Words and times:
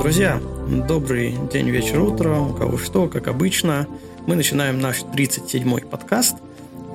Друзья, 0.00 0.40
добрый 0.86 1.36
день, 1.52 1.70
вечер, 1.70 2.00
утро, 2.00 2.38
у 2.38 2.54
кого 2.54 2.78
что, 2.78 3.08
как 3.08 3.26
обычно. 3.26 3.88
Мы 4.26 4.36
начинаем 4.36 4.80
наш 4.80 5.02
37-й 5.02 5.86
подкаст, 5.86 6.36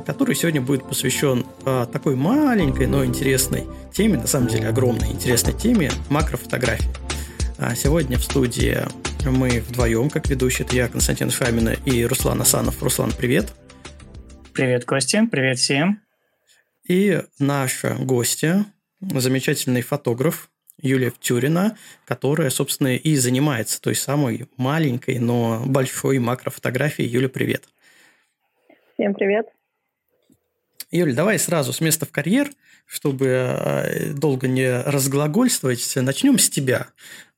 который 0.05 0.35
сегодня 0.35 0.61
будет 0.61 0.87
посвящен 0.87 1.45
а, 1.65 1.85
такой 1.85 2.15
маленькой, 2.15 2.87
но 2.87 3.03
интересной 3.03 3.65
теме, 3.93 4.17
на 4.17 4.27
самом 4.27 4.47
деле 4.47 4.69
огромной 4.69 5.09
интересной 5.09 5.53
теме 5.53 5.91
макрофотографии. 6.09 6.89
А 7.57 7.75
сегодня 7.75 8.17
в 8.17 8.23
студии 8.23 8.79
мы 9.25 9.61
вдвоем, 9.61 10.09
как 10.09 10.27
ведущий, 10.29 10.63
это 10.63 10.75
я, 10.75 10.87
Константин 10.87 11.29
Шамина 11.29 11.69
и 11.85 12.05
Руслан 12.05 12.41
Асанов. 12.41 12.81
Руслан, 12.81 13.11
привет. 13.17 13.53
Привет, 14.53 14.85
Костя, 14.85 15.27
привет 15.31 15.59
всем. 15.59 16.01
И 16.87 17.21
наша 17.39 17.95
гостья, 17.99 18.65
замечательный 19.11 19.81
фотограф 19.81 20.49
Юлия 20.81 21.11
Тюрина, 21.19 21.77
которая, 22.05 22.49
собственно, 22.49 22.95
и 22.95 23.15
занимается 23.15 23.81
той 23.81 23.95
самой 23.95 24.47
маленькой, 24.57 25.19
но 25.19 25.63
большой 25.65 26.19
макрофотографией. 26.19 27.09
Юля, 27.09 27.29
привет. 27.29 27.65
Всем 28.93 29.13
привет. 29.13 29.47
Юля, 30.91 31.13
давай 31.13 31.39
сразу 31.39 31.73
с 31.73 31.81
места 31.81 32.05
в 32.05 32.11
карьер– 32.11 32.49
чтобы 32.93 33.25
э, 33.25 34.13
долго 34.13 34.47
не 34.47 34.69
разглагольствовать, 34.69 35.93
начнем 35.95 36.37
с 36.37 36.47
тебя. 36.47 36.89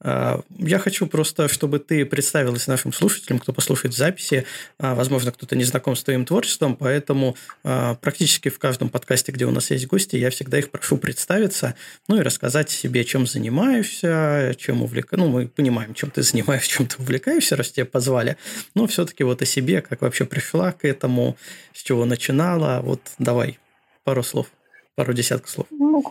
Э, 0.02 0.42
я 0.58 0.80
хочу 0.80 1.08
просто, 1.08 1.48
чтобы 1.48 1.80
ты 1.80 2.06
представилась 2.06 2.68
нашим 2.68 2.92
слушателям, 2.92 3.40
кто 3.40 3.54
послушает 3.54 3.96
записи. 3.96 4.46
Э, 4.80 4.94
возможно, 4.96 5.32
кто-то 5.32 5.56
не 5.56 5.64
знаком 5.64 5.96
с 5.96 6.04
твоим 6.04 6.26
творчеством, 6.26 6.76
поэтому 6.76 7.38
практически 7.64 8.50
в 8.50 8.60
каждом 8.60 8.90
подкасте, 8.90 9.32
где 9.32 9.46
у 9.46 9.52
нас 9.52 9.72
есть 9.72 9.88
гости, 9.88 10.18
я 10.18 10.30
всегда 10.30 10.60
их 10.60 10.72
прошу 10.72 10.98
представиться, 10.98 11.76
ну 12.10 12.18
и 12.18 12.22
рассказать 12.22 12.70
себе, 12.70 13.06
чем 13.06 13.26
занимаешься, 13.26 14.56
чем 14.58 14.84
увлекаешься. 14.84 15.26
Ну, 15.26 15.32
мы 15.32 15.48
понимаем, 15.48 15.94
чем 15.94 16.12
ты 16.12 16.22
занимаешься, 16.22 16.70
чем 16.78 16.88
ты 16.88 16.98
увлекаешься, 17.02 17.56
раз 17.56 17.72
тебя 17.72 17.86
позвали. 17.86 18.36
Но 18.74 18.88
все-таки 18.88 19.24
вот 19.24 19.42
о 19.42 19.46
себе, 19.46 19.82
как 19.82 20.02
вообще 20.02 20.26
пришла 20.26 20.74
к 20.74 20.84
этому, 20.84 21.38
с 21.74 21.82
чего 21.82 22.04
начинала. 22.04 22.82
Вот 22.82 23.00
давай 23.20 23.58
пару 24.04 24.22
слов 24.22 24.48
пару 24.96 25.14
десятков 25.14 25.50
слов. 25.50 25.68
Ну, 25.72 26.04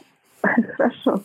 хорошо. 0.77 1.22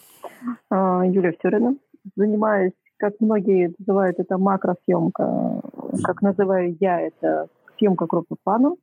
А, 0.70 1.04
Юлия 1.06 1.32
Втюрина. 1.34 1.76
Занимаюсь, 2.16 2.74
как 2.98 3.14
многие 3.20 3.74
называют 3.78 4.20
это 4.20 4.38
макросъемка, 4.38 5.62
как 6.04 6.22
называю 6.22 6.76
я 6.80 7.02
это 7.02 7.48
съемка 7.78 8.08
крупным 8.08 8.38
планом, 8.44 8.78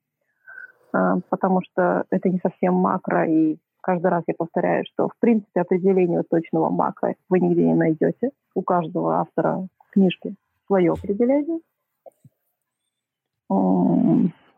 а, 0.93 1.19
потому 1.29 1.63
что 1.63 2.05
это 2.11 2.29
не 2.29 2.39
совсем 2.39 2.75
макро, 2.75 3.27
и 3.27 3.57
каждый 3.81 4.11
раз 4.11 4.25
я 4.27 4.35
повторяю, 4.37 4.85
что 4.93 5.09
в 5.09 5.19
принципе 5.19 5.61
определение 5.61 6.23
точного 6.23 6.71
макро 6.71 7.15
вы 7.29 7.41
нигде 7.41 7.65
не 7.65 7.75
найдете. 7.75 8.31
У 8.55 8.63
каждого 8.63 9.21
автора 9.21 9.69
книжки 9.93 10.35
свое 10.67 10.93
определение. 10.93 11.61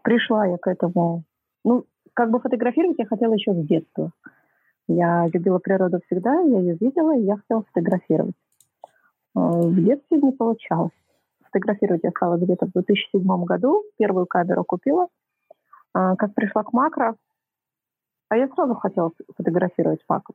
Пришла 0.03 0.47
я 0.47 0.57
к 0.57 0.67
этому, 0.69 1.25
ну, 1.65 1.85
как 2.19 2.31
бы 2.31 2.41
фотографировать 2.41 2.99
я 2.99 3.07
хотела 3.07 3.35
еще 3.35 3.53
с 3.53 3.65
детства. 3.65 4.11
Я 4.89 5.29
любила 5.33 5.61
природу 5.61 6.01
всегда, 6.07 6.41
я 6.41 6.59
ее 6.59 6.77
видела, 6.81 7.17
и 7.17 7.23
я 7.23 7.37
хотела 7.37 7.63
фотографировать. 7.63 8.35
Э, 9.37 9.41
в 9.41 9.85
детстве 9.85 10.21
не 10.21 10.33
получалось. 10.33 10.91
Фотографировать 11.45 12.01
я 12.03 12.11
стала 12.11 12.37
где-то 12.37 12.67
в 12.67 12.73
2007 12.73 13.45
году, 13.45 13.85
первую 13.99 14.27
камеру 14.27 14.65
купила. 14.65 15.07
Э, 15.95 16.17
как 16.19 16.35
пришла 16.35 16.65
к 16.65 16.73
макро, 16.73 17.15
а 18.31 18.37
я 18.37 18.49
сразу 18.49 18.75
хотела 18.75 19.13
фотографировать 19.37 20.01
макро. 20.09 20.35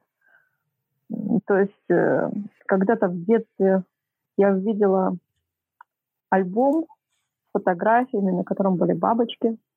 То 1.45 1.59
есть 1.59 1.89
э, 1.89 2.31
когда-то 2.65 3.09
в 3.09 3.25
детстве 3.25 3.83
я 4.37 4.53
увидела 4.53 5.17
альбом 6.29 6.85
фотографиями, 7.51 8.31
на 8.31 8.45
котором 8.45 8.77
были 8.77 8.93
бабочки– 8.93 9.57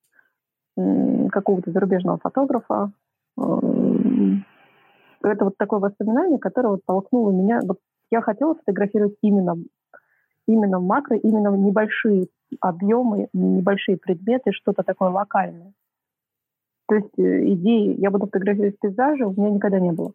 какого-то 1.31 1.71
зарубежного 1.71 2.19
фотографа. 2.19 2.91
Это 3.37 4.45
вот 5.45 5.57
такое 5.57 5.81
воспоминание, 5.81 6.39
которое 6.39 6.71
вот 6.71 6.85
толкнуло 6.87 7.31
меня. 7.31 7.61
Вот 7.63 7.79
я 8.11 8.21
хотела 8.21 8.55
фотографировать 8.55 9.17
именно, 9.23 9.57
именно 10.47 10.81
макро, 10.81 11.17
именно 11.17 11.49
небольшие 11.57 12.29
объемы, 12.61 13.29
небольшие 13.33 13.97
предметы, 13.97 14.53
что-то 14.53 14.83
такое 14.83 15.11
локальное. 15.11 15.73
То 16.89 16.95
есть 16.95 17.19
э, 17.19 17.53
идеи, 17.55 18.01
я 18.01 18.11
буду 18.11 18.27
фотографировать 18.27 18.79
пейзажи, 18.79 19.27
у 19.27 19.33
меня 19.33 19.51
никогда 19.51 19.81
не 19.81 19.91
было. 19.91 20.13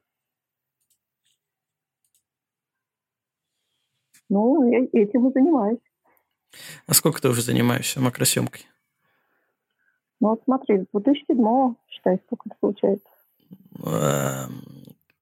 Ну, 4.30 4.72
я 4.72 4.88
этим 4.94 5.28
и 5.28 5.34
занимаюсь. 5.34 5.80
А 6.88 6.94
сколько 6.94 7.22
ты 7.22 7.28
уже 7.28 7.42
занимаешься 7.42 8.00
макросъемкой? 8.00 8.68
Ну 10.22 10.30
вот 10.30 10.42
смотри, 10.46 10.86
2007 10.94 11.76
считай, 11.90 12.20
сколько 12.26 12.44
это 12.46 12.56
получается. 12.60 13.08
Эм, 13.84 14.64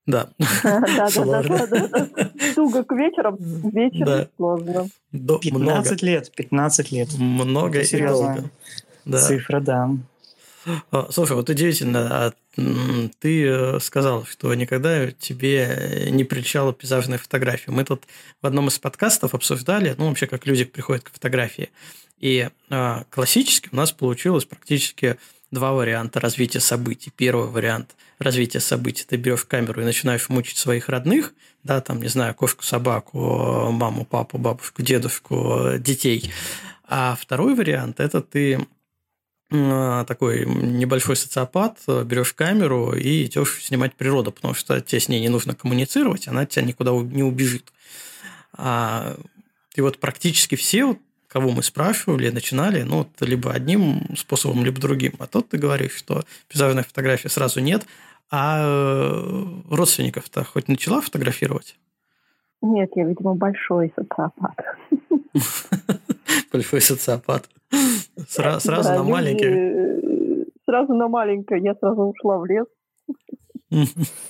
да. 0.05 0.29
Да, 0.63 0.81
да, 1.15 1.43
да, 1.43 1.67
да. 1.67 2.31
Туго 2.53 2.83
к 2.83 2.91
вечерам, 2.91 3.37
вечером 3.39 4.27
сложно. 4.35 4.87
15 5.11 6.01
лет, 6.03 6.31
15 6.35 6.91
лет. 6.91 7.09
Много 7.17 7.79
и 7.79 8.07
долго. 8.07 8.49
Цифра, 9.19 9.61
да. 9.61 9.89
А, 10.91 11.07
слушай, 11.11 11.33
вот 11.33 11.49
удивительно, 11.49 12.27
а 12.27 12.33
ты 13.19 13.45
э, 13.45 13.79
сказал, 13.79 14.25
что 14.25 14.53
никогда 14.53 15.11
тебе 15.11 16.07
не 16.11 16.23
приличала 16.23 16.73
пейзажная 16.73 17.17
фотография. 17.17 17.71
Мы 17.71 17.85
тут 17.85 18.03
в 18.41 18.47
одном 18.47 18.67
из 18.67 18.79
подкастов 18.79 19.33
обсуждали, 19.33 19.95
ну, 19.97 20.09
вообще, 20.09 20.27
как 20.27 20.45
люди 20.45 20.65
приходят 20.65 21.03
к 21.03 21.13
фотографии. 21.13 21.69
И 22.19 22.49
э, 22.69 23.03
классически 23.09 23.69
у 23.71 23.75
нас 23.75 23.91
получилось 23.91 24.45
практически 24.45 25.17
два 25.51 25.71
варианта 25.71 26.19
развития 26.19 26.59
событий. 26.59 27.11
Первый 27.15 27.47
вариант 27.47 27.95
развития 28.19 28.59
событий. 28.59 29.05
Ты 29.07 29.15
берешь 29.15 29.45
камеру 29.45 29.81
и 29.81 29.85
начинаешь 29.85 30.29
мучить 30.29 30.57
своих 30.57 30.89
родных, 30.89 31.33
да, 31.63 31.81
там, 31.81 32.01
не 32.01 32.09
знаю, 32.09 32.35
кошку, 32.35 32.63
собаку, 32.63 33.71
маму, 33.71 34.05
папу, 34.05 34.37
бабушку, 34.37 34.81
дедушку, 34.81 35.71
детей. 35.77 36.31
А 36.83 37.17
второй 37.19 37.55
вариант– 37.55 37.99
это 38.01 38.21
ты 38.21 38.67
такой 39.49 40.45
небольшой 40.45 41.15
социопат, 41.15 41.79
берешь 41.87 42.33
камеру 42.33 42.93
и 42.93 43.25
идешь 43.25 43.63
снимать 43.63 43.95
природу, 43.95 44.31
потому 44.31 44.53
что 44.53 44.79
тебе 44.79 44.99
с 44.99 45.09
ней 45.09 45.19
не 45.19 45.29
нужно 45.29 45.55
коммуницировать, 45.55 46.27
она 46.27 46.45
тебя 46.45 46.63
никуда 46.63 46.91
не 46.91 47.23
убежит. 47.23 47.73
А, 48.53 49.15
и 49.75 49.81
вот 49.81 49.99
практически 49.99 50.55
все 50.55 50.97
кого 51.29 51.51
мы 51.51 51.63
спрашивали, 51.63 52.29
начинали, 52.29 52.81
ну, 52.81 52.97
вот 52.99 53.09
либо 53.21 53.53
одним 53.53 54.15
способом, 54.17 54.65
либо 54.65 54.81
другим. 54.81 55.13
А 55.19 55.27
тут 55.27 55.49
ты 55.49 55.57
говоришь, 55.57 55.95
что 55.95 56.23
пейзажной 56.47 56.83
фотографии 56.83 57.27
сразу 57.27 57.59
нет, 57.59 57.85
а 58.31 58.61
э, 58.61 59.45
родственников-то 59.69 60.43
хоть 60.43 60.67
начала 60.67 61.01
фотографировать? 61.01 61.77
Нет, 62.61 62.89
я, 62.95 63.05
видимо, 63.05 63.35
большой 63.35 63.93
социопат. 63.95 64.57
Большой 66.53 66.81
социопат. 66.81 67.49
Сразу 68.27 68.71
на 68.71 69.03
маленький. 69.03 70.51
Сразу 70.65 70.93
на 70.93 71.07
маленькое. 71.07 71.63
Я 71.63 71.75
сразу 71.75 72.01
ушла 72.03 72.37
в 72.37 72.45
лес. 72.45 72.67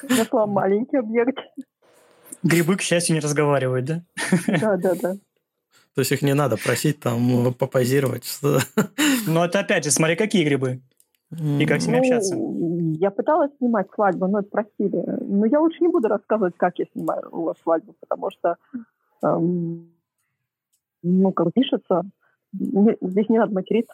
Нашла 0.09 0.45
маленький 0.45 0.97
объект. 0.97 1.37
Грибы, 2.43 2.77
к 2.77 2.81
счастью, 2.81 3.15
не 3.15 3.19
разговаривают, 3.19 3.85
да? 3.85 4.03
Да, 4.47 4.77
да, 4.77 4.95
да. 4.95 5.15
То 5.95 6.01
есть 6.01 6.11
их 6.11 6.21
не 6.21 6.33
надо 6.33 6.55
просить 6.55 6.99
там 6.99 7.53
попозировать. 7.53 8.39
Но 9.27 9.45
это 9.45 9.59
опять 9.59 9.83
же, 9.83 9.91
смотри, 9.91 10.15
какие 10.15 10.45
грибы. 10.45 10.81
И 11.31 11.65
как 11.65 11.81
с 11.81 11.85
ними 11.85 11.97
ну, 11.97 12.01
общаться? 12.01 12.35
Я 12.99 13.11
пыталась 13.11 13.51
снимать 13.57 13.87
свадьбу, 13.93 14.27
но 14.27 14.39
это 14.39 14.49
просили. 14.49 15.03
Но 15.21 15.45
я 15.45 15.59
лучше 15.59 15.77
не 15.81 15.87
буду 15.87 16.07
рассказывать, 16.07 16.55
как 16.57 16.79
я 16.79 16.85
вас 16.95 17.57
свадьбу, 17.61 17.95
потому 17.99 18.31
что, 18.31 18.55
эм, 19.23 19.91
ну, 21.03 21.31
как 21.31 21.53
пишется, 21.53 22.03
здесь 22.53 23.29
не 23.29 23.37
надо 23.37 23.53
материться. 23.53 23.93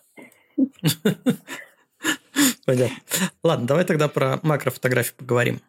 Понятно. 2.65 2.97
Ладно, 3.43 3.67
давай 3.67 3.85
тогда 3.85 4.07
про 4.07 4.39
макрофотографии 4.43 5.13
поговорим. 5.17 5.59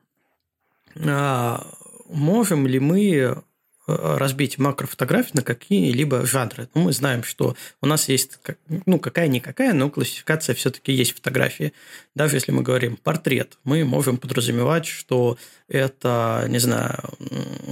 А, 1.07 1.67
можем 2.09 2.67
ли 2.67 2.81
мы 2.81 3.43
разбить 3.87 4.59
макрофотографии 4.59 5.31
на 5.35 5.43
какие-либо 5.43 6.27
жанры. 6.27 6.69
Ну, 6.75 6.83
мы 6.83 6.93
знаем, 6.93 7.23
что 7.23 7.57
у 7.81 7.87
нас 7.87 8.09
есть, 8.09 8.39
ну, 8.85 8.99
какая-никакая, 8.99 9.73
но 9.73 9.91
классификация 9.91 10.55
все-таки 10.55 10.93
есть 10.93 11.15
фотографии. 11.15 11.73
Даже 12.15 12.37
если 12.37 12.53
мы 12.53 12.63
говорим 12.63 12.97
портрет, 12.97 13.59
мы 13.65 13.85
можем 13.85 14.17
подразумевать, 14.17 14.87
что 14.87 15.39
это, 15.69 16.47
не 16.49 16.59
знаю, 16.59 17.03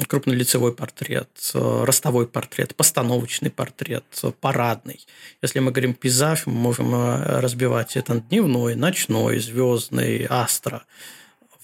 крупнолицевой 0.08 0.72
портрет, 0.72 1.28
ростовой 1.52 2.26
портрет, 2.26 2.74
постановочный 2.74 3.50
портрет, 3.50 4.04
парадный. 4.40 5.06
Если 5.42 5.60
мы 5.60 5.70
говорим 5.70 5.94
пейзаж, 5.94 6.46
мы 6.46 6.52
можем 6.52 6.94
э, 6.94 7.40
разбивать 7.40 7.96
это 7.96 8.20
дневной, 8.20 8.74
ночной, 8.74 9.38
звездный, 9.38 10.26
астро. 10.28 10.84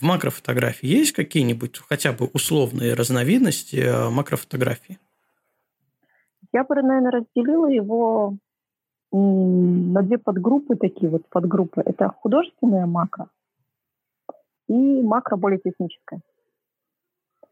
В 0.01 0.03
макрофотографии 0.03 0.87
есть 0.87 1.13
какие-нибудь 1.13 1.79
хотя 1.89 2.13
бы 2.13 2.27
условные 2.33 2.95
разновидности 2.95 3.77
э, 3.77 4.09
макрофотографии? 4.09 4.99
Я 6.53 6.65
бы, 6.65 6.75
наверное, 6.75 7.11
разделила 7.11 7.67
его 7.67 8.37
на 9.13 10.03
две 10.03 10.19
подгруппы 10.19 10.77
такие 10.77 11.11
вот 11.11 11.29
подгруппы. 11.29 11.83
Это 11.85 12.09
художественная 12.09 12.87
макро 12.87 13.29
и 14.69 15.03
макро 15.03 15.37
более 15.37 15.59
техническая. 15.59 16.21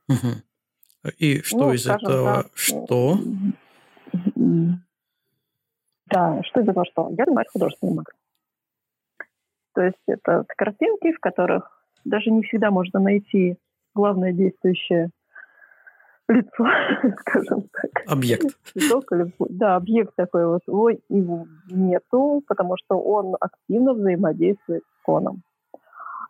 Угу. 0.08 1.12
И 1.18 1.42
что 1.42 1.58
ну, 1.58 1.72
из 1.72 1.86
этого? 1.86 2.42
Так, 2.44 2.52
что? 2.54 3.18
Да, 6.06 6.42
что 6.44 6.60
из 6.60 6.68
этого 6.68 6.86
что? 6.86 7.10
Я 7.10 7.24
занимаюсь 7.24 7.48
художественной 7.52 7.94
макро. 7.94 8.14
То 9.74 9.82
есть 9.82 10.02
это 10.06 10.44
картинки, 10.56 11.12
в 11.12 11.20
которых 11.20 11.77
даже 12.04 12.30
не 12.30 12.42
всегда 12.42 12.70
можно 12.70 13.00
найти 13.00 13.56
главное 13.94 14.32
действующее 14.32 15.10
лицо, 16.28 16.64
скажем 17.20 17.68
так. 17.72 18.04
Объект. 18.06 18.46
да, 19.48 19.76
объект 19.76 20.14
такой 20.14 20.46
вот. 20.46 20.62
Его 21.08 21.46
нету, 21.70 22.42
потому 22.46 22.76
что 22.76 23.00
он 23.00 23.36
активно 23.40 23.94
взаимодействует 23.94 24.82
с 24.82 25.04
фоном. 25.04 25.42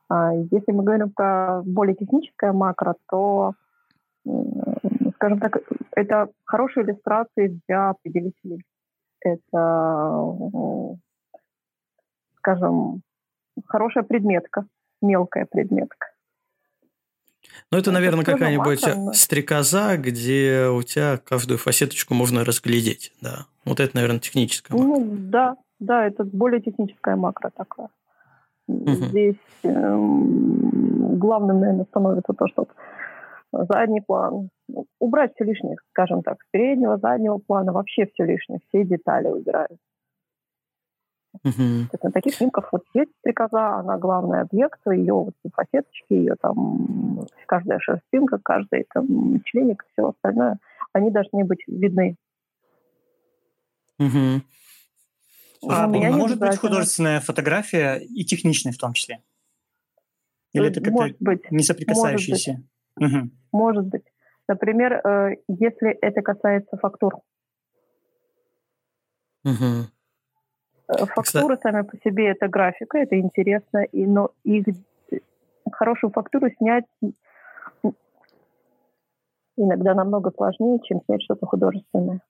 А 0.08 0.32
если 0.34 0.72
мы 0.72 0.84
говорим 0.84 1.10
про 1.10 1.62
более 1.64 1.94
техническое 1.94 2.52
макро, 2.52 2.94
то, 3.10 3.52
скажем 5.16 5.40
так, 5.40 5.58
это 5.94 6.28
хорошие 6.44 6.84
иллюстрации 6.84 7.60
для 7.68 7.90
определителей. 7.90 8.62
Это, 9.20 10.96
скажем, 12.38 13.02
хорошая 13.66 14.04
предметка, 14.04 14.66
мелкая 15.02 15.46
предметка. 15.46 16.08
Ну, 17.70 17.78
это, 17.78 17.90
наверное, 17.90 18.24
какая-нибудь 18.24 19.16
стрекоза, 19.16 19.96
где 19.96 20.68
у 20.68 20.82
тебя 20.82 21.18
каждую 21.18 21.58
фасеточку 21.58 22.14
можно 22.14 22.44
разглядеть, 22.44 23.12
да. 23.20 23.46
Вот 23.64 23.80
это, 23.80 23.94
наверное, 23.94 24.20
техническая 24.20 24.76
макро. 24.76 25.00
Ну, 25.00 25.16
да, 25.18 25.56
да, 25.78 26.06
это 26.06 26.24
более 26.24 26.60
техническая 26.60 27.16
макро 27.16 27.50
такая. 27.54 27.88
Угу. 28.68 28.90
Здесь 28.90 29.36
э, 29.62 29.96
главным, 31.18 31.60
наверное, 31.60 31.84
становится 31.86 32.32
то, 32.32 32.48
что 32.48 32.68
задний 33.52 34.00
план, 34.00 34.50
ну, 34.68 34.86
убрать 34.98 35.32
все 35.34 35.44
лишнее, 35.44 35.76
скажем 35.90 36.22
так, 36.22 36.42
с 36.42 36.46
переднего, 36.50 36.98
заднего 36.98 37.38
плана, 37.38 37.72
вообще 37.72 38.06
все 38.06 38.24
лишнее, 38.24 38.60
все 38.68 38.84
детали 38.84 39.28
убирают. 41.48 41.92
Uh-huh. 41.92 41.98
На 42.02 42.10
таких 42.12 42.34
снимках 42.34 42.72
вот 42.72 42.84
есть 42.94 43.10
стрекоза, 43.20 43.78
она 43.78 43.98
главный 43.98 44.40
объект, 44.40 44.80
ее 44.86 45.14
вот 45.14 45.34
фасеточки, 45.52 46.12
ее 46.12 46.34
там 46.40 47.26
каждая 47.46 47.78
шерстинка, 47.80 48.38
каждый 48.42 48.86
там 48.92 49.42
членик, 49.44 49.84
все 49.92 50.08
остальное, 50.08 50.58
они 50.92 51.10
должны 51.10 51.44
быть 51.44 51.62
видны. 51.66 52.16
Uh-huh. 54.00 54.40
А, 55.68 55.84
а 55.84 55.88
может 55.88 56.38
быть 56.38 56.56
художественная 56.56 57.20
фотография 57.20 57.96
и 57.96 58.24
техничная 58.24 58.72
в 58.72 58.78
том 58.78 58.92
числе? 58.92 59.20
Или 60.52 60.68
это 60.68 60.80
как-то 60.80 61.08
не 61.50 61.62
соприкасающиеся? 61.62 62.52
Может 62.52 62.62
быть. 62.62 62.68
Угу. 63.00 63.30
может 63.52 63.86
быть. 63.86 64.04
Например, 64.48 64.94
э, 64.94 65.36
если 65.46 65.90
это 65.90 66.22
касается 66.22 66.76
фактур. 66.76 67.16
Угу. 69.44 69.88
Фактуры 70.88 71.56
Кстати... 71.56 71.62
сами 71.62 71.82
по 71.82 71.96
себе 71.98 72.28
это 72.28 72.48
графика, 72.48 72.98
это 72.98 73.18
интересно, 73.18 73.84
и, 73.84 74.06
но 74.06 74.30
их 74.44 74.64
хорошую 75.70 76.10
фактуру 76.12 76.48
снять 76.56 76.84
иногда 79.56 79.94
намного 79.94 80.30
сложнее, 80.34 80.78
чем 80.84 81.02
снять 81.04 81.22
что-то 81.22 81.46
художественное. 81.46 82.20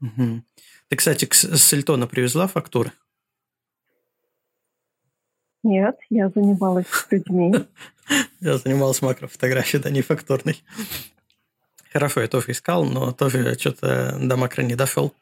Угу. 0.00 0.42
Ты, 0.88 0.96
кстати, 0.96 1.28
с 1.30 1.72
Эльтона 1.72 2.06
привезла 2.06 2.46
фактуры? 2.46 2.92
Нет, 5.62 5.98
я 6.08 6.30
занималась 6.30 6.86
с 6.86 7.06
людьми. 7.10 7.54
Я 8.40 8.56
занималась 8.56 9.02
макрофотографией, 9.02 9.80
да, 9.80 9.90
не 9.90 10.02
фактурной. 10.02 10.60
Хорошо, 11.92 12.22
я 12.22 12.26
тоже 12.28 12.50
искал, 12.50 12.84
но 12.84 13.12
тоже 13.12 13.56
что-то 13.56 14.18
до 14.20 14.36
макро 14.36 14.62
не 14.62 14.74
дошел. 14.74 15.14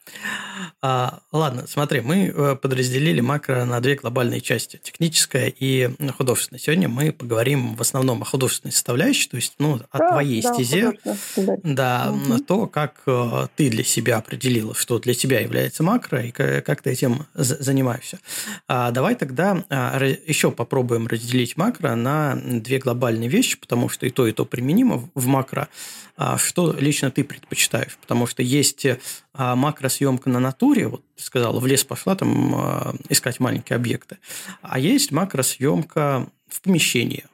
А, 0.80 1.20
ладно, 1.32 1.64
смотри, 1.66 2.00
мы 2.00 2.32
э, 2.32 2.54
подразделили 2.54 3.20
макро 3.20 3.64
на 3.64 3.80
две 3.80 3.96
глобальные 3.96 4.40
части, 4.40 4.80
техническая 4.80 5.48
и 5.48 5.90
художественная. 6.16 6.60
Сегодня 6.60 6.88
мы 6.88 7.10
поговорим 7.10 7.74
в 7.74 7.80
основном 7.80 8.22
о 8.22 8.24
художественной 8.24 8.70
составляющей, 8.70 9.28
то 9.28 9.36
есть 9.36 9.54
ну, 9.58 9.80
о 9.90 9.98
да, 9.98 10.12
твоей 10.12 10.40
да, 10.40 10.54
стезе, 10.54 10.92
да, 11.64 12.12
угу. 12.12 12.38
то, 12.44 12.66
как 12.68 13.02
э, 13.06 13.48
ты 13.56 13.70
для 13.70 13.82
себя 13.82 14.18
определила, 14.18 14.72
что 14.72 15.00
для 15.00 15.14
тебя 15.14 15.40
является 15.40 15.82
макро 15.82 16.22
и 16.22 16.30
как 16.30 16.82
ты 16.82 16.90
этим 16.90 17.26
занимаешься. 17.34 18.20
А, 18.68 18.92
давай 18.92 19.16
тогда 19.16 19.64
а, 19.70 20.00
еще 20.00 20.52
попробуем 20.52 21.08
разделить 21.08 21.56
макро 21.56 21.96
на 21.96 22.36
две 22.36 22.78
глобальные 22.78 23.28
вещи, 23.28 23.58
потому 23.58 23.88
что 23.88 24.06
и 24.06 24.10
то, 24.10 24.28
и 24.28 24.32
то 24.32 24.44
применимо 24.44 25.10
в 25.16 25.26
макро. 25.26 25.68
А, 26.20 26.36
что 26.36 26.72
лично 26.72 27.12
ты 27.12 27.22
предпочитаешь? 27.22 27.96
Потому 27.96 28.26
что 28.26 28.42
есть 28.42 28.84
а, 29.32 29.54
макросъемка 29.54 30.28
на 30.28 30.40
натуре, 30.40 30.88
вот 30.88 31.04
ты 31.14 31.22
сказала, 31.22 31.60
в 31.60 31.66
лес 31.66 31.84
пошла 31.84 32.16
там 32.16 32.54
а, 32.56 32.94
искать 33.08 33.38
маленькие 33.38 33.76
объекты, 33.76 34.18
а 34.60 34.80
есть 34.80 35.12
макросъемка 35.12 36.26
в 36.48 36.60
помещении. 36.60 37.24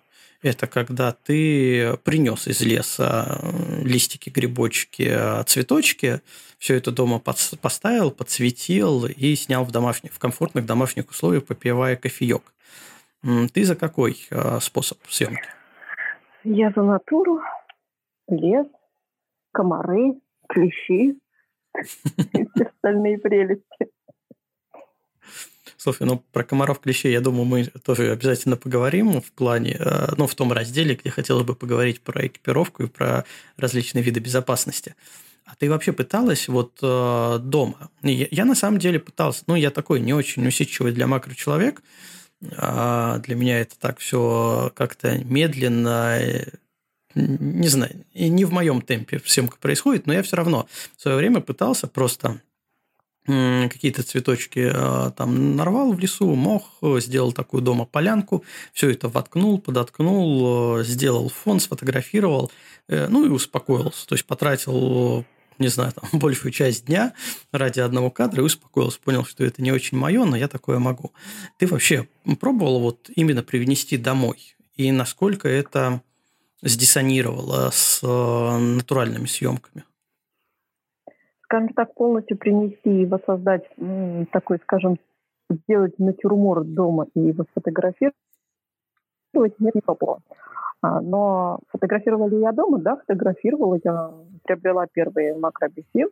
Это 0.42 0.66
когда 0.66 1.12
ты 1.12 1.96
принес 2.04 2.46
из 2.46 2.60
леса 2.60 3.40
листики, 3.82 4.28
грибочки, 4.28 5.10
цветочки, 5.46 6.20
все 6.58 6.75
это 6.75 6.90
дома 6.90 7.19
поставил, 7.19 8.10
подсветил 8.10 9.06
и 9.06 9.34
снял 9.36 9.64
в, 9.64 9.70
домашних, 9.70 10.12
в 10.12 10.19
комфортных 10.19 10.66
домашних 10.66 11.08
условиях, 11.08 11.46
попивая 11.46 11.96
кофеек. 11.96 12.42
Ты 13.54 13.64
за 13.64 13.75
какой 13.75 14.28
способ 14.60 14.98
съемки? 15.08 15.48
Я 16.44 16.70
за 16.76 16.82
натуру, 16.82 17.40
лес, 18.28 18.66
комары, 19.52 20.20
клещи 20.48 21.18
и 21.74 22.46
все 22.54 22.64
остальные 22.64 23.18
прелести. 23.18 23.90
Слушай, 25.76 26.06
ну 26.06 26.22
про 26.32 26.44
комаров 26.44 26.80
клещей, 26.80 27.12
я 27.12 27.20
думаю, 27.20 27.44
мы 27.44 27.64
тоже 27.84 28.10
обязательно 28.10 28.56
поговорим 28.56 29.20
в 29.20 29.32
плане, 29.32 29.76
э, 29.78 30.14
ну, 30.16 30.26
в 30.26 30.34
том 30.34 30.50
разделе, 30.50 30.94
где 30.94 31.10
хотелось 31.10 31.44
бы 31.44 31.54
поговорить 31.54 32.00
про 32.00 32.26
экипировку 32.26 32.84
и 32.84 32.86
про 32.86 33.26
различные 33.58 34.02
виды 34.02 34.20
безопасности. 34.20 34.94
А 35.44 35.54
ты 35.56 35.69
вообще 35.69 35.93
пыталась 35.93 36.48
вот 36.48 36.78
э, 36.81 37.38
дома? 37.38 37.90
Я, 38.02 38.28
я 38.31 38.44
на 38.46 38.54
самом 38.54 38.78
деле 38.78 38.98
пытался, 38.98 39.44
ну, 39.46 39.56
я 39.56 39.70
такой 39.70 40.00
не 40.00 40.14
очень 40.14 40.46
усидчивый 40.46 40.93
для 40.93 41.06
макрочеловек, 41.06 41.82
а 42.56 43.19
для 43.19 43.34
меня 43.34 43.60
это 43.60 43.78
так 43.78 43.98
все 43.98 44.72
как-то 44.74 45.19
медленно, 45.24 46.19
не 47.14 47.68
знаю, 47.68 48.04
и 48.12 48.28
не 48.28 48.44
в 48.44 48.52
моем 48.52 48.80
темпе 48.80 49.20
съемка 49.24 49.56
происходит, 49.58 50.06
но 50.06 50.12
я 50.12 50.22
все 50.22 50.36
равно 50.36 50.66
в 50.96 51.02
свое 51.02 51.16
время 51.16 51.40
пытался 51.40 51.86
просто 51.86 52.40
какие-то 53.26 54.02
цветочки 54.02 54.70
а, 54.70 55.10
там 55.12 55.56
нарвал 55.56 55.94
в 55.94 55.98
лесу, 55.98 56.34
мох, 56.34 56.78
сделал 56.98 57.32
такую 57.32 57.62
дома 57.62 57.86
полянку, 57.86 58.44
все 58.74 58.90
это 58.90 59.08
воткнул, 59.08 59.58
подоткнул, 59.58 60.82
сделал 60.82 61.30
фон, 61.30 61.58
сфотографировал, 61.58 62.52
э, 62.86 63.06
ну 63.08 63.24
и 63.24 63.30
успокоился. 63.30 64.06
То 64.06 64.14
есть 64.14 64.26
потратил 64.26 65.24
не 65.58 65.68
знаю, 65.68 65.92
там, 65.92 66.08
большую 66.20 66.52
часть 66.52 66.86
дня 66.86 67.14
ради 67.52 67.80
одного 67.80 68.10
кадра 68.10 68.42
и 68.42 68.44
успокоился, 68.44 68.98
понял, 69.00 69.24
что 69.24 69.44
это 69.44 69.62
не 69.62 69.72
очень 69.72 69.96
мое, 69.96 70.24
но 70.24 70.36
я 70.36 70.48
такое 70.48 70.78
могу. 70.78 71.12
Ты 71.58 71.66
вообще 71.66 72.08
пробовал 72.40 72.80
вот 72.80 73.10
именно 73.14 73.42
привнести 73.42 73.96
домой? 73.96 74.56
И 74.76 74.90
насколько 74.90 75.48
это 75.48 76.02
сдиссонировала 76.64 77.70
с 77.70 78.02
э, 78.02 78.58
натуральными 78.58 79.26
съемками? 79.26 79.84
Скажем 81.42 81.68
так, 81.74 81.94
полностью 81.94 82.36
принести 82.36 83.02
и 83.02 83.06
воссоздать 83.06 83.64
такой, 84.32 84.58
скажем, 84.62 84.98
сделать 85.50 85.98
натюрморт 85.98 86.72
дома 86.72 87.06
и 87.14 87.20
его 87.20 87.44
сфотографировать, 87.52 88.14
нет, 89.34 89.74
не 89.74 89.80
попало. 89.80 90.20
А, 90.84 91.00
но 91.00 91.60
фотографировала 91.68 92.28
ли 92.28 92.40
я 92.40 92.52
дома? 92.52 92.78
Да, 92.78 92.96
фотографировала. 92.96 93.78
Я 93.82 94.12
приобрела 94.42 94.86
первый 94.92 95.34
макрообъектив. 95.34 96.08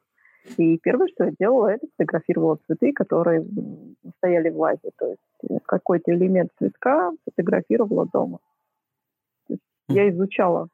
И 0.56 0.78
первое, 0.78 1.09
что 1.09 1.25
я 1.25 1.32
делала, 1.38 1.68
это 1.68 1.87
фотографировала 1.97 2.59
цветы, 2.66 2.92
которые 2.92 3.47
стояли 4.16 4.49
в 4.49 4.56
вазе. 4.56 4.90
То 4.99 5.09
есть 5.09 5.62
какой-то 5.66 6.12
элемент 6.12 6.50
цветка 6.59 7.12
фотографировала 7.25 8.06
дома. 8.12 8.38
Я 9.89 10.11
изучала, 10.11 10.69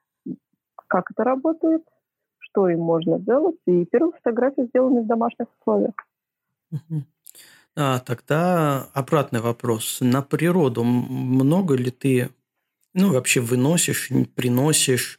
как 0.88 1.10
это 1.10 1.24
работает, 1.24 1.82
что 2.38 2.68
им 2.68 2.80
можно 2.80 3.18
делать, 3.18 3.56
и 3.66 3.84
первые 3.84 4.12
фотографии 4.12 4.66
сделаны 4.68 5.02
в 5.02 5.06
домашних 5.06 5.46
условиях. 5.60 5.94
А, 7.76 8.00
тогда 8.00 8.88
обратный 8.92 9.40
вопрос. 9.40 9.98
На 10.00 10.20
природу 10.20 10.82
много 10.82 11.74
ли 11.74 11.90
ты 11.90 12.30
ну, 12.94 13.12
вообще 13.12 13.40
выносишь, 13.40 14.10
приносишь 14.34 15.18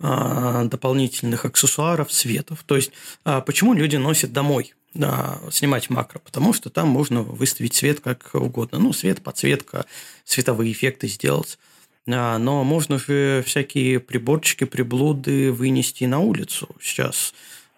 а, 0.00 0.64
дополнительных 0.64 1.44
аксессуаров, 1.44 2.12
светов. 2.12 2.62
То 2.64 2.76
есть, 2.76 2.92
а, 3.24 3.40
почему 3.40 3.74
люди 3.74 3.96
носят 3.96 4.32
домой 4.32 4.74
да, 4.94 5.38
снимать 5.50 5.90
макро? 5.90 6.20
Потому 6.20 6.52
что 6.52 6.70
там 6.70 6.88
можно 6.88 7.22
выставить 7.22 7.74
свет 7.74 8.00
как 8.00 8.30
угодно. 8.34 8.78
Ну, 8.78 8.92
свет, 8.92 9.22
подсветка, 9.22 9.86
световые 10.24 10.72
эффекты 10.72 11.08
сделать. 11.08 11.58
А, 12.10 12.38
но 12.38 12.64
можно 12.64 12.98
же 12.98 13.42
всякие 13.44 14.00
приборчики, 14.00 14.64
приблуды 14.64 15.52
вынести 15.52 16.04
на 16.04 16.20
улицу. 16.20 16.68
Сейчас 16.80 17.34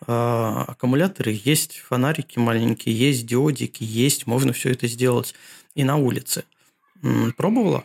а, 0.06 0.64
аккумуляторы 0.68 1.32
есть, 1.32 1.78
фонарики 1.78 2.38
маленькие, 2.38 2.94
есть 2.94 3.26
диодики, 3.26 3.82
есть, 3.82 4.26
можно 4.26 4.52
все 4.52 4.70
это 4.70 4.86
сделать 4.86 5.34
и 5.74 5.84
на 5.84 5.96
улице. 5.96 6.44
Пробовала? 7.36 7.84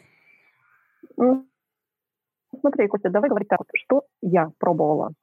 Смотри, 2.60 2.88
Костя, 2.88 3.10
давай 3.10 3.30
говорить 3.30 3.48
так, 3.48 3.62
что 3.76 4.04
я 4.22 4.52
пробовала. 4.58 5.14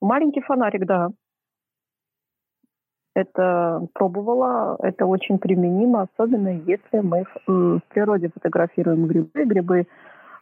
Маленький 0.00 0.40
фонарик, 0.40 0.86
да. 0.86 1.10
Это 3.14 3.86
пробовала, 3.94 4.76
это 4.80 5.06
очень 5.06 5.38
применимо, 5.38 6.02
особенно 6.02 6.48
если 6.48 7.00
мы 7.00 7.24
в, 7.46 7.78
в 7.78 7.82
природе 7.88 8.28
фотографируем 8.28 9.06
грибы. 9.06 9.44
Грибы 9.44 9.86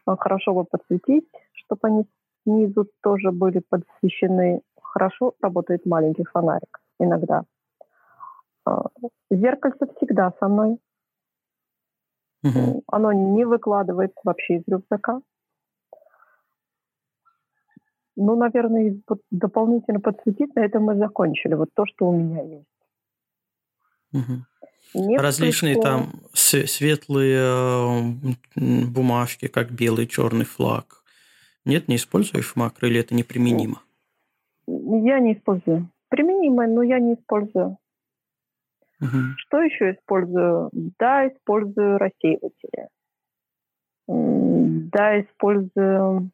хорошо 0.07 0.55
бы 0.55 0.65
подсветить, 0.65 1.29
чтобы 1.53 1.81
они 1.89 2.07
снизу 2.43 2.89
тоже 3.03 3.33
были 3.33 3.61
подсвещены. 3.69 4.61
Хорошо 4.81 5.35
работает 5.41 5.87
маленький 5.87 6.25
фонарик 6.25 6.81
иногда. 6.99 7.45
А, 8.65 8.87
зеркальце 9.31 9.87
всегда 9.97 10.33
со 10.39 10.49
мной. 10.49 10.79
Угу. 12.43 12.83
Оно 12.87 13.13
не 13.13 13.45
выкладывается 13.45 14.21
вообще 14.25 14.57
из 14.57 14.63
рюкзака. 14.67 15.21
Ну, 18.17 18.37
наверное, 18.37 19.01
дополнительно 19.31 20.01
подсветить, 20.01 20.55
на 20.55 20.61
этом 20.61 20.85
мы 20.85 20.97
закончили. 20.97 21.55
Вот 21.55 21.71
то, 21.75 21.85
что 21.87 22.09
у 22.09 22.13
меня 22.13 22.43
есть. 22.43 22.69
Угу. 24.13 24.45
Различные 24.95 25.81
там 25.81 26.13
светлые 26.33 27.41
э, 27.41 28.85
бумажки, 28.87 29.49
как 29.49 29.73
белый, 29.73 30.07
черный 30.07 30.45
флаг. 30.45 31.03
Нет, 31.65 31.89
не 31.89 31.97
используешь 31.97 32.55
макро 32.57 32.89
или 32.89 33.01
это 33.01 33.15
неприменимо? 33.15 33.83
Я 34.67 35.19
не 35.19 35.35
использую. 35.35 35.91
Применимо, 36.11 36.67
но 36.67 36.83
я 36.83 37.01
не 37.01 37.15
использую. 37.15 37.79
Угу. 39.01 39.19
Что 39.39 39.63
еще 39.63 39.93
использую? 39.93 40.71
Да, 40.99 41.27
использую 41.27 41.99
рассеиватели. 41.99 42.89
Да, 44.07 45.21
использую 45.21 46.31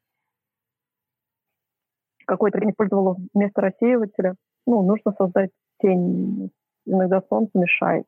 какое-то 2.30 2.58
время 2.58 2.72
использовала 2.72 3.16
вместо 3.34 3.60
рассеивателя. 3.60 4.36
Ну, 4.66 4.82
нужно 4.82 5.12
создать 5.18 5.50
тень. 5.82 6.50
Иногда 6.86 7.22
солнце 7.28 7.50
мешает. 7.58 8.06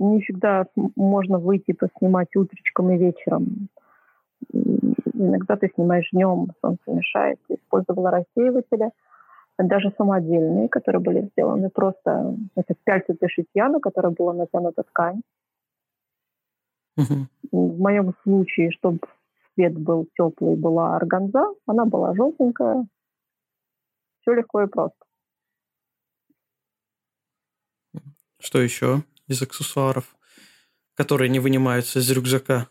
Не 0.00 0.22
всегда 0.22 0.64
можно 0.96 1.38
выйти 1.38 1.72
поснимать 1.72 2.34
утречком 2.34 2.90
и 2.90 2.96
вечером. 2.96 3.68
Иногда 4.50 5.56
ты 5.56 5.70
снимаешь 5.74 6.08
днем, 6.10 6.48
солнце 6.62 6.80
мешает. 6.86 7.38
Использовала 7.50 8.10
рассеиватели, 8.10 8.90
даже 9.58 9.92
самодельные, 9.98 10.70
которые 10.70 11.02
были 11.02 11.28
сделаны 11.32 11.68
просто... 11.68 12.34
Это 12.56 12.74
пяльцевое 12.84 13.28
шитья, 13.28 13.68
на 13.68 13.78
которое 13.78 14.10
была 14.10 14.32
натянута 14.32 14.84
ткань. 14.84 15.20
Uh-huh. 16.98 17.26
В 17.52 17.78
моем 17.78 18.14
случае, 18.22 18.70
чтобы 18.70 19.00
цвет 19.54 19.78
был 19.78 20.08
теплый, 20.16 20.56
была 20.56 20.96
органза. 20.96 21.46
Она 21.66 21.84
была 21.84 22.14
желтенькая, 22.14 22.86
все 24.22 24.32
легко 24.32 24.62
и 24.62 24.66
просто. 24.66 24.96
Что 28.38 28.60
еще 28.60 29.02
из 29.30 29.40
аксессуаров, 29.42 30.16
которые 30.94 31.28
не 31.28 31.38
вынимаются 31.38 32.00
из 32.00 32.10
рюкзака? 32.10 32.68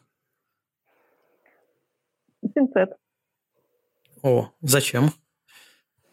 Пинцет. 2.54 2.92
О, 4.22 4.52
зачем? 4.62 5.12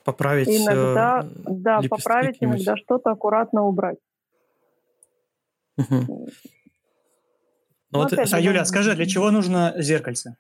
Поправить 0.05 0.49
Иногда, 0.49 1.23
э, 1.25 1.29
да, 1.49 1.81
поправить, 1.91 2.37
иногда 2.41 2.77
что-то 2.77 3.11
аккуратно 3.11 3.65
убрать. 3.65 3.99
Угу. 5.77 6.31
Ну, 7.91 7.99
вот, 7.99 8.13
а, 8.13 8.41
Юля, 8.41 8.65
скажи, 8.65 8.95
для 8.95 9.07
чего 9.07 9.33
нужно 9.33 9.75
зеркальце? 9.77 10.37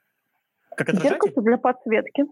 Как 0.76 0.90
Зеркальце 0.94 1.40
для 1.40 1.58
подсветки. 1.58 2.24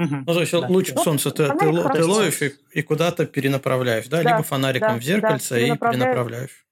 Угу. 0.00 0.16
Ну, 0.26 0.32
то 0.32 0.40
есть 0.40 0.52
да. 0.52 0.66
луч 0.66 0.94
ну, 0.94 1.02
солнца 1.02 1.30
ты, 1.30 1.46
ты, 1.46 1.58
ты 1.58 2.04
ловишь 2.04 2.40
и, 2.40 2.52
и 2.72 2.82
куда-то 2.82 3.26
перенаправляешь, 3.26 4.08
да? 4.08 4.22
да 4.22 4.30
Либо 4.30 4.42
фонариком 4.42 4.94
да, 4.94 4.98
в 4.98 5.02
зеркальце 5.02 5.54
да, 5.54 5.60
и 5.60 5.76
перенаправляешь. 5.76 6.66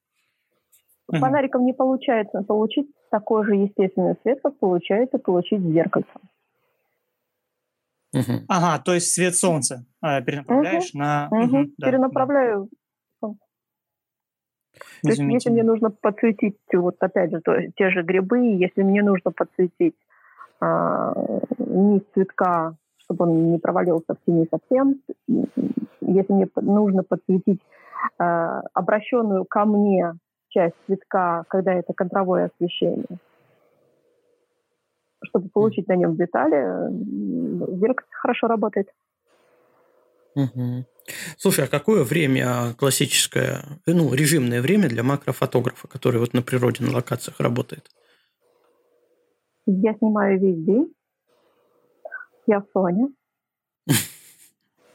Фонариком 1.09 1.67
не 1.67 1.75
получается 1.75 2.43
получить 2.43 2.87
такой 3.11 3.45
же 3.45 3.55
естественный 3.55 4.17
свет, 4.23 4.41
как 4.43 4.59
получается 4.59 5.19
получить 5.19 5.61
зеркальцем. 5.61 6.23
Угу. 8.15 8.33
Ага, 8.49 8.83
то 8.83 8.95
есть 8.95 9.13
свет 9.13 9.37
солнца 9.37 9.85
э, 10.03 10.23
перенаправляешь 10.23 10.91
угу. 10.95 10.99
на... 10.99 11.29
Угу. 11.31 11.45
Угу, 11.45 11.71
да, 11.77 11.87
Перенаправляю 11.87 12.69
да. 13.21 13.29
То 15.03 15.09
есть, 15.11 15.21
если 15.21 15.51
мне 15.51 15.65
нужно 15.65 15.91
подсветить, 15.91 16.57
вот 16.73 16.97
опять 17.01 17.31
же, 17.31 17.41
то, 17.41 17.53
те 17.77 17.91
же 17.91 18.03
грибы, 18.03 18.39
если 18.39 18.83
мне 18.83 19.03
нужно 19.03 19.33
подсветить 19.33 19.97
а, 20.61 21.13
низ 21.59 22.03
цветка 22.15 22.77
чтобы 23.09 23.25
он 23.25 23.53
не 23.53 23.59
провалился 23.59 24.15
в 24.15 24.25
тени 24.27 24.47
совсем. 24.51 25.01
Если 26.01 26.33
мне 26.33 26.49
нужно 26.57 27.03
подсветить 27.03 27.61
э, 28.19 28.25
обращенную 28.75 29.45
ко 29.47 29.65
мне 29.65 30.15
часть 30.49 30.75
цветка, 30.87 31.45
когда 31.49 31.73
это 31.73 31.93
контровое 31.95 32.51
освещение, 32.55 33.07
чтобы 35.25 35.49
получить 35.49 35.89
на 35.89 35.97
нем 35.97 36.17
детали, 36.17 36.91
зеркало 37.79 38.09
хорошо 38.11 38.47
работает. 38.47 38.89
Угу. 40.35 40.85
Слушай, 41.39 41.65
а 41.65 41.69
какое 41.69 42.05
время 42.05 42.75
классическое, 42.79 43.63
ну, 43.87 44.13
режимное 44.13 44.61
время 44.61 44.89
для 44.89 45.03
макрофотографа, 45.03 45.89
который 45.89 46.21
вот 46.21 46.35
на 46.35 46.43
природе, 46.43 46.85
на 46.85 46.93
локациях 46.93 47.41
работает? 47.41 47.91
Я 49.67 49.95
снимаю 49.95 50.39
весь 50.39 50.65
день 50.65 50.95
я 52.49 52.63
Соня. 52.73 53.09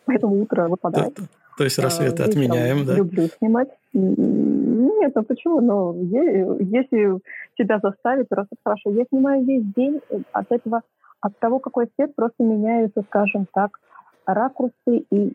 Поэтому 0.06 0.42
утро 0.42 0.68
выпадает. 0.68 1.18
То 1.58 1.64
есть 1.64 1.78
рассветы 1.78 2.24
а, 2.24 2.26
отменяем, 2.26 2.86
да? 2.86 2.96
Люблю 2.96 3.28
снимать. 3.38 3.70
Нет, 3.94 5.14
ну 5.16 5.24
почему? 5.24 5.62
Но 5.62 5.96
если 5.96 7.20
тебя 7.58 7.80
заставить, 7.82 8.28
просто 8.28 8.56
хорошо. 8.64 8.92
Я 8.92 9.06
снимаю 9.10 9.46
весь 9.46 9.64
день 9.76 10.02
от 10.32 10.52
этого, 10.52 10.82
от 11.22 11.38
того, 11.38 11.60
какой 11.60 11.88
свет, 11.96 12.16
просто 12.16 12.44
меняются, 12.44 13.04
скажем 13.04 13.46
так, 13.54 13.80
ракурсы 14.26 15.06
и 15.12 15.34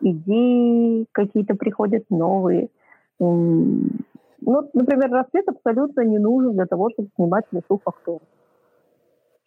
идеи 0.00 1.06
какие-то 1.12 1.56
приходят 1.56 2.04
новые. 2.10 2.68
Ну, 3.18 3.90
например, 4.72 5.10
рассвет 5.10 5.48
абсолютно 5.48 6.02
не 6.02 6.18
нужен 6.18 6.52
для 6.52 6.66
того, 6.66 6.90
чтобы 6.90 7.10
снимать 7.16 7.44
лесу 7.50 7.80
фактуру 7.84 8.22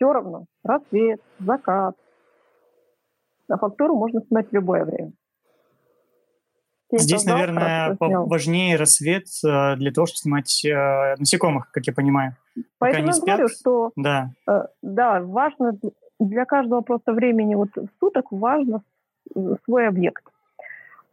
все 0.03 0.12
равно. 0.12 0.45
Рассвет, 0.63 1.22
закат. 1.39 1.95
На 3.48 3.57
фактуру 3.57 3.95
можно 3.95 4.22
снимать 4.22 4.50
в 4.50 4.53
любое 4.53 4.83
время. 4.83 5.12
Здесь, 6.91 7.22
создал, 7.22 7.38
наверное, 7.38 7.98
важнее 8.00 8.75
рассвет 8.75 9.25
э, 9.43 9.75
для 9.77 9.91
того, 9.91 10.05
чтобы 10.05 10.17
снимать 10.17 10.65
э, 10.65 11.15
насекомых, 11.17 11.72
как 11.72 11.88
я 11.88 11.93
понимаю. 11.93 12.36
Поэтому 12.77 13.07
я 13.07 13.36
говорю, 13.36 13.48
что 13.48 13.91
да. 13.95 14.31
Э, 14.48 14.65
да, 14.83 15.22
важно 15.22 15.79
для 16.19 16.45
каждого 16.45 16.81
просто 16.81 17.13
времени 17.13 17.55
вот 17.55 17.69
суток 18.00 18.25
важно 18.31 18.83
свой 19.65 19.88
объект. 19.88 20.24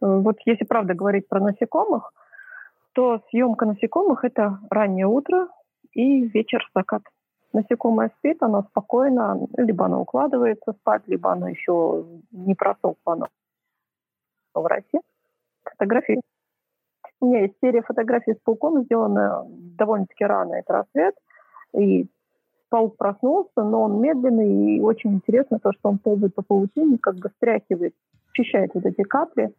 Вот 0.01 0.37
если 0.45 0.65
правда 0.65 0.93
говорить 0.93 1.27
про 1.27 1.39
насекомых, 1.39 2.13
то 2.93 3.21
съемка 3.29 3.65
насекомых 3.65 4.23
это 4.23 4.59
раннее 4.69 5.07
утро 5.07 5.47
и 5.93 6.27
вечер 6.27 6.69
закат 6.75 7.01
насекомое 7.53 8.11
спит, 8.17 8.41
оно 8.41 8.63
спокойно, 8.63 9.47
либо 9.57 9.85
оно 9.85 10.01
укладывается 10.01 10.73
спать, 10.73 11.03
либо 11.07 11.31
оно 11.31 11.47
еще 11.47 12.05
не 12.31 12.55
просохло, 12.55 13.13
оно 13.13 13.27
в 14.53 14.65
росе. 14.65 15.01
Фотографии. 15.63 16.21
У 17.19 17.27
меня 17.27 17.41
есть 17.41 17.55
серия 17.61 17.81
фотографий 17.83 18.33
с 18.33 18.39
пауком, 18.43 18.83
сделана 18.83 19.45
довольно-таки 19.77 20.25
рано, 20.25 20.55
это 20.55 20.73
рассвет, 20.73 21.15
и 21.73 22.07
паук 22.69 22.97
проснулся, 22.97 23.63
но 23.63 23.83
он 23.83 24.01
медленный, 24.01 24.77
и 24.77 24.81
очень 24.81 25.13
интересно 25.13 25.59
то, 25.59 25.71
что 25.73 25.89
он 25.89 25.99
ползает 25.99 26.33
по 26.33 26.41
паутине, 26.41 26.97
как 26.97 27.15
бы 27.15 27.29
стряхивает, 27.37 27.93
очищает 28.31 28.71
вот 28.73 28.85
эти 28.85 29.03
капли, 29.03 29.53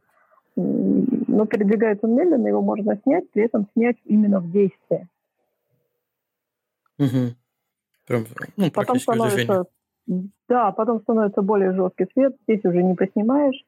но 0.57 1.47
передвигается 1.47 2.07
он 2.07 2.17
медленно, 2.17 2.49
его 2.49 2.63
можно 2.63 2.97
снять, 3.05 3.31
при 3.31 3.45
этом 3.45 3.69
снять 3.75 3.97
именно 4.05 4.41
в 4.41 4.51
действии. 4.51 5.07
Угу. 6.99 7.35
Прям, 8.06 8.25
ну, 8.56 8.71
потом 8.71 8.99
становится, 8.99 9.64
да, 10.49 10.73
потом 10.73 11.00
становится 11.00 11.42
более 11.42 11.73
жесткий 11.73 12.06
свет, 12.12 12.37
здесь 12.47 12.64
уже 12.64 12.82
не 12.82 12.94
поснимаешь. 12.94 13.64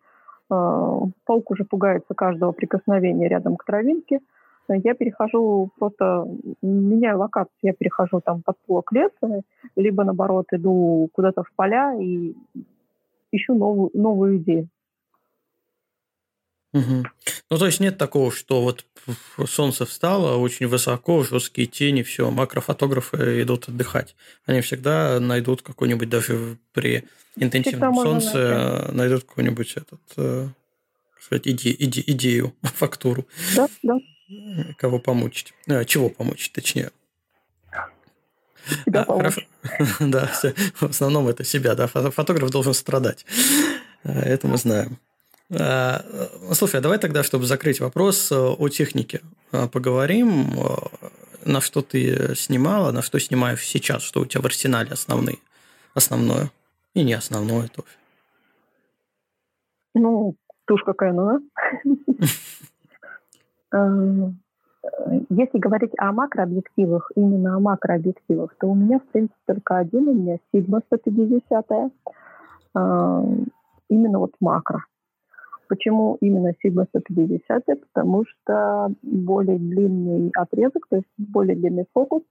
А, 0.51 1.01
паук 1.25 1.51
уже 1.51 1.65
пугается 1.65 2.15
каждого 2.15 2.53
прикосновения 2.53 3.29
рядом 3.29 3.57
к 3.57 3.65
травинке. 3.65 4.21
Я 4.69 4.95
перехожу 4.95 5.71
просто, 5.79 6.27
меняю 6.63 7.19
локацию, 7.19 7.53
я 7.63 7.73
перехожу 7.75 8.21
там 8.21 8.43
под 8.43 8.57
полок 8.67 8.93
леса, 8.93 9.43
либо 9.77 10.05
наоборот 10.05 10.47
иду 10.53 11.11
куда-то 11.13 11.43
в 11.43 11.53
поля 11.55 11.95
и 12.01 12.35
ищу 13.31 13.55
новую, 13.55 13.91
новую 13.93 14.39
идею. 14.39 14.69
Угу. 16.73 17.05
Ну, 17.55 17.59
то 17.59 17.67
есть 17.67 17.79
нет 17.79 17.97
такого, 17.99 18.33
что 18.33 18.63
вот 18.63 18.85
солнце 19.47 19.87
встало 19.87 20.39
очень 20.39 20.67
высоко, 20.67 21.23
жесткие 21.23 21.69
тени, 21.69 22.03
все, 22.03 22.29
макрофотографы 22.33 23.43
идут 23.43 23.69
отдыхать. 23.69 24.17
Они 24.45 24.61
всегда 24.61 25.21
найдут 25.21 25.63
какой-нибудь, 25.63 26.09
даже 26.09 26.57
при 26.73 27.05
интенсивном 27.37 27.95
солнце, 27.95 28.91
найдут 28.93 29.23
какую-нибудь 29.23 29.77
этот, 29.77 30.01
э, 30.17 30.49
сказать, 31.21 31.47
иде, 31.47 31.71
иде, 31.71 32.03
идею, 32.05 32.57
фактуру. 32.63 33.25
Да, 33.55 33.69
да. 33.85 33.99
Кого 34.77 34.99
помучить. 34.99 35.55
А, 35.69 35.85
чего 35.85 36.09
помучить, 36.09 36.53
точнее. 36.53 36.91
Себя 38.85 39.03
а, 39.03 39.17
Хорошо. 39.17 39.43
да, 40.01 40.29
в 40.75 40.83
основном 40.83 41.29
это 41.29 41.45
себя, 41.45 41.77
да. 41.77 41.87
Фотограф 41.87 42.51
должен 42.51 42.75
страдать. 42.75 43.25
Это 44.03 44.49
мы 44.49 44.59
знаем. 44.59 44.99
Э, 45.55 46.01
слушай, 46.53 46.81
а 46.81 46.83
давай 46.83 46.99
тогда, 46.99 47.23
чтобы 47.23 47.47
закрыть 47.47 47.81
вопрос 47.81 48.33
э, 48.33 48.37
о 48.37 48.69
технике, 48.69 49.21
э, 49.53 49.69
поговорим. 49.69 50.47
На 51.45 51.61
что 51.61 51.83
ты 51.83 52.35
снимала, 52.35 52.91
на 52.91 53.03
что 53.03 53.21
снимаешь 53.21 53.65
сейчас, 53.65 54.03
что 54.03 54.21
у 54.21 54.27
тебя 54.27 54.41
в 54.41 54.47
арсенале 54.47 54.91
основные, 54.91 55.39
основное 55.95 56.51
и 56.95 57.05
не 57.05 57.13
основное 57.13 57.69
тоже. 57.69 57.89
Ну, 59.95 60.35
тушка 60.65 60.95
Кэнона. 60.95 61.41
Если 65.29 65.59
говорить 65.59 65.93
о 65.99 66.13
макрообъективах, 66.13 67.11
именно 67.17 67.57
о 67.57 67.61
макрообъективах, 67.61 68.55
то 68.61 68.69
у 68.69 68.75
меня, 68.75 68.99
в 69.01 69.05
принципе, 69.13 69.35
только 69.47 69.79
один, 69.79 70.09
у 70.09 70.15
меня 70.15 70.39
Sigma 70.53 70.81
150 70.87 71.67
именно 73.89 74.19
вот 74.19 74.33
макро. 74.41 74.85
Почему 75.75 76.17
именно 76.21 76.53
Sigma 76.65 76.87
150? 76.87 77.65
Потому 77.67 78.25
что 78.25 78.93
более 79.03 79.59
длинный 79.59 80.31
отрезок, 80.37 80.87
то 80.89 80.97
есть 80.97 81.09
более 81.19 81.57
длинный 81.57 81.85
фокус, 81.93 82.23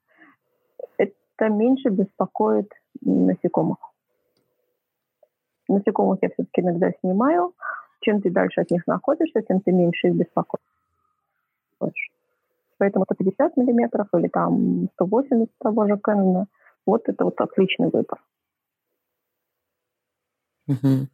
это 0.98 1.50
меньше 1.50 1.90
беспокоит 1.90 2.72
насекомых. 3.02 3.80
Насекомых 5.68 6.20
я 6.22 6.30
все-таки 6.30 6.62
иногда 6.62 6.92
снимаю. 7.02 7.54
Чем 8.00 8.22
ты 8.22 8.30
дальше 8.32 8.62
от 8.62 8.72
них 8.72 8.88
находишься, 8.88 9.42
тем 9.42 9.60
ты 9.60 9.74
меньше 9.74 10.08
их 10.08 10.16
беспокоишь. 10.16 10.62
Поэтому 12.78 13.04
150 13.04 13.58
миллиметров 13.58 14.08
или 14.14 14.30
там 14.30 14.88
180 14.94 15.50
того 15.60 15.88
же 15.88 15.96
Canon, 15.96 16.46
вот 16.86 17.10
это 17.10 17.26
вот 17.26 17.42
отличный 17.42 17.90
выбор. 17.90 18.22
Угу. 20.70 21.08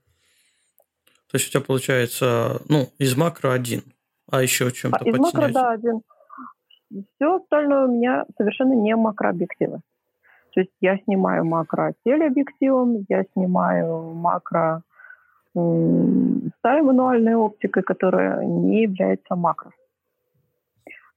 То 1.32 1.36
есть 1.38 1.48
у 1.48 1.52
тебя 1.52 1.62
получается, 1.62 2.62
ну, 2.70 2.90
из 2.98 3.16
макро 3.16 3.52
один, 3.52 3.84
а 4.32 4.42
еще 4.42 4.72
чем-то 4.72 4.98
а, 4.98 5.04
Из 5.08 5.18
макро, 5.18 5.50
да, 5.52 5.72
один. 5.72 6.02
Все 6.90 7.36
остальное 7.36 7.86
у 7.86 7.92
меня 7.92 8.26
совершенно 8.36 8.74
не 8.74 8.96
макрообъективы. 8.96 9.82
То 10.54 10.62
есть 10.62 10.72
я 10.82 10.98
снимаю 10.98 11.46
макро 11.46 11.94
телеобъективом, 12.04 13.06
я 13.08 13.24
снимаю 13.34 14.14
макро 14.16 14.82
старой 15.52 16.82
мануальной 16.82 17.36
оптикой, 17.36 17.84
которая 17.84 18.44
не 18.46 18.84
является 18.84 19.36
макро. 19.36 19.72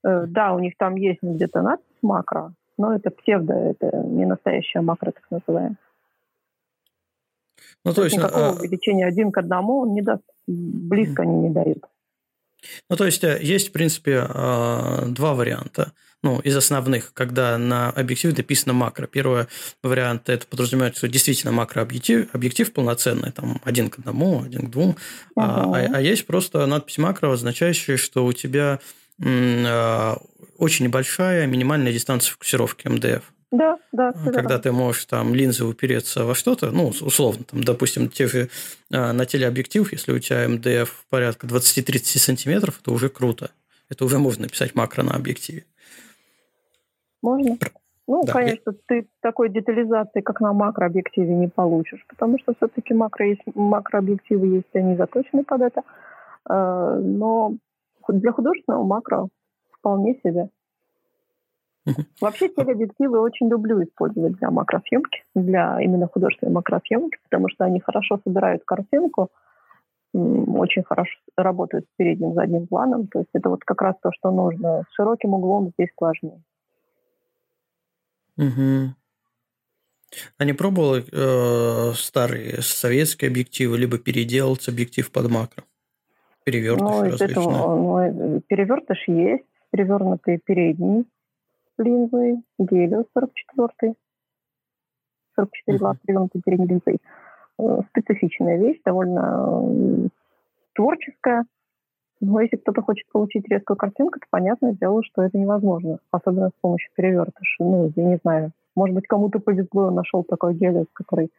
Э, 0.04 0.26
да, 0.26 0.52
у 0.52 0.58
них 0.58 0.74
там 0.76 0.96
есть 0.96 1.22
где-то 1.22 1.62
надпись 1.62 2.02
макро, 2.02 2.52
но 2.76 2.94
это 2.94 3.10
псевдо, 3.10 3.54
это 3.54 3.96
не 3.98 4.24
настоящая 4.26 4.80
макро, 4.80 5.12
так 5.12 5.24
называемая. 5.30 5.76
Ну, 7.84 7.94
то 7.94 8.04
есть, 8.04 8.16
никакого 8.16 8.48
а... 8.48 8.52
увеличения 8.52 9.06
один 9.06 9.32
к 9.32 9.38
одному 9.38 9.80
он 9.80 9.94
не 9.94 10.02
даст, 10.02 10.22
близко 10.46 11.22
они 11.22 11.36
не 11.36 11.50
дают. 11.50 11.84
Ну, 12.88 12.96
то 12.96 13.06
есть, 13.06 13.24
э, 13.24 13.38
есть, 13.42 13.68
в 13.68 13.72
принципе, 13.72 14.24
а, 14.28 15.04
два 15.06 15.34
варианта. 15.34 15.92
Ну, 16.22 16.38
из 16.38 16.56
основных, 16.56 17.12
когда 17.14 17.58
на 17.58 17.90
объективе 17.90 18.34
написано 18.36 18.72
макро. 18.72 19.08
Первый 19.08 19.46
вариант– 19.82 20.22
это 20.28 20.46
подразумевает, 20.46 20.96
что 20.96 21.08
действительно 21.08 21.50
макрообъектив 21.50 22.32
объектив 22.32 22.72
полноценный, 22.72 23.32
там, 23.32 23.60
один 23.64 23.90
к 23.90 23.98
одному, 23.98 24.42
один 24.42 24.68
к 24.68 24.70
двум. 24.70 24.90
Uh-huh. 24.90 24.94
А, 25.36 25.64
а, 25.74 25.96
а 25.96 26.00
есть 26.00 26.24
просто 26.26 26.64
надпись 26.66 26.98
макро, 26.98 27.32
означающая, 27.32 27.96
что 27.96 28.24
у 28.24 28.32
тебя 28.32 28.78
очень 30.58 30.84
небольшая 30.86 31.46
минимальная 31.46 31.92
дистанция 31.92 32.32
фокусировки 32.32 32.88
МДФ. 32.88 33.22
Да, 33.52 33.78
да. 33.92 34.12
Когда 34.12 34.58
ты 34.58 34.72
можешь 34.72 35.04
там 35.04 35.34
линзы 35.34 35.66
упереться 35.66 36.24
во 36.24 36.34
что-то, 36.34 36.70
ну, 36.70 36.88
условно, 36.88 37.44
там, 37.44 37.62
допустим, 37.62 38.08
те 38.08 38.26
же, 38.26 38.48
а, 38.90 39.12
на 39.12 39.26
телеобъектив, 39.26 39.92
если 39.92 40.12
у 40.12 40.18
тебя 40.18 40.48
МДФ 40.48 41.04
порядка 41.10 41.46
20-30 41.46 42.18
сантиметров, 42.18 42.80
это 42.80 42.90
уже 42.90 43.10
круто. 43.10 43.50
Это 43.90 44.06
уже 44.06 44.18
можно 44.18 44.44
написать 44.44 44.74
макро 44.74 45.02
на 45.02 45.12
объективе. 45.12 45.66
Можно. 47.20 47.58
Ну, 48.08 48.24
да, 48.24 48.32
конечно, 48.32 48.72
я... 48.72 48.78
ты 48.86 49.08
такой 49.20 49.50
детализации, 49.50 50.22
как 50.22 50.40
на 50.40 50.54
макрообъективе, 50.54 51.34
не 51.34 51.48
получишь, 51.48 52.04
потому 52.08 52.38
что 52.38 52.54
все-таки 52.54 52.94
макро 52.94 53.28
есть, 53.28 53.42
макрообъективы 53.54 54.46
есть, 54.46 54.74
они 54.74 54.96
заточены 54.96 55.44
под 55.44 55.60
это. 55.60 55.82
А, 56.46 56.96
но 56.98 57.54
для 58.08 58.32
художественного 58.32 58.82
макро 58.82 59.28
вполне 59.70 60.18
себе. 60.24 60.48
Вообще 62.20 62.48
телеобъективы 62.48 63.20
очень 63.20 63.48
люблю 63.48 63.82
использовать 63.82 64.34
для 64.34 64.50
макрофьемки, 64.50 65.24
для 65.34 65.80
именно 65.80 66.06
художественной 66.06 66.52
макрофьемки, 66.52 67.18
потому 67.24 67.48
что 67.48 67.64
они 67.64 67.80
хорошо 67.80 68.20
собирают 68.24 68.62
картинку, 68.64 69.30
очень 70.14 70.84
хорошо 70.84 71.18
работают 71.36 71.86
с 71.86 71.96
передним 71.96 72.34
задним 72.34 72.66
планом. 72.66 73.06
То 73.08 73.20
есть 73.20 73.30
это 73.32 73.48
вот 73.48 73.64
как 73.64 73.80
раз 73.82 73.96
то, 74.02 74.10
что 74.12 74.30
нужно. 74.30 74.84
С 74.90 74.94
широким 74.94 75.34
углом 75.34 75.72
здесь 75.76 75.88
сложнее. 75.96 76.42
Угу. 78.36 78.94
А 80.38 80.44
не 80.44 80.52
пробовала 80.52 81.00
э, 81.00 81.92
старые 81.94 82.60
советские 82.60 83.30
объективы, 83.30 83.78
либо 83.78 83.98
переделать 83.98 84.68
объектив 84.68 85.10
под 85.10 85.30
макро? 85.30 85.64
Перевертыш 86.44 86.80
ну, 86.80 87.06
из 87.06 87.20
этого, 87.20 87.76
ну, 87.76 87.98
э, 87.98 88.40
перевертыш 88.46 89.08
есть, 89.08 89.44
перевернутый 89.70 90.38
передний 90.44 91.06
линзой, 91.82 92.42
Гелиос 92.58 93.06
44 93.14 93.94
44 95.36 95.78
глаз 95.78 95.96
перевернутой 96.04 96.42
передней 96.44 96.66
линзой. 96.66 96.98
Э, 97.58 97.80
специфичная 97.90 98.58
вещь, 98.58 98.80
довольно 98.84 100.10
творческая. 100.74 101.44
Но 102.20 102.40
если 102.40 102.56
кто-то 102.56 102.82
хочет 102.82 103.06
получить 103.10 103.48
резкую 103.48 103.76
картинку, 103.76 104.20
то 104.20 104.26
понятное 104.30 104.72
дело, 104.72 105.02
что 105.02 105.22
это 105.22 105.36
невозможно. 105.36 105.98
Особенно 106.10 106.48
с 106.50 106.60
помощью 106.60 106.90
перевертыша. 106.94 107.64
Ну, 107.64 107.92
я 107.96 108.04
не 108.04 108.18
знаю. 108.22 108.52
Может 108.76 108.94
быть, 108.94 109.06
кому-то 109.06 109.40
повезло, 109.40 109.90
нашел 109.90 110.22
такой 110.22 110.54
гелиос, 110.54 110.86
который 110.92 111.30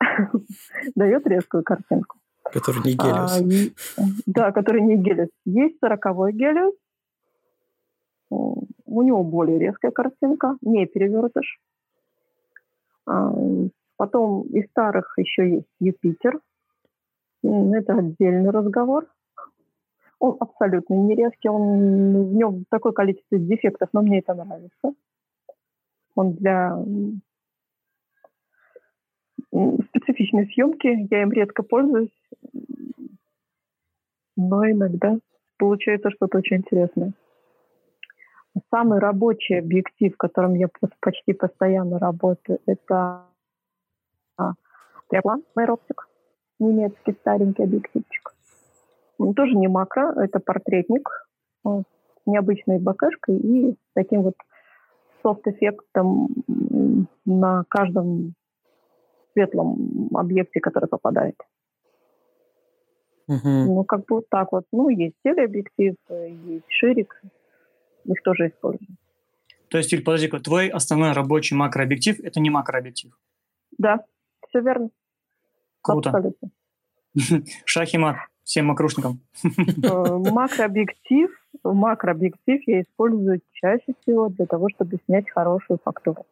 дает 0.94 1.26
резкую 1.26 1.64
картинку. 1.64 2.18
Который 2.44 2.82
не 2.84 2.94
гелиос. 2.94 3.40
А, 3.98 4.02
да, 4.26 4.52
который 4.52 4.82
не 4.82 4.96
гелиос. 4.96 5.30
Есть 5.44 5.78
сороковой 5.80 6.32
гелиос, 6.32 6.74
у 8.84 9.02
него 9.02 9.24
более 9.24 9.58
резкая 9.58 9.90
картинка, 9.90 10.56
не 10.60 10.86
перевертыш. 10.86 11.58
А, 13.06 13.32
потом 13.96 14.42
из 14.42 14.66
старых 14.70 15.14
еще 15.18 15.50
есть 15.50 15.68
Юпитер. 15.80 16.40
Это 17.42 17.94
отдельный 17.94 18.50
разговор. 18.50 19.06
Он 20.18 20.36
абсолютно 20.38 20.94
не 20.94 21.16
резкий, 21.16 21.48
он, 21.48 22.28
в 22.28 22.34
нем 22.34 22.64
такое 22.70 22.92
количество 22.92 23.38
дефектов, 23.38 23.88
но 23.92 24.02
мне 24.02 24.20
это 24.20 24.34
нравится. 24.34 24.94
Он 26.14 26.34
для 26.34 26.78
специфичной 29.88 30.46
съемки, 30.46 31.08
я 31.10 31.22
им 31.22 31.32
редко 31.32 31.62
пользуюсь, 31.64 32.12
но 34.36 34.70
иногда 34.70 35.18
получается 35.58 36.10
что-то 36.10 36.38
очень 36.38 36.58
интересное. 36.58 37.12
Самый 38.70 38.98
рабочий 38.98 39.54
объектив, 39.54 40.14
в 40.14 40.18
котором 40.18 40.54
я 40.54 40.68
почти 41.00 41.32
постоянно 41.32 41.98
работаю, 41.98 42.58
это 42.66 43.24
а, 44.36 44.52
Триаплан 45.08 45.42
Майроптик, 45.54 46.08
немецкий 46.58 47.12
старенький 47.20 47.62
объективчик. 47.62 48.34
Он 49.18 49.34
тоже 49.34 49.54
не 49.54 49.68
макро, 49.68 50.12
это 50.22 50.38
портретник 50.38 51.08
с 51.64 51.84
необычной 52.26 52.78
БКшкой 52.78 53.36
и 53.36 53.76
таким 53.94 54.22
вот 54.22 54.34
софт-эффектом 55.22 56.28
на 57.24 57.64
каждом 57.68 58.34
светлом 59.32 60.08
объекте, 60.14 60.60
который 60.60 60.88
попадает. 60.88 61.36
Угу. 63.28 63.48
Ну, 63.48 63.84
как 63.84 64.00
бы 64.00 64.16
вот 64.16 64.28
так 64.28 64.52
вот. 64.52 64.64
Ну, 64.72 64.88
есть 64.88 65.14
телеобъектив, 65.24 65.94
есть 66.08 66.66
ширик. 66.68 67.22
Их 68.04 68.22
тоже 68.22 68.48
используют. 68.48 68.90
То 69.68 69.78
есть, 69.78 69.92
Иль, 69.92 70.02
подожди, 70.02 70.28
твой 70.28 70.68
основной 70.68 71.12
рабочий 71.12 71.54
макрообъектив– 71.54 72.20
это 72.22 72.40
не 72.40 72.50
макрообъектив? 72.50 73.12
Да, 73.78 74.04
все 74.48 74.60
верно. 74.60 74.90
Круто. 75.80 76.10
Абсолютно. 76.10 76.50
Шах 77.64 77.94
и 77.94 77.98
мат 77.98 78.16
всем 78.44 78.66
макрушникам. 78.66 79.20
Э, 79.44 80.18
макрообъектив, 80.30 81.30
макрообъектив 81.64 82.60
я 82.66 82.82
использую 82.82 83.40
чаще 83.52 83.94
всего 84.00 84.28
для 84.28 84.46
того, 84.46 84.68
чтобы 84.74 84.98
снять 85.06 85.30
хорошую 85.30 85.78
фактуру. 85.82 86.26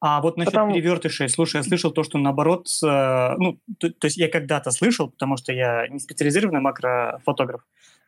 А 0.00 0.22
вот 0.22 0.38
насчет 0.38 0.54
Потому... 0.54 0.72
перевертышей, 0.72 1.28
слушай, 1.28 1.56
я 1.56 1.62
слышал 1.62 1.90
то, 1.90 2.02
что 2.02 2.16
наоборот, 2.16 2.66
э, 2.82 3.34
ну, 3.36 3.58
то, 3.78 3.90
то 3.90 4.06
есть 4.06 4.16
я 4.16 4.28
когда-то 4.28 4.70
слышал, 4.70 5.10
потому 5.10 5.36
что 5.36 5.52
я 5.52 5.86
не 5.88 5.98
специализированный 5.98 6.60
макрофотограф, 6.60 7.60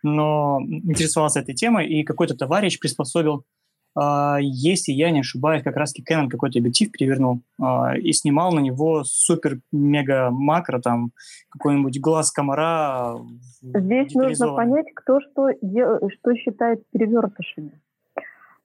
но 0.02 0.60
интересовался 0.66 1.40
этой 1.40 1.54
темой, 1.54 1.88
и 1.88 2.02
какой-то 2.02 2.34
товарищ 2.34 2.78
приспособил, 2.78 3.44
э, 3.94 4.36
если 4.40 4.92
я 4.92 5.10
не 5.10 5.20
ошибаюсь, 5.20 5.62
как 5.62 5.76
раз 5.76 5.92
Canon 5.94 6.30
какой-то 6.30 6.60
объектив 6.60 6.90
перевернул 6.90 7.42
э, 7.60 7.98
и 7.98 8.14
снимал 8.14 8.52
на 8.52 8.60
него 8.60 9.04
супер-мега-макро, 9.04 10.80
там, 10.80 11.10
какой-нибудь 11.50 12.00
глаз 12.00 12.30
комара. 12.30 13.18
Здесь 13.60 14.14
нужно 14.14 14.54
понять, 14.54 14.86
кто 14.94 15.20
что, 15.20 15.50
что 15.50 16.34
считает 16.36 16.82
перевертышами 16.90 17.82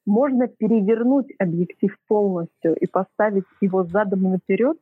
можно 0.07 0.47
перевернуть 0.47 1.27
объектив 1.37 1.95
полностью 2.07 2.75
и 2.75 2.87
поставить 2.87 3.43
его 3.61 3.83
задом 3.83 4.23
наперед. 4.23 4.77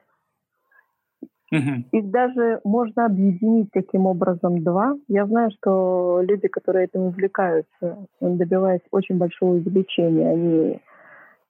Uh-huh. 1.53 1.83
Их 1.91 2.09
даже 2.09 2.59
можно 2.63 3.05
объединить 3.05 3.69
таким 3.71 4.05
образом 4.05 4.63
два. 4.63 4.95
Я 5.07 5.25
знаю, 5.25 5.51
что 5.51 6.21
люди, 6.23 6.47
которые 6.47 6.85
этим 6.85 7.01
увлекаются, 7.01 8.07
добиваясь 8.19 8.81
очень 8.91 9.17
большого 9.17 9.55
увеличения, 9.55 10.29
они 10.29 10.79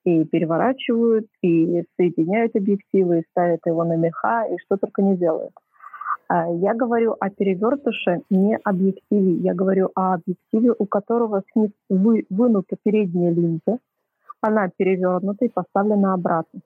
и 0.05 0.23
переворачивают, 0.25 1.27
и 1.41 1.83
соединяют 1.97 2.55
объективы, 2.55 3.19
и 3.19 3.25
ставят 3.31 3.61
его 3.65 3.83
на 3.83 3.95
меха, 3.95 4.45
и 4.45 4.57
что 4.59 4.77
только 4.77 5.01
не 5.01 5.17
делают. 5.17 5.53
А, 6.27 6.47
я 6.49 6.73
говорю 6.73 7.15
о 7.19 7.29
перевертыше, 7.29 8.21
не 8.29 8.57
объективе. 8.63 9.33
Я 9.35 9.53
говорю 9.53 9.91
о 9.95 10.15
объективе, 10.15 10.73
у 10.77 10.85
которого 10.85 11.43
снизу 11.51 11.73
вы, 11.89 12.25
вынута 12.29 12.75
передняя 12.81 13.31
линза, 13.31 13.79
она 14.41 14.69
перевернута 14.75 15.45
и 15.45 15.49
поставлена 15.49 16.13
обратно. 16.13 16.61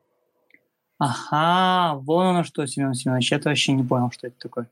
Ага, 0.98 1.98
вон 2.02 2.28
оно 2.28 2.43
что, 2.43 2.65
Семен 2.65 2.93
Семенович, 2.93 3.32
я 3.32 3.39
вообще 3.43 3.72
не 3.74 3.84
понял, 3.84 4.12
что 4.12 4.28
это 4.28 4.36
такое. 4.38 4.67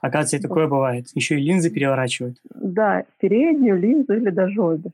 Оказывается, 0.00 0.36
и 0.36 0.40
такое 0.40 0.66
бывает. 0.66 1.08
Еще 1.14 1.36
и 1.36 1.42
линзы 1.42 1.70
переворачивают. 1.70 2.38
Да, 2.54 3.04
переднюю 3.18 3.78
линзу 3.80 4.14
или 4.14 4.30
даже 4.30 4.60
обе. 4.60 4.90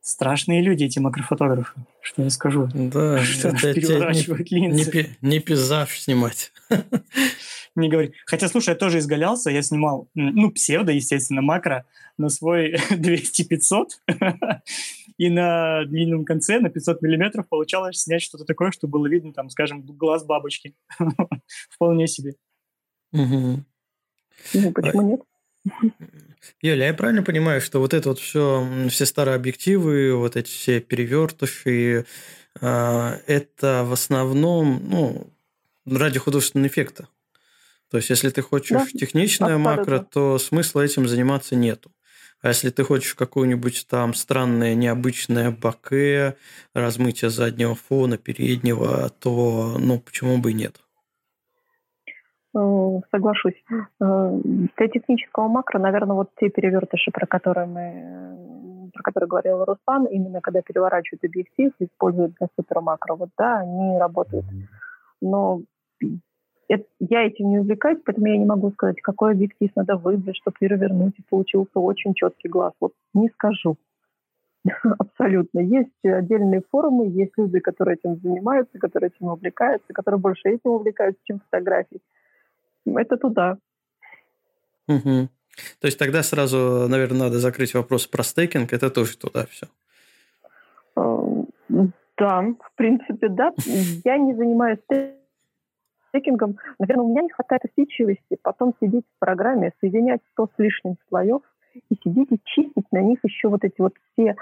Страшные 0.00 0.62
люди, 0.62 0.84
эти 0.84 0.98
макрофотографы. 0.98 1.78
Что 2.00 2.22
я 2.22 2.30
скажу? 2.30 2.68
Да, 2.72 3.18
что 3.24 3.52
переворачивают 3.52 4.50
не, 4.50 4.68
линзы. 4.68 5.16
Не, 5.20 5.28
не 5.28 5.38
пейзаж 5.40 5.98
снимать. 5.98 6.52
Не 7.76 7.88
говори. 7.88 8.12
Хотя, 8.26 8.48
слушай, 8.48 8.70
я 8.70 8.74
тоже 8.74 8.98
изгалялся. 8.98 9.48
Я 9.48 9.62
снимал, 9.62 10.08
ну, 10.14 10.50
псевдо, 10.50 10.90
естественно, 10.90 11.40
макро 11.40 11.86
на 12.18 12.28
свой 12.28 12.74
200-500. 12.90 13.90
И 15.18 15.28
на 15.28 15.84
длинном 15.84 16.24
конце, 16.24 16.58
на 16.58 16.70
500 16.70 17.00
миллиметров, 17.02 17.48
получалось 17.48 18.00
снять 18.00 18.22
что-то 18.22 18.44
такое, 18.44 18.72
что 18.72 18.88
было 18.88 19.06
видно, 19.06 19.32
там, 19.32 19.50
скажем, 19.50 19.82
глаз 19.82 20.24
бабочки. 20.24 20.74
Вполне 21.70 22.08
себе. 22.08 22.34
Ну, 23.12 24.72
почему 24.72 25.02
нет? 25.02 25.20
Юля, 26.62 26.86
я 26.88 26.94
правильно 26.94 27.22
понимаю, 27.22 27.60
что 27.60 27.80
вот 27.80 27.94
это 27.94 28.10
вот 28.10 28.18
все, 28.18 28.66
все 28.88 29.06
старые 29.06 29.34
объективы, 29.34 30.14
вот 30.14 30.36
эти 30.36 30.48
все 30.48 30.80
перевертыши, 30.80 32.06
а, 32.60 33.18
это 33.26 33.84
в 33.86 33.92
основном 33.92 34.82
ну, 34.88 35.32
ради 35.86 36.18
художественного 36.18 36.68
эффекта? 36.68 37.08
То 37.90 37.96
есть, 37.96 38.10
если 38.10 38.30
ты 38.30 38.42
хочешь 38.42 38.70
да, 38.70 38.98
техничное 38.98 39.56
абсолютно. 39.56 39.76
макро, 39.76 39.98
то 39.98 40.38
смысла 40.38 40.82
этим 40.82 41.08
заниматься 41.08 41.56
нету. 41.56 41.92
А 42.40 42.48
если 42.48 42.70
ты 42.70 42.84
хочешь 42.84 43.14
какое-нибудь 43.14 43.86
там 43.88 44.14
странное, 44.14 44.74
необычное 44.74 45.50
баке, 45.50 46.36
размытие 46.72 47.30
заднего 47.30 47.74
фона, 47.74 48.16
переднего, 48.16 49.10
то 49.10 49.76
ну 49.78 50.00
почему 50.00 50.38
бы 50.38 50.52
и 50.52 50.54
нет? 50.54 50.80
Э, 52.52 53.00
соглашусь. 53.12 53.62
Э, 54.00 54.40
для 54.76 54.88
технического 54.88 55.48
макро, 55.48 55.78
наверное, 55.78 56.16
вот 56.16 56.30
те 56.40 56.50
перевертыши, 56.50 57.10
про 57.12 57.26
которые 57.26 57.66
мы 57.66 58.90
про 58.92 59.02
которые 59.04 59.28
говорил 59.28 59.64
Руслан, 59.64 60.06
именно 60.06 60.40
когда 60.40 60.62
переворачивают 60.62 61.24
объектив, 61.24 61.72
используют 61.78 62.34
для 62.40 62.48
супермакро, 62.56 63.14
вот 63.14 63.28
да, 63.38 63.60
они 63.60 63.96
работают. 63.98 64.44
Но 65.20 65.62
это, 66.68 66.84
я 66.98 67.24
этим 67.24 67.50
не 67.50 67.60
увлекаюсь, 67.60 68.00
поэтому 68.04 68.26
я 68.26 68.36
не 68.36 68.44
могу 68.44 68.72
сказать, 68.72 69.00
какой 69.00 69.32
объектив 69.32 69.70
надо 69.76 69.96
выбрать, 69.96 70.36
чтобы 70.36 70.56
перевернуть, 70.58 71.16
и 71.18 71.22
получился 71.30 71.78
очень 71.78 72.14
четкий 72.14 72.48
глаз. 72.48 72.72
Вот 72.80 72.92
не 73.14 73.28
скажу. 73.28 73.76
Абсолютно. 74.98 75.60
Есть 75.60 76.04
отдельные 76.04 76.62
форумы, 76.68 77.06
есть 77.06 77.32
люди, 77.36 77.60
которые 77.60 77.96
этим 77.96 78.16
занимаются, 78.16 78.76
которые 78.80 79.12
этим 79.14 79.28
увлекаются, 79.28 79.92
которые 79.92 80.20
больше 80.20 80.48
этим 80.48 80.72
увлекаются, 80.72 81.22
чем 81.24 81.38
фотографией 81.38 82.02
это 82.86 83.16
туда. 83.16 83.58
Угу. 84.88 85.28
То 85.80 85.86
есть 85.86 85.98
тогда 85.98 86.22
сразу, 86.22 86.86
наверное, 86.88 87.24
надо 87.24 87.38
закрыть 87.38 87.74
вопрос 87.74 88.06
про 88.06 88.22
стейкинг, 88.22 88.72
это 88.72 88.90
тоже 88.90 89.16
туда 89.16 89.46
все. 89.46 89.66
Эм, 90.96 91.48
да, 92.16 92.42
в 92.42 92.74
принципе, 92.76 93.28
да. 93.28 93.52
Я 94.04 94.18
не 94.18 94.34
занимаюсь 94.34 94.78
стейкингом. 96.08 96.56
Наверное, 96.78 97.04
у 97.04 97.10
меня 97.10 97.22
не 97.22 97.30
хватает 97.30 97.62
усидчивости 97.64 98.36
потом 98.42 98.74
сидеть 98.80 99.04
в 99.04 99.18
программе, 99.18 99.72
соединять 99.80 100.20
100 100.32 100.46
с 100.46 100.58
лишним 100.58 100.96
слоев 101.08 101.42
и 101.88 101.94
сидеть 102.02 102.32
и 102.32 102.40
чистить 102.44 102.86
на 102.90 102.98
них 102.98 103.20
еще 103.22 103.48
вот 103.48 103.64
эти 103.64 103.80
вот 103.80 103.94
все 104.12 104.34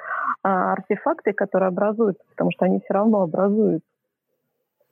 а, 0.42 0.72
артефакты, 0.72 1.32
которые 1.32 1.68
образуются, 1.68 2.24
потому 2.30 2.50
что 2.52 2.64
они 2.64 2.80
все 2.80 2.94
равно 2.94 3.22
образуются. 3.22 3.87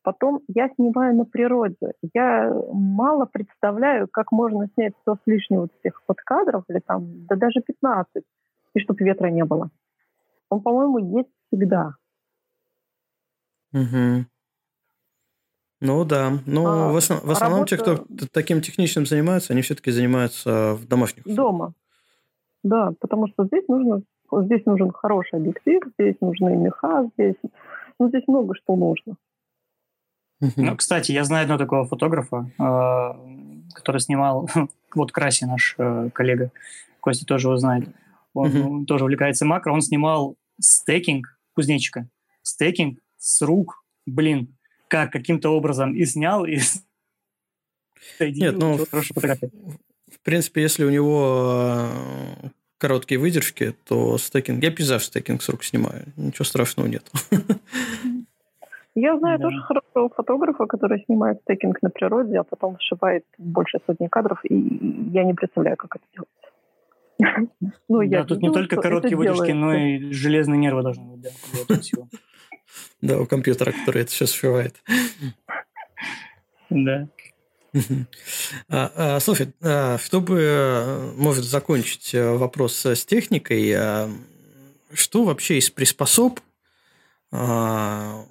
Потом 0.06 0.40
я 0.46 0.68
снимаю 0.76 1.16
на 1.16 1.24
природе. 1.24 1.94
Я 2.14 2.54
мало 2.72 3.24
представляю, 3.24 4.06
как 4.06 4.30
можно 4.30 4.68
снять 4.74 4.92
100 5.00 5.14
с 5.16 5.18
лишним 5.26 5.62
вот 5.62 5.72
этих 5.82 6.00
вот 6.06 6.18
кадров, 6.18 6.62
или 6.68 6.78
там, 6.78 7.26
да 7.26 7.34
даже 7.34 7.60
15, 7.60 8.22
и 8.74 8.78
чтобы 8.78 9.04
ветра 9.04 9.26
не 9.30 9.44
было. 9.44 9.68
Он, 10.48 10.60
по-моему, 10.60 11.18
есть 11.18 11.28
всегда. 11.48 11.96
Угу. 13.72 14.26
Ну 15.80 16.04
да, 16.04 16.34
но 16.46 16.66
а, 16.66 16.92
в, 16.92 16.96
основ, 16.98 17.24
в 17.24 17.30
основном 17.32 17.64
работа... 17.64 17.76
те, 17.76 17.82
кто 17.82 18.26
таким 18.32 18.60
техничным 18.60 19.06
занимается, 19.06 19.54
они 19.54 19.62
все-таки 19.62 19.90
занимаются 19.90 20.74
в 20.74 20.86
домашних 20.86 21.24
Дома. 21.24 21.72
Да, 22.62 22.92
потому 23.00 23.26
что 23.26 23.46
здесь 23.46 23.66
нужно, 23.66 24.02
здесь 24.30 24.64
нужен 24.66 24.92
хороший 24.92 25.40
объектив, 25.40 25.82
здесь 25.98 26.14
нужны 26.20 26.56
меха, 26.56 27.10
здесь, 27.14 27.34
ну, 27.98 28.08
здесь 28.08 28.22
много 28.28 28.54
что 28.54 28.76
нужно. 28.76 29.16
Ну, 30.40 30.76
кстати, 30.76 31.12
я 31.12 31.24
знаю 31.24 31.42
одного 31.44 31.58
такого 31.58 31.86
фотографа, 31.86 32.50
э, 32.58 33.72
который 33.74 34.00
снимал, 34.00 34.48
вот 34.94 35.12
Краси 35.12 35.46
наш 35.46 35.74
э, 35.78 36.10
коллега, 36.12 36.50
Костя 37.00 37.24
тоже 37.24 37.48
его 37.48 37.56
знает, 37.56 37.88
он 38.34 38.82
uh-huh. 38.82 38.84
тоже 38.84 39.04
увлекается 39.04 39.46
макро, 39.46 39.72
он 39.72 39.80
снимал 39.80 40.36
стейкинг 40.60 41.38
кузнечика, 41.54 42.08
стейкинг 42.42 42.98
с 43.18 43.40
рук, 43.42 43.82
блин, 44.04 44.56
как 44.88 45.12
каким-то 45.12 45.50
образом 45.50 45.94
и 45.94 46.04
снял, 46.04 46.44
и 46.44 46.58
Нет, 48.20 48.56
ну, 48.58 48.76
в 48.76 50.20
принципе, 50.22 50.62
если 50.62 50.84
у 50.84 50.90
него 50.90 51.88
э, 52.42 52.48
короткие 52.78 53.18
выдержки, 53.18 53.74
то 53.84 54.18
стейкинг, 54.18 54.62
я 54.62 54.70
пейзаж 54.70 55.04
стейкинг 55.04 55.42
с 55.42 55.48
рук 55.48 55.64
снимаю, 55.64 56.12
ничего 56.16 56.44
страшного 56.44 56.86
нет. 56.86 57.10
Я 58.96 59.18
знаю 59.18 59.38
да. 59.38 59.44
тоже 59.44 59.60
хорошего 59.60 60.08
фотографа, 60.08 60.66
который 60.66 61.04
снимает 61.04 61.42
стейкинг 61.42 61.82
на 61.82 61.90
природе, 61.90 62.38
а 62.38 62.44
потом 62.44 62.78
сшивает 62.80 63.26
больше 63.36 63.78
сотни 63.86 64.06
кадров, 64.06 64.40
и 64.42 64.54
я 65.12 65.22
не 65.22 65.34
представляю, 65.34 65.76
как 65.76 65.96
это 65.96 66.04
делать. 66.14 66.30
Ну, 67.88 68.00
я 68.00 68.24
тут 68.24 68.40
не 68.40 68.50
только 68.50 68.76
короткие 68.80 69.18
выдержки, 69.18 69.50
но 69.50 69.74
и 69.74 70.12
железные 70.12 70.58
нервы 70.58 70.82
должны 70.82 71.04
быть 71.04 71.30
Да, 73.02 73.20
у 73.20 73.26
компьютера, 73.26 73.72
который 73.72 74.02
это 74.02 74.10
все 74.10 74.26
сшивает. 74.26 74.82
Да. 76.70 77.06
А, 78.70 78.90
а, 78.96 79.20
слушай, 79.20 79.52
а, 79.62 79.98
чтобы, 79.98 80.40
э, 80.40 81.12
может, 81.18 81.44
закончить 81.44 82.14
э, 82.14 82.34
вопрос 82.34 82.86
с 82.86 83.04
техникой, 83.04 83.74
что 84.94 85.24
вообще 85.24 85.58
из 85.58 85.68
приспособ 85.68 86.40
а, 87.30 88.24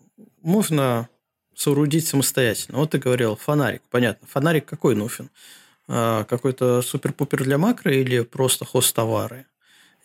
можно 0.46 1.10
соорудить 1.56 2.08
самостоятельно. 2.08 2.78
Вот 2.78 2.92
ты 2.92 3.00
говорил, 3.00 3.36
фонарик. 3.36 3.82
Понятно. 3.90 4.28
Фонарик 4.28 4.66
какой 4.66 4.96
нужен? 4.96 5.30
А, 5.88 6.24
какой-то 6.26 6.82
супер-пупер 6.82 7.44
для 7.44 7.58
макро 7.58 7.92
или 7.92 8.22
просто 8.22 8.66
хост-товары? 8.66 9.46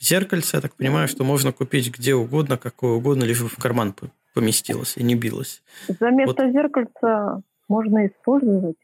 Зеркальце, 0.00 0.57
я 0.57 0.61
так 0.62 0.74
понимаю, 0.74 1.09
что 1.09 1.24
можно 1.24 1.53
купить 1.53 1.94
где 1.94 2.14
угодно, 2.14 2.57
какое 2.57 2.92
угодно, 2.92 3.24
лишь 3.24 3.42
бы 3.42 3.48
в 3.48 3.57
карман 3.57 3.94
поместилось 4.35 4.96
и 4.96 5.03
не 5.03 5.14
билось. 5.14 5.62
За 5.88 6.11
место 6.11 6.44
вот. 6.44 6.53
зеркальца 6.53 7.42
можно 7.68 8.07
использовать 8.07 8.79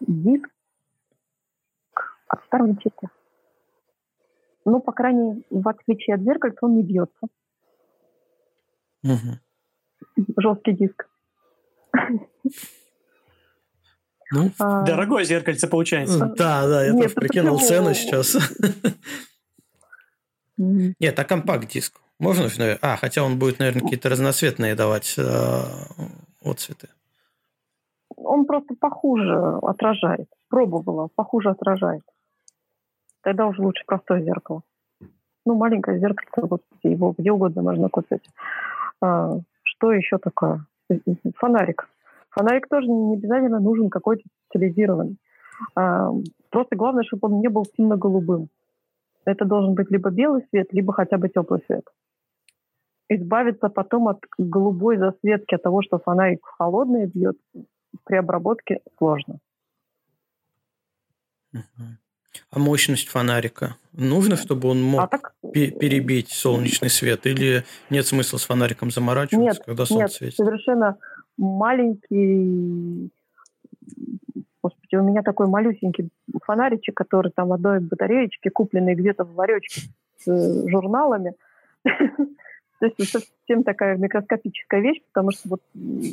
диск 0.00 0.48
от 2.28 2.44
старого 2.44 2.76
чипа. 2.82 3.10
Ну, 4.66 4.80
по 4.80 4.92
крайней 4.92 5.22
мере, 5.22 5.42
в 5.50 5.68
отличие 5.68 6.16
от 6.16 6.22
зеркальца, 6.22 6.58
он 6.62 6.76
не 6.76 6.82
бьется. 6.82 7.26
Угу. 9.02 9.38
Жесткий 10.36 10.72
диск. 10.72 11.08
Ну, 14.32 14.50
а... 14.58 14.82
Дорогое 14.82 15.24
зеркальце 15.24 15.68
получается. 15.68 16.32
Да, 16.36 16.66
да, 16.66 16.84
я 16.84 16.92
тоже 16.92 17.10
прикинул 17.10 17.60
цену 17.60 17.92
сейчас. 17.94 18.36
Нет, 20.56 21.18
а 21.18 21.24
компакт-диск? 21.24 22.00
Можно 22.18 22.48
же, 22.48 22.78
А, 22.82 22.96
хотя 22.96 23.24
он 23.24 23.38
будет, 23.38 23.58
наверное, 23.58 23.82
какие-то 23.82 24.08
разноцветные 24.08 24.74
давать 24.74 25.16
э, 25.18 25.22
отцветы. 26.44 26.88
Он 28.16 28.46
просто 28.46 28.74
похуже 28.78 29.58
отражает. 29.62 30.28
Пробовала, 30.48 31.08
похуже 31.14 31.50
отражает. 31.50 32.02
Тогда 33.22 33.46
уже 33.46 33.60
лучше 33.62 33.82
простое 33.86 34.22
зеркало. 34.22 34.62
Ну, 35.44 35.56
маленькое 35.56 35.98
зеркало, 35.98 36.46
вот 36.46 36.62
его 36.84 37.14
где 37.18 37.32
угодно 37.32 37.62
можно 37.62 37.88
купить. 37.88 38.24
А, 39.00 39.40
что 39.82 39.92
еще 39.92 40.18
такое? 40.18 40.64
Фонарик. 41.36 41.88
Фонарик 42.30 42.68
тоже 42.68 42.86
не 42.86 43.16
обязательно 43.16 43.58
нужен 43.58 43.90
какой-то 43.90 44.22
стилизированный. 44.48 45.16
А, 45.74 46.10
просто 46.50 46.76
главное, 46.76 47.02
чтобы 47.02 47.28
он 47.28 47.40
не 47.40 47.48
был 47.48 47.64
сильно 47.76 47.96
голубым. 47.96 48.48
Это 49.24 49.44
должен 49.44 49.74
быть 49.74 49.90
либо 49.90 50.10
белый 50.10 50.46
свет, 50.50 50.72
либо 50.72 50.92
хотя 50.92 51.18
бы 51.18 51.28
теплый 51.28 51.62
свет. 51.66 51.84
Избавиться 53.08 53.68
потом 53.68 54.08
от 54.08 54.20
голубой 54.38 54.98
засветки, 54.98 55.56
от 55.56 55.62
того, 55.62 55.82
что 55.82 55.98
фонарик 55.98 56.44
холодный 56.44 57.06
бьет, 57.06 57.36
при 58.04 58.16
обработке 58.16 58.80
сложно. 58.98 59.38
А 62.50 62.58
мощность 62.58 63.08
фонарика? 63.08 63.76
Нужно, 63.92 64.36
чтобы 64.36 64.68
он 64.68 64.82
мог 64.82 65.02
а 65.02 65.06
так... 65.06 65.34
перебить 65.52 66.30
солнечный 66.30 66.90
свет? 66.90 67.26
Или 67.26 67.64
нет 67.90 68.06
смысла 68.06 68.38
с 68.38 68.44
фонариком 68.44 68.90
заморачиваться, 68.90 69.58
нет, 69.58 69.62
когда 69.64 69.84
солнце 69.84 70.02
нет, 70.02 70.12
светит? 70.12 70.36
совершенно 70.36 70.96
маленький... 71.36 73.10
Господи, 74.62 74.94
у 74.94 75.02
меня 75.02 75.22
такой 75.22 75.48
малюсенький 75.48 76.08
фонаричек, 76.44 76.96
который 76.96 77.32
там 77.32 77.52
одной 77.52 77.80
батареечки, 77.80 78.48
купленный 78.48 78.94
где-то 78.94 79.24
в 79.24 79.36
ларечке 79.36 79.82
с 80.18 80.28
э, 80.28 80.68
журналами. 80.68 81.34
То 81.84 82.86
есть 82.86 83.10
совсем 83.10 83.62
такая 83.62 83.96
микроскопическая 83.96 84.80
вещь, 84.80 85.00
потому 85.12 85.30
что 85.30 85.48
вот 85.50 85.62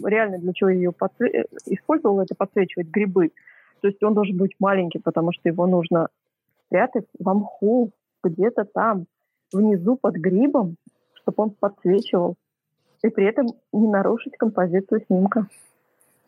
реально 0.04 0.38
для 0.38 0.54
чего 0.54 0.70
я 0.70 0.76
ее 0.76 0.92
подсве... 0.92 1.46
использовала, 1.66 2.22
это 2.22 2.36
подсвечивать 2.36 2.88
грибы. 2.88 3.32
То 3.82 3.88
есть 3.88 4.02
он 4.04 4.14
должен 4.14 4.38
быть 4.38 4.52
маленький, 4.60 5.00
потому 5.00 5.32
что 5.32 5.50
его 5.50 5.68
нужно 5.68 6.10
спрятать 6.66 7.06
в 7.18 7.34
мху, 7.34 7.92
где-то 8.24 8.66
там, 8.66 9.06
внизу 9.52 9.96
под 9.96 10.16
грибом, 10.16 10.76
чтобы 11.14 11.44
он 11.44 11.50
подсвечивал. 11.52 12.36
И 13.04 13.10
при 13.10 13.26
этом 13.26 13.48
не 13.72 13.88
нарушить 13.88 14.38
композицию 14.38 15.04
снимка. 15.08 15.48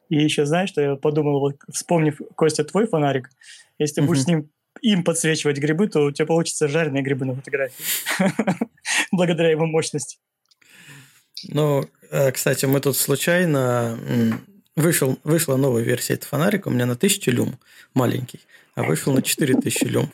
И 0.09 0.15
еще 0.17 0.45
знаешь, 0.45 0.69
что 0.69 0.81
я 0.81 0.95
подумал, 0.95 1.39
вот, 1.39 1.55
вспомнив, 1.69 2.19
Костя, 2.35 2.63
твой 2.63 2.87
фонарик, 2.87 3.29
если 3.77 4.01
ты 4.01 4.07
будешь 4.07 4.23
с 4.23 4.27
ним 4.27 4.49
им 4.81 5.03
подсвечивать 5.03 5.57
грибы, 5.57 5.87
то 5.87 6.05
у 6.05 6.11
тебя 6.11 6.25
получится 6.25 6.67
жареные 6.67 7.03
грибы 7.03 7.25
на 7.25 7.35
фотографии. 7.35 7.83
Благодаря 9.11 9.49
его 9.49 9.65
мощности. 9.65 10.17
Ну, 11.49 11.83
э, 12.09 12.31
кстати, 12.31 12.65
мы 12.65 12.79
тут 12.79 12.95
случайно 12.95 13.97
вышел, 14.75 15.17
вышла 15.23 15.57
новая 15.57 15.83
версия 15.83 16.13
этого 16.15 16.29
фонарика 16.29 16.67
у 16.67 16.71
меня 16.71 16.85
на 16.85 16.93
1000 16.93 17.31
люм, 17.31 17.59
маленький, 17.93 18.39
а 18.75 18.83
вышел 18.83 19.13
на 19.13 19.21
4000 19.21 19.83
люм, 19.85 20.11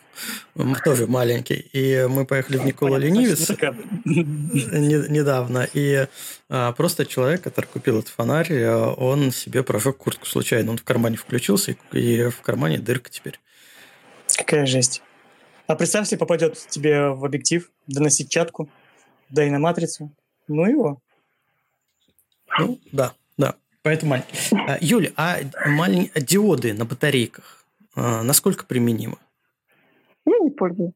тоже 0.84 1.08
маленький. 1.08 1.70
И 1.74 2.08
мы 2.10 2.26
поехали 2.26 2.58
в 2.58 2.66
Никола 2.66 2.98
Ленивец 2.98 3.50
недавно, 5.10 5.68
и 5.74 6.08
а, 6.50 6.72
просто 6.74 7.06
человек, 7.06 7.42
который 7.42 7.66
купил 7.68 8.00
этот 8.00 8.10
фонарь, 8.10 8.52
э, 8.52 8.76
он 8.76 9.32
себе 9.32 9.64
прожег 9.64 9.98
куртку 9.98 10.26
случайно, 10.26 10.72
он 10.72 10.78
в 10.78 10.84
кармане 10.84 11.18
включился, 11.18 11.76
и 11.92 12.30
в 12.30 12.42
кармане 12.42 12.80
дырка 12.80 13.10
теперь. 13.10 13.40
Какая 14.38 14.66
жесть. 14.66 15.02
А 15.68 15.76
представь 15.76 16.08
себе, 16.08 16.18
попадет 16.18 16.58
тебе 16.70 17.10
в 17.10 17.26
объектив, 17.26 17.70
да 17.88 18.02
на 18.02 18.10
сетчатку, 18.10 18.70
да 19.30 19.44
и 19.44 19.50
на 19.50 19.60
матрицу. 19.60 20.12
Ну 20.48 20.66
его. 20.66 21.02
Ну, 22.58 22.80
да. 22.92 23.14
Поэтому 23.84 24.16
а, 24.16 24.78
Юля, 24.82 25.12
а 25.16 25.38
малень... 25.66 26.12
диоды 26.16 26.74
на 26.74 26.86
батарейках 26.86 27.66
а, 27.96 28.22
насколько 28.24 28.66
применимы? 28.66 29.18
Я 30.26 30.38
не 30.40 30.52
пользуюсь. 30.52 30.94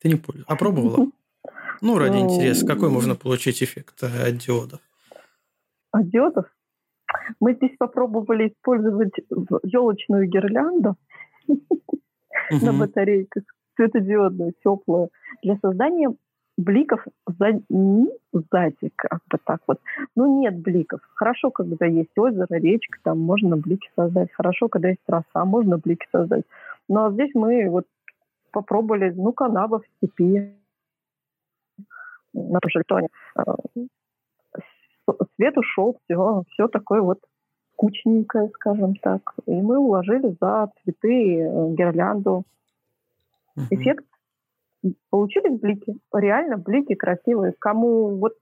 Ты 0.00 0.08
не 0.08 0.16
пользуешься? 0.16 0.50
А 0.50 0.56
пробовала? 0.56 1.10
Ну, 1.80 1.98
ради 1.98 2.16
ну, 2.16 2.24
интереса, 2.24 2.66
какой 2.66 2.88
можно 2.88 3.14
получить 3.14 3.62
эффект 3.62 4.02
э, 4.02 4.28
от 4.28 4.38
диодов? 4.38 4.80
От 5.90 6.08
диодов? 6.08 6.46
Мы 7.40 7.54
здесь 7.54 7.76
попробовали 7.78 8.48
использовать 8.48 9.12
елочную 9.62 10.26
гирлянду 10.28 10.96
на 12.50 12.72
батарейках, 12.72 13.44
светодиодную, 13.76 14.54
теплую, 14.64 15.10
для 15.42 15.58
создания 15.58 16.14
бликов 16.56 17.04
сзади, 17.26 17.62
сзади, 18.32 18.90
как 18.96 19.20
бы 19.30 19.38
так 19.44 19.60
вот. 19.66 19.80
Ну, 20.14 20.40
нет 20.40 20.58
бликов. 20.58 21.00
Хорошо, 21.14 21.50
когда 21.50 21.86
есть 21.86 22.16
озеро, 22.16 22.46
речка, 22.50 22.98
там 23.02 23.20
можно 23.20 23.56
блики 23.56 23.88
создать. 23.96 24.32
Хорошо, 24.32 24.68
когда 24.68 24.88
есть 24.88 25.02
трасса, 25.06 25.44
можно 25.44 25.78
блики 25.78 26.06
создать. 26.12 26.44
Но 26.88 27.10
здесь 27.12 27.30
мы 27.34 27.68
вот 27.70 27.86
попробовали, 28.50 29.10
ну, 29.10 29.32
канава 29.32 29.80
в 29.80 29.86
степи 29.96 30.54
на 32.32 32.60
Пожельтоне. 32.60 33.08
А, 33.34 33.56
свет 35.36 35.56
ушел, 35.56 35.98
все, 36.04 36.42
все 36.50 36.68
такое 36.68 37.00
вот 37.00 37.18
кучненькое, 37.76 38.48
скажем 38.54 38.94
так. 38.96 39.34
И 39.46 39.52
мы 39.52 39.78
уложили 39.78 40.36
за 40.40 40.70
цветы 40.82 41.40
э, 41.40 41.74
гирлянду. 41.74 42.44
Эффект 43.70 44.04
получились 45.10 45.58
блики. 45.58 45.96
Реально 46.12 46.58
блики 46.58 46.94
красивые. 46.94 47.54
Кому 47.58 48.16
вот, 48.16 48.34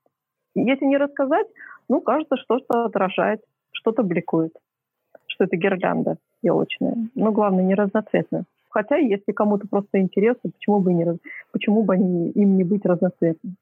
если 0.55 0.85
не 0.85 0.97
рассказать, 0.97 1.47
ну, 1.89 2.01
кажется, 2.01 2.37
что 2.37 2.59
что-то 2.59 2.85
отражает, 2.85 3.43
что-то 3.73 4.03
бликует. 4.03 4.53
Что 5.27 5.45
это 5.45 5.57
гирлянда 5.57 6.19
елочная. 6.43 6.97
Но 7.15 7.33
главное, 7.33 7.65
не 7.65 7.75
разноцветная. 7.75 8.45
Хотя, 8.71 8.97
если 8.97 9.33
кому-то 9.33 9.69
просто 9.69 10.01
интересно, 10.01 10.51
почему 10.51 10.81
бы, 10.81 10.93
не, 10.93 11.19
почему 11.53 11.83
бы 11.83 11.95
они, 11.95 12.31
им 12.31 12.57
не 12.57 12.65
быть 12.65 12.87
разноцветными? 12.87 13.57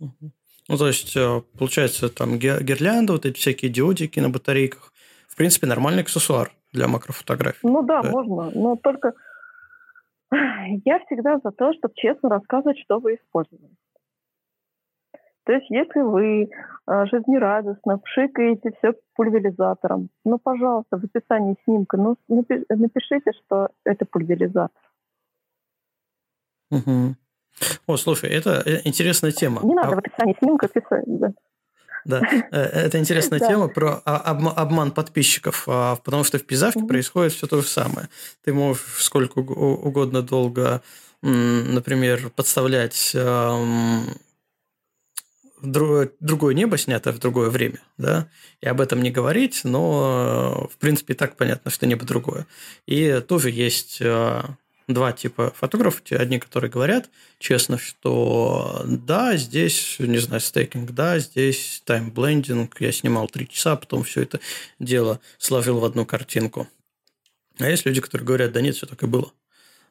Ну, 0.00 0.78
то 0.78 0.86
есть, 0.86 1.16
э, 1.16 1.42
получается, 1.58 2.08
там 2.08 2.38
гирлянда, 2.38 3.12
вот 3.12 3.26
эти 3.26 3.38
всякие 3.38 3.70
диодики 3.70 4.18
на 4.18 4.30
батарейках, 4.30 4.92
в 5.28 5.36
принципе, 5.36 5.66
нормальный 5.66 6.02
аксессуар 6.02 6.52
для 6.72 6.88
макрофотографий. 6.88 7.60
Ну 7.62 7.82
да, 7.82 8.02
да, 8.02 8.10
можно, 8.10 8.50
но 8.50 8.76
только 8.76 9.12
я 10.30 10.98
всегда 11.06 11.38
за 11.42 11.50
то, 11.50 11.72
чтобы 11.74 11.94
честно 11.96 12.28
рассказывать, 12.28 12.78
что 12.78 12.98
вы 12.98 13.16
использовали. 13.16 13.74
То 15.44 15.52
есть, 15.52 15.68
если 15.68 16.00
вы 16.00 16.44
э, 16.44 17.06
жизнерадостно 17.06 17.98
пшикаете 17.98 18.72
все 18.78 18.94
пульверизатором, 19.14 20.08
ну, 20.24 20.38
пожалуйста, 20.38 20.96
в 20.98 21.04
описании 21.04 21.56
снимка, 21.64 21.98
ну, 21.98 22.16
напишите, 22.28 23.32
что 23.44 23.68
это 23.84 24.06
пульверизатор. 24.06 24.80
Угу. 26.70 27.14
О, 27.86 27.96
слушай, 27.96 28.30
это 28.30 28.62
э, 28.64 28.80
интересная 28.84 29.32
тема. 29.32 29.60
Не 29.62 29.74
надо 29.74 29.90
а... 29.90 29.94
в 29.96 29.98
описании 29.98 30.36
снимка 30.38 30.66
писать, 30.68 31.04
да. 31.06 31.32
Да, 32.04 32.20
э, 32.50 32.60
это 32.60 32.98
интересная 32.98 33.38
тема 33.38 33.68
про 33.68 34.02
обман 34.04 34.90
подписчиков, 34.92 35.64
а, 35.66 35.96
потому 35.96 36.24
что 36.24 36.38
в 36.38 36.44
пизавке 36.44 36.84
происходит 36.84 37.32
все 37.32 37.46
то 37.46 37.62
же 37.62 37.66
самое. 37.66 38.08
Ты 38.44 38.52
можешь 38.52 38.82
сколько 38.98 39.38
угодно 39.38 40.22
долго, 40.22 40.82
например, 41.22 42.30
подставлять 42.30 43.16
другое 45.62 46.54
небо, 46.54 46.76
снятое 46.76 47.14
в 47.14 47.18
другое 47.18 47.50
время, 47.50 47.80
да, 47.96 48.28
и 48.60 48.66
об 48.66 48.80
этом 48.80 49.02
не 49.02 49.10
говорить, 49.10 49.60
но, 49.64 50.68
в 50.70 50.76
принципе, 50.78 51.14
и 51.14 51.16
так 51.16 51.36
понятно, 51.36 51.70
что 51.70 51.86
небо 51.86 52.04
другое. 52.04 52.46
И 52.86 53.22
тоже 53.26 53.50
есть 53.50 53.98
а, 54.02 54.56
два 54.88 55.12
типа 55.12 55.52
фотографов. 55.56 56.02
Одни, 56.10 56.38
которые 56.38 56.70
говорят 56.70 57.10
честно, 57.38 57.78
что 57.78 58.82
да, 58.84 59.36
здесь, 59.36 59.96
не 59.98 60.18
знаю, 60.18 60.40
стейкинг, 60.40 60.90
да, 60.92 61.18
здесь 61.18 61.82
таймблендинг, 61.84 62.80
я 62.80 62.92
снимал 62.92 63.28
три 63.28 63.48
часа, 63.48 63.76
потом 63.76 64.04
все 64.04 64.22
это 64.22 64.40
дело 64.78 65.20
сложил 65.38 65.78
в 65.80 65.84
одну 65.84 66.06
картинку. 66.06 66.68
А 67.58 67.68
есть 67.68 67.86
люди, 67.86 68.00
которые 68.00 68.26
говорят, 68.26 68.52
да 68.52 68.60
нет, 68.60 68.76
все 68.76 68.86
так 68.86 69.02
и 69.02 69.06
было. 69.06 69.32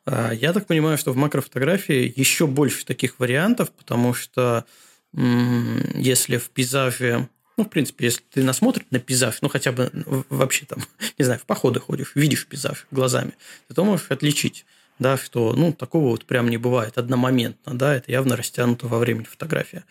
А 0.06 0.32
я 0.32 0.52
так 0.52 0.68
понимаю, 0.68 0.98
что 0.98 1.14
в 1.14 1.16
макрофотографии 1.16 2.12
еще 2.16 2.46
больше 2.46 2.86
таких 2.86 3.20
вариантов, 3.20 3.72
потому 3.72 4.14
что 4.14 4.66
если 5.14 6.38
в 6.38 6.50
пейзаже 6.50 7.30
ну, 7.56 7.66
в 7.66 7.70
принципе, 7.70 8.06
если 8.06 8.22
ты 8.32 8.44
насмотришь 8.44 8.88
на 8.90 9.00
пейзаж, 9.00 9.42
ну, 9.42 9.50
хотя 9.50 9.72
бы 9.72 9.92
вообще 10.30 10.66
там, 10.66 10.80
не 11.18 11.26
знаю, 11.26 11.40
в 11.40 11.46
походы 11.46 11.80
ходишь, 11.80 12.14
видишь 12.16 12.48
пейзаж 12.48 12.88
глазами, 12.92 13.34
ты 13.74 13.84
можешь 13.84 14.10
отличить, 14.10 14.66
да, 15.00 15.18
что, 15.18 15.54
ну, 15.54 15.74
такого 15.74 16.10
вот 16.10 16.26
прям 16.26 16.50
не 16.50 16.58
бывает 16.58 16.98
одномоментно, 16.98 17.78
да, 17.78 17.96
это 17.96 18.12
явно 18.12 18.36
растянуто 18.36 18.88
во 18.88 19.00
времени 19.00 19.24
фотография. 19.24 19.84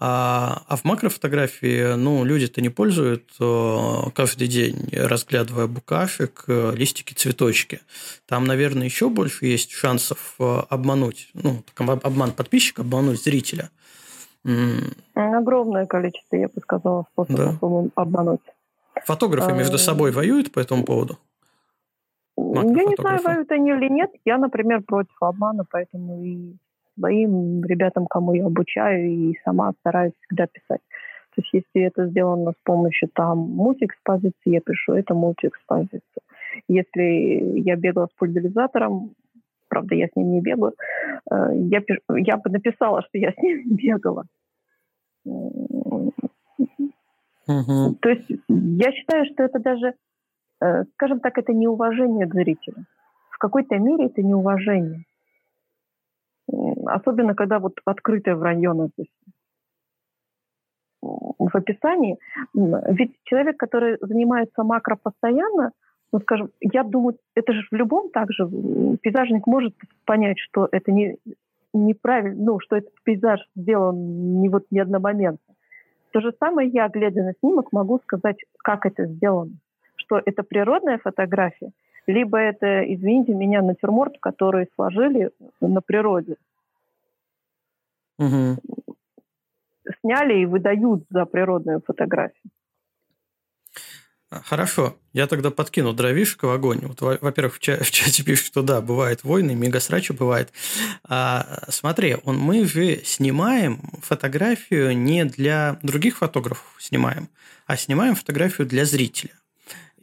А, 0.00 0.62
а 0.68 0.76
в 0.76 0.84
макрофотографии, 0.84 1.94
ну, 1.94 2.24
люди-то 2.24 2.60
не 2.60 2.68
пользуют 2.68 3.30
э, 3.40 3.96
каждый 4.14 4.46
день, 4.46 4.88
разглядывая 4.92 5.66
букашек, 5.66 6.44
э, 6.46 6.72
листики, 6.74 7.14
цветочки. 7.14 7.80
Там, 8.26 8.44
наверное, 8.46 8.84
еще 8.84 9.08
больше 9.08 9.46
есть 9.46 9.72
шансов 9.72 10.36
э, 10.38 10.62
обмануть, 10.68 11.30
ну, 11.34 11.64
обман 11.76 12.32
подписчика, 12.32 12.82
обмануть 12.82 13.22
зрителя– 13.22 13.70
Огромное 15.14 15.86
количество, 15.86 16.36
я 16.36 16.48
бы 16.48 16.60
сказала, 16.62 17.04
способов 17.12 17.58
да. 17.60 17.90
обмануть. 17.94 18.40
Фотографы 19.04 19.52
между 19.52 19.76
а, 19.76 19.78
собой 19.78 20.10
воюют 20.10 20.52
по 20.52 20.58
этому 20.58 20.84
поводу? 20.84 21.18
Я 22.38 22.84
не 22.84 22.94
знаю, 22.96 23.20
воюют 23.22 23.50
они 23.50 23.70
или 23.70 23.88
нет. 23.88 24.10
Я, 24.24 24.38
например, 24.38 24.82
против 24.82 25.14
обмана, 25.20 25.64
поэтому 25.68 26.22
и 26.22 26.54
своим 26.98 27.64
ребятам, 27.64 28.06
кому 28.06 28.34
я 28.34 28.46
обучаю, 28.46 29.08
и 29.10 29.38
сама 29.44 29.72
стараюсь 29.80 30.14
всегда 30.20 30.46
писать. 30.46 30.80
То 31.34 31.42
есть, 31.42 31.50
если 31.52 31.86
это 31.86 32.06
сделано 32.06 32.52
с 32.52 32.62
помощью 32.64 33.08
там 33.14 33.38
мультиэкспозиции, 33.38 34.34
я 34.44 34.60
пишу 34.60 34.94
это 34.94 35.14
мультиэкспозиция. 35.14 36.22
Если 36.68 37.60
я 37.60 37.76
бегала 37.76 38.06
с 38.06 38.18
пульверизатором, 38.18 39.14
правда, 39.68 39.94
я 39.94 40.06
с 40.08 40.16
ним 40.16 40.32
не 40.32 40.40
бегаю, 40.40 40.74
э, 41.30 41.50
я, 41.54 41.82
я 42.16 42.36
бы 42.38 42.50
написала, 42.50 43.02
что 43.02 43.18
я 43.18 43.32
с 43.32 43.36
ним 43.38 43.76
бегала. 43.76 44.24
Угу. 47.48 47.96
То 48.00 48.08
есть 48.10 48.30
я 48.48 48.92
считаю, 48.92 49.24
что 49.26 49.44
это 49.44 49.58
даже, 49.58 49.94
скажем 50.94 51.20
так, 51.20 51.38
это 51.38 51.52
неуважение 51.52 52.26
к 52.26 52.34
зрителю. 52.34 52.84
В 53.30 53.38
какой-то 53.38 53.78
мере 53.78 54.06
это 54.06 54.22
неуважение. 54.22 55.04
Особенно, 56.86 57.34
когда 57.34 57.58
вот 57.58 57.74
открытое 57.84 58.34
вранье 58.34 58.72
написано 58.72 59.32
в 61.00 61.54
описании. 61.54 62.18
Ведь 62.54 63.12
человек, 63.24 63.56
который 63.56 63.98
занимается 64.00 64.64
макро 64.64 64.96
постоянно, 64.96 65.72
ну, 66.12 66.20
скажем, 66.20 66.50
я 66.60 66.82
думаю, 66.82 67.18
это 67.34 67.52
же 67.52 67.62
в 67.70 67.74
любом 67.74 68.10
также 68.10 68.48
пейзажник 69.02 69.46
может 69.46 69.74
понять, 70.04 70.38
что 70.38 70.68
это 70.72 70.90
не 70.90 71.18
неправильно, 71.74 72.42
ну, 72.42 72.60
что 72.60 72.76
этот 72.76 72.94
пейзаж 73.04 73.46
сделан 73.54 74.40
не 74.40 74.48
вот 74.48 74.64
не 74.70 74.80
одномоментно. 74.80 75.54
То 76.12 76.20
же 76.20 76.32
самое 76.40 76.68
я, 76.70 76.88
глядя 76.88 77.22
на 77.22 77.34
снимок, 77.40 77.72
могу 77.72 77.98
сказать, 78.00 78.38
как 78.64 78.86
это 78.86 79.04
сделано. 79.04 79.52
Что 80.08 80.22
это 80.24 80.42
природная 80.42 80.96
фотография, 80.96 81.70
либо 82.06 82.38
это, 82.38 82.82
извините 82.94 83.34
меня, 83.34 83.60
натюрморт, 83.60 84.14
который 84.20 84.66
сложили 84.74 85.30
на 85.60 85.82
природе. 85.82 86.36
Угу. 88.18 88.56
Сняли 90.00 90.40
и 90.40 90.46
выдают 90.46 91.04
за 91.10 91.26
природную 91.26 91.82
фотографию. 91.86 92.50
Хорошо, 94.30 94.96
я 95.12 95.26
тогда 95.26 95.50
подкину 95.50 95.92
дровишек 95.92 96.42
в 96.42 96.50
огонь. 96.50 96.80
Вот, 96.82 97.00
во-первых, 97.00 97.56
в, 97.56 97.60
ча- 97.60 97.78
в 97.82 97.90
чате 97.90 98.24
пишут, 98.24 98.46
что 98.46 98.62
да, 98.62 98.80
бывают 98.80 99.24
войны, 99.24 99.54
мегасрачи 99.54 100.12
бывает. 100.12 100.52
А, 101.04 101.64
смотри, 101.68 102.16
он, 102.24 102.38
мы 102.38 102.64
же 102.64 103.02
снимаем 103.04 103.80
фотографию 104.02 104.96
не 104.96 105.26
для 105.26 105.78
других 105.82 106.18
фотографов 106.18 106.74
снимаем, 106.78 107.28
а 107.66 107.76
снимаем 107.76 108.14
фотографию 108.14 108.66
для 108.66 108.86
зрителя. 108.86 109.37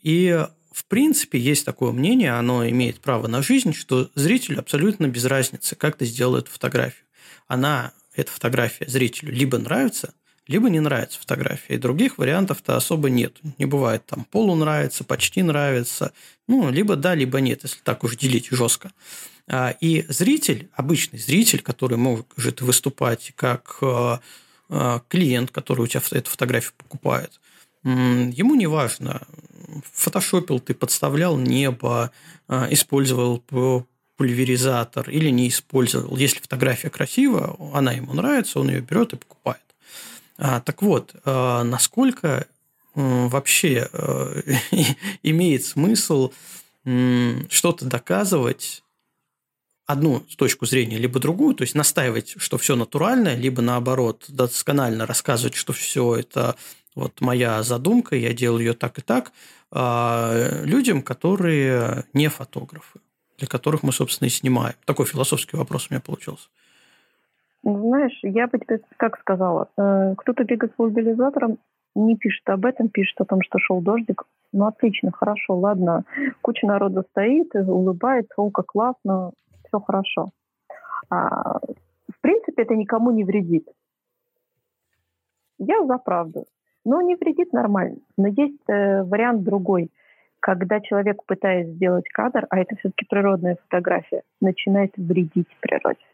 И 0.06 0.48
в 0.72 0.86
принципе, 0.86 1.40
есть 1.40 1.66
такое 1.66 1.92
мнение, 1.92 2.32
оно 2.32 2.68
имеет 2.70 3.00
право 3.00 3.28
на 3.28 3.42
жизнь, 3.42 3.74
что 3.74 4.10
зрителю 4.16 4.60
абсолютно 4.60 5.08
без 5.08 5.26
разницы, 5.26 5.76
как 5.76 5.98
ты 5.98 6.06
сделал 6.06 6.38
эту 6.38 6.52
фотографию. 6.52 7.06
Она, 7.48 7.94
эта 8.16 8.32
фотография 8.32 8.86
зрителю 8.88 9.34
либо 9.34 9.58
нравится– 9.58 10.14
либо 10.48 10.70
не 10.70 10.80
нравится 10.80 11.20
фотография. 11.20 11.76
И 11.76 11.78
других 11.78 12.18
вариантов-то 12.18 12.76
особо 12.76 13.10
нет. 13.10 13.38
Не 13.58 13.66
бывает 13.66 14.06
там 14.06 14.26
полу 14.26 14.56
нравится, 14.56 15.04
почти 15.04 15.42
нравится. 15.42 16.14
Ну, 16.48 16.70
либо 16.70 16.96
да, 16.96 17.16
либо 17.16 17.40
нет, 17.42 17.64
если 17.64 17.80
так 17.84 18.04
уж 18.04 18.16
делить 18.16 18.50
жестко. 18.52 18.92
А, 19.48 19.76
и 19.82 20.06
зритель, 20.08 20.70
обычный 20.74 21.20
зритель, 21.20 21.62
который 21.62 21.98
может 21.98 22.62
выступать 22.62 23.34
как 23.36 23.78
э, 23.82 24.18
э, 24.70 25.00
клиент, 25.08 25.52
который 25.52 25.82
у 25.82 25.88
тебя 25.88 26.02
эту 26.12 26.30
фотографию 26.30 26.74
покупает, 26.78 27.40
ему 27.86 28.56
не 28.56 28.68
важно, 28.68 29.22
фотошопил 29.92 30.60
ты, 30.60 30.74
подставлял 30.74 31.38
небо, 31.38 32.12
э, 32.48 32.68
использовал 32.72 33.44
пульверизатор 34.18 35.10
или 35.10 35.30
не 35.30 35.48
использовал. 35.50 36.18
Если 36.18 36.40
фотография 36.40 36.90
красивая, 36.90 37.56
она 37.74 37.92
ему 37.92 38.14
нравится, 38.14 38.60
он 38.60 38.70
ее 38.70 38.82
берет 38.82 39.14
и 39.14 39.18
покупает. 39.18 39.62
А, 40.38 40.62
так 40.62 40.82
вот, 40.82 41.16
а, 41.26 41.64
насколько 41.64 42.48
вообще 42.96 43.90
имеет 45.24 45.66
смысл 45.66 46.32
что-то 47.50 47.86
доказывать 47.86 48.84
одну 49.86 50.22
точку 50.38 50.66
зрения, 50.66 50.98
либо 50.98 51.20
другую, 51.20 51.56
то 51.56 51.64
есть 51.64 51.76
настаивать, 51.76 52.36
что 52.38 52.58
все 52.58 52.76
натуральное, 52.76 53.36
либо 53.36 53.62
наоборот 53.62 54.26
досконально 54.28 55.06
рассказывать, 55.06 55.56
что 55.56 55.74
все 55.74 56.16
это 56.16 56.56
вот 56.96 57.22
моя 57.22 57.62
задумка, 57.62 58.16
я 58.16 58.34
делал 58.34 58.60
ее 58.60 58.74
так 58.74 58.98
и 58.98 59.02
так, 59.02 59.32
а, 59.72 60.62
людям, 60.64 61.02
которые 61.02 62.06
не 62.14 62.30
фотографы, 62.30 63.00
для 63.38 63.48
которых 63.48 63.84
мы, 63.84 63.92
собственно, 63.92 64.28
и 64.28 64.32
снимаем. 64.32 64.76
Такой 64.86 65.06
философский 65.06 65.58
вопрос 65.58 65.88
у 65.90 65.94
меня 65.94 66.02
получился. 66.02 66.48
Знаешь, 67.64 68.18
я 68.22 68.48
бы 68.48 68.60
тебе 68.60 68.80
как 68.98 69.20
сказала, 69.20 69.70
э, 69.76 70.14
кто-то 70.18 70.44
бегает 70.44 70.74
с 70.76 70.80
мобилизатором, 70.80 71.58
не 71.96 72.16
пишет 72.16 72.48
об 72.50 72.66
этом, 72.66 72.90
пишет 72.90 73.20
о 73.22 73.26
том, 73.26 73.42
что 73.42 73.58
шел 73.58 73.82
дождик. 73.82 74.24
Ну, 74.52 74.68
отлично, 74.68 75.12
хорошо, 75.12 75.58
ладно. 75.58 76.04
Куча 76.42 76.68
народа 76.68 77.04
стоит, 77.12 77.56
улыбается, 77.56 78.34
о, 78.38 78.52
как 78.52 78.68
классно, 78.68 79.32
все 79.68 79.80
хорошо. 79.80 80.30
А, 81.10 81.60
в 81.60 82.22
принципе, 82.22 82.64
это 82.64 82.76
никому 82.76 83.12
не 83.12 83.24
вредит. 83.24 83.68
Я 85.58 85.86
за 85.86 85.98
правду. 85.98 86.46
Но 86.86 87.02
не 87.02 87.16
вредит 87.16 87.52
нормально. 87.52 87.98
Но 88.18 88.28
есть 88.28 88.62
э, 88.68 89.04
вариант 89.04 89.44
другой. 89.44 89.92
Когда 90.40 90.80
человек 90.80 91.24
пытается 91.26 91.74
сделать 91.74 92.08
кадр, 92.10 92.46
а 92.50 92.60
это 92.60 92.76
все-таки 92.76 93.06
природная 93.10 93.58
фотография, 93.64 94.22
начинает 94.40 94.96
вредить 94.96 95.50
природе. 95.60 96.06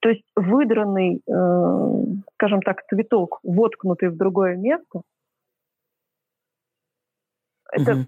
То 0.00 0.08
есть 0.10 0.24
выдранный, 0.34 1.22
э, 1.26 2.04
скажем 2.34 2.62
так, 2.62 2.84
цветок, 2.88 3.38
воткнутый 3.44 4.08
в 4.08 4.16
другое 4.16 4.56
место, 4.56 5.02
это 7.72 7.92
угу. 7.92 8.06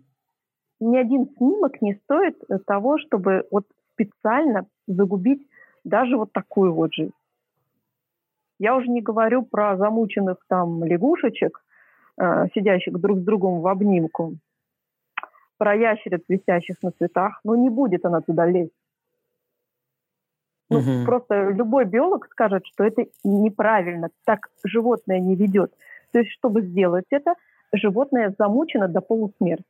ни 0.81 0.97
один 0.97 1.29
снимок 1.37 1.81
не 1.83 1.95
стоит 1.95 2.37
того, 2.67 2.99
чтобы 2.99 3.47
вот 3.51 3.65
специально 3.93 4.67
загубить 4.87 5.47
даже 5.85 6.17
вот 6.17 6.33
такую 6.33 6.73
вот 6.73 6.93
жизнь. 6.93 7.13
Я 8.59 8.77
уже 8.77 8.89
не 8.89 9.01
говорю 9.01 9.43
про 9.43 9.77
замученных 9.77 10.39
там 10.49 10.85
лягушечек, 10.85 11.63
э, 12.21 12.47
сидящих 12.55 12.99
друг 12.99 13.19
с 13.19 13.23
другом 13.23 13.61
в 13.61 13.67
обнимку, 13.67 14.35
про 15.59 15.75
ящериц, 15.75 16.23
висящих 16.29 16.77
на 16.83 16.91
цветах. 16.91 17.41
Ну, 17.45 17.55
не 17.55 17.71
будет 17.71 18.05
она 18.05 18.21
туда 18.21 18.47
лезть. 18.47 18.73
Ну, 20.71 20.79
угу. 20.79 21.05
Просто 21.07 21.51
любой 21.51 21.85
биолог 21.85 22.27
скажет, 22.27 22.67
что 22.67 22.85
это 22.85 23.07
неправильно, 23.25 24.11
так 24.25 24.49
животное 24.65 25.19
не 25.19 25.35
ведет. 25.35 25.73
То 26.13 26.19
есть, 26.19 26.33
чтобы 26.33 26.63
сделать 26.63 27.07
это, 27.11 27.35
животное 27.73 28.35
замучено 28.39 28.89
до 28.89 29.01
полусмерти. 29.01 29.65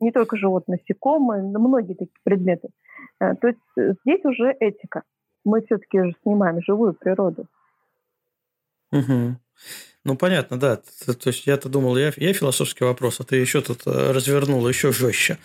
Не 0.00 0.12
только 0.12 0.36
животные, 0.36 0.78
насекомые, 0.78 1.42
но 1.42 1.58
многие 1.58 1.94
такие 1.94 2.20
предметы. 2.22 2.68
Э, 3.20 3.34
то 3.34 3.48
есть 3.48 3.58
э, 3.76 3.94
здесь 4.04 4.24
уже 4.24 4.52
этика. 4.60 5.02
Мы 5.48 5.62
все-таки 5.62 5.98
же 5.98 6.14
снимаем 6.22 6.62
живую 6.62 6.92
природу. 6.92 7.46
Угу. 8.92 9.36
Ну, 10.04 10.16
понятно, 10.16 10.58
да. 10.58 10.76
То 10.76 11.28
есть 11.30 11.46
я-то 11.46 11.68
думал, 11.68 11.96
я, 11.96 12.12
я 12.16 12.32
философский 12.32 12.84
вопрос, 12.84 13.20
а 13.20 13.24
ты 13.24 13.36
еще 13.36 13.60
тут 13.60 13.82
э, 13.86 14.12
развернул 14.12 14.66
еще 14.68 14.92
жестче. 14.92 15.38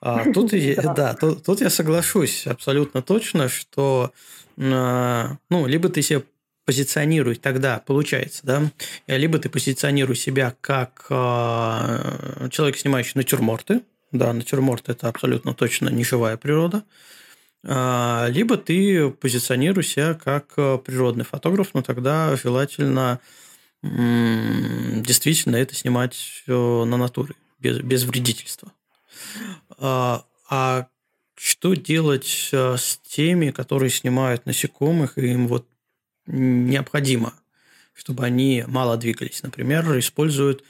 А 0.00 0.30
тут, 0.32 0.52
да, 0.96 1.14
тут, 1.14 1.44
тут 1.44 1.60
я 1.60 1.70
соглашусь 1.70 2.46
абсолютно 2.46 3.02
точно, 3.02 3.48
что 3.48 4.12
а, 4.58 5.36
ну, 5.50 5.66
либо 5.66 5.88
ты 5.88 6.02
себе 6.02 6.22
позиционируй 6.64 7.36
тогда, 7.36 7.82
получается, 7.84 8.40
да, 8.44 8.62
либо 9.06 9.38
ты 9.38 9.48
позиционируй 9.48 10.16
себя 10.16 10.54
как 10.60 11.06
э, 11.10 12.48
человек, 12.50 12.76
снимающий 12.76 13.12
натюрморты, 13.14 13.82
да, 14.12 14.32
натюрморт– 14.32 14.84
это 14.88 15.08
абсолютно 15.08 15.54
точно 15.54 15.88
неживая 15.90 16.36
природа, 16.36 16.82
либо 17.68 18.56
ты 18.56 19.10
позиционируй 19.10 19.82
себя 19.82 20.14
как 20.14 20.54
природный 20.84 21.24
фотограф, 21.24 21.74
но 21.74 21.82
тогда 21.82 22.36
желательно 22.36 23.18
э, 23.82 25.00
действительно 25.00 25.56
это 25.56 25.74
снимать 25.74 26.44
на 26.46 26.96
натуре, 26.96 27.34
без, 27.58 27.80
без 27.80 28.04
вредительства. 28.04 28.72
А, 29.78 30.24
а 30.48 30.86
что 31.34 31.74
делать 31.74 32.50
с 32.52 33.00
теми, 33.06 33.50
которые 33.50 33.90
снимают 33.90 34.46
насекомых, 34.46 35.18
и 35.18 35.32
им 35.32 35.48
вот 35.48 35.66
необходимо, 36.26 37.34
чтобы 37.94 38.24
они 38.24 38.64
мало 38.66 38.96
двигались. 38.96 39.42
Например, 39.42 39.98
используют 39.98 40.64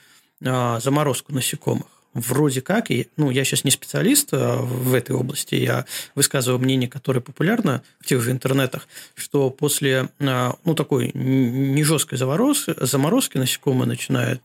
а, 0.45 0.81
заморозку 0.81 1.33
насекомых. 1.33 1.87
Вроде 2.17 2.63
как, 2.63 2.91
и, 2.91 3.09
ну, 3.19 3.31
я 3.31 3.45
сейчас 3.45 3.63
не 3.63 3.71
специалист 3.71 4.31
а, 4.33 4.57
в 4.63 4.95
этой 4.95 5.15
области, 5.15 5.55
я 5.55 5.85
высказываю 6.15 6.59
мнение, 6.59 6.89
которое 6.89 7.21
популярно 7.21 7.83
в 8.01 8.07
тех 8.07 8.23
же 8.23 8.31
интернетах, 8.31 8.89
что 9.15 9.51
после, 9.51 10.09
а, 10.21 10.55
ну, 10.65 10.75
такой 10.75 11.11
не 11.13 11.85
жесткой 11.85 12.17
заморозки, 12.17 12.73
заморозки 12.81 13.37
насекомое 13.37 13.87
начинает 13.87 14.41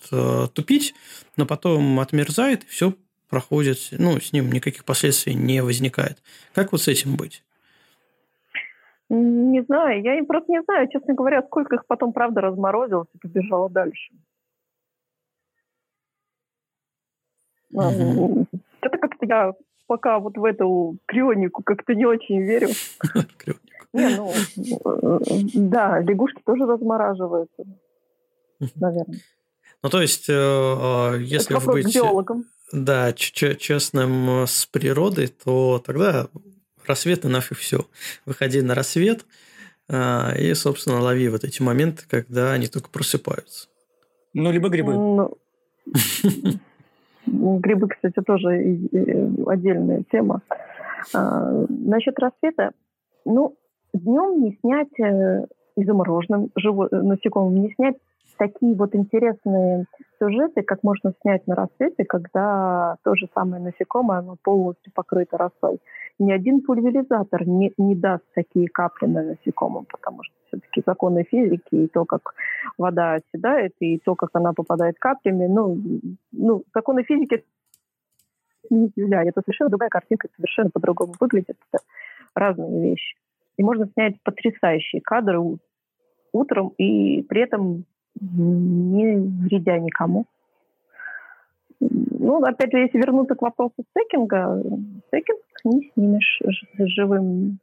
тупить, 0.54 0.94
но 1.38 1.46
потом 1.46 2.02
отмерзает, 2.02 2.66
и 2.66 2.68
все 2.68 2.94
проходит, 3.30 3.78
ну, 3.92 4.20
с 4.20 4.34
ним 4.34 4.52
никаких 4.52 4.84
последствий 4.84 5.34
не 5.34 5.64
возникает. 5.64 6.18
Как 6.54 6.74
вот 6.74 6.82
с 6.82 6.90
этим 6.90 7.16
быть? 7.16 7.42
Не 9.08 9.64
знаю, 9.64 10.02
я 10.04 10.22
просто 10.26 10.52
не 10.52 10.62
знаю, 10.64 10.90
честно 10.92 11.14
говоря, 11.14 11.42
сколько 11.44 11.76
их 11.76 11.86
потом, 11.86 12.12
правда, 12.12 12.42
разморозилось 12.42 13.08
и 13.16 13.18
побежало 13.18 13.70
дальше. 13.70 14.12
Угу. 17.74 18.48
Это 18.82 18.98
как-то 18.98 19.26
я 19.26 19.54
пока 19.88 20.20
вот 20.20 20.38
в 20.38 20.46
эту 20.46 20.98
крионику 21.06 21.64
как-то 21.64 21.94
не 21.94 22.06
очень 22.06 22.42
верю. 22.42 22.70
Не, 23.94 24.16
ну, 24.16 24.32
э, 24.32 25.20
да, 25.54 26.00
лягушки 26.00 26.42
тоже 26.46 26.66
размораживаются, 26.66 27.66
наверное. 28.76 29.20
Ну, 29.84 29.90
то 29.90 30.02
есть, 30.02 30.30
э, 30.30 30.34
а, 30.34 31.18
если 31.18 31.56
вы 31.56 31.60
будете... 31.60 32.02
Да, 32.72 33.12
честным 33.12 34.46
с 34.48 34.66
природой, 34.66 35.28
то 35.28 35.84
тогда 35.86 36.30
рассвет 36.86 37.26
и 37.26 37.28
нафиг 37.28 37.58
все. 37.58 37.86
Выходи 38.26 38.62
на 38.62 38.76
рассвет 38.76 39.26
а, 39.90 40.34
и, 40.38 40.54
собственно, 40.54 41.02
лови 41.02 41.28
вот 41.28 41.44
эти 41.44 41.62
моменты, 41.62 42.04
когда 42.08 42.54
они 42.54 42.68
только 42.68 42.90
просыпаются. 42.90 43.68
Ну, 44.34 44.54
либо 44.54 44.70
грибы. 44.70 45.36
Грибы, 47.32 47.88
кстати, 47.88 48.22
тоже 48.22 48.50
отдельная 49.48 50.04
тема. 50.12 50.42
А, 51.14 51.66
насчет 51.70 52.20
рассвета, 52.20 52.72
ну, 53.26 53.56
днем 53.94 54.42
не 54.42 54.58
снять 54.62 55.00
э, 55.00 55.46
и 55.76 55.84
замороженным 55.84 56.50
живо, 56.56 56.90
насекомым 56.92 57.56
не 57.56 57.74
снять 57.74 57.96
такие 58.38 58.76
вот 58.76 58.96
интересные 58.96 59.86
сюжеты, 60.20 60.64
как 60.64 60.84
можно 60.84 61.14
снять 61.22 61.46
на 61.48 61.56
рассвете, 61.56 62.06
когда 62.06 62.98
то 63.04 63.16
же 63.16 63.28
самое 63.36 63.62
насекомое, 63.62 64.20
оно 64.20 64.36
полностью 64.42 64.92
покрыто 64.94 65.38
росой 65.38 65.80
ни 66.22 66.32
один 66.32 66.62
пульверизатор 66.62 67.48
не, 67.48 67.74
не 67.78 67.96
даст 67.96 68.24
такие 68.34 68.68
капли 68.68 69.08
на 69.08 69.24
насекомом, 69.24 69.86
потому 69.86 70.24
что 70.24 70.36
все-таки 70.48 70.84
законы 70.86 71.24
физики 71.24 71.76
и 71.76 71.88
то, 71.88 72.06
как 72.06 72.34
вода 72.78 73.16
оседает, 73.16 73.74
и 73.80 73.98
то, 73.98 74.16
как 74.16 74.30
она 74.34 74.54
попадает 74.54 75.00
каплями, 75.00 75.48
ну, 75.48 75.78
ну 76.32 76.64
законы 76.74 77.04
физики 77.04 77.44
не 78.70 78.92
являют. 78.96 79.30
Это 79.30 79.42
совершенно 79.42 79.70
другая 79.70 79.90
картинка, 79.90 80.28
совершенно 80.36 80.70
по-другому 80.70 81.14
выглядит. 81.20 81.58
Это 81.72 81.84
разные 82.36 82.92
вещи. 82.92 83.18
И 83.58 83.64
можно 83.64 83.88
снять 83.94 84.22
потрясающие 84.24 85.02
кадры 85.02 85.40
утром 86.32 86.70
и 86.78 87.24
при 87.24 87.42
этом 87.42 87.86
не 88.20 89.18
вредя 89.48 89.80
никому. 89.80 90.26
Ну, 91.80 92.44
опять 92.44 92.72
же, 92.72 92.78
если 92.78 93.00
вернуться 93.00 93.36
к 93.36 93.42
вопросу 93.42 93.74
стекинга, 93.90 94.62
стекинг 95.08 95.40
не 95.64 95.92
снимешь 95.94 96.42
живым 96.78 97.60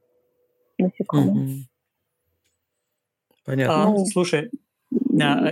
насекомым. 0.79 1.47
Mm-hmm. 1.47 1.63
Понятно. 3.45 3.83
А, 3.83 3.89
ну, 3.89 4.07
слушай, 4.07 4.51
а, 5.21 5.51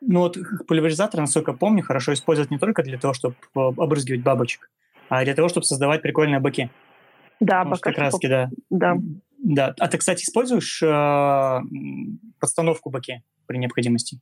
ну 0.00 0.20
вот 0.20 0.38
пульверизатор, 0.66 1.20
насколько 1.20 1.52
помню, 1.52 1.82
хорошо 1.82 2.12
использовать 2.12 2.50
не 2.50 2.58
только 2.58 2.82
для 2.82 2.98
того, 2.98 3.14
чтобы 3.14 3.36
обрызгивать 3.54 4.22
бабочек, 4.22 4.70
а 5.08 5.24
для 5.24 5.34
того, 5.34 5.48
чтобы 5.48 5.64
создавать 5.64 6.02
прикольные 6.02 6.40
баки. 6.40 6.70
Да, 7.40 7.64
бака. 7.64 7.92
Краски, 7.92 8.28
да. 8.28 8.50
Да. 8.70 8.96
Да. 9.38 9.74
А 9.78 9.88
ты, 9.88 9.98
кстати, 9.98 10.22
используешь 10.22 10.80
э, 10.82 11.60
подстановку 12.38 12.90
баки 12.90 13.24
при 13.46 13.58
необходимости? 13.58 14.20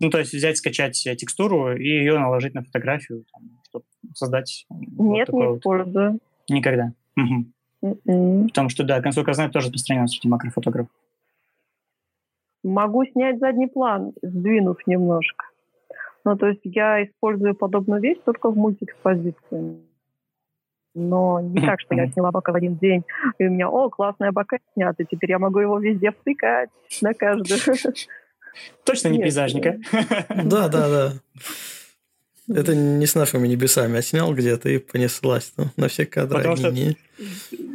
Ну, 0.00 0.10
то 0.10 0.18
есть 0.18 0.32
взять, 0.32 0.56
скачать 0.56 1.00
текстуру 1.00 1.76
и 1.76 1.86
ее 1.86 2.18
наложить 2.18 2.54
на 2.54 2.64
фотографию, 2.64 3.24
там, 3.32 3.60
чтобы 3.68 3.84
создать... 4.14 4.66
Нет, 4.70 5.28
вот 5.28 5.52
не 5.52 5.58
использую. 5.58 6.10
Вот. 6.12 6.20
Никогда. 6.52 6.92
Угу. 7.16 8.46
Потому 8.48 8.68
что, 8.68 8.84
да, 8.84 9.00
концовка 9.00 9.32
знает 9.32 9.52
тоже 9.52 9.66
распространена 9.66 10.06
среди 10.06 10.28
макрофотографов. 10.28 10.92
Могу 12.62 13.04
снять 13.06 13.40
задний 13.40 13.66
план, 13.66 14.12
сдвинув 14.22 14.86
немножко. 14.86 15.46
Ну, 16.24 16.36
то 16.36 16.46
есть 16.46 16.60
я 16.62 17.04
использую 17.04 17.56
подобную 17.56 18.00
вещь 18.00 18.18
только 18.24 18.50
в 18.50 18.56
мультиэкспозиции. 18.56 19.80
Но 20.94 21.40
не 21.40 21.60
так, 21.60 21.80
что 21.80 21.94
я 21.94 22.06
сняла 22.08 22.30
бока 22.30 22.52
в 22.52 22.54
один 22.54 22.76
день, 22.76 23.02
и 23.38 23.46
у 23.46 23.50
меня, 23.50 23.68
о, 23.68 23.88
классная 23.88 24.30
бока 24.30 24.58
снята, 24.74 25.04
теперь 25.04 25.30
я 25.30 25.38
могу 25.38 25.58
его 25.58 25.78
везде 25.78 26.12
втыкать, 26.12 26.68
на 27.00 27.14
каждую. 27.14 27.58
Точно 28.84 29.08
не 29.08 29.18
пейзажника. 29.18 29.78
Да, 30.44 30.68
да, 30.68 30.88
да. 30.88 31.12
Это 32.48 32.74
не 32.74 33.06
с 33.06 33.14
нашими 33.14 33.46
небесами, 33.46 33.98
а 33.98 34.02
снял 34.02 34.34
где-то 34.34 34.68
и 34.68 34.78
понеслась 34.78 35.52
ну, 35.56 35.66
на 35.76 35.88
все 35.88 36.06
кадры. 36.06 36.38
Потому 36.38 36.56
что, 36.56 36.70
не... 36.72 36.96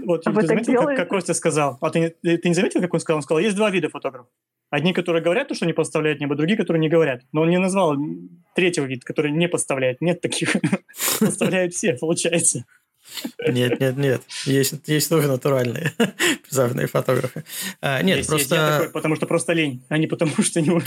вот, 0.06 0.28
а 0.28 0.34
ты 0.34 0.48
заметил, 0.48 0.84
как, 0.84 0.98
как 0.98 1.10
Костя 1.10 1.34
сказал? 1.34 1.78
А 1.80 1.90
ты, 1.90 2.16
ты 2.22 2.42
не 2.44 2.54
заметил, 2.54 2.82
как 2.82 2.94
он 2.94 3.00
сказал? 3.00 3.18
Он 3.18 3.24
сказал, 3.24 3.40
есть 3.40 3.56
два 3.56 3.70
вида 3.70 3.90
фотографов. 3.90 4.28
Одни, 4.70 4.92
которые 4.92 5.24
говорят 5.24 5.48
то, 5.48 5.56
что 5.56 5.66
не 5.66 5.72
подставляют 5.72 6.20
небо, 6.20 6.36
другие, 6.36 6.58
которые 6.58 6.82
не 6.82 6.90
говорят. 6.90 7.22
Но 7.32 7.42
он 7.42 7.50
не 7.50 7.58
назвал 7.58 7.96
третьего 8.54 8.86
вида, 8.86 9.06
который 9.06 9.32
не 9.32 9.48
подставляет. 9.48 10.02
Нет 10.02 10.20
таких. 10.20 10.58
Подставляют 11.20 11.74
все, 11.74 11.94
получается. 11.94 12.66
Нет, 13.48 13.80
нет, 13.80 13.98
нет. 13.98 14.22
Есть, 14.46 14.76
есть 14.86 15.10
тоже 15.10 15.28
натуральные 15.28 15.94
пейзажные 16.50 16.88
фотографы. 16.88 17.44
А, 17.82 18.02
нет, 18.02 18.18
есть, 18.18 18.30
просто... 18.30 18.56
Есть. 18.56 18.68
Такой, 18.78 18.90
потому 18.90 19.16
что 19.16 19.26
просто 19.26 19.54
лень, 19.54 19.84
а 19.90 19.98
не 19.98 20.08
потому 20.08 20.42
что 20.44 20.62
него 20.62 20.82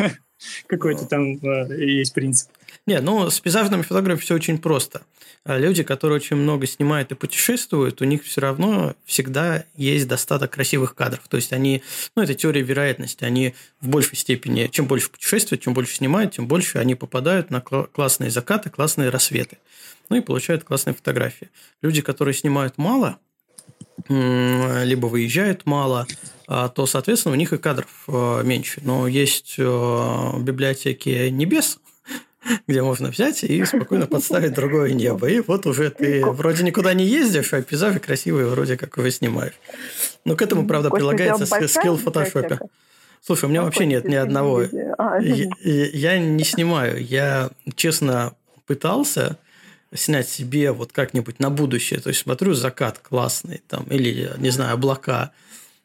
какой-то 0.66 1.06
там 1.06 1.38
а, 1.42 1.72
есть 1.72 2.14
принцип. 2.14 2.48
Нет, 2.86 3.02
ну, 3.02 3.30
с 3.30 3.40
пейзажными 3.40 3.82
фотографами 3.82 4.20
все 4.20 4.34
очень 4.34 4.58
просто. 4.58 5.02
А 5.44 5.58
люди, 5.58 5.82
которые 5.82 6.16
очень 6.16 6.36
много 6.36 6.66
снимают 6.66 7.12
и 7.12 7.14
путешествуют, 7.14 8.02
у 8.02 8.04
них 8.04 8.24
все 8.24 8.42
равно 8.42 8.94
всегда 9.04 9.64
есть 9.76 10.06
достаток 10.06 10.50
красивых 10.50 10.94
кадров. 10.94 11.26
То 11.28 11.36
есть 11.36 11.52
они, 11.52 11.82
ну, 12.14 12.22
это 12.22 12.34
теория 12.34 12.62
вероятности, 12.62 13.24
они 13.24 13.54
в 13.80 13.88
большей 13.88 14.16
степени, 14.16 14.66
чем 14.66 14.86
больше 14.86 15.10
путешествуют, 15.10 15.62
чем 15.62 15.72
больше 15.72 15.94
снимают, 15.94 16.34
тем 16.34 16.46
больше 16.46 16.78
они 16.78 16.94
попадают 16.94 17.50
на 17.50 17.60
классные 17.60 18.30
закаты, 18.30 18.68
классные 18.70 19.08
рассветы 19.08 19.58
ну 20.10 20.16
и 20.16 20.20
получают 20.20 20.64
классные 20.64 20.94
фотографии. 20.94 21.50
Люди, 21.80 22.02
которые 22.02 22.34
снимают 22.34 22.76
мало, 22.76 23.18
либо 24.08 25.06
выезжают 25.06 25.66
мало, 25.66 26.06
а, 26.46 26.68
то, 26.68 26.86
соответственно, 26.86 27.34
у 27.34 27.38
них 27.38 27.52
и 27.52 27.58
кадров 27.58 28.04
а, 28.08 28.42
меньше. 28.42 28.80
Но 28.84 29.06
есть 29.06 29.54
а, 29.58 30.36
библиотеки 30.38 31.28
небес, 31.28 31.78
где 32.66 32.82
можно 32.82 33.10
взять 33.10 33.44
и 33.44 33.64
спокойно 33.64 34.06
подставить 34.06 34.52
другое 34.52 34.92
небо. 34.92 35.28
И 35.28 35.40
вот 35.40 35.66
уже 35.66 35.90
ты 35.90 36.24
вроде 36.24 36.64
никуда 36.64 36.92
не 36.92 37.06
ездишь, 37.06 37.52
а 37.52 37.62
пейзажи 37.62 38.00
красивые 38.00 38.46
вроде 38.46 38.76
как 38.76 38.98
уже 38.98 39.12
снимаешь. 39.12 39.54
Но 40.24 40.34
к 40.34 40.42
этому, 40.42 40.66
правда, 40.66 40.90
прилагается 40.90 41.46
скилл 41.68 41.96
в 41.96 42.02
фотошопе. 42.02 42.58
Слушай, 43.22 43.44
у 43.44 43.48
меня 43.48 43.62
вообще 43.62 43.86
нет 43.86 44.08
ни 44.08 44.14
одного. 44.14 44.62
Я 44.62 46.18
не 46.18 46.44
снимаю. 46.44 47.04
Я, 47.04 47.50
честно, 47.76 48.32
пытался, 48.66 49.38
снять 49.94 50.28
себе 50.28 50.72
вот 50.72 50.92
как-нибудь 50.92 51.40
на 51.40 51.50
будущее. 51.50 52.00
То 52.00 52.08
есть 52.08 52.20
смотрю 52.20 52.54
закат 52.54 52.98
классный 52.98 53.62
там 53.68 53.84
или, 53.84 54.32
не 54.38 54.50
знаю, 54.50 54.74
облака. 54.74 55.32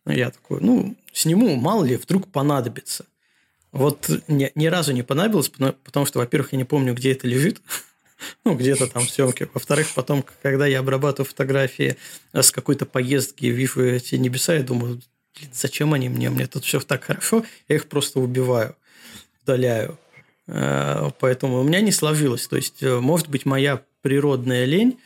Я 0.06 0.30
такой, 0.30 0.62
ну, 0.62 0.96
сниму, 1.12 1.56
мало 1.56 1.84
ли, 1.84 1.96
вдруг 1.96 2.28
понадобится. 2.28 3.06
Вот 3.72 4.10
ни, 4.28 4.52
ни 4.56 4.68
разу 4.68 4.94
не 4.94 5.04
понадобилось, 5.04 5.50
потому 5.50 6.06
что, 6.06 6.20
во-первых, 6.20 6.54
я 6.54 6.58
не 6.58 6.64
помню, 6.64 6.94
где 6.94 7.12
это 7.12 7.28
лежит. 7.28 7.62
ну, 8.46 8.56
где-то 8.56 8.88
там 8.88 9.08
съемки. 9.08 9.50
Во-вторых, 9.54 9.88
потом, 9.96 10.24
когда 10.42 10.66
я 10.66 10.80
обрабатываю 10.80 11.28
фотографии 11.28 11.98
с 12.34 12.52
какой-то 12.52 12.86
поездки 12.86 13.52
в 13.52 13.78
эти 13.78 14.16
небеса, 14.16 14.56
я 14.56 14.64
думаю, 14.64 15.02
зачем 15.52 15.94
они 15.94 16.10
мне? 16.10 16.30
Мне 16.30 16.48
тут 16.48 16.64
все 16.64 16.80
так 16.80 17.04
хорошо, 17.04 17.44
я 17.68 17.76
их 17.76 17.88
просто 17.88 18.20
убиваю, 18.20 18.76
удаляю. 19.44 19.98
Э, 20.48 21.10
поэтому 21.20 21.60
у 21.60 21.64
меня 21.64 21.82
не 21.82 21.92
сложилось. 21.92 22.48
То 22.48 22.56
есть, 22.56 22.82
э, 22.84 23.00
может 23.00 23.30
быть, 23.30 23.46
моя 23.46 23.82
природная 24.06 24.66
лень 24.66 25.00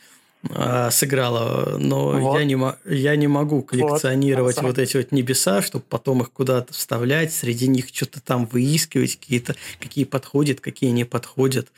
э, 0.50 0.90
сыграла, 0.90 1.78
но 1.78 2.20
вот. 2.20 2.38
я, 2.38 2.44
не, 2.44 2.58
я 2.84 3.16
не 3.16 3.28
могу 3.28 3.62
коллекционировать 3.62 4.56
вот, 4.56 4.66
вот 4.66 4.78
эти 4.78 4.98
вот 4.98 5.10
небеса, 5.10 5.62
чтобы 5.62 5.86
потом 5.88 6.20
их 6.20 6.30
куда-то 6.30 6.74
вставлять, 6.74 7.32
среди 7.32 7.66
них 7.66 7.88
что-то 7.88 8.22
там 8.22 8.44
выискивать, 8.44 9.16
какие-то, 9.16 9.54
какие 9.78 10.04
подходят, 10.04 10.60
какие 10.60 10.90
не 10.90 11.04
подходят. 11.04 11.72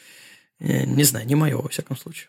Не 0.59 1.05
знаю, 1.05 1.29
не 1.29 1.37
мое, 1.37 1.57
во 1.57 1.69
всяком 1.69 1.97
случае. 1.97 2.29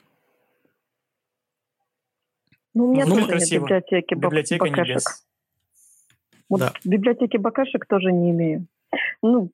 Ну, 2.76 2.90
у 2.90 2.94
меня 2.94 3.08
ну, 3.08 3.16
тоже 3.16 3.28
красиво. 3.30 3.62
нет 3.62 3.64
библиотеки 3.64 4.14
Библиотека 4.14 4.66
бакашек. 4.66 4.88
небес. 4.90 5.06
Вот 6.50 6.60
да. 6.60 6.74
библиотеки 6.84 7.38
бакашек 7.38 7.88
тоже 7.88 8.12
не 8.12 8.30
имею. 8.30 8.68
Ну, 9.24 9.50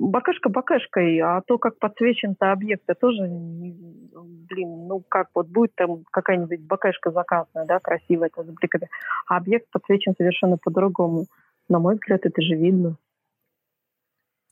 бакашка 0.00 0.48
бакашкой, 0.48 1.18
а 1.18 1.42
то, 1.42 1.58
как 1.58 1.78
подсвечен-то 1.78 2.52
объекты, 2.52 2.94
тоже, 2.94 3.22
блин, 3.28 4.86
ну 4.88 5.04
как, 5.08 5.28
вот 5.34 5.48
будет 5.48 5.74
там 5.74 6.04
какая-нибудь 6.10 6.60
бакашка 6.60 7.10
заказная, 7.10 7.66
да, 7.66 7.78
красивая, 7.78 8.28
это 8.28 8.42
с 8.42 8.88
а 9.26 9.36
объект 9.36 9.70
подсвечен 9.70 10.14
совершенно 10.16 10.56
по-другому. 10.56 11.26
На 11.68 11.78
мой 11.78 11.94
взгляд, 11.94 12.24
это 12.24 12.42
же 12.42 12.54
видно. 12.54 12.96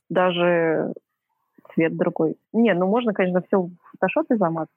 Даже 0.08 0.92
цвет 1.74 1.96
другой. 1.96 2.36
Не, 2.52 2.74
ну 2.74 2.86
можно, 2.86 3.12
конечно, 3.12 3.42
все 3.42 3.62
в 3.62 3.70
фотошопе 3.92 4.36
замазать. 4.36 4.70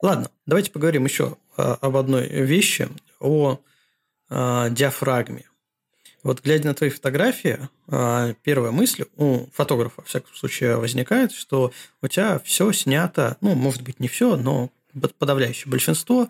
Ладно, 0.00 0.28
давайте 0.46 0.72
поговорим 0.72 1.04
еще 1.04 1.36
а, 1.56 1.74
об 1.80 1.96
одной 1.96 2.28
вещи, 2.28 2.88
о 3.20 3.58
а, 4.30 4.70
диафрагме. 4.70 5.44
Вот 6.26 6.42
глядя 6.42 6.66
на 6.66 6.74
твои 6.74 6.90
фотографии, 6.90 7.56
а, 7.88 8.32
первая 8.42 8.72
мысль 8.72 9.04
у 9.16 9.46
фотографа, 9.52 10.02
в 10.02 10.06
всяком 10.06 10.34
случае, 10.34 10.76
возникает, 10.76 11.30
что 11.30 11.70
у 12.02 12.08
тебя 12.08 12.40
все 12.40 12.72
снято, 12.72 13.36
ну, 13.40 13.54
может 13.54 13.82
быть, 13.82 14.00
не 14.00 14.08
все, 14.08 14.36
но 14.36 14.70
подавляющее 15.20 15.70
большинство 15.70 16.26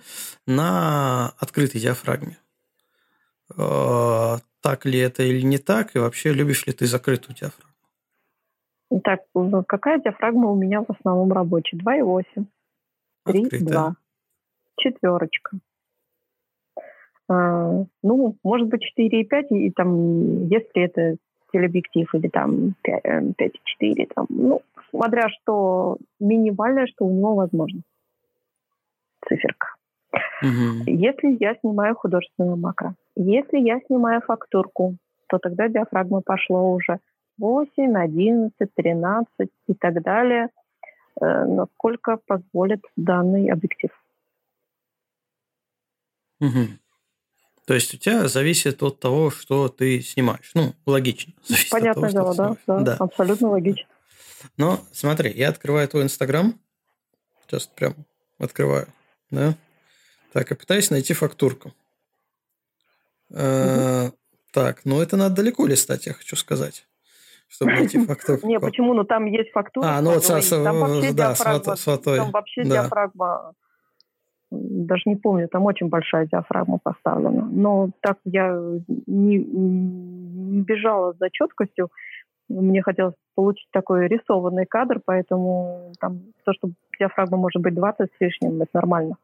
на 0.46 1.32
открытой 1.38 1.80
диафрагме. 1.80 2.36
А, 3.56 4.36
так 4.60 4.84
ли 4.84 4.98
это 4.98 5.22
или 5.22 5.40
не 5.40 5.56
так, 5.56 5.96
и 5.96 5.98
вообще 5.98 6.34
любишь 6.34 6.66
ли 6.66 6.74
ты 6.74 6.84
закрытую 6.86 7.34
диафрагму? 7.34 7.72
Так, 9.02 9.20
какая 9.66 9.98
диафрагма 9.98 10.50
у 10.50 10.56
меня 10.56 10.82
в 10.82 10.90
основном 10.90 11.32
рабочая? 11.32 11.78
2,8. 11.78 12.44
3, 13.24 13.58
2. 13.60 13.96
Четверочка. 14.76 15.58
А, 17.28 17.84
ну, 18.02 18.36
может 18.44 18.68
быть, 18.68 18.82
4,5, 18.96 19.48
и 19.50 19.70
там, 19.70 20.46
если 20.46 20.82
это 20.82 21.16
телеобъектив, 21.52 22.08
или 22.14 22.28
там 22.28 22.74
5,4, 22.84 24.02
э, 24.02 24.06
там, 24.14 24.26
ну, 24.28 24.62
смотря 24.90 25.28
что 25.28 25.98
минимальное, 26.20 26.86
что 26.86 27.04
у 27.04 27.12
него 27.12 27.34
возможно. 27.34 27.80
Циферка. 29.28 29.68
Угу. 30.42 30.84
Если 30.86 31.36
я 31.40 31.56
снимаю 31.56 31.94
художественную 31.96 32.56
макро, 32.56 32.94
если 33.16 33.58
я 33.58 33.80
снимаю 33.86 34.20
фактурку, 34.20 34.96
то 35.28 35.38
тогда 35.38 35.68
диафрагма 35.68 36.20
пошло 36.20 36.72
уже 36.72 36.98
8, 37.38 37.96
11, 37.96 38.74
13 38.74 39.28
и 39.66 39.74
так 39.74 40.02
далее, 40.02 40.48
э, 41.20 41.44
насколько 41.44 42.18
позволит 42.26 42.80
данный 42.96 43.48
объектив. 43.50 43.90
Угу. 46.40 46.85
То 47.66 47.74
есть 47.74 47.92
у 47.92 47.96
тебя 47.96 48.28
зависит 48.28 48.80
от 48.84 49.00
того, 49.00 49.30
что 49.30 49.68
ты 49.68 50.00
снимаешь. 50.00 50.52
Ну, 50.54 50.74
логично. 50.86 51.32
Понятное 51.70 52.10
дело, 52.12 52.34
да, 52.34 52.56
да, 52.66 52.78
да. 52.80 52.96
Абсолютно 53.00 53.48
логично. 53.50 53.88
Но 54.56 54.80
смотри, 54.92 55.32
я 55.32 55.48
открываю 55.48 55.88
твой 55.88 56.04
Инстаграм. 56.04 56.54
Сейчас 57.42 57.66
прям 57.66 57.94
открываю. 58.38 58.86
Да? 59.30 59.56
Так, 60.32 60.52
и 60.52 60.54
пытаюсь 60.54 60.90
найти 60.90 61.12
фактурку. 61.12 61.74
Угу. 63.30 64.12
Так, 64.52 64.84
ну 64.84 65.02
это 65.02 65.16
надо 65.16 65.34
далеко 65.34 65.66
листать, 65.66 66.06
я 66.06 66.12
хочу 66.12 66.36
сказать 66.36 66.86
чтобы 67.48 67.72
найти 67.72 67.98
фактурку. 68.06 68.46
Не, 68.46 68.58
почему? 68.58 68.92
Ну 68.92 69.04
там 69.04 69.26
есть 69.26 69.50
фактура. 69.52 69.86
А, 69.86 70.00
ну 70.00 70.14
вот 70.14 70.26
там 70.26 70.80
вообще 70.80 71.12
да, 71.12 71.28
диафрагма, 71.28 71.76
Там 71.76 72.30
вообще 72.32 72.64
диафрагма 72.64 73.52
даже 74.50 75.02
не 75.06 75.16
помню, 75.16 75.48
там 75.48 75.64
очень 75.64 75.88
большая 75.88 76.26
диафрагма 76.26 76.78
поставлена. 76.82 77.48
Но 77.50 77.90
так 78.00 78.18
я 78.24 78.56
не, 79.06 79.38
не 79.38 80.62
бежала 80.62 81.14
за 81.18 81.30
четкостью. 81.30 81.90
Мне 82.48 82.82
хотелось 82.82 83.14
получить 83.34 83.68
такой 83.72 84.06
рисованный 84.06 84.66
кадр, 84.66 85.00
поэтому 85.04 85.92
там 86.00 86.20
то, 86.44 86.52
что 86.52 86.70
диафрагма 86.98 87.38
может 87.38 87.60
быть 87.60 87.74
20 87.74 88.08
с 88.08 88.20
лишним, 88.20 88.62
это 88.62 88.70
нормально. 88.72 89.16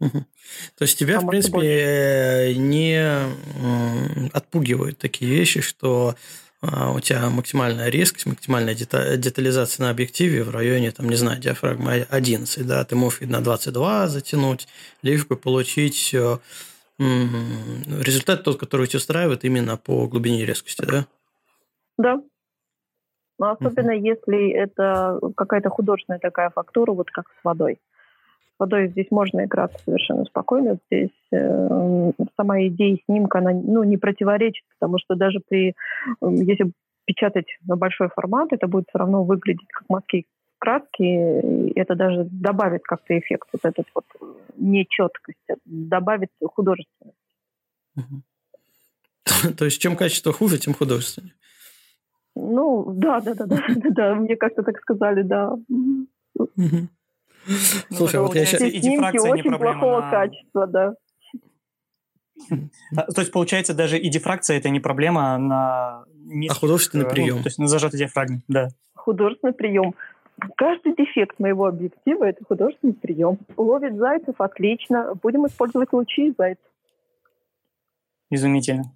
То 0.00 0.82
есть 0.82 0.98
тебя, 0.98 1.18
а 1.18 1.20
в 1.20 1.26
принципе, 1.28 1.58
больше. 1.58 2.58
не 2.58 4.28
отпугивают 4.32 4.98
такие 4.98 5.30
вещи, 5.30 5.60
что 5.60 6.14
у 6.62 7.00
тебя 7.00 7.28
максимальная 7.28 7.88
резкость, 7.88 8.26
максимальная 8.26 8.74
детализация 8.74 9.84
на 9.84 9.90
объективе 9.90 10.44
в 10.44 10.50
районе, 10.50 10.92
там, 10.92 11.08
не 11.08 11.16
знаю, 11.16 11.40
диафрагмы 11.40 12.06
11, 12.08 12.66
да, 12.66 12.84
ты 12.84 12.94
можешь 12.94 13.20
на 13.20 13.40
22 13.40 14.06
затянуть, 14.06 14.68
лишь 15.02 15.26
получить 15.26 16.14
э, 16.14 16.38
результат 16.98 18.44
тот, 18.44 18.60
который 18.60 18.86
тебя 18.86 18.98
устраивает 18.98 19.44
именно 19.44 19.76
по 19.76 20.06
глубине 20.06 20.46
резкости, 20.46 20.84
да? 20.84 21.06
Да. 21.98 22.22
Но 23.38 23.50
особенно 23.50 23.92
uh-huh. 23.92 24.16
если 24.16 24.50
это 24.50 25.18
какая-то 25.36 25.68
художественная 25.68 26.20
такая 26.20 26.50
фактура, 26.50 26.92
вот 26.92 27.10
как 27.10 27.26
с 27.28 27.44
водой. 27.44 27.80
С 28.56 28.58
водой 28.58 28.88
здесь 28.88 29.10
можно 29.10 29.44
играться 29.44 29.78
совершенно 29.84 30.24
спокойно. 30.24 30.78
Здесь 30.86 31.10
э, 31.32 32.12
сама 32.36 32.62
идея 32.66 32.98
снимка, 33.06 33.38
она 33.38 33.52
ну, 33.52 33.82
не 33.82 33.96
противоречит, 33.96 34.64
потому 34.78 34.98
что 34.98 35.14
даже 35.14 35.40
при, 35.48 35.74
если 36.20 36.70
печатать 37.04 37.46
на 37.66 37.76
большой 37.76 38.08
формат, 38.08 38.52
это 38.52 38.68
будет 38.68 38.86
все 38.88 38.98
равно 38.98 39.24
выглядеть 39.24 39.68
как 39.72 39.88
мазки 39.88 40.26
краски, 40.58 41.02
и 41.02 41.72
это 41.74 41.96
даже 41.96 42.28
добавит 42.30 42.82
как-то 42.84 43.18
эффект, 43.18 43.48
вот 43.52 43.64
этот 43.64 43.86
вот 43.94 44.04
нечеткость, 44.56 45.38
добавит 45.64 46.30
художественность. 46.54 47.16
То 49.58 49.64
есть 49.64 49.82
чем 49.82 49.96
качество 49.96 50.32
хуже, 50.32 50.58
тем 50.58 50.72
художественнее. 50.72 51.34
Ну, 52.34 52.92
да, 52.94 53.20
да, 53.20 53.34
да, 53.34 53.46
да, 53.46 53.58
да, 53.90 54.14
мне 54.14 54.36
как-то 54.36 54.62
так 54.62 54.78
сказали, 54.80 55.22
да. 55.22 55.56
Слушай, 57.90 58.20
вот 58.20 58.34
я 58.34 58.44
сейчас... 58.44 58.62
И 58.62 58.80
дифракция 58.80 59.32
не 59.32 59.42
проблема 59.42 59.80
плохого 59.80 60.00
на... 60.00 60.10
качества, 60.10 60.66
да. 60.66 60.94
А, 62.96 63.12
то 63.12 63.20
есть, 63.20 63.32
получается, 63.32 63.74
даже 63.74 63.98
и 63.98 64.08
дифракция 64.08 64.56
это 64.56 64.68
не 64.68 64.80
проблема 64.80 65.38
на... 65.38 66.04
А 66.48 66.54
художественный 66.54 67.06
прием. 67.08 67.36
Ну, 67.36 67.42
то 67.42 67.48
есть 67.48 67.58
на 67.58 67.68
зажатой 67.68 67.98
диафрагме, 67.98 68.42
да. 68.48 68.68
Художественный 68.94 69.52
прием. 69.52 69.94
Каждый 70.56 70.94
дефект 70.96 71.38
моего 71.38 71.66
объектива– 71.66 72.24
это 72.28 72.44
художественный 72.44 72.94
прием. 72.94 73.38
Ловит 73.56 73.96
зайцев– 73.96 74.34
отлично. 74.38 75.14
Будем 75.22 75.46
использовать 75.46 75.92
лучи 75.92 76.34
зайцев. 76.36 76.64
Изумительно. 78.30 78.92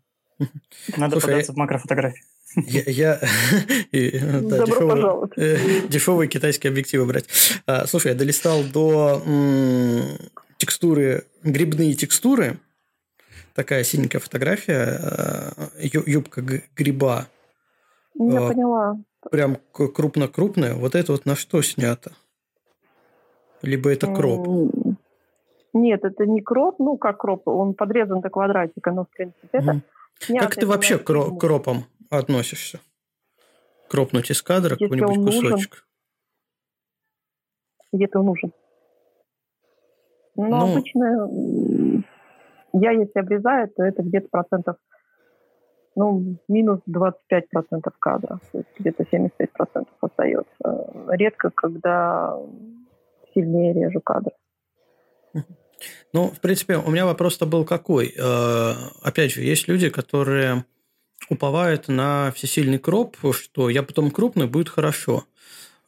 Надо 0.96 1.12
Слушай, 1.12 1.26
податься 1.26 1.52
в 1.52 1.56
макрофотографии. 1.56 2.22
Я, 2.54 2.82
я 2.86 3.20
да, 3.92 4.40
Добро 4.40 4.66
дешевые, 4.66 4.88
пожаловать. 4.88 5.32
Э, 5.36 5.58
дешевые 5.88 6.28
китайские 6.28 6.70
объективы 6.70 7.04
брать. 7.04 7.26
А, 7.66 7.86
слушай, 7.86 8.12
я 8.12 8.14
долистал 8.14 8.62
до 8.62 9.20
м, 9.26 10.02
текстуры, 10.56 11.24
грибные 11.42 11.94
текстуры. 11.94 12.58
Такая 13.54 13.84
синенькая 13.84 14.20
фотография, 14.20 15.00
э, 15.78 15.88
юбка 16.06 16.42
гриба. 16.76 17.26
Я 18.14 18.46
а, 18.46 18.48
поняла. 18.48 18.98
Прям 19.30 19.58
крупно-крупная. 19.72 20.74
Вот 20.74 20.94
это 20.94 21.12
вот 21.12 21.26
на 21.26 21.34
что 21.34 21.60
снято? 21.62 22.12
Либо 23.62 23.90
это 23.90 24.06
кроп? 24.06 24.72
Нет, 25.72 26.04
это 26.04 26.26
не 26.26 26.40
кроп. 26.40 26.78
Ну, 26.78 26.96
как 26.96 27.18
кроп, 27.18 27.48
он 27.48 27.74
подрезан 27.74 28.20
до 28.20 28.30
квадратика, 28.30 28.92
но 28.92 29.04
в 29.04 29.08
принципе 29.08 29.48
это... 29.52 29.82
Как 30.38 30.54
ты 30.54 30.66
вообще 30.66 30.98
к 30.98 31.04
кропом 31.04 31.84
относишься? 32.10 32.80
Кропнуть 33.88 34.30
из 34.30 34.42
кадра 34.42 34.76
какой-нибудь 34.76 35.16
кусочек? 35.16 35.86
Где-то 37.92 38.20
он 38.20 38.26
нужен. 38.26 38.52
Но 40.36 40.48
ну, 40.48 40.72
обычно 40.72 42.04
я, 42.72 42.90
если 42.90 43.18
обрезаю, 43.18 43.68
то 43.68 43.82
это 43.82 44.02
где-то 44.02 44.28
процентов 44.28 44.76
ну, 45.94 46.36
минус 46.46 46.80
25% 46.86 47.90
кадра, 47.98 48.38
то 48.52 48.58
есть 48.58 48.68
где-то 48.78 49.04
75% 49.04 49.86
остается. 50.00 50.90
Редко, 51.08 51.50
когда 51.50 52.38
сильнее 53.34 53.72
режу 53.72 54.00
кадр. 54.00 54.30
Ну, 56.12 56.28
в 56.28 56.40
принципе, 56.40 56.76
у 56.76 56.90
меня 56.90 57.06
вопрос-то 57.06 57.46
был 57.46 57.64
какой. 57.64 58.14
Э, 58.16 58.72
опять 59.02 59.32
же, 59.32 59.42
есть 59.42 59.68
люди, 59.68 59.90
которые 59.90 60.64
уповают 61.28 61.88
на 61.88 62.32
всесильный 62.32 62.78
кроп, 62.78 63.16
что 63.32 63.68
я 63.68 63.82
потом 63.82 64.10
крупный, 64.10 64.46
будет 64.46 64.68
хорошо. 64.68 65.24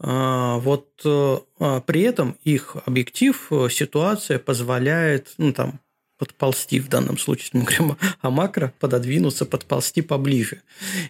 А, 0.01 0.59
вот 0.59 0.89
э, 1.05 1.39
а, 1.59 1.81
при 1.81 2.03
этом 2.03 2.37
их 2.45 2.77
объектив, 2.87 3.49
э, 3.51 3.69
ситуация 3.69 4.39
позволяет, 4.39 5.35
ну, 5.39 5.53
там, 5.53 5.81
подползти 6.19 6.79
в 6.81 6.89
данном 6.89 7.19
случае, 7.19 7.51
мы 7.55 7.63
говорим 7.65 7.97
о 8.21 8.31
макро, 8.31 8.73
пододвинуться, 8.79 9.45
подползти 9.45 10.03
поближе 10.03 10.63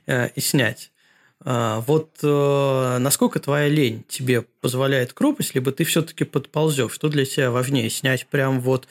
э, 0.07 0.29
и 0.35 0.41
снять. 0.41 0.91
А, 1.45 1.81
вот 1.87 2.19
насколько 2.23 3.39
твоя 3.39 3.69
лень 3.69 4.05
тебе 4.09 4.43
позволяет 4.43 5.13
кроп, 5.13 5.41
либо 5.55 5.71
ты 5.71 5.85
все-таки 5.85 6.25
подползешь? 6.25 6.93
Что 6.93 7.09
для 7.09 7.25
тебя 7.27 7.51
важнее? 7.53 7.91
Снять 7.91 8.27
прям 8.27 8.61
вот 8.61 8.89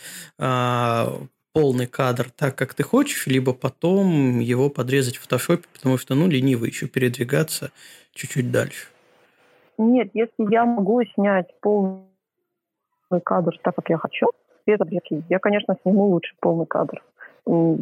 полный 1.62 1.88
кадр 1.88 2.30
так, 2.30 2.56
как 2.56 2.74
ты 2.74 2.84
хочешь, 2.84 3.28
либо 3.28 3.54
потом 3.54 4.40
его 4.40 4.70
подрезать 4.70 5.18
в 5.18 5.22
фотошопе, 5.24 5.64
потому 5.74 5.98
что, 5.98 6.16
ну, 6.16 6.28
ленивый 6.28 6.70
еще 6.70 6.88
передвигаться 6.88 7.72
чуть-чуть 8.14 8.52
дальше. 8.52 8.88
Нет, 9.80 10.10
если 10.14 10.52
я 10.52 10.66
могу 10.66 11.04
снять 11.16 11.48
полный 11.62 12.02
кадр 13.24 13.58
так, 13.64 13.76
как 13.76 13.90
я 13.90 13.98
хочу, 13.98 14.28
без 14.66 14.80
объектива, 14.80 15.24
я, 15.30 15.40
конечно, 15.40 15.76
сниму 15.82 16.06
лучше 16.06 16.36
полный 16.40 16.66
кадр. 16.68 17.04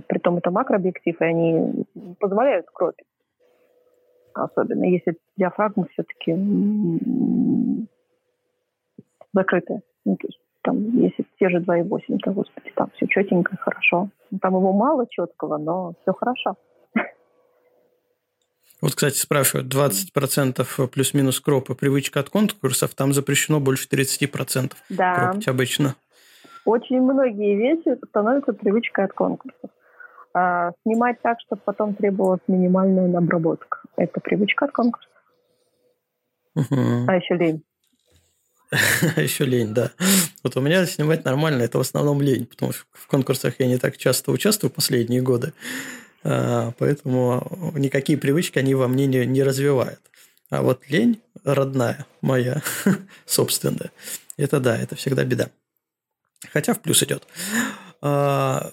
Притом 0.07 0.38
это 0.38 0.51
макрообъектив, 0.51 1.19
и 1.19 1.23
они 1.23 1.86
позволяют 2.19 2.67
кропить. 2.71 3.07
Особенно 4.34 4.86
если 4.86 5.17
диафрагма 5.38 5.88
все-таки 5.93 6.34
закрытая. 9.34 9.82
Ну, 10.05 10.15
то 10.17 10.28
есть 10.28 10.39
там, 10.66 10.78
если 10.97 11.26
те 11.39 11.49
же 11.49 11.59
2,8, 11.59 12.18
то, 12.24 12.32
господи, 12.32 12.72
там 12.76 12.89
все 12.95 13.05
четенько, 13.07 13.55
хорошо. 13.57 14.09
Там 14.41 14.55
его 14.55 14.74
мало 14.74 15.05
четкого, 15.07 15.57
но 15.57 15.93
все 16.01 16.11
хорошо. 16.13 16.55
Вот, 18.82 18.95
кстати, 18.95 19.18
спрашивают, 19.18 19.74
20% 19.74 20.88
плюс-минус 20.88 21.39
кропа, 21.39 21.76
привычка 21.76 22.20
от 22.20 22.30
конкурсов, 22.30 22.93
там 22.95 23.13
запрещено 23.13 23.59
больше 23.59 23.88
30% 23.88 24.74
да. 24.89 25.13
кропать 25.13 25.47
обычно. 25.47 25.95
Очень 26.66 27.01
многие 27.01 27.55
вещи 27.55 27.97
становятся 28.09 28.53
привычкой 28.53 29.05
от 29.05 29.13
конкурсов. 29.13 29.70
А, 30.34 30.72
снимать 30.84 31.22
так, 31.22 31.38
чтобы 31.45 31.61
потом 31.63 31.93
требовалась 31.93 32.41
минимальная 32.47 33.16
обработка. 33.18 33.80
Это 33.95 34.20
привычка 34.20 34.66
от 34.66 34.72
конкурсов. 34.72 35.11
Угу. 36.55 37.05
А 37.07 37.16
еще 37.16 37.36
лень. 37.36 37.63
Еще 39.18 39.45
лень, 39.45 39.74
да. 39.74 39.91
Вот 40.43 40.57
у 40.57 40.61
меня 40.61 40.86
снимать 40.86 41.26
нормально, 41.26 41.63
это 41.63 41.78
в 41.78 41.82
основном 41.82 42.22
лень, 42.22 42.45
потому 42.45 42.74
что 42.74 42.86
в 42.93 43.07
конкурсах 43.07 43.55
я 43.59 43.68
не 43.68 43.78
так 43.78 43.97
часто 43.97 44.32
участвую 44.32 44.72
последние 44.72 45.22
годы. 45.22 45.53
А, 46.24 46.74
поэтому 46.78 47.74
никакие 47.76 48.18
привычки 48.18 48.59
они 48.59 48.74
во 48.74 48.88
мне 48.88 49.05
не, 49.05 49.26
не 49.26 49.43
развивают. 49.43 49.99
А 50.49 50.61
вот 50.61 50.84
лень 50.89 51.22
родная 51.43 52.05
моя, 52.22 52.61
собственная, 53.26 53.91
это 54.38 54.59
да, 54.59 54.78
это 54.78 54.95
всегда 54.95 55.24
беда. 55.24 55.49
Хотя 56.51 56.74
в 56.74 56.82
плюс 56.82 57.01
идет. 57.03 57.28
А, 58.01 58.72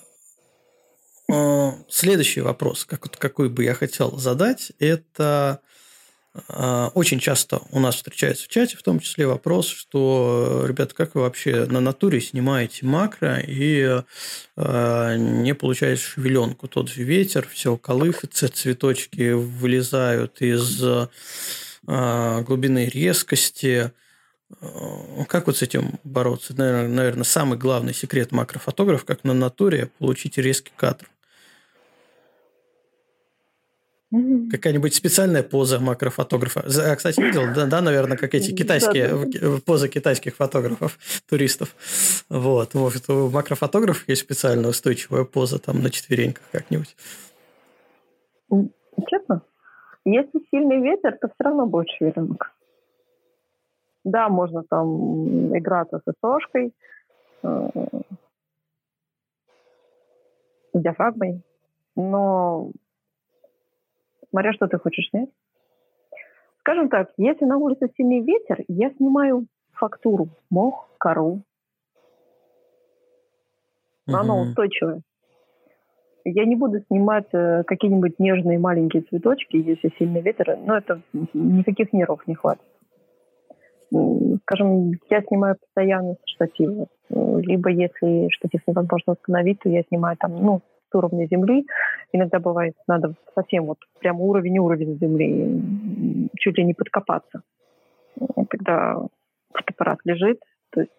а, 1.30 1.74
следующий 1.88 2.40
вопрос, 2.40 2.84
какой 2.84 3.48
бы 3.48 3.64
я 3.64 3.74
хотел 3.74 4.18
задать, 4.18 4.72
это 4.78 5.60
очень 6.34 7.18
часто 7.18 7.60
у 7.72 7.78
нас 7.78 7.96
встречается 7.96 8.44
в 8.44 8.48
чате, 8.48 8.78
в 8.78 8.82
том 8.82 9.00
числе 9.00 9.26
вопрос, 9.26 9.68
что, 9.68 10.64
ребята, 10.66 10.94
как 10.94 11.14
вы 11.14 11.22
вообще 11.22 11.66
на 11.66 11.80
натуре 11.80 12.22
снимаете 12.22 12.86
макро 12.86 13.38
и 13.38 14.00
э, 14.56 15.16
не 15.16 15.54
получаете 15.54 16.00
шевеленку? 16.00 16.68
Тот 16.68 16.88
же 16.88 17.02
ветер, 17.02 17.46
все 17.46 17.76
колышется, 17.76 18.48
цветочки 18.48 19.32
вылезают 19.32 20.40
из 20.40 20.82
э, 20.82 21.08
глубины 22.42 22.86
резкости. 22.86 23.92
Как 25.28 25.46
вот 25.46 25.58
с 25.58 25.62
этим 25.62 25.98
бороться? 26.02 26.54
Наверное, 26.56 27.24
самый 27.24 27.58
главный 27.58 27.92
секрет 27.92 28.32
макрофотограф, 28.32 29.04
как 29.04 29.24
на 29.24 29.34
натуре 29.34 29.90
получить 29.98 30.38
резкий 30.38 30.72
кадр. 30.76 31.11
Какая-нибудь 34.50 34.94
специальная 34.94 35.42
поза 35.42 35.80
макрофотографа. 35.80 36.60
А, 36.60 36.96
кстати, 36.96 37.18
видел, 37.18 37.44
да, 37.54 37.64
да, 37.66 37.80
наверное, 37.80 38.18
как 38.18 38.34
эти 38.34 38.54
китайские, 38.54 39.60
позы 39.64 39.88
китайских 39.88 40.36
фотографов, 40.36 40.98
туристов. 41.28 41.74
Вот, 42.28 42.74
может, 42.74 43.08
у 43.08 43.30
макрофотографов 43.30 44.06
есть 44.08 44.20
специальная 44.20 44.68
устойчивая 44.68 45.24
поза 45.24 45.58
там 45.58 45.82
на 45.82 45.88
четвереньках 45.88 46.44
как-нибудь? 46.52 46.94
Честно? 49.08 49.40
Если 50.04 50.40
сильный 50.50 50.82
ветер, 50.82 51.16
то 51.18 51.28
все 51.28 51.44
равно 51.44 51.64
будет 51.64 51.88
шверинг. 51.96 52.52
Да, 54.04 54.28
можно 54.28 54.62
там 54.64 55.56
играться 55.56 56.02
с 56.04 56.12
СОшкой, 56.20 56.74
э, 57.44 57.68
с 60.74 60.80
диафрагмой, 60.80 61.40
но 61.96 62.72
смотря 64.32 64.52
что 64.54 64.66
ты 64.66 64.78
хочешь 64.78 65.08
снять. 65.10 65.28
Скажем 66.60 66.88
так, 66.88 67.10
если 67.16 67.44
на 67.44 67.58
улице 67.58 67.88
сильный 67.96 68.20
ветер, 68.20 68.64
я 68.68 68.90
снимаю 68.90 69.46
фактуру, 69.72 70.28
мох, 70.50 70.88
кору. 70.98 71.42
Но 74.06 74.14
угу. 74.14 74.22
оно 74.22 74.40
устойчивое. 74.42 75.02
Я 76.24 76.44
не 76.44 76.54
буду 76.54 76.80
снимать 76.86 77.26
э, 77.32 77.64
какие-нибудь 77.64 78.18
нежные 78.20 78.58
маленькие 78.58 79.02
цветочки, 79.02 79.56
если 79.56 79.92
сильный 79.98 80.20
ветер, 80.20 80.56
но 80.64 80.76
это 80.76 81.02
никаких 81.34 81.92
нервов 81.92 82.26
не 82.28 82.34
хватит. 82.36 82.62
Скажем, 84.42 84.92
я 85.10 85.22
снимаю 85.22 85.56
постоянно 85.60 86.14
с 86.14 86.30
штатива. 86.30 86.86
Либо 87.10 87.70
если 87.70 88.28
штатив 88.30 88.62
невозможно 88.66 89.14
установить, 89.14 89.58
то 89.60 89.68
я 89.68 89.82
снимаю 89.88 90.16
там, 90.16 90.36
ну, 90.36 90.62
уровня 90.94 91.26
земли. 91.26 91.66
Иногда 92.12 92.38
бывает, 92.38 92.74
надо 92.86 93.14
совсем 93.34 93.66
вот 93.66 93.78
прямо 94.00 94.20
уровень-уровень 94.20 94.98
земли, 94.98 96.30
чуть 96.38 96.58
ли 96.58 96.64
не 96.64 96.74
подкопаться. 96.74 97.42
Когда 98.48 98.96
фотоаппарат 99.52 99.98
лежит, 100.04 100.40
то 100.70 100.80
есть 100.80 100.92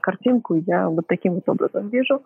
картинку 0.00 0.54
я 0.54 0.88
вот 0.88 1.06
таким 1.06 1.34
вот 1.34 1.48
образом 1.48 1.88
вижу. 1.88 2.22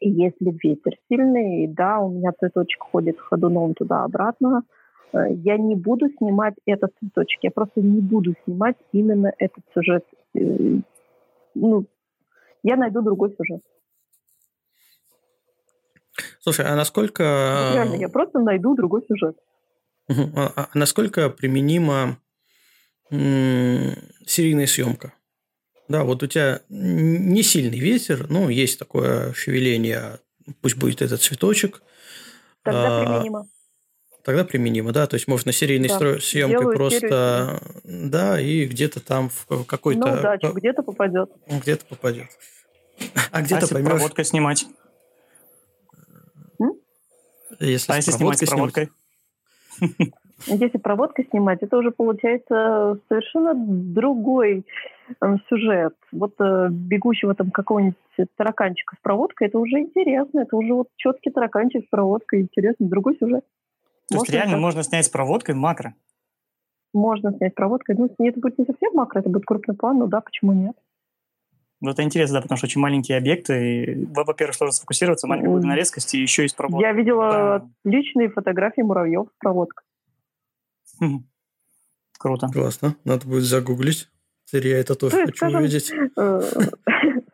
И 0.00 0.10
если 0.10 0.52
ветер 0.62 0.92
сильный, 1.08 1.68
да, 1.68 2.00
у 2.00 2.10
меня 2.10 2.32
цветочек 2.38 2.82
ходит 2.82 3.20
ходуном 3.20 3.74
туда-обратно, 3.74 4.64
э, 5.12 5.32
я 5.34 5.56
не 5.56 5.76
буду 5.76 6.08
снимать 6.18 6.54
этот 6.66 6.90
цветочек, 6.98 7.38
я 7.44 7.52
просто 7.52 7.80
не 7.80 8.00
буду 8.00 8.34
снимать 8.44 8.76
именно 8.90 9.32
этот 9.38 9.62
сюжет. 9.72 10.04
Э, 10.34 10.40
ну, 11.54 11.84
я 12.64 12.76
найду 12.76 13.00
другой 13.02 13.34
сюжет. 13.38 13.62
Слушай, 16.42 16.66
а 16.66 16.74
насколько... 16.74 17.70
Реально, 17.72 17.94
я 17.94 18.08
просто 18.08 18.40
найду 18.40 18.74
другой 18.74 19.02
сюжет. 19.08 19.36
А, 20.08 20.52
а 20.56 20.68
насколько 20.74 21.30
применима 21.30 22.18
серийная 23.10 24.66
съемка? 24.66 25.12
Да, 25.88 26.02
вот 26.02 26.22
у 26.22 26.26
тебя 26.26 26.62
не 26.68 27.42
сильный 27.42 27.78
ветер, 27.78 28.26
но 28.28 28.50
есть 28.50 28.78
такое 28.78 29.32
шевеление, 29.34 30.18
пусть 30.60 30.76
будет 30.76 31.00
этот 31.00 31.22
цветочек. 31.22 31.82
Тогда 32.64 33.02
а, 33.02 33.04
применимо. 33.04 33.48
Тогда 34.24 34.44
применимо, 34.44 34.92
да, 34.92 35.06
то 35.06 35.14
есть 35.14 35.28
можно 35.28 35.52
серийной 35.52 35.88
да. 35.88 35.94
Стро... 35.94 36.18
съемкой 36.18 36.58
Делаю 36.58 36.76
просто, 36.76 37.60
серию. 37.84 38.10
да, 38.10 38.40
и 38.40 38.64
где-то 38.66 38.98
там 39.00 39.30
в 39.30 39.64
какой-то... 39.64 40.06
Ну, 40.06 40.18
удачу, 40.18 40.52
где-то 40.52 40.82
попадет. 40.82 41.30
Где-то 41.46 41.84
попадет. 41.86 42.28
А 43.30 43.42
где-то 43.42 43.66
а 43.66 43.68
поймешь... 43.68 43.90
проводкой 43.90 44.24
снимать? 44.24 44.66
Если 47.60 47.92
а 47.92 47.96
если 47.96 48.10
снимать 48.12 48.38
с 48.38 48.48
проводкой? 48.48 48.90
Если 50.46 50.78
проводкой 50.78 51.26
снимать, 51.30 51.62
это 51.62 51.76
уже 51.76 51.90
получается 51.90 52.98
совершенно 53.08 53.54
другой 53.54 54.66
э, 55.20 55.36
сюжет. 55.48 55.94
Вот 56.10 56.34
э, 56.40 56.68
бегущего 56.70 57.34
там 57.34 57.50
какого-нибудь 57.50 57.96
тараканчика 58.36 58.96
с 58.96 59.02
проводкой, 59.02 59.48
это 59.48 59.58
уже 59.58 59.78
интересно. 59.78 60.40
Это 60.40 60.56
уже 60.56 60.74
вот 60.74 60.88
четкий 60.96 61.30
тараканчик 61.30 61.84
с 61.84 61.88
проводкой. 61.88 62.40
Интересно, 62.40 62.88
другой 62.88 63.16
сюжет. 63.18 63.44
То 64.08 64.16
можно 64.16 64.24
есть 64.24 64.30
реально 64.32 64.54
так? 64.54 64.60
можно 64.60 64.82
снять 64.82 65.06
с 65.06 65.08
проводкой 65.08 65.54
макро? 65.54 65.94
Можно 66.92 67.32
снять 67.32 67.54
проводкой. 67.54 67.96
Ну, 67.96 68.10
это 68.18 68.40
будет 68.40 68.58
не 68.58 68.64
совсем 68.64 68.92
макро, 68.94 69.20
это 69.20 69.30
будет 69.30 69.44
крупный 69.44 69.76
план, 69.76 69.98
но 69.98 70.06
да, 70.06 70.20
почему 70.20 70.52
нет? 70.52 70.76
Ну, 71.82 71.90
это 71.90 72.04
интересно, 72.04 72.34
да, 72.34 72.42
потому 72.42 72.56
что 72.56 72.66
очень 72.66 72.80
маленькие 72.80 73.18
объекты. 73.18 73.84
И, 73.84 74.06
во-первых, 74.06 74.54
сложно 74.54 74.72
сфокусироваться, 74.72 75.26
маленькая 75.26 75.50
глубина 75.50 75.74
резкости, 75.74 76.16
и 76.16 76.22
еще 76.22 76.42
есть 76.42 76.56
проводка. 76.56 76.86
Я 76.86 76.92
видела 76.92 77.30
да. 77.32 77.68
отличные 77.84 78.30
фотографии 78.30 78.82
муравьев 78.82 79.26
с 79.34 79.38
проводкой. 79.40 79.84
Круто. 82.18 82.46
Классно. 82.52 82.94
Надо 83.04 83.26
будет 83.26 83.42
загуглить. 83.42 84.08
Теперь 84.44 84.68
я 84.68 84.78
это 84.78 84.94
тоже 84.94 85.16
хочу 85.16 85.36
скажем, 85.36 85.60
увидеть. 85.60 85.92
Э, 86.16 86.40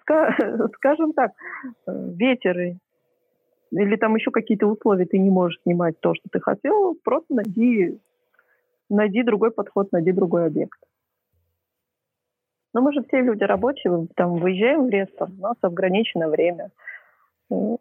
скажем 0.76 1.12
так, 1.12 1.32
э, 1.86 1.92
ветер 2.14 2.78
или 3.70 3.96
там 3.96 4.16
еще 4.16 4.30
какие-то 4.30 4.66
условия, 4.66 5.05
ты 5.05 5.18
не 5.18 5.28
можешь 5.28 5.61
снимать 5.62 6.01
то, 6.01 6.14
что 6.14 6.26
ты 6.32 6.40
хотел, 6.40 6.96
просто 7.05 7.34
найди, 7.34 8.01
найди 8.88 9.22
другой 9.22 9.51
подход, 9.51 9.92
найди 9.92 10.12
другой 10.12 10.46
объект. 10.46 10.78
Но 12.79 12.85
мы 12.85 12.93
же 12.93 13.03
все 13.03 13.20
люди 13.22 13.43
рабочие, 13.43 14.07
там 14.14 14.37
выезжаем 14.37 14.87
в 14.87 14.89
лес, 14.89 15.09
там, 15.18 15.35
у 15.37 15.43
нас 15.43 15.57
ограничено 15.62 16.29
время. 16.29 16.70
Вот, 17.49 17.81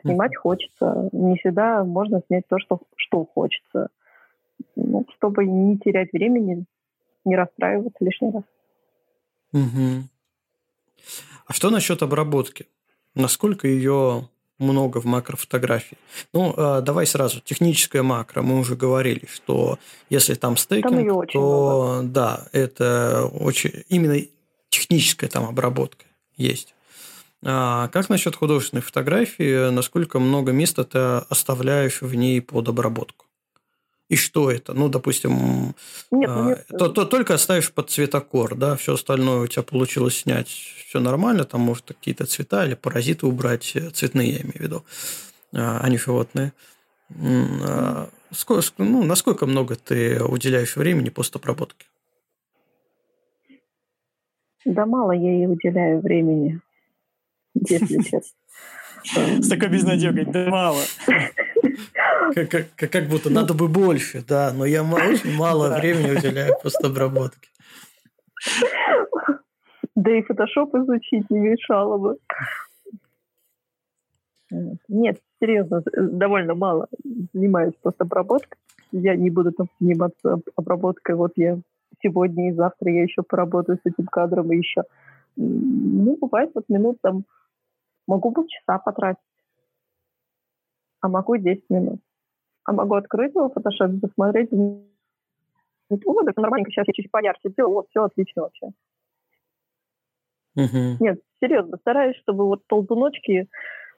снимать 0.00 0.34
хочется. 0.34 1.10
Не 1.12 1.36
всегда 1.36 1.84
можно 1.84 2.22
снять 2.26 2.44
то, 2.48 2.58
что, 2.58 2.80
что 2.96 3.26
хочется. 3.26 3.88
Ну, 4.76 5.04
чтобы 5.16 5.44
не 5.44 5.76
терять 5.76 6.10
времени, 6.14 6.64
не 7.26 7.36
расстраиваться 7.36 8.02
лишний 8.02 8.30
раз. 8.30 8.44
Угу. 9.52 10.08
А 11.46 11.52
что 11.52 11.68
насчет 11.68 12.02
обработки? 12.02 12.66
Насколько 13.14 13.68
ее 13.68 14.22
много 14.60 15.00
в 15.00 15.04
макрофотографии. 15.04 15.98
Ну, 16.32 16.54
э, 16.56 16.82
давай 16.82 17.06
сразу. 17.06 17.40
Техническая 17.40 18.02
макро. 18.02 18.42
Мы 18.42 18.58
уже 18.58 18.76
говорили, 18.76 19.26
что 19.32 19.78
если 20.08 20.34
там 20.34 20.56
стейкинг, 20.56 20.92
там 21.08 21.26
то 21.26 21.94
много. 21.96 22.08
да, 22.08 22.48
это 22.52 23.28
очень 23.32 23.84
именно 23.88 24.20
техническая 24.68 25.28
там 25.28 25.46
обработка 25.46 26.04
есть. 26.36 26.74
А 27.42 27.88
как 27.88 28.08
насчет 28.08 28.36
художественной 28.36 28.82
фотографии? 28.82 29.70
Насколько 29.70 30.18
много 30.18 30.52
места 30.52 30.84
ты 30.84 30.98
оставляешь 30.98 32.02
в 32.02 32.14
ней 32.14 32.40
под 32.42 32.68
обработку? 32.68 33.26
И 34.10 34.16
что 34.16 34.50
это? 34.50 34.74
Ну, 34.74 34.88
допустим, 34.88 35.76
нет, 36.10 36.28
а, 36.28 36.46
нет. 36.46 36.66
То, 36.66 36.88
то 36.88 37.04
только 37.04 37.34
оставишь 37.34 37.72
под 37.72 37.90
цветокор, 37.90 38.56
да, 38.56 38.74
все 38.74 38.94
остальное 38.94 39.42
у 39.42 39.46
тебя 39.46 39.62
получилось 39.62 40.18
снять, 40.18 40.48
все 40.48 40.98
нормально, 40.98 41.44
там, 41.44 41.60
может, 41.60 41.84
какие-то 41.86 42.26
цвета 42.26 42.66
или 42.66 42.74
паразиты 42.74 43.26
убрать, 43.26 43.70
э, 43.76 43.90
цветные, 43.90 44.30
я 44.32 44.40
имею 44.40 44.58
в 44.58 44.60
виду, 44.60 44.84
а, 45.54 45.78
а 45.80 45.88
не 45.88 45.96
животные. 45.96 46.52
А, 47.08 48.08
сколько, 48.32 48.64
ну, 48.78 49.04
насколько 49.04 49.46
много 49.46 49.76
ты 49.76 50.20
уделяешь 50.24 50.74
времени 50.74 51.10
постобработке? 51.10 51.86
Да 54.64 54.86
мало 54.86 55.12
я 55.12 55.30
ей 55.30 55.46
уделяю 55.46 56.00
времени, 56.00 56.60
если 57.54 58.02
честно. 58.02 59.40
С 59.40 59.48
такой 59.48 59.68
безнадегой, 59.68 60.24
да 60.24 60.48
мало. 60.48 60.82
Как, 62.34 62.50
как, 62.76 62.90
как 62.90 63.08
будто 63.08 63.30
надо 63.30 63.54
бы 63.54 63.68
больше, 63.68 64.22
да, 64.26 64.52
но 64.52 64.64
я 64.64 64.82
очень 64.84 65.36
мало 65.36 65.76
времени 65.76 66.16
уделяю 66.16 66.54
постобработке. 66.62 67.48
Да 69.94 70.16
и 70.16 70.22
фотошоп 70.22 70.74
изучить 70.74 71.28
не 71.30 71.38
мешало 71.40 71.98
бы. 71.98 72.18
Нет, 74.88 75.20
серьезно, 75.40 75.82
довольно 75.94 76.54
мало 76.54 76.88
занимаюсь 77.32 77.74
постобработкой. 77.82 78.58
Я 78.92 79.14
не 79.14 79.30
буду 79.30 79.52
там 79.52 79.68
заниматься 79.78 80.40
обработкой. 80.56 81.14
Вот 81.14 81.32
я 81.36 81.58
сегодня 82.02 82.48
и 82.48 82.54
завтра 82.54 82.90
я 82.90 83.02
еще 83.02 83.22
поработаю 83.22 83.78
с 83.78 83.86
этим 83.86 84.06
кадром 84.06 84.52
и 84.52 84.56
еще. 84.56 84.82
Ну, 85.36 86.16
бывает 86.20 86.50
вот 86.54 86.64
минут 86.68 86.98
там, 87.00 87.24
могу 88.08 88.32
полчаса 88.32 88.78
потратить, 88.78 89.20
а 91.00 91.08
могу 91.08 91.36
10 91.36 91.70
минут 91.70 92.00
а 92.70 92.72
могу 92.72 92.94
открыть 92.94 93.34
его 93.34 93.48
в 93.48 93.52
фотошопе, 93.52 93.98
посмотреть. 94.00 94.52
Ну, 94.52 94.84
так 95.88 96.36
нормальненько, 96.36 96.70
сейчас 96.70 96.86
я 96.86 96.92
чуть 96.92 97.10
поярче 97.10 97.48
сделаю, 97.48 97.74
вот, 97.74 97.88
все 97.90 98.04
отлично 98.04 98.42
вообще. 98.42 98.66
Угу. 100.54 101.04
Нет, 101.04 101.20
серьезно, 101.42 101.78
стараюсь, 101.78 102.16
чтобы 102.18 102.46
вот 102.46 102.64
полтуночки 102.68 103.48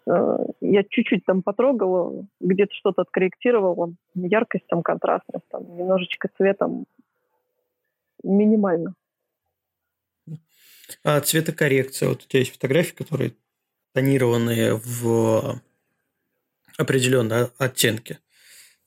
э, 0.06 0.38
я 0.62 0.84
чуть-чуть 0.84 1.26
там 1.26 1.42
потрогала, 1.42 2.26
где-то 2.40 2.72
что-то 2.74 3.02
откорректировала, 3.02 3.92
яркость, 4.14 4.66
там, 4.68 4.82
контрастность, 4.82 5.46
там, 5.50 5.64
немножечко 5.76 6.30
цветом, 6.38 6.86
минимально. 8.22 8.94
А 11.04 11.20
цветокоррекция, 11.20 12.08
вот 12.08 12.22
у 12.22 12.26
тебя 12.26 12.40
есть 12.40 12.54
фотографии, 12.54 12.94
которые 12.94 13.32
тонированные 13.92 14.80
в 14.82 15.60
определенной 16.78 17.48
оттенке. 17.58 18.18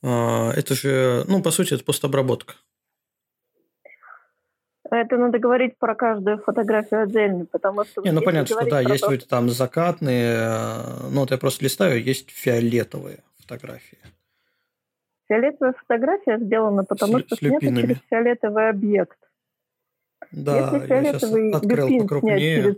А, 0.02 0.52
это 0.52 0.74
же, 0.74 1.24
ну, 1.28 1.42
по 1.42 1.50
сути, 1.50 1.74
это 1.74 1.84
постобработка. 1.84 2.54
Это 4.90 5.16
надо 5.16 5.38
говорить 5.38 5.78
про 5.78 5.94
каждую 5.94 6.38
фотографию 6.38 7.02
отдельно, 7.02 7.46
потому 7.46 7.84
что... 7.84 8.02
Не, 8.02 8.12
ну 8.12 8.22
понятно, 8.22 8.60
что 8.60 8.70
да, 8.70 8.80
есть 8.80 9.04
то... 9.04 9.28
там 9.28 9.48
закатные, 9.48 10.36
э, 10.38 11.08
ну 11.10 11.20
вот 11.20 11.30
я 11.30 11.38
просто 11.38 11.64
листаю, 11.64 12.02
есть 12.02 12.30
фиолетовые 12.30 13.18
фотографии. 13.40 13.98
Фиолетовая 15.28 15.72
фотография 15.72 16.38
сделана, 16.38 16.84
потому 16.84 17.18
с, 17.18 17.22
что 17.22 17.36
с 17.36 17.38
снята 17.38 17.66
через 17.66 17.98
фиолетовый 18.08 18.68
объект. 18.68 19.18
Да, 20.30 20.70
Если 20.72 20.86
фиолетовый 20.86 21.50
я 21.50 21.56
открыл 21.56 21.98
покрупнее. 21.98 22.62
Через, 22.62 22.76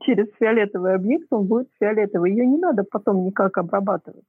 через 0.00 0.26
фиолетовый 0.38 0.94
объект, 0.94 1.26
он 1.30 1.46
будет 1.46 1.68
фиолетовый. 1.78 2.32
Ее 2.32 2.46
не 2.46 2.58
надо 2.58 2.82
потом 2.82 3.24
никак 3.24 3.56
обрабатывать. 3.56 4.24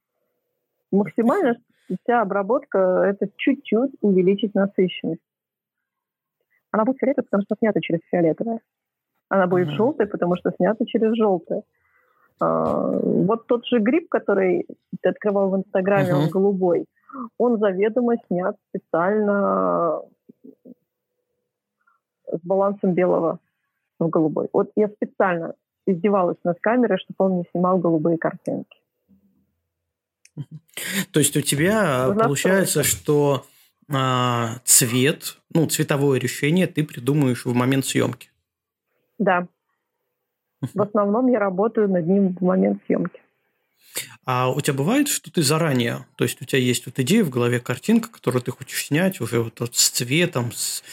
Максимально 0.91 1.57
вся 1.87 2.21
обработка– 2.21 3.03
это 3.05 3.27
чуть-чуть 3.37 3.91
увеличить 4.01 4.55
насыщенность. 4.55 5.21
Она 6.71 6.83
будет 6.83 6.97
фиолетовая, 6.99 7.25
потому 7.25 7.43
что 7.43 7.55
снята 7.57 7.79
через 7.81 7.99
фиолетовое. 8.11 8.59
Она 9.29 9.47
будет 9.47 9.69
uh-huh. 9.69 9.75
желтой, 9.75 10.07
потому 10.07 10.35
что 10.35 10.51
снята 10.51 10.85
через 10.85 11.15
желтое. 11.15 11.63
А, 12.39 12.91
вот 12.91 13.47
тот 13.47 13.65
же 13.65 13.79
гриб, 13.79 14.09
который 14.09 14.67
ты 15.01 15.09
открывал 15.09 15.49
в 15.49 15.57
Инстаграме, 15.57 16.11
uh-huh. 16.11 16.23
он 16.25 16.29
голубой, 16.29 16.85
он 17.37 17.59
заведомо 17.59 18.15
снят 18.27 18.57
специально 18.69 20.01
с 22.27 22.39
балансом 22.43 22.93
белого 22.93 23.39
в 23.99 24.09
голубой. 24.09 24.49
Вот 24.51 24.71
я 24.75 24.89
специально 24.89 25.53
издевалась 25.87 26.37
над 26.43 26.59
камерой, 26.59 26.97
чтобы 26.97 27.31
он 27.31 27.37
не 27.37 27.45
снимал 27.51 27.77
голубые 27.77 28.17
картинки. 28.17 28.77
То 31.11 31.19
есть 31.19 31.35
у 31.37 31.41
тебя 31.41 32.13
получается, 32.17 32.83
что 32.83 33.45
а, 33.91 34.59
цвет, 34.63 35.37
ну, 35.53 35.67
цветовое 35.67 36.19
решение 36.19 36.67
ты 36.67 36.83
придумаешь 36.83 37.45
в 37.45 37.53
момент 37.53 37.85
съемки. 37.85 38.29
Да. 39.17 39.47
В 40.73 40.81
основном 40.81 41.27
я 41.27 41.39
работаю 41.39 41.89
над 41.89 42.07
ним 42.07 42.35
в 42.35 42.41
момент 42.41 42.81
съемки. 42.85 43.21
А 44.25 44.49
у 44.49 44.59
тебя 44.59 44.73
бывает, 44.73 45.07
что 45.07 45.31
ты 45.31 45.43
заранее, 45.43 46.05
то 46.15 46.23
есть 46.23 46.41
у 46.41 46.45
тебя 46.45 46.59
есть 46.59 46.85
вот 46.85 46.97
идея 46.99 47.23
в 47.23 47.29
голове, 47.29 47.59
картинка, 47.59 48.09
которую 48.09 48.41
ты 48.41 48.51
хочешь 48.51 48.85
снять 48.85 49.21
уже 49.21 49.41
вот, 49.41 49.61
с 49.73 49.89
цветом, 49.89 50.51
с 50.51 50.83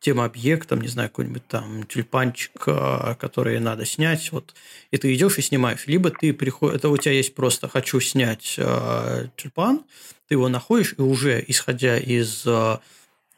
тем 0.00 0.20
объектом, 0.20 0.80
не 0.80 0.88
знаю, 0.88 1.08
какой-нибудь 1.08 1.46
там 1.46 1.84
тюльпанчик, 1.84 2.52
а, 2.66 3.14
который 3.14 3.58
надо 3.60 3.86
снять, 3.86 4.30
вот, 4.32 4.54
и 4.90 4.98
ты 4.98 5.14
идешь 5.14 5.38
и 5.38 5.42
снимаешь. 5.42 5.86
Либо 5.86 6.10
ты 6.10 6.32
приходишь, 6.34 6.76
это 6.76 6.88
у 6.90 6.96
тебя 6.96 7.12
есть 7.12 7.34
просто 7.34 7.68
«хочу 7.68 8.00
снять 8.00 8.56
э, 8.58 9.28
тюльпан», 9.36 9.84
ты 10.28 10.34
его 10.34 10.48
находишь, 10.48 10.94
и 10.98 11.02
уже 11.02 11.42
исходя 11.46 11.98
из 11.98 12.42
э, 12.44 12.78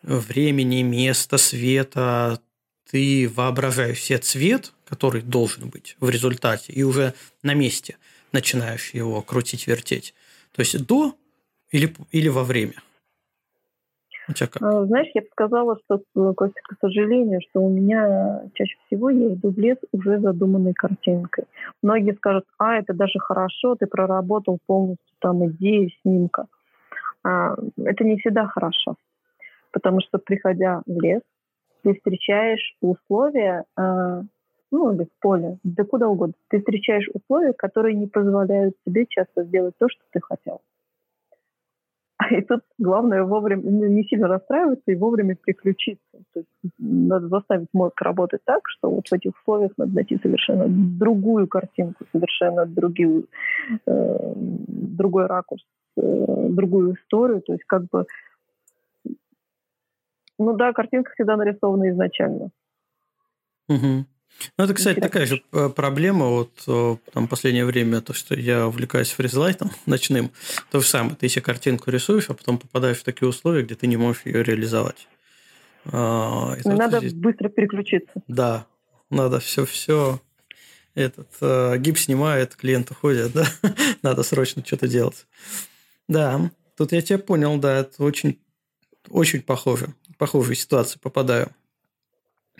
времени, 0.02 0.82
места, 0.82 1.38
света, 1.38 2.40
ты 2.90 3.30
воображаешь 3.34 3.98
все 3.98 4.18
цвет, 4.18 4.72
который 4.88 5.22
должен 5.22 5.68
быть 5.68 5.96
в 6.00 6.08
результате, 6.08 6.72
и 6.72 6.82
уже 6.82 7.14
на 7.42 7.54
месте– 7.54 7.96
начинаешь 8.35 8.93
его 8.93 9.22
крутить, 9.22 9.66
вертеть? 9.66 10.14
То 10.53 10.61
есть 10.61 10.87
до 10.87 11.14
или, 11.70 11.95
или 12.12 12.28
во 12.28 12.45
время? 12.45 12.74
У 14.28 14.32
тебя 14.32 14.49
как? 14.49 14.62
А, 14.62 14.85
знаешь, 14.87 15.09
я 15.14 15.22
бы 15.22 15.28
сказала, 15.32 15.78
что, 15.85 16.03
Костя, 16.35 16.61
к 16.62 16.76
сожалению, 16.80 17.41
что 17.49 17.61
у 17.61 17.70
меня 17.70 18.43
чаще 18.55 18.76
всего 18.87 19.07
в 19.09 19.59
лес 19.59 19.78
уже 19.93 20.18
задуманной 20.18 20.72
картинкой. 20.72 21.45
Многие 21.82 22.14
скажут, 22.14 22.45
а, 22.59 22.76
это 22.76 22.95
даже 22.95 23.18
хорошо, 23.18 23.74
ты 23.74 23.87
проработал 23.87 24.59
полностью 24.66 25.07
там 25.18 25.47
идею 25.51 25.91
снимка. 26.03 26.47
А, 27.22 27.57
это 27.76 28.05
не 28.05 28.16
всегда 28.18 28.47
хорошо, 28.47 28.97
потому 29.72 30.01
что, 30.01 30.18
приходя 30.18 30.82
в 30.87 31.01
лес, 31.01 31.22
ты 31.82 31.95
встречаешь 31.95 32.76
условия, 32.80 33.64
а, 33.76 34.22
ну, 34.74 34.92
или 34.92 35.04
в 35.04 35.20
поле, 35.20 35.58
да 35.62 35.84
куда 35.84 36.08
угодно. 36.08 36.34
Ты 36.48 36.58
встречаешь 36.58 37.08
условия, 37.14 37.52
которые 37.52 37.94
не 37.94 38.08
позволяют 38.08 38.74
тебе 38.84 39.06
часто 39.08 39.44
сделать 39.44 39.74
то, 39.78 39.88
что 39.88 40.02
ты 40.10 40.20
хотел. 40.20 40.62
И 42.30 42.40
тут 42.42 42.62
главное 42.78 43.22
вовремя 43.22 43.62
ну, 43.62 43.86
не 43.86 44.02
сильно 44.04 44.26
расстраиваться 44.26 44.90
и 44.90 44.96
вовремя 44.96 45.36
переключиться. 45.36 46.02
То 46.32 46.40
есть 46.40 46.48
надо 46.78 47.28
заставить 47.28 47.68
мозг 47.72 48.00
работать 48.00 48.40
так, 48.44 48.62
что 48.66 48.90
вот 48.90 49.06
в 49.06 49.12
этих 49.12 49.30
условиях 49.38 49.72
надо 49.76 49.94
найти 49.94 50.18
совершенно 50.20 50.66
другую 50.68 51.46
картинку, 51.46 52.04
совершенно 52.10 52.66
другую, 52.66 53.28
э, 53.86 54.32
другой 54.36 55.26
ракурс, 55.26 55.64
э, 55.96 56.48
другую 56.50 56.96
историю. 56.96 57.42
То 57.42 57.52
есть 57.52 57.64
как 57.64 57.84
бы, 57.90 58.06
ну 60.38 60.56
да, 60.56 60.72
картинка 60.72 61.12
всегда 61.12 61.36
нарисована 61.36 61.90
изначально. 61.90 62.50
Угу. 63.68 64.06
Ну, 64.59 64.64
это, 64.64 64.74
кстати, 64.74 65.01
такая 65.01 65.26
же 65.26 65.43
э, 65.53 65.68
проблема. 65.74 66.26
Вот 66.26 66.51
э, 66.66 66.97
там 67.12 67.28
последнее 67.28 67.64
время, 67.64 68.01
то, 68.01 68.12
что 68.12 68.35
я 68.35 68.66
увлекаюсь 68.66 69.11
фризлайтом 69.11 69.70
ночным, 69.87 70.30
то 70.70 70.80
же 70.80 70.87
самое. 70.87 71.16
Ты 71.16 71.28
себе 71.28 71.43
картинку 71.43 71.91
рисуешь, 71.91 72.30
а 72.30 72.35
потом 72.35 72.59
попадаешь 72.59 72.99
в 72.99 73.05
такие 73.05 73.28
условия, 73.28 73.62
где 73.62 73.74
ты 73.74 73.87
не 73.87 73.97
можешь 73.97 74.22
ее 74.24 74.43
реализовать. 74.43 75.09
А, 75.87 76.57
надо 76.64 76.99
здесь... 76.99 77.14
быстро 77.14 77.49
переключиться. 77.49 78.12
Да, 78.28 78.66
надо 79.11 79.41
все-все. 79.41 80.20
Этот 80.95 81.28
э, 81.41 81.76
гипс 81.78 82.05
снимает, 82.05 82.55
клиент 82.55 82.91
уходит, 82.91 83.32
да? 83.35 83.47
надо 84.03 84.22
срочно 84.22 84.64
что-то 84.64 84.87
делать. 84.89 85.26
Да, 86.09 86.51
тут 86.76 86.93
я 86.93 87.03
тебя 87.03 87.18
понял, 87.18 87.59
да, 87.59 87.80
это 87.80 88.03
очень, 88.03 88.39
очень 89.09 89.43
похоже. 89.43 89.95
Похожие 90.18 90.57
ситуации 90.57 90.99
попадаю. 91.01 91.51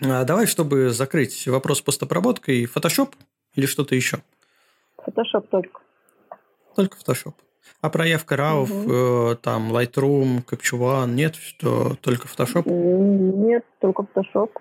А 0.01 0.23
давай, 0.23 0.45
чтобы 0.47 0.89
закрыть 0.89 1.47
вопрос 1.47 1.81
постобработкой, 1.81 2.65
Photoshop 2.65 3.13
или 3.53 3.65
что-то 3.65 3.95
еще? 3.95 4.19
Photoshop 4.97 5.47
только. 5.49 5.81
Только 6.75 6.97
Photoshop. 6.97 7.33
А 7.81 7.89
проявка 7.89 8.35
RAW, 8.35 8.63
угу. 8.63 9.31
э, 9.31 9.35
там, 9.37 9.71
Lightroom, 9.71 10.43
Capture 10.45 11.07
нет, 11.07 11.35
что 11.35 11.95
только 12.01 12.27
Photoshop? 12.27 12.69
Нет, 12.69 13.65
только 13.79 14.03
Photoshop. 14.03 14.51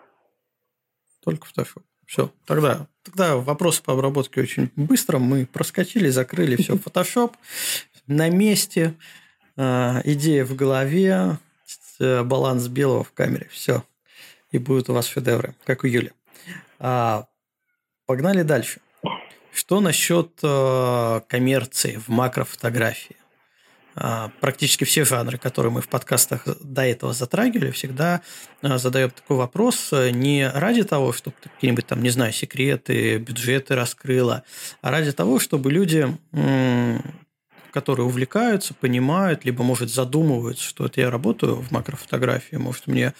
Только 1.24 1.46
Photoshop. 1.46 1.82
Все, 2.06 2.30
тогда, 2.44 2.86
тогда 3.02 3.36
вопросы 3.36 3.82
по 3.82 3.94
обработке 3.94 4.40
очень 4.42 4.70
быстро. 4.76 5.18
Мы 5.18 5.46
проскочили, 5.46 6.08
закрыли 6.08 6.56
все. 6.56 6.74
Photoshop 6.74 7.32
на 8.06 8.28
месте, 8.28 8.94
э, 9.56 10.00
идея 10.04 10.44
в 10.44 10.54
голове, 10.54 11.38
э, 11.98 12.22
баланс 12.22 12.68
белого 12.68 13.04
в 13.04 13.12
камере. 13.12 13.48
Все, 13.50 13.82
и 14.54 14.58
будут 14.58 14.88
у 14.88 14.94
вас 14.94 15.08
шедевры, 15.08 15.54
как 15.64 15.82
у 15.82 15.88
Юли. 15.88 16.12
А, 16.78 17.26
погнали 18.06 18.42
дальше. 18.42 18.80
Что 19.52 19.80
насчет 19.80 20.38
э, 20.42 21.20
коммерции 21.28 21.96
в 21.96 22.08
макрофотографии? 22.08 23.16
А, 23.96 24.30
практически 24.40 24.84
все 24.84 25.04
жанры, 25.04 25.38
которые 25.38 25.72
мы 25.72 25.80
в 25.80 25.88
подкастах 25.88 26.46
до 26.60 26.82
этого 26.82 27.12
затрагивали, 27.12 27.72
всегда 27.72 28.22
а, 28.62 28.78
задаем 28.78 29.10
такой 29.10 29.36
вопрос 29.36 29.92
э, 29.92 30.10
не 30.10 30.48
ради 30.48 30.84
того, 30.84 31.12
чтобы 31.12 31.36
какие-нибудь 31.42 31.86
там, 31.86 32.02
не 32.02 32.10
знаю, 32.10 32.32
секреты, 32.32 33.18
бюджеты 33.18 33.74
раскрыла, 33.74 34.44
а 34.82 34.90
ради 34.92 35.10
того, 35.12 35.40
чтобы 35.40 35.72
люди, 35.72 36.16
которые 37.72 38.06
увлекаются, 38.06 38.74
понимают, 38.74 39.44
либо, 39.44 39.64
может, 39.64 39.90
задумываются, 39.90 40.64
что 40.64 40.86
это 40.86 41.00
я 41.00 41.10
работаю 41.10 41.56
в 41.56 41.72
макрофотографии, 41.72 42.56
может, 42.56 42.86
мне 42.86 43.14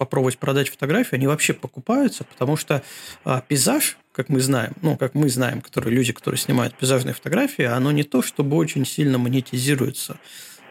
попробовать 0.00 0.38
продать 0.38 0.70
фотографию, 0.70 1.18
они 1.18 1.26
вообще 1.26 1.52
покупаются, 1.52 2.24
потому 2.24 2.56
что 2.56 2.82
а, 3.22 3.42
пейзаж, 3.42 3.98
как 4.12 4.30
мы 4.30 4.40
знаем, 4.40 4.72
ну, 4.80 4.96
как 4.96 5.14
мы 5.14 5.28
знаем, 5.28 5.60
которые 5.60 5.94
люди, 5.94 6.14
которые 6.14 6.38
снимают 6.38 6.74
пейзажные 6.74 7.12
фотографии, 7.12 7.64
оно 7.64 7.92
не 7.92 8.02
то, 8.02 8.22
чтобы 8.22 8.56
очень 8.56 8.86
сильно 8.86 9.18
монетизируется 9.18 10.16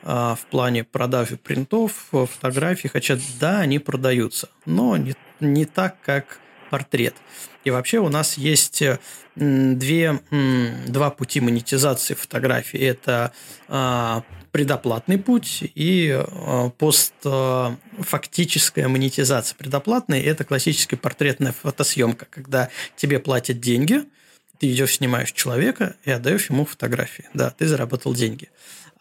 а, 0.02 0.34
в 0.34 0.48
плане 0.48 0.84
продажи 0.84 1.38
принтов, 1.38 2.08
фотографий, 2.10 2.88
хотя 2.88 3.20
да, 3.40 3.60
они 3.60 3.78
продаются, 3.78 4.50
но 4.66 4.98
не, 4.98 5.14
не 5.40 5.66
так, 5.66 5.98
как 6.04 6.40
портрет. 6.72 7.14
И 7.64 7.70
вообще 7.70 8.00
у 8.00 8.10
нас 8.10 8.36
есть 8.36 8.82
две, 9.36 10.20
два 10.88 11.12
пути 11.12 11.40
монетизации 11.40 12.16
фотографии. 12.16 12.80
Это 12.80 13.32
а, 13.68 14.24
предоплатный 14.52 15.18
путь 15.18 15.64
и 15.76 16.12
а, 16.12 16.70
постфактическая 16.72 18.88
монетизация. 18.88 19.56
Предоплатный– 19.58 20.22
это 20.22 20.44
классическая 20.44 20.98
портретная 20.98 21.52
фотосъемка, 21.52 22.28
когда 22.30 22.70
тебе 22.96 23.20
платят 23.20 23.60
деньги, 23.60 24.06
ты 24.60 24.72
идешь, 24.72 24.96
снимаешь 24.96 25.32
человека 25.32 25.96
и 26.04 26.12
отдаешь 26.12 26.50
ему 26.50 26.66
фотографии. 26.66 27.26
Да, 27.34 27.52
ты 27.52 27.66
заработал 27.66 28.14
деньги. 28.14 28.50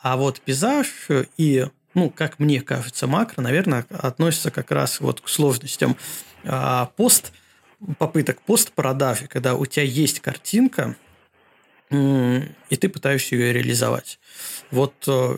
А 0.00 0.16
вот 0.16 0.40
пейзаж 0.40 0.88
и, 1.36 1.66
ну, 1.94 2.10
как 2.10 2.38
мне 2.38 2.60
кажется, 2.60 3.06
макро, 3.06 3.42
наверное, 3.42 3.84
относится 3.90 4.50
как 4.50 4.70
раз 4.70 5.00
вот 5.00 5.20
к 5.20 5.28
сложностям 5.28 5.96
а, 6.44 6.86
пост 6.96 7.32
попыток 7.98 8.40
постпродажи, 8.42 9.26
когда 9.26 9.54
у 9.54 9.66
тебя 9.66 9.84
есть 9.84 10.20
картинка, 10.20 10.96
и 11.90 12.76
ты 12.76 12.88
пытаешься 12.88 13.34
ее 13.34 13.52
реализовать. 13.52 14.18
Вот 14.70 14.94
э, 15.06 15.36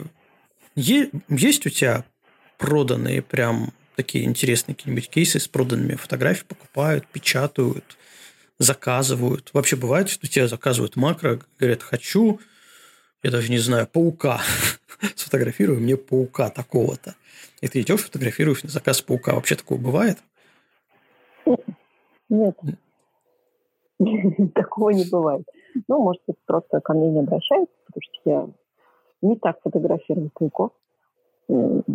есть 0.75 1.67
у 1.67 1.71
тебя 1.71 2.05
проданные 2.59 3.23
прям 3.23 3.73
такие 3.97 4.25
интересные 4.25 4.75
какие-нибудь 4.75 5.11
кейсы 5.11 5.39
с 5.39 5.49
проданными 5.49 5.95
фотографиями, 5.95 6.49
покупают, 6.49 7.07
печатают, 7.07 7.97
заказывают. 8.59 9.51
Вообще 9.53 9.77
бывает, 9.77 10.09
что 10.09 10.27
тебе 10.27 10.49
заказывают 10.49 10.97
макро, 10.97 11.41
говорят, 11.59 11.83
хочу, 11.83 12.41
я 13.23 13.31
даже 13.31 13.51
не 13.51 13.59
знаю, 13.59 13.87
паука. 13.87 14.41
Сфотографируй 15.17 15.79
мне 15.79 15.97
паука 15.97 16.51
такого-то. 16.51 17.15
И 17.61 17.69
ты 17.69 17.81
идешь, 17.83 18.01
фотографируешь 18.01 18.63
на 18.63 18.71
заказ 18.71 19.03
паука. 19.03 19.35
Вообще 19.35 19.55
такое 19.55 19.79
бывает? 19.79 20.19
Нет. 22.29 22.57
Такого 24.55 24.91
не 24.91 25.05
бывает. 25.05 25.43
Ну, 25.89 26.03
может 26.03 26.23
быть, 26.27 26.37
просто 26.47 26.81
ко 26.81 26.95
мне 26.95 27.11
не 27.11 27.21
обращаются, 27.21 27.75
потому 27.87 28.03
что 28.03 28.31
я 28.31 28.49
не 29.23 29.37
так 29.37 29.61
фотографирую 29.63 30.31
пауков. 30.35 30.73
Нет, 31.49 31.89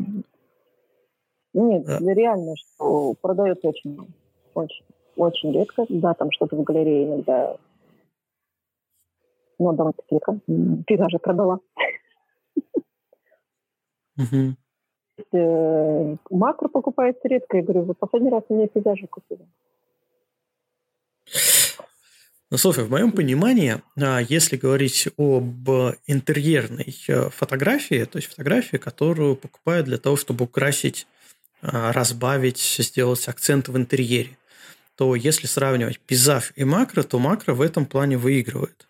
реально, 1.54 2.56
что 2.58 3.14
продается 3.22 3.70
очень, 3.70 3.98
очень, 4.54 4.86
очень 5.16 5.54
редко. 5.54 5.86
Да, 5.90 6.14
там 6.14 6.32
что-то 6.32 6.56
в 6.58 6.64
галерее 6.64 7.06
иногда 7.06 7.58
но 9.60 9.74
довольно-таки 9.74 10.16
редко. 10.16 10.40
Пейзажи 10.86 11.20
продала. 11.20 11.60
Э, 15.32 16.16
макро 16.30 16.68
покупается 16.68 17.28
редко. 17.28 17.58
Я 17.58 17.64
говорю, 17.64 17.84
вы 17.84 17.94
последний 17.94 18.30
раз 18.30 18.44
у 18.50 18.56
меня 18.56 18.68
пейзажи 18.68 19.08
купили. 19.08 19.48
Ну, 22.56 22.60
слушай, 22.60 22.86
в 22.86 22.90
моем 22.90 23.12
понимании, 23.12 23.82
а, 23.98 24.20
если 24.20 24.56
говорить 24.56 25.10
об 25.18 25.70
интерьерной 26.08 26.98
э, 27.10 27.30
фотографии, 27.30 28.06
то 28.06 28.18
есть 28.18 28.30
фотографии, 28.30 28.78
которую 28.78 29.36
покупают 29.36 29.88
для 29.88 29.98
того, 29.98 30.16
чтобы 30.16 30.46
украсить, 30.46 31.06
а, 31.62 31.92
разбавить, 31.92 32.60
сделать 32.80 33.28
акцент 33.28 33.68
в 33.68 33.76
интерьере, 33.76 34.38
то 34.96 35.18
если 35.18 35.48
сравнивать 35.48 36.00
пейзаж 36.00 36.54
и 36.56 36.64
макро, 36.64 37.04
то 37.04 37.20
макро 37.20 37.54
в 37.54 37.60
этом 37.60 37.86
плане 37.86 38.18
выигрывает. 38.18 38.88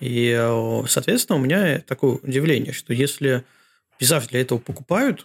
И, 0.00 0.36
э, 0.36 0.82
соответственно, 0.88 1.38
у 1.38 1.42
меня 1.42 1.78
такое 1.86 2.16
удивление, 2.16 2.72
что 2.72 2.92
если 2.92 3.44
пейзаж 3.98 4.26
для 4.26 4.40
этого 4.40 4.58
покупают, 4.58 5.24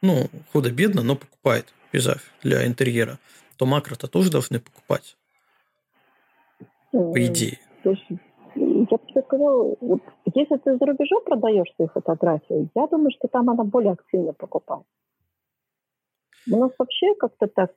ну, 0.00 0.30
худо-бедно, 0.52 1.02
но 1.02 1.16
покупает 1.16 1.74
пейзаж 1.90 2.20
для 2.44 2.64
интерьера, 2.64 3.18
то 3.56 3.66
макро-то 3.66 4.06
тоже 4.06 4.30
должны 4.30 4.60
покупать 4.60 5.16
по 7.12 7.24
идее. 7.24 7.58
То 7.82 7.90
есть, 7.90 8.04
я 8.54 8.96
бы 8.96 9.06
тебе 9.06 9.22
сказала, 9.22 9.76
вот, 9.80 10.00
если 10.34 10.56
ты 10.56 10.76
за 10.76 10.86
рубежом 10.86 11.22
продаешь 11.24 11.72
свои 11.76 11.88
фотографии, 11.88 12.68
я 12.74 12.86
думаю, 12.86 13.10
что 13.10 13.28
там 13.28 13.50
она 13.50 13.64
более 13.64 13.92
активно 13.92 14.32
покупает. 14.32 14.84
У 16.50 16.56
нас 16.56 16.72
вообще 16.78 17.14
как-то 17.14 17.48
так 17.48 17.70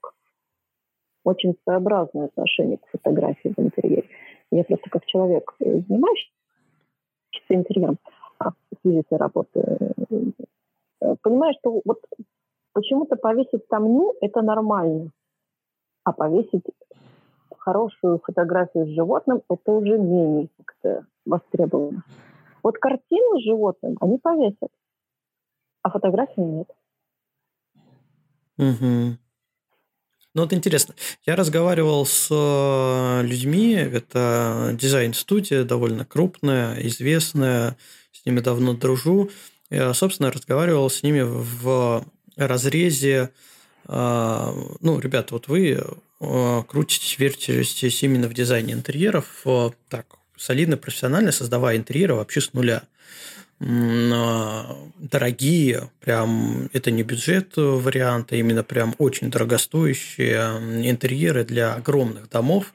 очень 1.24 1.56
своеобразное 1.64 2.26
отношение 2.26 2.78
к 2.78 2.88
фотографии 2.92 3.54
в 3.56 3.60
интерьере. 3.60 4.08
Я 4.52 4.64
просто 4.64 4.90
как 4.90 5.06
человек, 5.06 5.54
э, 5.60 5.80
занимающийся 5.88 6.32
интерьером, 7.50 7.98
а, 8.40 8.52
с 8.52 9.06
работой, 9.12 9.64
э, 11.02 11.16
понимаю, 11.22 11.54
что 11.60 11.82
вот 11.84 12.00
почему-то 12.74 13.16
повесить 13.16 13.68
там 13.68 13.86
не 13.86 14.12
это 14.22 14.42
нормально, 14.42 15.12
а 16.04 16.14
повесить 16.14 16.64
хорошую 17.60 18.20
фотографию 18.26 18.86
с 18.86 18.90
животным, 18.90 19.42
это 19.50 19.72
уже 19.72 19.98
менее 19.98 20.50
как-то 20.58 21.06
востребовано. 21.26 22.04
Вот 22.64 22.78
картину 22.78 23.40
с 23.40 23.44
животным 23.44 23.98
они 24.02 24.18
повесят, 24.18 24.72
а 25.84 25.90
фотографии 25.90 26.42
нет. 26.42 26.68
Угу. 28.58 29.18
Ну, 30.36 30.42
вот 30.42 30.54
интересно. 30.54 30.96
Я 31.26 31.36
разговаривал 31.36 32.06
с 32.06 32.28
э, 32.32 33.22
людьми, 33.26 33.74
это 33.74 34.72
дизайн-студия 34.74 35.64
довольно 35.64 36.06
крупная, 36.06 36.76
известная, 36.88 37.78
с 38.12 38.26
ними 38.26 38.40
давно 38.40 38.74
дружу. 38.74 39.30
Я, 39.70 39.94
собственно, 39.94 40.32
разговаривал 40.32 40.90
с 40.90 41.04
ними 41.04 41.22
в 41.22 42.04
разрезе, 42.36 43.32
ну, 43.88 45.00
ребята, 45.00 45.34
вот 45.34 45.48
вы 45.48 45.80
крутитесь, 46.20 47.18
вертитесь 47.18 48.04
именно 48.04 48.28
в 48.28 48.34
дизайне 48.34 48.74
интерьеров, 48.74 49.46
так, 49.88 50.06
солидно, 50.38 50.78
профессионально, 50.78 51.32
создавая 51.32 51.78
интерьеры 51.78 52.16
вообще 52.16 52.42
с 52.42 52.54
нуля– 52.54 52.84
дорогие, 53.60 55.90
прям 56.00 56.70
это 56.72 56.92
не 56.92 57.04
бюджет 57.04 57.58
варианты, 57.58 58.36
а 58.36 58.40
именно 58.40 58.64
прям 58.64 58.96
очень 59.00 59.30
дорогостоящие 59.30 60.90
интерьеры 60.90 61.44
для 61.44 61.74
огромных 61.74 62.30
домов. 62.30 62.74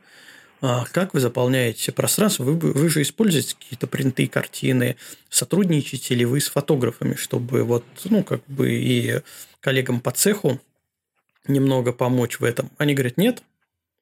А 0.60 0.84
как 0.92 1.14
вы 1.14 1.20
заполняете 1.20 1.90
пространство? 1.90 2.44
Вы, 2.44 2.54
вы 2.54 2.88
же 2.88 3.02
используете 3.02 3.56
какие-то 3.58 3.86
принты, 3.86 4.26
картины, 4.26 4.96
сотрудничаете 5.30 6.14
ли 6.14 6.26
вы 6.26 6.40
с 6.40 6.48
фотографами, 6.48 7.14
чтобы 7.14 7.64
вот, 7.64 7.84
ну, 8.04 8.22
как 8.22 8.42
бы 8.46 8.72
и 8.72 9.20
коллегам 9.60 10.00
по 10.00 10.10
цеху 10.10 10.60
немного 11.46 11.92
помочь 11.92 12.40
в 12.40 12.44
этом? 12.44 12.70
Они 12.78 12.94
говорят, 12.94 13.16
нет, 13.16 13.42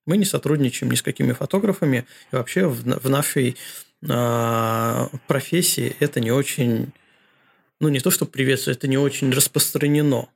мы 0.07 0.16
не 0.16 0.24
сотрудничаем 0.24 0.90
ни 0.90 0.97
с 0.97 1.03
какими 1.03 1.32
фотографами, 1.32 2.07
и 2.32 2.36
вообще 2.36 2.66
в, 2.66 2.82
в 2.82 3.09
нашей 3.09 3.57
а, 4.09 5.09
профессии 5.26 5.97
это 6.01 6.20
не 6.20 6.32
очень, 6.32 6.93
ну 7.80 7.88
не 7.88 8.01
то, 8.01 8.11
что 8.11 8.26
приветствуется, 8.26 8.78
это 8.78 8.88
не 8.88 8.99
очень 8.99 9.30
распространено, 9.30 10.28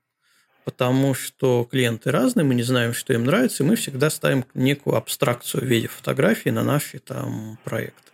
потому 0.65 1.15
что 1.15 1.67
клиенты 1.71 2.11
разные, 2.11 2.45
мы 2.45 2.55
не 2.55 2.63
знаем, 2.63 2.95
что 2.95 3.13
им 3.13 3.25
нравится, 3.25 3.63
и 3.63 3.67
мы 3.67 3.77
всегда 3.77 4.11
ставим 4.11 4.45
некую 4.55 4.97
абстракцию 4.97 5.65
в 5.65 5.67
виде 5.67 5.89
фотографии 5.89 6.51
на 6.51 6.63
наши 6.63 6.99
там 6.99 7.59
проекты. 7.65 8.13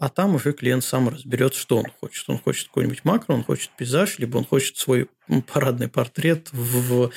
А 0.00 0.08
там 0.08 0.34
уже 0.34 0.52
клиент 0.54 0.82
сам 0.82 1.10
разберет, 1.10 1.52
что 1.52 1.76
он 1.76 1.84
хочет. 2.00 2.28
Он 2.30 2.38
хочет 2.38 2.68
какой-нибудь 2.68 3.04
макро, 3.04 3.34
он 3.34 3.44
хочет 3.44 3.70
пейзаж, 3.76 4.18
либо 4.18 4.38
он 4.38 4.44
хочет 4.44 4.78
свой 4.78 5.10
парадный 5.52 5.88
портрет 5.88 6.48
в 6.52 7.10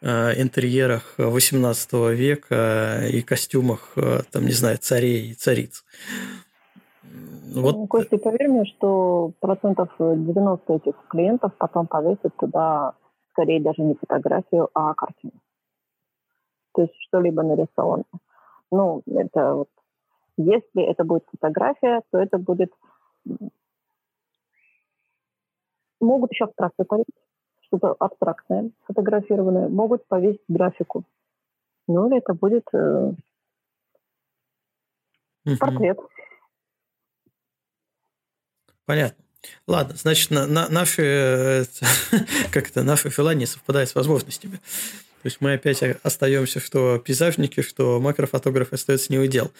э, 0.00 0.40
интерьерах 0.40 1.14
18 1.18 1.92
века 2.16 3.06
и 3.06 3.20
костюмах, 3.20 3.92
э, 3.96 4.20
там, 4.30 4.46
не 4.46 4.52
знаю, 4.52 4.78
царей 4.78 5.32
и 5.32 5.34
цариц. 5.34 5.84
Вот. 7.54 7.74
Ну, 7.74 7.86
Костя, 7.86 8.16
поверь 8.16 8.48
мне, 8.48 8.64
что 8.64 9.32
процентов 9.40 9.90
90 9.98 10.72
этих 10.72 10.94
клиентов 11.10 11.52
потом 11.58 11.86
повесят 11.86 12.34
туда 12.38 12.94
скорее 13.32 13.60
даже 13.60 13.82
не 13.82 13.94
фотографию, 13.94 14.70
а 14.72 14.94
картину. 14.94 15.34
То 16.74 16.82
есть 16.82 16.94
что-либо 17.08 17.42
нарисовано. 17.42 18.04
Ну, 18.70 19.02
это 19.06 19.54
вот, 19.54 19.68
если 20.42 20.82
это 20.82 21.04
будет 21.04 21.24
фотография, 21.30 22.02
то 22.10 22.18
это 22.18 22.38
будет... 22.38 22.72
Могут 26.00 26.32
еще 26.32 26.44
абстракцию 26.44 26.86
повесить, 26.86 27.14
что-то 27.60 27.92
абстрактное, 27.98 28.70
фотографированное. 28.86 29.68
Могут 29.68 30.06
повесить 30.06 30.42
графику. 30.48 31.04
Ну, 31.86 32.08
или 32.08 32.18
это 32.18 32.34
будет 32.34 32.64
э, 32.72 33.12
портрет. 35.58 35.98
Понятно. 38.84 39.24
Ладно, 39.66 39.94
значит, 39.96 40.30
на, 40.30 40.46
на, 40.46 40.68
наши, 40.68 41.02
э, 41.02 41.64
как 42.52 42.68
это, 42.68 42.82
наши 42.82 43.10
желания 43.10 43.46
совпадают 43.46 43.90
с 43.90 43.94
возможностями. 43.94 44.60
То 45.22 45.28
есть 45.28 45.40
мы 45.40 45.52
опять 45.52 45.82
остаемся, 46.02 46.58
что 46.58 46.98
пейзажники, 46.98 47.62
что 47.62 48.00
макрофотографы 48.00 48.74
остаются 48.74 49.12
не 49.12 49.18
удел. 49.18 49.52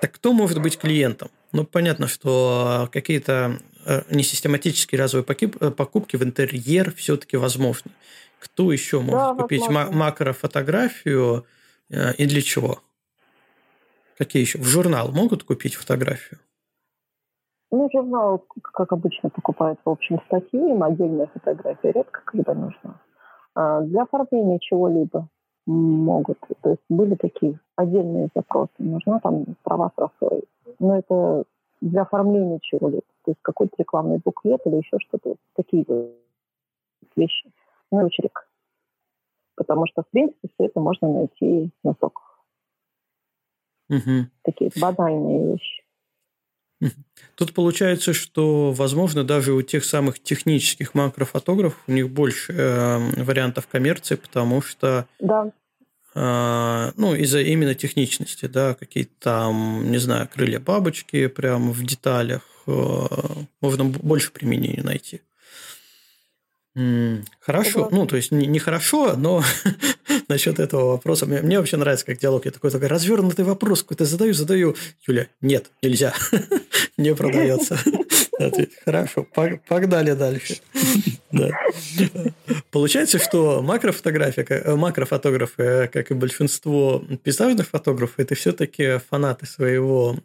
Так 0.00 0.12
кто 0.12 0.32
может 0.32 0.62
быть 0.62 0.78
клиентом? 0.78 1.30
Ну, 1.52 1.64
понятно, 1.64 2.08
что 2.08 2.88
какие-то 2.90 3.58
э, 3.84 4.02
несистематические 4.10 4.98
разовые 4.98 5.26
э, 5.28 5.70
покупки 5.70 6.16
в 6.16 6.24
интерьер 6.24 6.94
все-таки 6.94 7.36
возможны. 7.36 7.90
Кто 8.38 8.72
еще 8.72 9.00
может 9.00 9.36
да, 9.36 9.42
купить 9.42 9.60
возможно. 9.60 9.92
макрофотографию 9.92 11.44
и 11.90 12.24
для 12.24 12.40
чего? 12.40 12.80
Какие 14.16 14.42
еще? 14.42 14.58
В 14.58 14.64
журнал 14.64 15.12
могут 15.12 15.44
купить 15.44 15.74
фотографию? 15.74 16.40
Ну, 17.70 17.88
журнал, 17.92 18.44
как 18.62 18.92
обычно, 18.92 19.28
покупают, 19.28 19.78
в 19.84 19.90
общем, 19.90 20.20
статью, 20.26 20.74
им 20.74 20.82
отдельная 20.82 21.26
фотография 21.26 21.92
редко 21.92 22.22
когда 22.24 22.54
нужна. 22.54 23.00
А 23.54 23.80
для 23.82 24.02
оформления 24.02 24.58
чего-либо 24.60 25.28
могут. 25.66 26.38
То 26.62 26.70
есть 26.70 26.82
были 26.88 27.14
такие 27.14 27.58
отдельные 27.76 28.28
запросы. 28.34 28.72
Нужна 28.78 29.20
там 29.20 29.44
права 29.62 29.90
с 29.94 29.98
росой. 29.98 30.44
Но 30.78 30.96
это 30.96 31.44
для 31.80 32.02
оформления 32.02 32.58
чего-либо. 32.62 33.02
То 33.24 33.32
есть 33.32 33.40
какой-то 33.42 33.74
рекламный 33.78 34.20
буклет 34.24 34.60
или 34.66 34.76
еще 34.76 34.98
что-то. 34.98 35.36
Такие 35.54 35.84
вещи. 37.16 37.52
Ну, 37.90 37.98
очередь. 38.04 38.30
Потому 39.56 39.86
что, 39.86 40.02
в 40.02 40.08
принципе, 40.08 40.48
все 40.54 40.66
это 40.66 40.80
можно 40.80 41.12
найти 41.12 41.70
на 41.82 41.94
соках. 42.00 42.42
Угу. 43.90 44.28
Такие 44.42 44.70
банальные 44.80 45.52
вещи. 45.52 45.79
Тут 47.34 47.54
получается, 47.54 48.12
что, 48.12 48.72
возможно, 48.72 49.24
даже 49.24 49.52
у 49.52 49.62
тех 49.62 49.84
самых 49.84 50.22
технических 50.22 50.94
макрофотографов 50.94 51.78
у 51.86 51.92
них 51.92 52.10
больше 52.10 52.52
э, 52.52 53.22
вариантов 53.22 53.66
коммерции, 53.66 54.16
потому 54.16 54.60
что 54.60 55.06
да. 55.18 55.50
э, 56.14 56.92
ну, 56.96 57.14
из-за 57.14 57.40
именно 57.40 57.74
техничности, 57.74 58.46
да, 58.46 58.74
какие-то 58.74 59.12
там, 59.20 59.90
не 59.90 59.98
знаю, 59.98 60.28
крылья 60.32 60.60
бабочки 60.60 61.28
прямо 61.28 61.72
в 61.72 61.82
деталях, 61.82 62.42
э, 62.66 63.06
можно 63.62 63.84
больше 63.84 64.32
применений 64.32 64.82
найти. 64.82 65.22
Хорошо, 67.40 67.88
ну, 67.90 68.06
то 68.06 68.16
есть 68.16 68.30
не, 68.30 68.46
не 68.46 68.58
хорошо, 68.58 69.16
но 69.16 69.42
насчет 70.30 70.58
этого 70.58 70.92
вопроса. 70.92 71.26
Мне, 71.26 71.42
мне 71.42 71.58
вообще 71.58 71.76
нравится, 71.76 72.06
как 72.06 72.18
диалог. 72.18 72.46
Я 72.46 72.50
такой, 72.50 72.70
такой 72.70 72.88
развернутый 72.88 73.44
вопрос 73.44 73.82
какой-то 73.82 74.06
задаю, 74.06 74.32
задаю. 74.32 74.76
Юля, 75.06 75.26
нет, 75.42 75.70
нельзя, 75.82 76.14
не 76.96 77.14
продается. 77.14 77.78
Хорошо, 78.84 79.26
погнали 79.68 80.12
дальше. 80.12 80.56
Получается, 82.70 83.18
что 83.18 83.60
макрофотография, 83.62 84.46
э, 84.48 84.74
макрофотографы, 84.74 85.62
э, 85.62 85.88
как 85.88 86.10
и 86.10 86.14
большинство 86.14 87.04
пейзажных 87.22 87.68
фотографов, 87.68 88.14
это 88.18 88.34
все-таки 88.34 88.98
фанаты 89.10 89.46
своего 89.46 90.16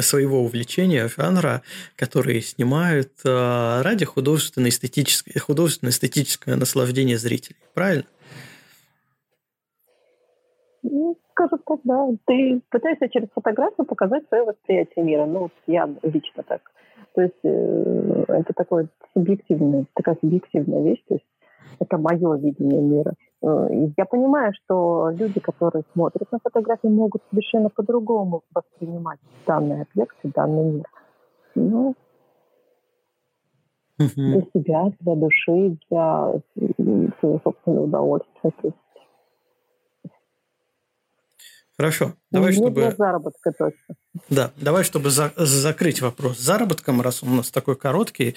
своего 0.00 0.44
увлечения, 0.44 1.08
жанра, 1.08 1.62
которые 1.96 2.42
снимают 2.42 3.12
э, 3.24 3.80
ради 3.82 4.04
художественно-эстетического, 4.04 5.40
художественно-эстетического 5.40 6.56
наслаждения 6.56 7.16
зрителей. 7.16 7.56
Правильно? 7.72 8.04
Ну, 10.90 11.16
скажу 11.32 11.58
так, 11.64 11.80
да. 11.84 12.08
Ты 12.26 12.60
пытаешься 12.70 13.08
через 13.08 13.28
фотографию 13.34 13.86
показать 13.86 14.26
свое 14.28 14.44
восприятие 14.44 15.04
мира. 15.04 15.26
Ну, 15.26 15.38
вот 15.40 15.52
я 15.66 15.88
лично 16.02 16.42
так. 16.42 16.60
То 17.14 17.22
есть 17.22 17.38
э, 17.42 18.24
это 18.28 18.52
такое 18.54 18.88
субъективная, 19.14 19.86
такая 19.94 20.16
субъективная 20.20 20.82
вещь. 20.82 21.02
То 21.08 21.14
есть 21.14 21.26
это 21.80 21.98
мое 21.98 22.36
видение 22.36 22.80
мира. 22.80 23.14
Э, 23.42 23.68
я 23.96 24.04
понимаю, 24.04 24.52
что 24.64 25.10
люди, 25.10 25.40
которые 25.40 25.84
смотрят 25.92 26.30
на 26.32 26.38
фотографии, 26.38 26.88
могут 26.88 27.22
совершенно 27.30 27.70
по-другому 27.70 28.42
воспринимать 28.54 29.18
данный 29.46 29.82
объект 29.82 30.16
и 30.22 30.28
данный 30.28 30.72
мир. 30.72 30.86
Ну, 31.54 31.94
для 33.98 34.42
себя, 34.54 34.92
для 35.00 35.16
души, 35.16 35.76
для 35.90 36.34
своего 37.18 37.40
собственного 37.42 37.84
удовольствия. 37.84 38.50
То 38.62 38.68
есть 38.68 38.76
Хорошо. 41.78 42.14
Давай, 42.32 42.50
Не 42.50 42.56
чтобы... 42.56 42.92
заработка 42.98 43.52
точно. 43.52 43.94
Да, 44.28 44.50
давай, 44.56 44.82
чтобы 44.82 45.10
за... 45.10 45.32
закрыть 45.36 46.00
вопрос 46.00 46.38
с 46.38 46.40
заработком, 46.40 47.00
раз 47.00 47.22
он 47.22 47.28
у 47.30 47.34
нас 47.36 47.50
такой 47.52 47.76
короткий, 47.76 48.34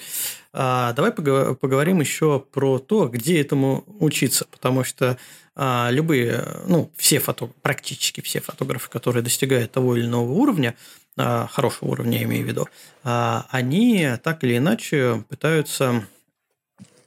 а, 0.52 0.92
давай 0.92 1.10
поговорим 1.10 1.98
еще 1.98 2.38
про 2.38 2.78
то, 2.78 3.08
где 3.08 3.40
этому 3.40 3.82
учиться, 3.98 4.46
потому 4.48 4.84
что 4.84 5.18
а, 5.56 5.88
любые, 5.90 6.44
ну, 6.66 6.92
все 6.96 7.18
фотографы, 7.18 7.58
практически 7.62 8.20
все 8.20 8.40
фотографы, 8.40 8.88
которые 8.88 9.24
достигают 9.24 9.72
того 9.72 9.96
или 9.96 10.06
иного 10.06 10.30
уровня, 10.30 10.76
а, 11.16 11.48
хорошего 11.48 11.90
уровня, 11.90 12.18
я 12.18 12.24
имею 12.24 12.44
в 12.44 12.48
виду, 12.48 12.68
а, 13.02 13.46
они 13.50 14.08
так 14.22 14.44
или 14.44 14.58
иначе 14.58 15.24
пытаются 15.28 16.04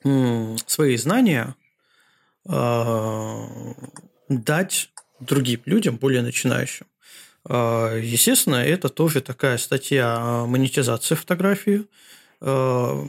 м, 0.03 0.57
свои 0.67 0.97
знания 0.97 1.55
а, 2.45 3.47
дать 4.27 4.89
другим 5.19 5.61
людям, 5.65 5.97
более 5.97 6.21
начинающим. 6.21 6.85
А, 7.47 7.95
естественно, 7.97 8.55
это 8.55 8.89
тоже 8.89 9.21
такая 9.21 9.57
статья 9.57 10.45
монетизации 10.47 11.15
фотографии, 11.15 11.85
а, 12.41 13.05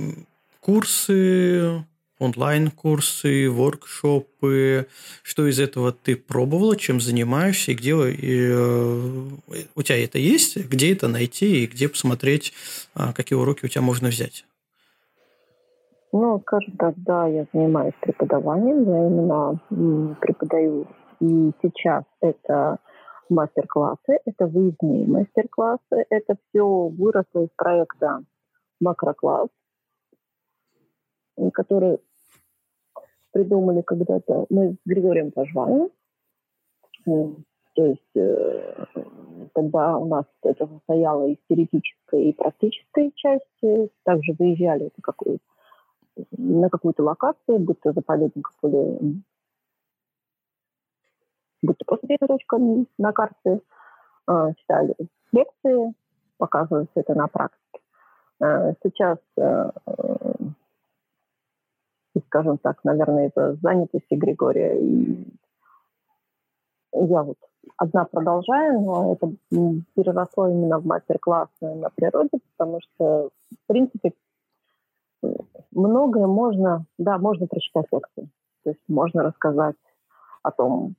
курсы, 0.61 1.85
онлайн-курсы, 2.19 3.51
воркшопы. 3.51 4.87
Что 5.23 5.47
из 5.47 5.61
этого 5.61 5.93
ты 5.93 6.17
пробовала, 6.17 6.77
чем 6.77 7.01
занимаешься, 7.01 7.73
и 7.73 7.75
где 7.75 7.91
и, 7.91 8.49
э, 8.51 9.29
у 9.75 9.83
тебя 9.83 10.03
это 10.03 10.19
есть, 10.19 10.57
где 10.57 10.93
это 10.93 11.09
найти 11.09 11.65
и 11.65 11.67
где 11.67 11.89
посмотреть, 11.89 12.53
а, 12.95 13.13
какие 13.13 13.39
уроки 13.39 13.65
у 13.65 13.69
тебя 13.69 13.83
можно 13.83 14.09
взять? 14.09 14.45
Ну, 16.13 16.41
скажем 16.41 16.77
так, 16.79 16.95
да, 16.97 17.27
я 17.27 17.47
занимаюсь 17.53 17.95
преподаванием, 18.01 18.83
я 18.85 19.07
именно 19.07 20.17
преподаю. 20.21 20.87
И 21.21 21.53
сейчас 21.63 22.05
это 22.21 22.79
мастер-классы, 23.29 24.21
это 24.25 24.47
выездные 24.47 25.07
мастер-классы, 25.07 26.07
это 26.11 26.37
все 26.49 26.89
выросло 26.89 27.45
из 27.45 27.49
проекта 27.57 28.23
«Макрокласс», 28.81 29.49
который 31.53 31.99
придумали 33.33 33.83
когда-то 33.83 34.47
мы 34.49 34.73
с 34.73 34.77
Григорием 34.87 35.31
Пожваевым. 35.33 35.91
То 37.05 37.85
есть 37.85 38.17
э, 38.17 38.87
тогда 39.53 39.99
у 39.99 40.07
нас 40.07 40.25
это 40.43 40.67
состояло 40.67 41.29
из 41.29 41.37
теоретической 41.47 42.31
и 42.31 42.33
практической 42.33 43.13
части. 43.15 43.91
Также 44.03 44.33
выезжали 44.39 44.91
на 46.31 46.71
какую-то 46.71 47.03
локацию, 47.03 47.59
будто 47.59 47.93
заповедник 47.93 48.49
или 48.63 49.21
будто 51.67 51.85
просто 51.85 52.07
точка 52.27 52.59
на 52.99 53.13
карте, 53.13 53.61
э, 54.29 54.53
читали 54.59 54.95
лекции, 55.33 55.95
показывали 56.39 56.87
все 56.91 57.01
это 57.01 57.15
на 57.15 57.27
практике. 57.27 57.81
Э, 58.41 58.75
сейчас 58.83 59.19
скажем 62.29 62.59
так, 62.59 62.83
наверное, 62.85 63.29
из-за 63.29 63.55
занятости 63.57 64.15
Григория. 64.15 64.81
И 64.81 65.27
я 66.93 67.23
вот 67.23 67.37
одна 67.77 68.05
продолжаю, 68.05 68.81
но 68.81 69.13
это 69.13 69.33
переросло 69.95 70.49
именно 70.49 70.79
в 70.79 70.87
мастер-классы 70.87 71.51
на 71.61 71.91
природе, 71.91 72.39
потому 72.57 72.81
что, 72.81 73.31
в 73.51 73.67
принципе, 73.67 74.13
многое 75.73 76.27
можно, 76.27 76.85
да, 76.99 77.19
можно 77.19 77.47
прочитать 77.47 77.87
лекции. 77.91 78.29
То 78.65 78.71
есть 78.71 78.81
можно 78.89 79.23
рассказать 79.23 79.77
о 80.43 80.51
том, 80.51 80.95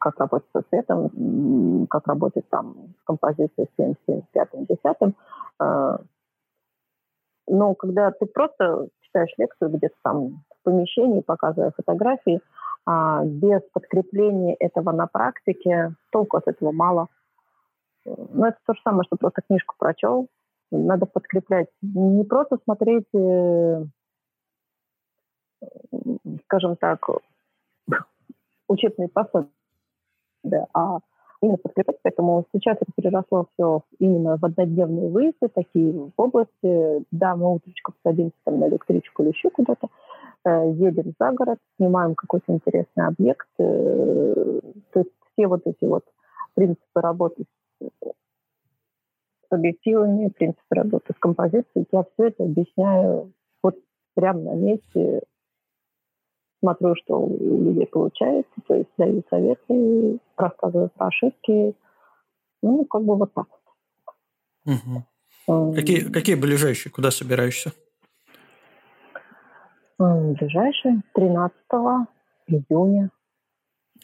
как 0.00 0.18
работать 0.18 0.48
со 0.52 0.62
цветом, 0.62 1.86
как 1.88 2.06
работать 2.06 2.48
там 2.48 2.74
с 3.00 3.04
композицией 3.04 3.68
7, 3.76 3.94
7, 4.06 4.22
5, 4.32 4.48
10. 4.68 5.14
Но 7.46 7.74
когда 7.74 8.10
ты 8.10 8.26
просто 8.26 8.88
читаешь 9.00 9.34
лекцию 9.36 9.70
где-то 9.70 9.94
там 10.02 10.44
в 10.60 10.64
помещении, 10.64 11.20
показывая 11.20 11.72
фотографии, 11.76 12.40
а 12.86 13.24
без 13.24 13.62
подкрепления 13.72 14.56
этого 14.58 14.92
на 14.92 15.06
практике 15.06 15.94
толку 16.10 16.36
от 16.36 16.48
этого 16.48 16.72
мало. 16.72 17.08
Ну, 18.04 18.44
это 18.44 18.58
то 18.66 18.74
же 18.74 18.80
самое, 18.82 19.04
что 19.04 19.16
просто 19.16 19.42
книжку 19.42 19.74
прочел. 19.78 20.28
Надо 20.70 21.06
подкреплять. 21.06 21.68
Не 21.80 22.24
просто 22.24 22.58
смотреть, 22.64 23.06
э, 23.14 23.84
скажем 26.44 26.76
так, 26.76 27.06
учебные 28.68 29.08
пособия, 29.08 29.48
а 30.72 30.98
именно 31.44 31.58
подкреплять. 31.58 31.98
Поэтому 32.02 32.46
сейчас 32.52 32.76
это 32.80 32.90
переросло 32.94 33.46
все 33.52 33.82
именно 33.98 34.36
в 34.36 34.44
однодневные 34.44 35.10
выезды, 35.10 35.48
такие 35.48 35.92
в 35.92 36.12
области. 36.16 37.04
Да, 37.10 37.36
мы 37.36 37.54
утречку 37.54 37.92
садимся 38.02 38.36
там 38.44 38.60
на 38.60 38.68
электричку 38.68 39.22
или 39.22 39.30
еще 39.30 39.50
куда-то, 39.50 39.88
э, 40.44 40.72
едем 40.72 41.14
за 41.18 41.32
город, 41.32 41.58
снимаем 41.76 42.14
какой-то 42.14 42.52
интересный 42.52 43.06
объект. 43.06 43.48
Э, 43.58 44.60
то 44.92 45.00
есть 45.00 45.10
все 45.32 45.46
вот 45.46 45.62
эти 45.66 45.84
вот 45.84 46.04
принципы 46.54 47.00
работы 47.00 47.44
с 47.80 47.90
объективами, 49.50 50.28
принципы 50.28 50.74
работы 50.74 51.12
с 51.14 51.18
композицией, 51.18 51.86
я 51.92 52.04
все 52.14 52.28
это 52.28 52.44
объясняю 52.44 53.32
вот 53.62 53.76
прямо 54.14 54.40
на 54.40 54.54
месте 54.54 55.22
смотрю, 56.64 56.94
что 56.96 57.18
у 57.18 57.62
людей 57.62 57.86
получается, 57.86 58.52
то 58.66 58.74
есть 58.74 58.88
даю 58.96 59.22
советы, 59.28 60.18
рассказываю 60.36 60.90
про 60.96 61.08
ошибки. 61.08 61.74
Ну, 62.62 62.84
как 62.86 63.02
бы 63.04 63.16
вот 63.16 63.34
так 63.34 63.46
вот. 64.64 64.74
Угу. 65.46 65.74
Какие, 65.74 66.00
какие 66.10 66.36
ближайшие? 66.36 66.90
Куда 66.90 67.10
собираешься? 67.10 67.72
Ближайшие 69.98 71.02
13 71.14 71.54
июня. 72.46 73.10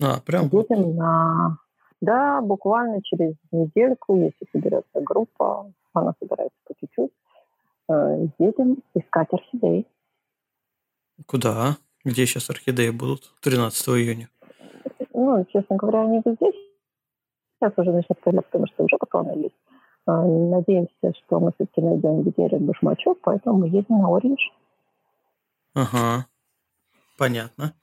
А, 0.03 0.21
прям? 0.21 0.45
Едем 0.53 0.97
на... 0.97 1.59
Да, 2.03 2.41
буквально 2.43 3.03
через 3.03 3.35
недельку, 3.53 4.17
если 4.17 4.47
соберется 4.53 5.01
группа, 5.01 5.71
она 5.93 6.15
собирается 6.19 6.57
по 6.67 6.75
чуть-чуть, 6.75 7.11
э, 7.91 8.27
едем 8.39 8.79
искать 8.95 9.29
орхидей. 9.33 9.87
Куда? 11.27 11.77
Где 12.05 12.27
сейчас 12.27 12.49
орхидеи 12.51 12.91
будут 12.91 13.33
13 13.41 13.89
июня? 13.89 14.29
Ну, 15.13 15.45
честно 15.53 15.77
говоря, 15.77 16.03
они 16.03 16.21
здесь. 16.25 16.55
Сейчас 17.59 17.73
уже 17.77 17.93
начнут 17.93 18.19
появляться, 18.21 18.51
потому 18.51 18.67
что 18.69 18.85
уже 18.85 18.97
поклонились. 18.99 19.53
А, 20.07 20.25
надеемся, 20.25 21.13
что 21.25 21.41
мы 21.41 21.53
все-таки 21.53 21.83
найдем 21.83 22.23
где 22.23 22.49
башмачок, 22.57 23.19
поэтому 23.23 23.59
мы 23.59 23.69
едем 23.69 23.99
на 23.99 24.17
Ориндж. 24.17 24.41
Ага, 25.75 26.27
понятно. 27.19 27.75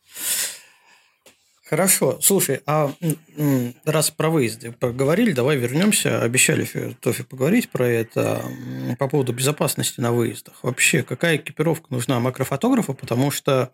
Хорошо. 1.69 2.17
Слушай, 2.21 2.61
а 2.65 2.89
раз 3.85 4.09
про 4.09 4.29
выезды 4.29 4.71
поговорили, 4.71 5.33
давай 5.33 5.57
вернемся. 5.57 6.21
Обещали 6.21 6.65
Тофи 7.01 7.23
поговорить 7.23 7.69
про 7.69 7.85
это 7.85 8.41
по 8.97 9.09
поводу 9.09 9.33
безопасности 9.33 9.99
на 9.99 10.13
выездах. 10.13 10.63
Вообще, 10.63 11.03
какая 11.03 11.35
экипировка 11.35 11.87
нужна 11.89 12.19
макрофотографу? 12.21 12.93
Потому 12.93 13.31
что 13.31 13.73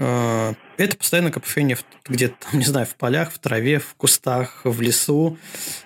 это 0.00 0.96
постоянно 0.96 1.30
копошение 1.30 1.76
где-то, 2.08 2.34
там, 2.40 2.58
не 2.58 2.64
знаю, 2.64 2.86
в 2.86 2.94
полях, 2.94 3.32
в 3.32 3.38
траве, 3.38 3.80
в 3.80 3.94
кустах, 3.96 4.62
в 4.64 4.80
лесу. 4.80 5.36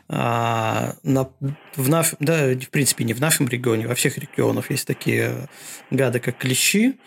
А, 0.08 0.94
на, 1.02 1.28
в 1.74 1.88
наш, 1.88 2.12
да, 2.20 2.54
в 2.54 2.70
принципе, 2.70 3.02
не 3.02 3.12
в 3.12 3.20
нашем 3.20 3.48
регионе, 3.48 3.88
во 3.88 3.96
всех 3.96 4.16
регионах 4.18 4.70
есть 4.70 4.86
такие 4.86 5.48
гады, 5.90 6.20
как 6.20 6.38
клещи, 6.38 7.00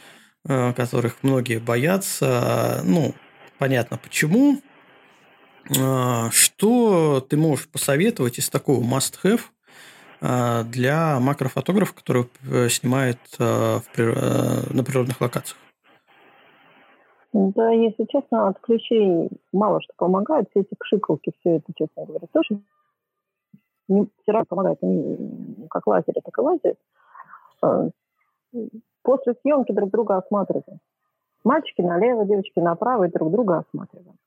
э, 0.46 0.74
которых 0.74 1.20
многие 1.22 1.60
боятся. 1.60 2.82
Ну, 2.84 3.16
понятно 3.58 3.98
почему. 3.98 4.62
А, 5.80 6.30
что 6.32 7.26
ты 7.30 7.38
можешь 7.38 7.70
посоветовать 7.70 8.38
из 8.40 8.50
такого 8.50 8.84
must-have 8.84 9.42
для 10.20 11.20
макрофотографа, 11.20 11.94
который 11.94 12.28
э, 12.42 12.70
снимает 12.70 13.20
на 13.38 13.84
природных 13.94 15.22
локациях? 15.22 15.58
Да, 17.40 17.70
если 17.70 18.06
честно, 18.06 18.48
от 18.48 18.60
ключей 18.60 19.30
мало 19.54 19.80
что 19.82 19.94
помогает. 19.96 20.50
Все 20.50 20.62
эти 20.62 20.74
пшикалки, 20.74 21.32
все 21.40 21.58
это, 21.58 21.72
честно 21.76 22.06
говоря, 22.06 22.28
тоже 22.32 22.60
не, 23.88 24.08
все 24.22 24.32
равно 24.32 24.46
помогает. 24.50 24.80
Они 24.82 25.68
как 25.70 25.86
лазеры, 25.86 26.22
так 26.24 26.36
и 26.36 26.42
лазеры. 26.42 26.78
А, 27.62 27.90
после 29.04 29.36
съемки 29.42 29.72
друг 29.72 29.92
друга 29.92 30.18
осматриваем. 30.18 30.80
Мальчики 31.44 31.82
налево, 31.82 32.26
девочки 32.26 32.60
направо 32.60 33.04
и 33.04 33.12
друг 33.12 33.32
друга 33.32 33.60
осматриваем. 33.60 34.18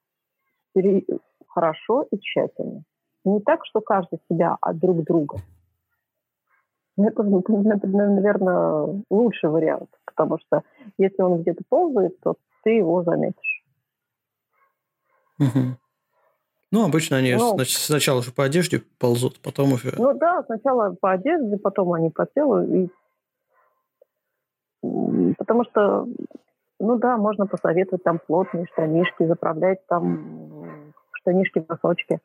Хорошо 1.49 2.07
и 2.13 2.19
тщательно. 2.21 2.85
Не 3.25 3.41
так, 3.41 3.67
что 3.67 3.81
каждый 3.81 4.21
себя 4.31 4.57
от 4.61 4.79
друг 4.79 5.03
друга. 5.03 5.39
Это, 6.97 7.25
наверное, 7.25 9.03
лучший 9.11 9.51
вариант, 9.51 9.91
потому 10.07 10.39
что 10.39 10.63
если 10.97 11.23
он 11.23 11.43
где-то 11.43 11.65
ползает, 11.69 12.21
то 12.21 12.37
ты 12.63 12.71
его 12.71 13.03
заметишь. 13.03 13.65
Угу. 15.39 15.77
Ну, 16.73 16.85
обычно 16.85 17.17
они 17.17 17.35
ну, 17.35 17.59
сначала 17.65 18.23
же 18.23 18.31
по 18.31 18.45
одежде 18.45 18.83
ползут, 18.99 19.41
потом 19.41 19.73
уже... 19.73 19.93
Ну 19.97 20.15
да, 20.15 20.45
сначала 20.45 20.95
по 21.01 21.11
одежде, 21.13 21.57
потом 21.57 21.93
они 21.95 22.11
по 22.11 22.27
телу. 22.27 22.63
И... 22.63 22.89
Потому 25.37 25.65
что, 25.65 26.07
ну 26.79 26.97
да, 26.97 27.17
можно 27.17 27.47
посоветовать 27.47 28.05
там 28.05 28.21
плотные 28.25 28.67
штанишки, 28.67 29.27
заправлять 29.27 29.85
там 29.87 30.93
штанишки, 31.13 31.65
носочки. 31.69 32.21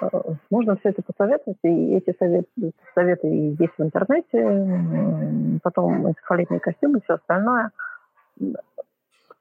Э, 0.00 0.08
можно 0.50 0.76
все 0.76 0.88
это 0.88 1.02
посоветовать, 1.02 1.58
и 1.62 1.94
эти 1.94 2.14
советы, 2.18 2.72
советы 2.92 3.28
есть 3.28 3.72
в 3.78 3.82
интернете, 3.82 5.60
потом 5.62 6.08
эти 6.08 6.58
костюмы, 6.58 7.00
все 7.04 7.14
остальное 7.14 7.70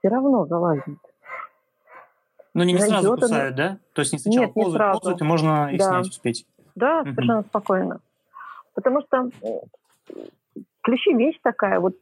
все 0.05 0.13
равно 0.13 0.45
залазит. 0.45 0.99
Ну, 2.53 2.63
не, 2.63 2.73
не 2.73 2.79
сразу 2.79 3.13
он... 3.13 3.19
кусают, 3.19 3.55
да? 3.55 3.79
То 3.93 4.01
есть 4.01 4.13
не 4.13 4.19
сначала 4.19 4.45
Нет, 4.45 4.53
ползают, 4.53 4.73
не 4.73 4.77
сразу. 4.77 4.99
ползают, 4.99 5.21
и 5.21 5.23
можно 5.23 5.73
и 5.73 5.77
да. 5.77 5.85
снять 5.85 6.07
успеть. 6.07 6.45
Да, 6.75 7.01
угу. 7.01 7.09
совершенно 7.09 7.41
спокойно. 7.41 7.99
Потому 8.75 9.01
что 9.01 9.29
клещи 10.81 11.15
вещь 11.15 11.39
такая, 11.41 11.79
вот 11.79 11.95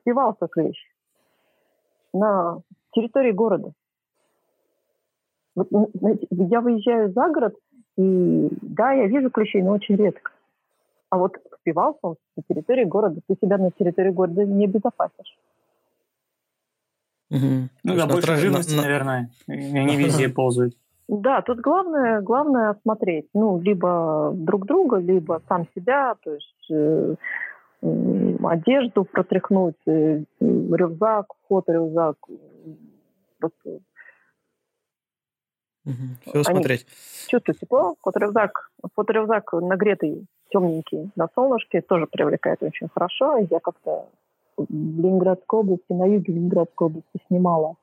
спивался 0.00 0.48
клещ 0.48 0.76
на 2.12 2.58
территории 2.92 3.32
города. 3.32 3.72
Вот, 5.56 5.68
знаете, 5.70 6.26
я 6.30 6.60
выезжаю 6.60 7.12
за 7.12 7.28
город, 7.28 7.54
и 7.96 8.48
да, 8.60 8.92
я 8.92 9.06
вижу 9.06 9.30
клещей, 9.30 9.62
но 9.62 9.72
очень 9.72 9.96
редко. 9.96 10.30
А 11.10 11.16
вот 11.16 11.38
спивался 11.60 12.00
он 12.02 12.16
на 12.36 12.42
территории 12.42 12.84
города, 12.84 13.20
ты 13.26 13.36
себя 13.40 13.56
на 13.56 13.70
территории 13.70 14.10
города 14.10 14.44
не 14.44 14.66
обезопасишь. 14.66 15.38
Угу. 17.34 17.68
Ну 17.82 17.96
да, 17.96 18.06
больше 18.06 18.36
живности, 18.36 18.76
на, 18.76 18.82
наверное. 18.82 19.30
Они 19.48 19.96
везде 19.96 20.28
ползают. 20.40 20.74
Да, 21.08 21.42
тут 21.42 21.60
главное, 21.60 22.22
главное 22.22 22.70
осмотреть, 22.70 23.28
ну, 23.34 23.60
либо 23.60 24.32
друг 24.34 24.64
друга, 24.66 24.96
либо 24.96 25.42
сам 25.48 25.66
себя, 25.74 26.14
то 26.22 26.32
есть 26.32 26.70
э, 26.70 27.14
э, 27.82 28.36
одежду 28.42 29.04
протряхнуть, 29.04 29.76
э, 29.86 30.22
рюкзак, 30.40 31.26
фоторюкзак, 31.48 32.16
просто 33.38 33.80
Угу. 35.86 36.30
Все 36.30 36.44
смотреть. 36.44 36.86
Чувствую 37.28 37.54
тепло. 37.60 37.94
Фоторюкзак, 38.00 38.70
фоторюкзак 38.94 39.52
нагретый, 39.52 40.26
темненький 40.50 41.10
на 41.14 41.28
солнышке 41.34 41.82
тоже 41.82 42.06
привлекает 42.06 42.62
очень 42.62 42.88
хорошо. 42.88 43.36
Я 43.50 43.60
как-то 43.60 44.08
в 44.56 45.00
Ленинградской 45.00 45.60
области, 45.60 45.92
на 45.92 46.06
юге 46.06 46.32
Ленинградской 46.32 46.86
области 46.86 47.20
снимала 47.28 47.76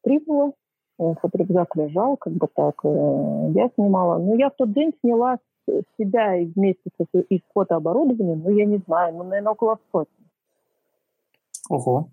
стриплы. 0.00 0.52
Фоторюкзак 0.96 1.74
лежал, 1.76 2.16
как 2.16 2.34
бы 2.34 2.46
так. 2.54 2.76
Э, 2.84 3.50
я 3.54 3.68
снимала. 3.74 4.18
Но 4.18 4.34
я 4.36 4.50
в 4.50 4.54
тот 4.56 4.72
день 4.72 4.92
сняла 5.00 5.38
себя 5.98 6.36
вместе 6.54 6.90
с, 6.98 7.18
и 7.28 7.38
с 7.38 7.42
фотооборудованием, 7.52 8.42
ну, 8.44 8.50
я 8.50 8.66
не 8.66 8.78
знаю, 8.86 9.14
ну, 9.16 9.24
наверное, 9.24 9.52
около 9.52 9.78
сотни. 9.90 10.24
Ого. 11.70 12.08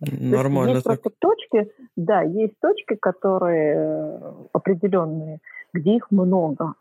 Нормально. 0.00 0.72
Есть 0.72 0.84
так. 0.84 1.00
просто 1.00 1.18
точки, 1.18 1.72
да, 1.96 2.22
есть 2.22 2.54
точки, 2.60 2.96
которые 2.96 3.74
э, 3.76 4.32
определенные, 4.52 5.38
где 5.72 5.96
их 5.96 6.10
много. 6.10 6.74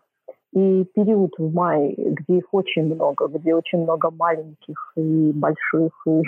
И 0.53 0.85
период 0.93 1.33
в 1.37 1.53
мае, 1.53 1.95
где 1.95 2.39
их 2.39 2.53
очень 2.53 2.93
много, 2.93 3.27
где 3.27 3.55
очень 3.55 3.83
много 3.83 4.11
маленьких 4.11 4.93
и 4.95 5.31
больших, 5.31 5.93
и 6.05 6.21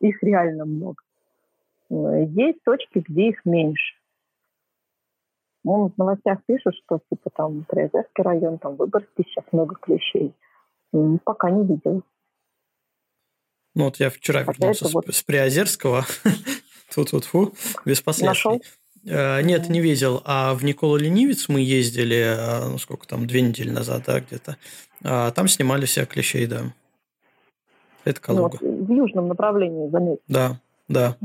их 0.00 0.22
реально 0.22 0.64
много. 0.64 1.02
Э, 1.90 2.24
есть 2.28 2.62
точки, 2.64 3.02
где 3.06 3.30
их 3.30 3.44
меньше. 3.44 3.96
Ну, 5.64 5.88
в 5.88 5.98
новостях 5.98 6.40
пишут, 6.46 6.74
что 6.84 7.00
типа 7.10 7.30
там 7.30 7.64
Приозерский 7.64 8.22
район, 8.22 8.58
там 8.58 8.76
Выборгский 8.76 9.24
сейчас 9.24 9.44
много 9.50 9.74
клещей. 9.76 10.34
Пока 11.24 11.50
не 11.50 11.66
видела. 11.66 12.02
Ну 13.74 13.84
вот 13.84 13.96
я 13.96 14.10
вчера 14.10 14.40
а 14.40 14.44
вернулся 14.44 14.86
с, 14.86 14.92
вот... 14.92 15.06
с 15.08 15.22
Приозерского. 15.22 16.04
тут 16.94 17.12
вот 17.12 17.24
фу 17.24 17.54
без 17.84 18.00
последствий. 18.00 18.28
Нашел? 18.28 18.62
Э, 19.06 19.42
нет, 19.42 19.68
не 19.68 19.80
видел. 19.80 20.22
А 20.24 20.54
в 20.54 20.64
Никола 20.64 20.98
Ленивец 20.98 21.48
мы 21.48 21.60
ездили, 21.60 22.16
э, 22.16 22.68
ну 22.70 22.78
сколько 22.78 23.06
там, 23.06 23.26
две 23.26 23.42
недели 23.42 23.70
назад, 23.70 24.04
да, 24.06 24.20
где-то. 24.20 24.56
А 25.04 25.30
там 25.32 25.48
снимали 25.48 25.84
все 25.84 26.06
клещей, 26.06 26.46
да. 26.46 26.62
Это 28.04 28.20
ну, 28.28 28.36
Калуга. 28.36 28.58
Ну, 28.60 28.84
в 28.84 28.92
южном 28.92 29.28
направлении, 29.28 29.88
заметьте. 29.88 30.22
Да, 30.28 30.56
да. 30.88 31.16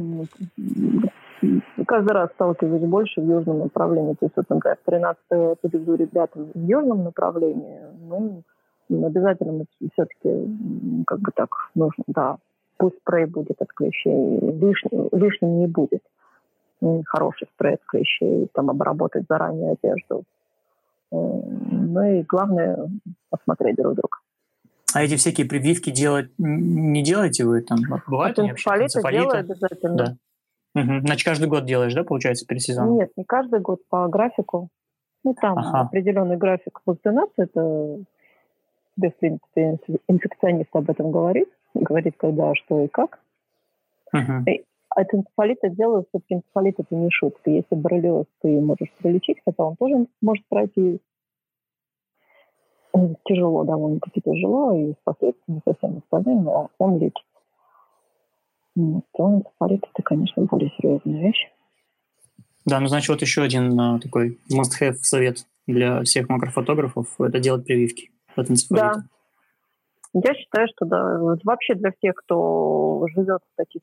Каждый 1.88 2.12
раз 2.12 2.30
сталкиваюсь 2.36 2.84
больше 2.84 3.22
в 3.22 3.30
южном 3.30 3.60
направлении. 3.60 4.14
То 4.14 4.26
есть, 4.26 4.36
вот, 4.36 4.50
например, 4.50 4.78
13 4.86 5.22
приведу 5.62 5.96
ребят 5.96 6.32
в 6.36 6.68
южном 6.68 7.04
направлении, 7.04 7.80
ну, 8.02 8.44
обязательно 8.90 9.66
все-таки 9.94 11.04
как 11.08 11.20
бы 11.20 11.32
так 11.34 11.50
нужно, 11.76 12.04
да, 12.08 12.38
пусть 12.78 12.98
спрей 12.98 13.26
будет 13.26 13.62
от 13.62 13.72
клещей, 13.74 14.40
лишним, 14.40 15.10
лишним 15.12 15.60
не 15.60 15.68
будет. 15.68 16.02
Хороший 17.06 17.48
от 17.76 17.82
клещей, 17.86 18.48
там 18.54 18.70
обработать 18.70 19.26
заранее 19.28 19.74
одежду. 19.82 20.24
Ну 21.12 22.04
и 22.04 22.24
главное 22.24 22.90
осмотреть 23.32 23.76
друг 23.76 23.96
друга. 23.96 24.18
А 24.94 25.04
эти 25.04 25.16
всякие 25.18 25.48
прививки 25.48 25.90
делать 25.90 26.32
не 26.38 27.04
делаете 27.04 27.46
вы 27.46 27.62
там? 27.62 27.80
Бывает 28.08 28.40
они 28.40 28.50
вообще? 28.50 28.70
делаю 29.12 29.40
обязательно. 29.40 29.96
Да. 29.96 30.16
Угу. 30.76 31.00
Значит, 31.02 31.26
каждый 31.26 31.48
год 31.48 31.66
делаешь, 31.66 31.94
да, 31.94 32.04
получается, 32.04 32.46
перед 32.46 32.62
сезоном? 32.62 32.96
Нет, 32.96 33.12
не 33.18 33.24
каждый 33.24 33.60
год, 33.60 33.82
по 33.90 34.08
графику. 34.08 34.70
Ну, 35.24 35.34
там 35.34 35.58
ага. 35.58 35.82
определенный 35.82 36.38
график 36.38 36.80
вакцинации, 36.86 37.44
это 37.44 38.04
принципе, 39.20 40.00
инфекционист 40.08 40.70
об 40.74 40.90
этом 40.90 41.12
говорит, 41.12 41.50
говорит, 41.74 42.16
когда, 42.18 42.54
что 42.56 42.86
и 42.86 42.88
как. 42.88 43.20
Uh-huh. 44.14 44.64
От 45.00 45.14
энцефалита 45.14 45.70
делают, 45.70 46.08
все-таки 46.10 46.36
энцефалит 46.36 46.76
это 46.78 46.94
не 46.94 47.10
шутка. 47.10 47.50
Если 47.50 47.74
боррелиоз 47.74 48.26
ты 48.42 48.60
можешь 48.60 48.92
пролечить, 49.00 49.38
хотя 49.46 49.64
он 49.64 49.78
тоже 49.78 50.08
может 50.22 50.46
пройти 50.50 51.00
тяжело, 53.26 53.64
довольно-таки 53.64 54.20
тяжело, 54.20 54.74
и 54.74 54.92
с 54.92 54.98
последствиями 55.06 55.62
совсем 55.64 56.00
остальным, 56.00 56.44
но 56.44 56.70
он 56.80 57.00
лечит. 57.00 57.24
То 58.76 59.36
энцефалит 59.36 59.86
это, 59.90 60.04
конечно, 60.04 60.44
более 60.44 60.70
серьезная 60.78 61.22
вещь. 61.22 61.50
Да, 62.66 62.82
ну 62.82 62.88
значит, 62.88 63.08
вот 63.08 63.22
еще 63.22 63.42
один 63.42 63.80
uh, 63.80 64.00
такой 64.00 64.38
must-have 64.52 64.96
совет 64.96 65.46
для 65.66 66.04
всех 66.04 66.28
макрофотографов– 66.28 67.08
это 67.20 67.40
делать 67.40 67.66
прививки 67.66 68.12
от 68.36 68.52
энцефалита. 68.52 68.96
Да. 68.96 69.19
Я 70.14 70.34
считаю, 70.34 70.68
что 70.70 70.86
да, 70.86 71.20
вообще 71.44 71.76
для 71.76 71.92
всех, 71.92 72.16
кто 72.16 73.06
живет 73.14 73.42
в 73.44 73.58
таких 73.58 73.82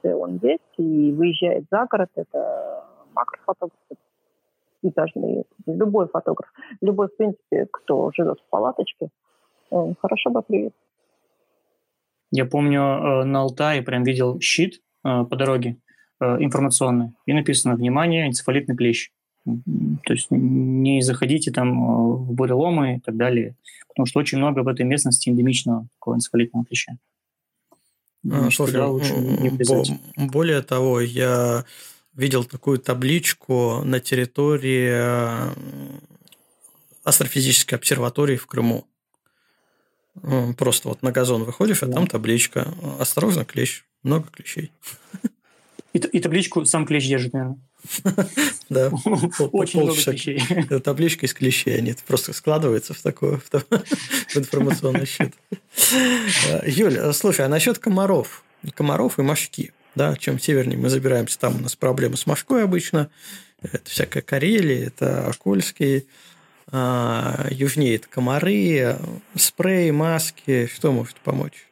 где 0.00 0.14
он 0.14 0.38
есть 0.40 0.62
и 0.78 1.12
выезжает 1.12 1.64
за 1.70 1.86
город, 1.90 2.10
это 2.14 2.84
макрофотограф, 3.12 3.78
даже 4.82 5.12
любой 5.66 6.08
фотограф, 6.08 6.52
любой, 6.80 7.08
в 7.08 7.16
принципе, 7.16 7.66
кто 7.72 8.12
живет 8.14 8.38
в 8.40 8.50
палаточке, 8.50 9.08
хорошо 10.00 10.30
бы 10.30 10.42
привет. 10.42 10.74
Я 12.30 12.46
помню, 12.46 12.80
э, 12.80 13.24
на 13.24 13.42
Алтае 13.42 13.82
прям 13.82 14.02
видел 14.02 14.40
щит 14.40 14.80
э, 15.04 15.24
по 15.24 15.36
дороге 15.36 15.76
э, 16.20 16.24
информационный, 16.40 17.14
и 17.26 17.32
написано 17.32 17.76
«Внимание, 17.76 18.26
энцефалитный 18.26 18.76
клещ». 18.76 19.10
То 19.44 20.12
есть 20.12 20.28
не 20.30 21.02
заходите 21.02 21.50
там 21.50 21.72
э, 21.72 22.16
в 22.16 22.32
буреломы 22.32 22.96
и 22.96 23.00
так 23.00 23.16
далее, 23.16 23.56
потому 23.88 24.06
что 24.06 24.20
очень 24.20 24.38
много 24.38 24.60
в 24.60 24.68
этой 24.68 24.86
местности 24.86 25.28
эндемичного 25.28 25.86
такого 25.94 26.14
энцефалитного 26.14 26.64
клеща. 26.64 26.96
А, 28.30 28.50
слушай, 28.50 28.80
лучше 28.80 29.12
не 29.14 30.28
более 30.28 30.62
того, 30.62 31.00
я 31.00 31.64
видел 32.14 32.44
такую 32.44 32.78
табличку 32.78 33.82
на 33.84 34.00
территории 34.00 34.90
э, 34.92 35.54
астрофизической 37.02 37.76
обсерватории 37.76 38.36
в 38.36 38.46
Крыму. 38.46 38.86
Просто 40.56 40.88
вот 40.88 41.02
на 41.02 41.10
газон 41.10 41.42
выходишь, 41.42 41.82
а 41.82 41.88
там 41.88 42.06
табличка. 42.06 42.72
Осторожно, 43.00 43.44
клещ. 43.44 43.84
Много 44.04 44.28
клещей. 44.28 44.70
И, 45.92 45.98
и 45.98 46.20
табличку 46.20 46.64
сам 46.64 46.86
клещ 46.86 47.06
держит, 47.06 47.32
наверное. 47.32 47.58
Да. 48.70 48.88
Очень 49.52 49.82
много 49.82 50.00
клещей. 50.00 50.40
Табличка 50.80 51.26
из 51.26 51.34
клещей, 51.34 51.78
они 51.78 51.94
просто 52.06 52.32
складываются 52.32 52.94
в 52.94 53.00
такой 53.00 53.34
информационный 54.34 55.06
щит. 55.06 55.34
Юль, 56.64 57.12
слушай, 57.12 57.44
а 57.44 57.48
насчет 57.48 57.78
комаров? 57.78 58.42
Комаров 58.74 59.18
и 59.18 59.22
мошки. 59.22 59.72
Да, 59.94 60.16
чем 60.16 60.40
севернее 60.40 60.78
мы 60.78 60.88
забираемся, 60.88 61.38
там 61.38 61.56
у 61.56 61.60
нас 61.60 61.76
проблемы 61.76 62.16
с 62.16 62.26
мошкой 62.26 62.64
обычно. 62.64 63.10
Это 63.62 63.88
всякая 63.90 64.22
Карелия, 64.22 64.86
это 64.86 65.28
Окольский. 65.28 66.08
А, 66.72 67.46
южнее 67.50 67.96
это 67.96 68.08
комары, 68.08 68.96
спрей, 69.36 69.90
маски. 69.92 70.66
Что 70.66 70.90
может 70.90 71.16
помочь? 71.16 71.66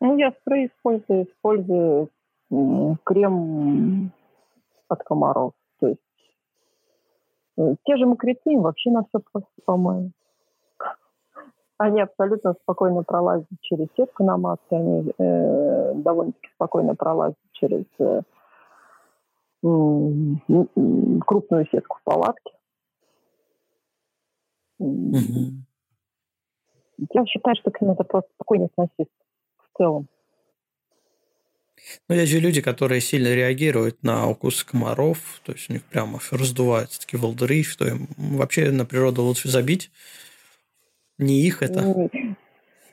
Ну, 0.00 0.18
я 0.18 0.32
спрей 0.42 0.66
использую, 0.66 1.24
использую 1.24 2.10
крем 2.50 4.12
от 4.88 5.02
комаров. 5.02 5.52
То 5.80 5.88
есть 5.88 6.00
э, 7.58 7.74
те 7.84 7.96
же 7.96 8.06
мокрецы 8.06 8.58
вообще 8.58 8.90
на 8.90 9.04
все 9.04 9.20
просто, 9.32 9.50
по-моему. 9.64 10.10
Они 11.78 12.00
абсолютно 12.00 12.54
спокойно 12.62 13.02
пролазят 13.02 13.48
через 13.60 13.88
сетку 13.96 14.24
на 14.24 14.38
маске, 14.38 14.76
они 14.76 15.12
э, 15.18 15.94
довольно-таки 15.94 16.48
спокойно 16.54 16.94
пролазят 16.94 17.36
через 17.52 17.84
э, 17.98 18.22
э, 19.62 21.18
крупную 21.26 21.66
сетку 21.66 21.98
в 21.98 22.02
палатке. 22.04 22.52
Mm-hmm. 24.80 25.66
Я 27.12 27.26
считаю, 27.26 27.56
что 27.56 27.70
к 27.70 27.80
ним 27.80 27.90
это 27.90 28.04
просто 28.04 28.30
спокойно 28.34 28.66
относиться 28.66 29.14
в 29.58 29.76
целом. 29.76 30.06
Ну, 32.08 32.14
есть 32.14 32.32
же 32.32 32.40
люди, 32.40 32.60
которые 32.60 33.00
сильно 33.00 33.34
реагируют 33.34 34.02
на 34.02 34.28
укусы 34.28 34.66
комаров, 34.66 35.40
то 35.44 35.52
есть 35.52 35.70
у 35.70 35.72
них 35.72 35.84
прямо 35.84 36.20
раздуваются 36.30 37.00
такие 37.00 37.20
волдыри, 37.20 37.62
что 37.62 37.86
им 37.86 38.08
вообще 38.16 38.70
на 38.70 38.84
природу 38.84 39.22
лучше 39.22 39.48
забить. 39.48 39.90
Не 41.18 41.40
их 41.42 41.62
это. 41.62 41.82
Ну, 41.82 42.10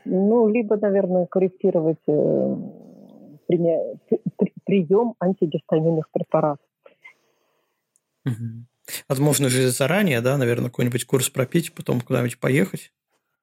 ну 0.06 0.48
либо, 0.48 0.78
наверное, 0.78 1.26
корректировать 1.26 2.00
э, 2.08 2.56
прием 4.66 5.16
антигистаминных 5.20 6.10
препаратов. 6.12 6.66
Угу. 8.26 8.66
Возможно 9.08 9.50
же 9.50 9.70
заранее, 9.70 10.22
да, 10.22 10.38
наверное, 10.38 10.70
какой-нибудь 10.70 11.06
курс 11.06 11.30
пропить, 11.30 11.74
потом 11.74 12.02
куда-нибудь 12.02 12.40
поехать. 12.40 12.92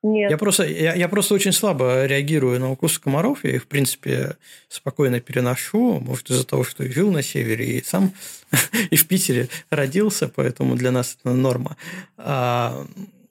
Нет. 0.02 0.31
Я 0.31 0.39
просто, 0.39 0.64
я, 0.64 0.94
я 0.94 1.09
просто 1.09 1.35
очень 1.35 1.52
слабо 1.52 2.06
реагирую 2.06 2.59
на 2.59 2.70
укусы 2.70 3.01
комаров. 3.01 3.44
Я 3.44 3.56
их, 3.56 3.64
в 3.64 3.66
принципе, 3.66 4.36
спокойно 4.68 5.20
переношу. 5.20 6.01
Может, 6.01 6.31
из-за 6.31 6.47
того, 6.47 6.64
что 6.64 6.90
жил 6.90 7.12
на 7.12 7.22
севере, 7.22 7.78
и 7.78 7.85
сам 7.85 8.14
и 8.90 8.97
в 8.97 9.06
Питере 9.06 9.48
родился, 9.68 10.28
поэтому 10.28 10.74
для 10.74 10.90
нас 10.90 11.18
это 11.20 11.35
норма. 11.35 11.77
А, 12.16 12.86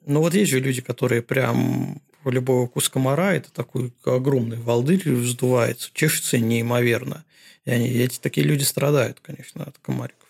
но 0.06 0.20
вот 0.20 0.34
есть 0.34 0.50
же 0.50 0.60
люди, 0.60 0.80
которые 0.80 1.22
прям 1.22 2.00
любой 2.24 2.64
укус 2.64 2.88
комара, 2.88 3.32
это 3.32 3.52
такой 3.52 3.92
огромный 4.04 4.58
волдырь 4.58 5.10
вздувается, 5.10 5.90
чешется 5.92 6.38
неимоверно. 6.38 7.24
И 7.64 7.70
они, 7.70 7.88
эти 7.88 8.18
такие 8.18 8.46
люди 8.46 8.62
страдают, 8.62 9.18
конечно, 9.20 9.64
от 9.64 9.76
комариков. 9.78 10.28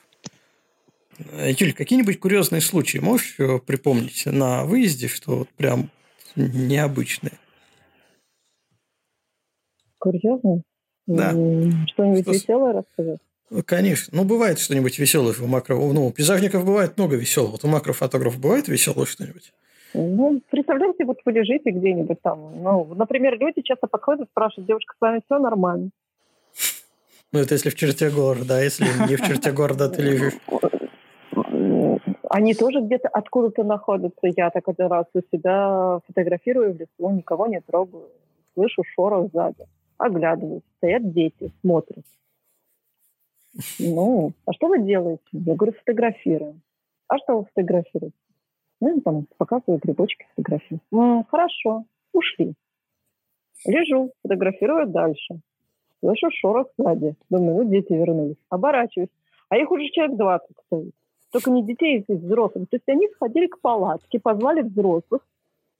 Юль, 1.18 1.74
какие-нибудь 1.74 2.18
курьезные 2.18 2.62
случаи 2.62 2.98
можешь 2.98 3.36
припомнить 3.66 4.24
на 4.24 4.64
выезде, 4.64 5.08
что 5.08 5.40
вот 5.40 5.48
прям 5.50 5.90
необычные. 6.36 7.38
Курьезные? 9.98 10.62
Да. 11.06 11.30
Что-нибудь 11.30 12.22
что... 12.22 12.32
веселое 12.32 12.72
рассказать? 12.72 13.20
Ну, 13.50 13.62
конечно. 13.64 14.16
Ну, 14.16 14.24
бывает 14.24 14.58
что-нибудь 14.60 14.98
веселое 14.98 15.34
у 15.40 15.46
макро... 15.46 15.74
Ну, 15.74 16.06
у 16.06 16.12
пейзажников 16.12 16.64
бывает 16.64 16.96
много 16.96 17.16
веселого. 17.16 17.52
Вот 17.52 17.64
у 17.64 17.68
макрофотографов 17.68 18.40
бывает 18.40 18.68
веселое 18.68 19.06
что-нибудь? 19.06 19.52
Ну, 19.92 20.40
представляете, 20.50 21.04
вот 21.04 21.18
вы 21.24 21.32
лежите 21.32 21.70
где-нибудь 21.70 22.22
там. 22.22 22.62
Ну, 22.62 22.94
например, 22.94 23.38
люди 23.38 23.60
часто 23.62 23.88
подходят 23.88 24.26
и 24.26 24.30
спрашивают, 24.30 24.68
девушка, 24.68 24.94
с 24.96 25.00
вами 25.00 25.20
все 25.24 25.38
нормально? 25.38 25.90
Ну, 27.32 27.40
это 27.40 27.54
если 27.54 27.70
в 27.70 27.74
черте 27.74 28.10
города, 28.10 28.44
да, 28.44 28.62
если 28.62 28.84
не 29.08 29.16
в 29.16 29.26
черте 29.26 29.52
города 29.52 29.88
ты 29.88 30.02
лежишь. 30.02 30.34
Они 32.32 32.54
тоже 32.54 32.80
где-то 32.80 33.08
откуда-то 33.08 33.64
находятся. 33.64 34.28
Я 34.36 34.50
так 34.50 34.68
один 34.68 34.86
раз 34.86 35.06
у 35.14 35.20
себя 35.32 35.98
фотографирую 36.06 36.74
в 36.74 36.78
лесу, 36.78 37.10
никого 37.10 37.48
не 37.48 37.60
трогаю. 37.60 38.08
Слышу 38.54 38.84
шорох 38.94 39.32
сзади. 39.32 39.66
Оглядываюсь. 39.98 40.62
Стоят 40.76 41.12
дети, 41.12 41.50
смотрят. 41.60 42.04
Ну, 43.80 44.32
а 44.46 44.52
что 44.52 44.68
вы 44.68 44.78
делаете? 44.78 45.24
Я 45.32 45.56
говорю, 45.56 45.72
фотографируем. 45.72 46.62
А 47.08 47.18
что 47.18 47.38
вы 47.38 47.46
фотографируете? 47.46 48.16
Ну, 48.80 49.00
там 49.00 49.26
показываю 49.36 49.80
грибочки, 49.82 50.24
фотографии. 50.36 50.78
М, 50.92 51.24
хорошо, 51.24 51.84
ушли. 52.12 52.54
Лежу, 53.66 54.12
фотографирую 54.22 54.86
дальше. 54.86 55.40
Слышу 55.98 56.30
шорох 56.30 56.68
сзади. 56.78 57.16
Думаю, 57.28 57.64
ну, 57.64 57.70
дети 57.70 57.92
вернулись. 57.92 58.38
Оборачиваюсь. 58.50 59.10
А 59.48 59.56
их 59.58 59.68
уже 59.72 59.88
человек 59.88 60.16
20 60.16 60.48
стоит 60.66 60.94
только 61.30 61.50
не 61.50 61.64
детей, 61.64 62.04
а 62.08 62.12
взрослых. 62.12 62.68
То 62.70 62.76
есть 62.76 62.88
они 62.88 63.08
сходили 63.14 63.46
к 63.46 63.60
палатке, 63.60 64.18
позвали 64.18 64.62
взрослых, 64.62 65.22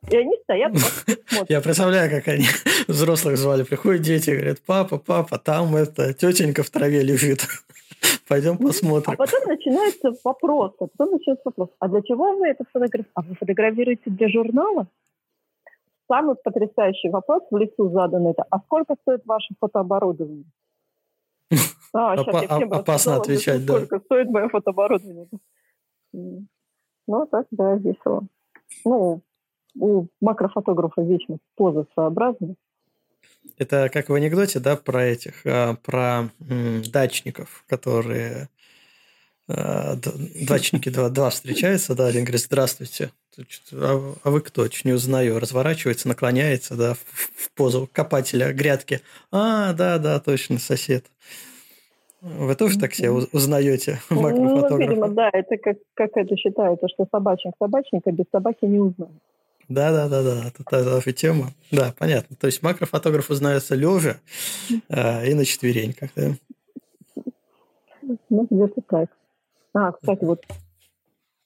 и 0.09 0.17
они 0.17 0.37
стоят 0.45 0.73
Я 1.49 1.61
представляю, 1.61 2.11
как 2.11 2.29
они 2.29 2.47
взрослых 2.89 3.37
звали. 3.37 3.65
Приходят 3.65 4.03
дети, 4.03 4.31
говорят, 4.31 4.59
папа, 4.65 4.99
папа, 4.99 5.39
там 5.39 5.77
это 5.77 6.15
тетенька 6.15 6.63
в 6.63 6.71
траве 6.71 7.03
лежит. 7.03 7.47
Пойдем 8.29 8.57
посмотрим. 8.57 9.13
А 9.13 9.17
потом 9.17 9.45
начинается 9.47 10.13
вопрос, 10.25 10.73
а 10.79 10.87
потом 10.87 11.13
начинается 11.15 11.43
вопрос, 11.45 11.69
а 11.79 11.89
для 11.89 12.03
чего 12.03 12.37
вы 12.37 12.49
это 12.49 12.65
фотографируете? 12.73 13.11
А 13.15 13.23
вы 13.23 13.35
фотографируете 13.35 14.03
для 14.07 14.29
журнала? 14.29 14.87
Самый 16.09 16.35
потрясающий 16.37 17.09
вопрос 17.11 17.43
в 17.51 17.57
лесу 17.57 17.91
задан 17.91 18.27
это, 18.27 18.45
а 18.51 18.59
сколько 18.61 18.97
стоит 19.03 19.25
ваше 19.27 19.55
фотооборудование? 19.61 20.45
А, 21.93 22.17
сейчас 22.17 22.43
я 22.43 22.49
всем 22.49 22.73
опасно 22.73 23.17
отвечать, 23.17 23.67
да. 23.67 23.75
Сколько 23.75 24.01
стоит 24.01 24.29
мое 24.29 24.49
фотооборудование? 24.49 25.27
Ну, 26.13 27.27
так, 27.27 27.47
да, 27.51 27.75
весело. 27.75 28.23
Ну, 28.85 29.23
у 29.77 30.07
макрофотографа 30.21 31.03
вечно 31.03 31.39
поза 31.57 31.87
своеобразная. 31.95 32.55
Это 33.59 33.89
как 33.93 34.09
в 34.09 34.15
анекдоте, 34.15 34.61
да, 34.61 34.77
про 34.77 35.05
этих, 35.05 35.45
а, 35.45 35.75
про 35.83 36.29
дачников, 36.39 37.65
которые 37.67 38.49
а, 39.53 39.97
дачники 40.47 40.89
два, 40.91 41.09
два 41.09 41.31
встречаются, 41.31 41.95
да, 41.95 42.07
один 42.07 42.23
говорит, 42.25 42.43
здравствуйте, 42.43 43.11
а, 43.73 44.15
а 44.23 44.31
вы 44.31 44.41
кто? 44.41 44.69
Чуть 44.69 44.85
не 44.85 44.93
узнаю. 44.93 45.39
Разворачивается, 45.39 46.09
наклоняется, 46.09 46.77
да, 46.77 46.95
в, 46.95 46.99
в 46.99 47.51
позу 47.55 47.89
копателя 47.93 48.53
грядки. 48.53 49.01
А, 49.33 49.73
да, 49.73 49.99
да, 49.99 50.21
точно, 50.21 50.59
сосед. 50.59 51.07
Вы 52.21 52.55
тоже 52.55 52.79
так 52.79 52.95
себя 52.95 53.13
узнаете? 53.13 54.01
Ну, 54.11 54.29
видимо, 54.77 55.09
да, 55.09 55.31
это 55.33 55.57
как, 55.57 55.79
как 55.95 56.11
это 56.15 56.37
считается, 56.37 56.87
что 56.89 57.07
собачник 57.11 57.55
собачника 57.59 58.13
без 58.13 58.27
собаки 58.31 58.67
не 58.67 58.79
узнает. 58.79 59.13
Да, 59.69 59.91
да, 59.93 60.09
да, 60.09 60.23
да, 60.23 60.49
это 60.49 60.65
та 60.65 61.01
же 61.01 61.13
тема. 61.13 61.53
Да, 61.71 61.95
понятно. 61.99 62.37
То 62.37 62.47
есть 62.47 62.63
макрофотограф 62.63 63.31
узнается 63.31 63.75
лежа 63.75 64.17
э, 64.89 65.31
и 65.31 65.35
на 65.35 65.45
четвереньках, 65.45 66.11
да? 66.15 66.35
Ну, 68.29 68.47
где-то 68.51 68.81
так. 68.83 69.09
А, 69.73 69.93
кстати, 69.93 70.25
вот 70.25 70.45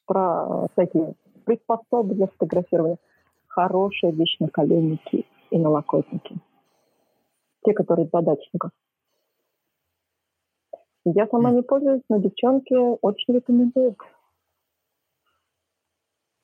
про 0.06 0.68
всякие 0.72 1.14
приспособы 1.44 2.14
для 2.14 2.26
фотографирования. 2.26 2.98
Хорошие 3.46 4.12
вещи 4.12 4.36
на 4.40 4.48
коленники 4.48 5.26
и 5.50 5.58
налокотники. 5.58 6.36
Те, 7.64 7.72
которые 7.72 8.08
для 8.08 8.20
дачников. 8.20 8.70
Я 11.04 11.26
сама 11.28 11.50
не 11.50 11.62
пользуюсь, 11.62 12.02
но 12.08 12.18
девчонки 12.18 12.74
очень 12.74 13.34
рекомендуют. 13.34 13.98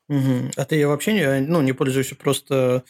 Угу. 0.08 0.50
А 0.56 0.64
ты 0.64 0.86
вообще 0.86 1.14
не, 1.14 1.40
ну, 1.46 1.62
не 1.62 1.72
пользуешься 1.72 2.16
просто 2.16 2.84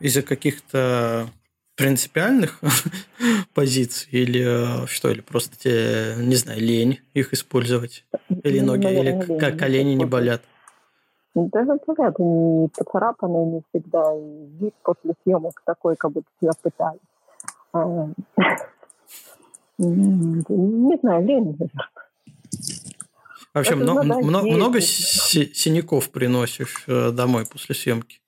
из-за 0.00 0.22
каких-то 0.22 1.28
принципиальных 1.76 2.60
позиций 3.54 4.08
или 4.10 4.86
что, 4.86 5.10
или 5.10 5.20
просто 5.20 5.56
тебе, 5.58 6.14
не 6.18 6.36
знаю, 6.36 6.60
лень 6.60 7.00
их 7.14 7.32
использовать? 7.32 8.04
Или 8.42 8.60
ну, 8.60 8.72
ноги, 8.72 8.84
Наверное, 8.84 9.22
или 9.24 9.38
как 9.38 9.58
колени 9.58 9.94
не 9.94 10.04
болят? 10.04 10.42
Даже 11.34 11.78
болят, 11.86 12.20
они 12.20 12.68
поцарапаны 12.76 13.54
не 13.54 13.62
всегда, 13.70 14.14
и 14.14 14.46
вид 14.60 14.74
после 14.82 15.14
съемок 15.22 15.62
такой, 15.64 15.96
как 15.96 16.12
будто 16.12 16.28
тебя 16.40 16.52
пытали. 16.60 16.98
А, 17.72 18.08
не 19.78 20.98
знаю, 21.00 21.26
лень, 21.26 21.56
Вообще, 23.54 23.74
много, 23.74 24.02
много, 24.02 24.46
много 24.46 24.80
синяков 24.80 26.10
приносишь 26.10 26.84
э, 26.86 27.10
домой 27.10 27.44
после 27.44 27.74
съемки? 27.74 28.20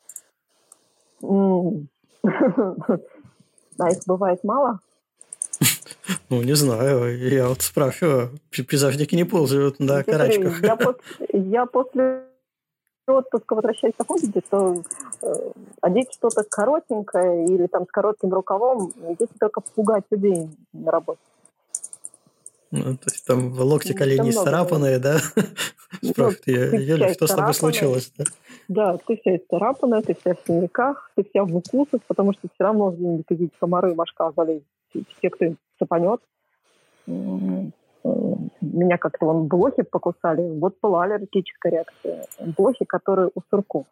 А 3.79 3.91
их 3.91 3.99
бывает 4.07 4.43
мало? 4.45 4.81
Ну, 6.29 6.43
не 6.43 6.55
знаю. 6.55 7.19
Я 7.19 7.49
вот 7.49 7.63
спрашиваю. 7.63 8.31
Пейзажники 8.51 9.15
не 9.15 9.25
ползают 9.25 9.81
на 9.81 10.03
карачках. 10.03 10.63
Я, 10.63 10.77
после, 10.77 11.01
я 11.33 11.67
после 11.67 12.25
отпуска 13.07 13.55
возвращаюсь 13.55 13.95
в 13.99 14.23
виде, 14.23 14.41
то 14.49 14.83
э, 15.23 15.53
одеть 15.81 16.13
что-то 16.13 16.45
коротенькое 16.45 17.47
или 17.47 17.67
там 17.67 17.87
с 17.87 17.91
коротким 17.91 18.33
рукавом, 18.33 18.93
здесь 19.15 19.29
только 19.39 19.61
пугать 19.61 20.05
людей 20.11 20.49
на 20.73 20.91
работе. 20.91 21.21
Ну, 22.71 22.97
то 22.97 23.11
есть 23.11 23.25
там 23.25 23.53
локти, 23.53 23.93
ну, 23.93 23.99
колени 23.99 24.31
исцарапанные, 24.31 24.99
да? 24.99 25.21
Ну, 26.03 26.09
Спрашивают, 26.11 26.47
Юля, 26.47 27.15
что 27.15 27.27
с 27.27 27.35
тобой 27.35 27.55
случилось? 27.55 28.11
Да? 28.17 28.25
Да, 28.69 28.97
ты 29.07 29.17
вся 29.17 29.37
исцарапанная, 29.37 30.03
ты 30.03 30.15
вся 30.15 30.35
в 30.35 30.47
синяках, 30.47 31.11
ты 31.15 31.25
вся 31.25 31.45
в 31.45 31.55
укусах, 31.55 32.03
потому 32.07 32.33
что 32.33 32.49
все 32.55 32.65
равно 32.65 32.91
где-нибудь 32.91 33.27
видеть 33.31 33.53
комары, 33.59 33.95
мошка, 33.95 34.33
залезть. 34.37 34.65
Те, 35.21 35.31
кто 35.31 35.55
цепанет. 35.79 36.21
Меня 37.07 38.99
как-то 38.99 39.27
вон 39.27 39.47
блохи 39.47 39.83
покусали. 39.83 40.59
Вот 40.59 40.77
была 40.81 41.05
аллергическая 41.05 41.73
реакция. 41.73 42.27
Блохи, 42.57 42.85
которые 42.85 43.31
у 43.35 43.41
сурков. 43.51 43.87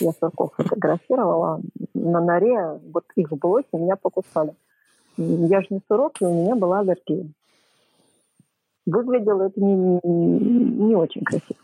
Я 0.00 0.12
сурков 0.12 0.52
фотографировала. 0.56 1.60
На 1.92 2.20
норе 2.20 2.80
вот 2.92 3.04
их 3.16 3.30
блохи 3.30 3.68
меня 3.72 3.96
покусали. 3.96 4.54
Я 5.16 5.60
же 5.60 5.68
не 5.70 5.80
сурок, 5.86 6.20
и 6.20 6.24
у 6.24 6.32
меня 6.32 6.54
была 6.56 6.80
аллергия. 6.80 7.26
Выглядело 8.86 9.44
это 9.44 9.60
не, 9.60 10.00
не 10.04 10.94
очень 10.94 11.22
красиво. 11.22 11.63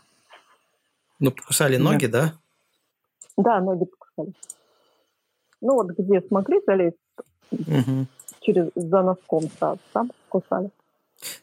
Ну, 1.21 1.31
покусали 1.31 1.77
ноги, 1.77 2.07
да? 2.07 2.33
Да, 3.37 3.61
ноги 3.61 3.85
покусали. 3.85 4.33
Ну, 5.61 5.75
вот 5.75 5.91
где 5.91 6.19
смогли 6.21 6.59
залезть 6.65 6.97
угу. 7.51 8.07
через, 8.41 8.71
за 8.75 9.03
носком, 9.03 9.49
да, 9.59 9.77
там 9.93 10.11
кусали. 10.29 10.71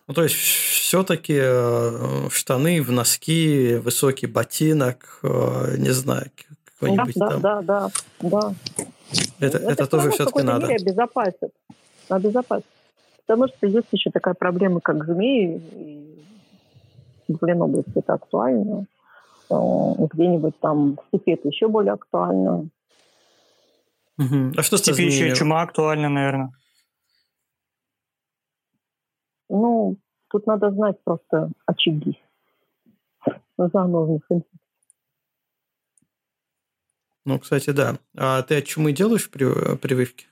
Ну, 0.08 0.14
то 0.14 0.24
есть, 0.24 0.34
все-таки 0.34 1.38
э, 1.40 2.28
штаны 2.30 2.82
в 2.82 2.90
носки, 2.90 3.76
высокий 3.76 4.26
ботинок, 4.26 5.20
э, 5.22 5.76
не 5.78 5.90
знаю, 5.90 6.26
какой-нибудь 6.64 7.14
да, 7.14 7.28
там. 7.28 7.40
Да, 7.40 7.62
да, 7.62 7.90
да, 8.20 8.28
да. 8.28 8.54
Это, 9.38 9.58
это, 9.58 9.70
это 9.70 9.86
тоже 9.86 10.10
все-таки 10.10 10.42
надо. 10.42 10.66
Мере 10.66 10.82
обезопасит. 10.82 11.52
Обезопасит. 12.08 12.66
Потому 13.26 13.46
что 13.46 13.68
есть 13.68 13.86
еще 13.92 14.10
такая 14.10 14.34
проблема, 14.34 14.80
как 14.80 15.04
змеи. 15.04 15.62
И 17.28 17.32
в 17.32 17.46
Ленобласти 17.46 17.92
это 17.94 18.14
актуально. 18.14 18.86
Где-нибудь 19.50 20.58
там 20.60 20.96
в 20.96 21.06
степи 21.08 21.32
это 21.32 21.48
еще 21.48 21.68
более 21.68 21.92
актуально. 21.92 22.68
Угу. 24.18 24.52
А 24.56 24.62
что 24.62 24.76
в 24.76 24.80
степи 24.80 25.02
еще 25.02 25.34
чума 25.34 25.62
актуальна, 25.62 26.08
наверное. 26.08 26.52
Ну, 29.48 29.96
тут 30.28 30.46
надо 30.46 30.70
знать 30.70 31.02
просто 31.04 31.50
очаги 31.66 32.20
зановных 33.56 34.20
инфекций. 34.30 34.60
Ну, 37.24 37.38
кстати, 37.38 37.70
да. 37.70 37.98
А 38.16 38.42
ты 38.42 38.58
от 38.58 38.64
чумы 38.64 38.92
делаешь 38.92 39.30
прививки? 39.30 40.26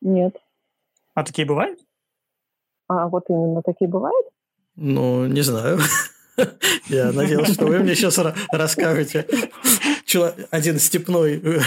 Нет. 0.00 0.36
А 1.14 1.24
такие 1.24 1.46
бывают? 1.46 1.80
А 2.88 3.08
вот 3.08 3.24
именно 3.28 3.62
такие 3.62 3.88
бывают? 3.88 4.26
Ну, 4.76 5.26
не 5.26 5.42
знаю. 5.42 5.78
Я 6.88 7.12
надеялся, 7.12 7.54
что 7.54 7.66
вы 7.66 7.78
мне 7.80 7.94
сейчас 7.94 8.18
расскажете. 8.50 9.26
Один 10.50 10.78
степной 10.78 11.40
э, 11.42 11.60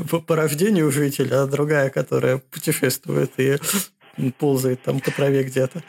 по 0.26 0.36
рождению 0.36 0.90
житель, 0.90 1.32
а 1.32 1.46
другая, 1.46 1.90
которая 1.90 2.38
путешествует 2.38 3.32
и 3.38 3.58
ползает 4.38 4.82
там 4.82 5.00
по 5.00 5.10
траве 5.10 5.44
где-то. 5.44 5.82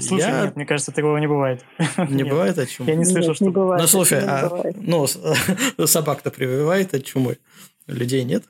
Слушай, 0.00 0.28
я... 0.28 0.42
нет, 0.44 0.56
мне 0.56 0.66
кажется, 0.66 0.92
такого 0.92 1.16
не 1.18 1.26
бывает. 1.26 1.64
Не 2.08 2.22
бывает 2.22 2.58
от 2.58 2.68
чумы? 2.68 2.90
Я 2.90 2.96
не 2.96 3.04
слышал, 3.04 3.34
что... 3.34 3.44
Не 3.44 3.50
бывает, 3.50 3.82
ну, 3.82 3.88
слушай, 3.88 4.20
а 4.24 4.48
ну, 4.76 5.06
собак-то 5.86 6.30
прививает 6.30 6.94
от 6.94 7.04
чумы, 7.04 7.38
людей 7.88 8.22
нет? 8.22 8.44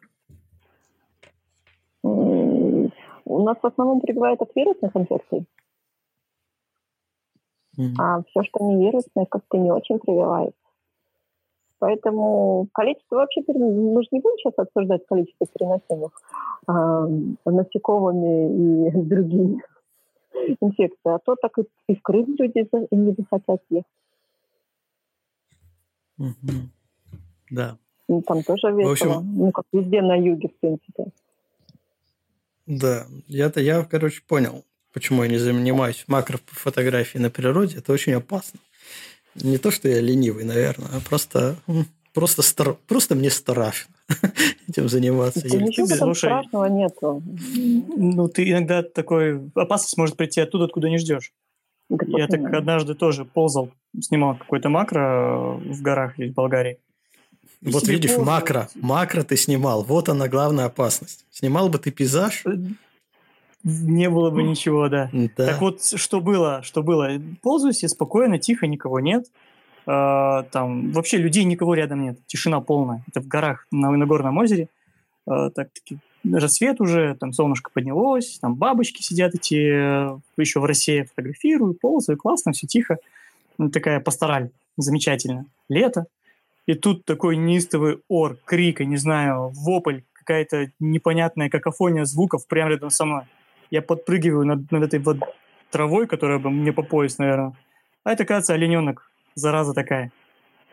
У 2.03 3.43
нас 3.43 3.57
в 3.63 3.67
основном 3.67 4.01
прививают 4.01 4.43
от 4.43 4.51
вирусных 4.55 4.95
инфекций. 4.95 5.47
А 7.99 8.23
все, 8.23 8.43
что 8.45 8.65
не 8.65 8.85
вирусное, 8.85 9.27
как-то 9.27 9.59
не 9.59 9.71
очень 9.71 9.99
прививается. 9.99 10.55
Поэтому 11.79 12.69
количество 12.73 13.17
вообще, 13.17 13.41
мы 13.47 14.03
же 14.03 14.09
не 14.13 14.21
будем 14.21 14.37
сейчас 14.39 14.53
обсуждать 14.59 15.07
количество 15.07 15.47
переносимых 15.47 16.13
а, 16.67 17.07
насекомыми 17.47 18.89
и 18.89 18.91
другими 19.03 19.63
инфекций, 20.61 21.15
а 21.15 21.19
то 21.19 21.37
так 21.41 21.59
и, 21.59 21.63
и 21.89 21.97
в 21.97 22.03
Крым 22.03 22.37
люди 22.39 22.69
не 22.91 23.15
захотят 23.15 23.63
ехать. 23.71 23.87
Mm-hmm. 26.19 26.69
Да. 27.51 27.79
И 28.09 28.21
там 28.23 28.43
тоже 28.43 28.73
весело. 28.73 28.89
В 28.89 28.93
общем... 28.93 29.37
Ну, 29.37 29.53
как 29.53 29.65
везде 29.73 30.03
на 30.03 30.17
юге, 30.17 30.49
в 30.49 30.61
принципе. 30.61 31.07
Да, 32.67 33.07
я-то 33.27 33.61
я, 33.61 33.85
короче, 33.85 34.23
понял, 34.27 34.65
почему 34.93 35.23
я 35.23 35.29
не 35.29 35.39
занимаюсь 35.39 36.05
макрофотографией 36.07 37.23
на 37.23 37.31
природе. 37.31 37.79
Это 37.79 37.93
очень 37.93 38.13
опасно. 38.13 38.61
Не 39.35 39.59
то, 39.59 39.71
что 39.71 39.89
я 39.89 40.01
ленивый, 40.01 40.45
наверное, 40.45 40.89
а 40.93 41.01
просто, 41.01 41.57
просто, 42.13 42.43
стар, 42.43 42.77
просто 42.89 43.15
мне 43.15 43.31
страшно 43.31 43.95
этим 44.69 44.89
заниматься. 44.89 45.49
Да 45.49 45.59
ничего 45.59 45.87
ты, 45.87 45.97
слушай, 45.97 46.27
страшного 46.27 46.67
нету. 46.67 47.23
Ну, 47.97 48.29
ты 48.29 48.51
иногда 48.51 48.83
такой... 48.83 49.51
Опасность 49.55 49.97
может 49.97 50.17
прийти 50.17 50.41
оттуда, 50.41 50.65
откуда 50.65 50.89
не 50.89 50.99
ждешь. 50.99 51.33
Да, 51.89 52.19
я 52.19 52.27
так 52.27 52.41
однажды 52.53 52.95
тоже 52.95 53.25
ползал, 53.25 53.71
снимал 54.01 54.37
какой-то 54.37 54.69
макро 54.69 55.61
в 55.65 55.83
горах 55.83 56.19
в 56.19 56.33
Болгарии. 56.33 56.79
Вот 57.63 57.87
видишь, 57.87 58.15
ползал. 58.15 58.25
макро. 58.25 58.69
Макро 58.75 59.23
ты 59.23 59.37
снимал. 59.37 59.85
Вот 59.85 60.09
она 60.09 60.29
главная 60.29 60.67
опасность. 60.67 61.27
Снимал 61.31 61.69
бы 61.69 61.79
ты 61.79 61.91
пейзаж, 61.91 62.43
э, 62.47 62.51
не 63.63 64.09
было 64.09 64.31
бы 64.31 64.43
ничего, 64.43 64.89
да. 64.89 65.11
да. 65.13 65.47
Так 65.47 65.61
вот, 65.61 65.83
что 65.83 66.21
было, 66.21 66.63
что 66.63 66.83
было. 66.83 67.11
Ползаю 67.43 67.73
себе 67.73 67.89
спокойно, 67.89 68.39
тихо, 68.39 68.67
никого 68.67 69.01
нет. 69.01 69.27
Э, 69.87 70.45
там 70.51 70.93
вообще 70.93 71.19
людей 71.19 71.45
никого 71.45 71.75
рядом 71.75 72.03
нет. 72.03 72.19
Тишина 72.27 72.61
полная. 72.61 73.03
Это 73.09 73.21
в 73.21 73.29
горах 73.29 73.67
на, 73.71 73.91
на 73.91 74.07
горном 74.07 74.39
озере. 74.39 74.69
Э, 75.27 75.51
так 75.55 75.71
таки 75.73 75.99
рассвет 76.25 76.81
уже, 76.81 77.17
там 77.19 77.33
солнышко 77.33 77.71
поднялось, 77.73 78.39
там 78.41 78.55
бабочки 78.55 79.03
сидят 79.03 79.35
эти, 79.35 79.55
еще 80.41 80.61
в 80.61 80.65
России 80.65 81.03
фотографирую, 81.03 81.75
ползаю, 81.75 82.19
классно, 82.19 82.53
все 82.53 82.67
тихо. 82.67 82.99
Ну, 83.59 83.71
такая 83.71 84.01
пастораль, 84.01 84.51
замечательно. 84.77 85.47
Лето. 85.69 86.07
И 86.67 86.75
тут 86.75 87.05
такой 87.05 87.37
неистовый 87.37 88.01
ор, 88.09 88.39
крик, 88.45 88.81
я 88.81 88.87
не 88.87 88.97
знаю, 88.97 89.51
вопль, 89.55 90.01
какая-то 90.13 90.71
непонятная 90.79 91.49
какофония 91.49 92.05
звуков 92.05 92.47
прямо 92.47 92.71
рядом 92.71 92.91
со 92.91 93.05
мной 93.05 93.23
я 93.71 93.83
подпрыгиваю 93.83 94.47
над, 94.47 94.71
над 94.71 94.83
этой 94.83 94.99
вот 94.99 95.19
травой, 95.71 96.07
которая 96.07 96.39
бы 96.39 96.51
мне 96.51 96.73
по 96.73 96.83
пояс, 96.83 97.19
наверное. 97.19 97.53
А 98.05 98.13
это, 98.13 98.25
кажется, 98.25 98.55
олененок, 98.55 99.11
зараза 99.35 99.75
такая. 99.75 100.13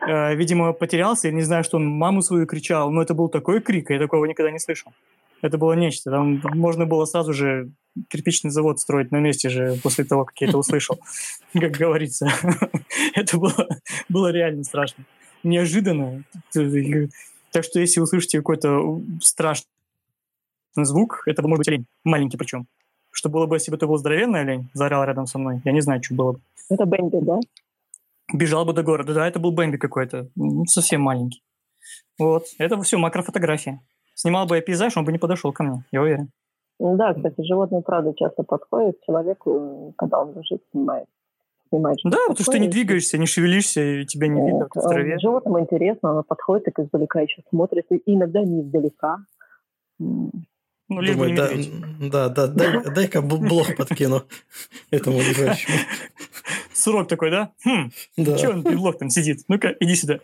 Э, 0.00 0.34
видимо, 0.34 0.72
потерялся, 0.72 1.28
я 1.28 1.34
не 1.34 1.42
знаю, 1.42 1.64
что 1.64 1.76
он 1.76 1.86
маму 1.86 2.22
свою 2.22 2.46
кричал, 2.46 2.90
но 2.90 3.02
это 3.02 3.14
был 3.14 3.28
такой 3.28 3.60
крик, 3.60 3.90
я 3.90 3.98
такого 3.98 4.24
никогда 4.24 4.50
не 4.50 4.58
слышал. 4.58 4.92
Это 5.40 5.56
было 5.56 5.74
нечто. 5.74 6.10
Там 6.10 6.40
можно 6.54 6.84
было 6.84 7.04
сразу 7.04 7.32
же 7.32 7.70
кирпичный 8.08 8.50
завод 8.50 8.80
строить 8.80 9.12
на 9.12 9.18
месте 9.18 9.48
же 9.48 9.78
после 9.82 10.04
того, 10.04 10.24
как 10.24 10.40
я 10.40 10.48
это 10.48 10.58
услышал, 10.58 10.98
как 11.52 11.72
говорится. 11.72 12.28
Это 13.14 13.38
было, 13.38 13.68
было 14.08 14.32
реально 14.32 14.64
страшно. 14.64 15.04
Неожиданно. 15.44 16.24
Так 17.52 17.64
что 17.64 17.80
если 17.80 18.00
услышите 18.00 18.38
какой-то 18.38 19.00
страшный 19.20 19.68
звук, 20.74 21.22
это 21.26 21.42
может 21.42 21.58
быть 21.58 21.68
олень, 21.68 21.86
маленький 22.04 22.36
причем. 22.36 22.66
Что 23.18 23.30
было 23.30 23.46
бы, 23.46 23.56
если 23.56 23.72
бы 23.72 23.76
это 23.76 23.88
был 23.88 23.96
здоровенный 23.96 24.42
олень, 24.42 24.70
заорал 24.74 25.02
рядом 25.02 25.26
со 25.26 25.40
мной? 25.40 25.60
Я 25.64 25.72
не 25.72 25.80
знаю, 25.80 26.00
что 26.00 26.14
было 26.14 26.32
бы. 26.34 26.40
Это 26.70 26.86
Бэмби, 26.86 27.18
да? 27.20 27.40
Бежал 28.32 28.64
бы 28.64 28.72
до 28.72 28.84
города. 28.84 29.12
Да, 29.12 29.26
это 29.26 29.40
был 29.40 29.50
Бэмби 29.50 29.76
какой-то. 29.76 30.28
Ну, 30.36 30.64
совсем 30.66 31.00
маленький. 31.00 31.42
Вот. 32.16 32.44
Это 32.58 32.80
все 32.82 32.96
макрофотография. 32.96 33.80
Снимал 34.14 34.46
бы 34.46 34.54
я 34.54 34.62
пейзаж, 34.62 34.96
он 34.96 35.04
бы 35.04 35.10
не 35.10 35.18
подошел 35.18 35.52
ко 35.52 35.64
мне, 35.64 35.82
я 35.90 36.00
уверен. 36.00 36.30
Ну 36.78 36.96
да, 36.96 37.12
кстати, 37.12 37.42
животные, 37.42 37.82
правда, 37.82 38.14
часто 38.14 38.44
подходят 38.44 38.96
к 39.00 39.04
человеку, 39.04 39.94
когда 39.98 40.20
он 40.20 40.32
лежит, 40.36 40.62
снимает. 40.70 41.08
снимает 41.70 41.98
да, 42.04 42.18
потому 42.28 42.44
что 42.44 42.52
ты 42.52 42.60
не 42.60 42.68
двигаешься, 42.68 43.18
не 43.18 43.26
шевелишься, 43.26 43.80
и 43.80 44.06
тебя 44.06 44.28
не 44.28 44.46
видно 44.46 44.68
в 44.72 44.88
траве. 44.88 45.18
Животным 45.18 45.58
интересно, 45.58 46.12
оно 46.12 46.22
подходит, 46.22 46.66
так 46.66 46.78
издалека 46.78 47.20
еще 47.20 47.42
смотрит, 47.50 47.86
и 47.90 48.00
иногда 48.06 48.44
не 48.44 48.60
издалека. 48.60 49.18
Ну, 50.88 51.00
лишь 51.02 51.12
Думаю, 51.12 51.36
бы 51.36 51.54
не 51.56 52.08
да, 52.08 52.28
да, 52.28 52.46
да, 52.46 52.46
дай, 52.46 52.94
дай-ка 52.94 53.20
блок 53.20 53.76
подкину 53.76 54.22
этому 54.90 55.18
лежащему. 55.18 55.76
Сурок 56.72 57.08
такой, 57.08 57.30
да? 57.30 57.52
Хм, 57.64 57.90
да. 58.16 58.38
Чего 58.38 58.52
он 58.52 58.62
блок 58.62 58.98
там 58.98 59.10
сидит? 59.10 59.40
Ну-ка, 59.48 59.76
иди 59.80 59.94
сюда. 59.94 60.20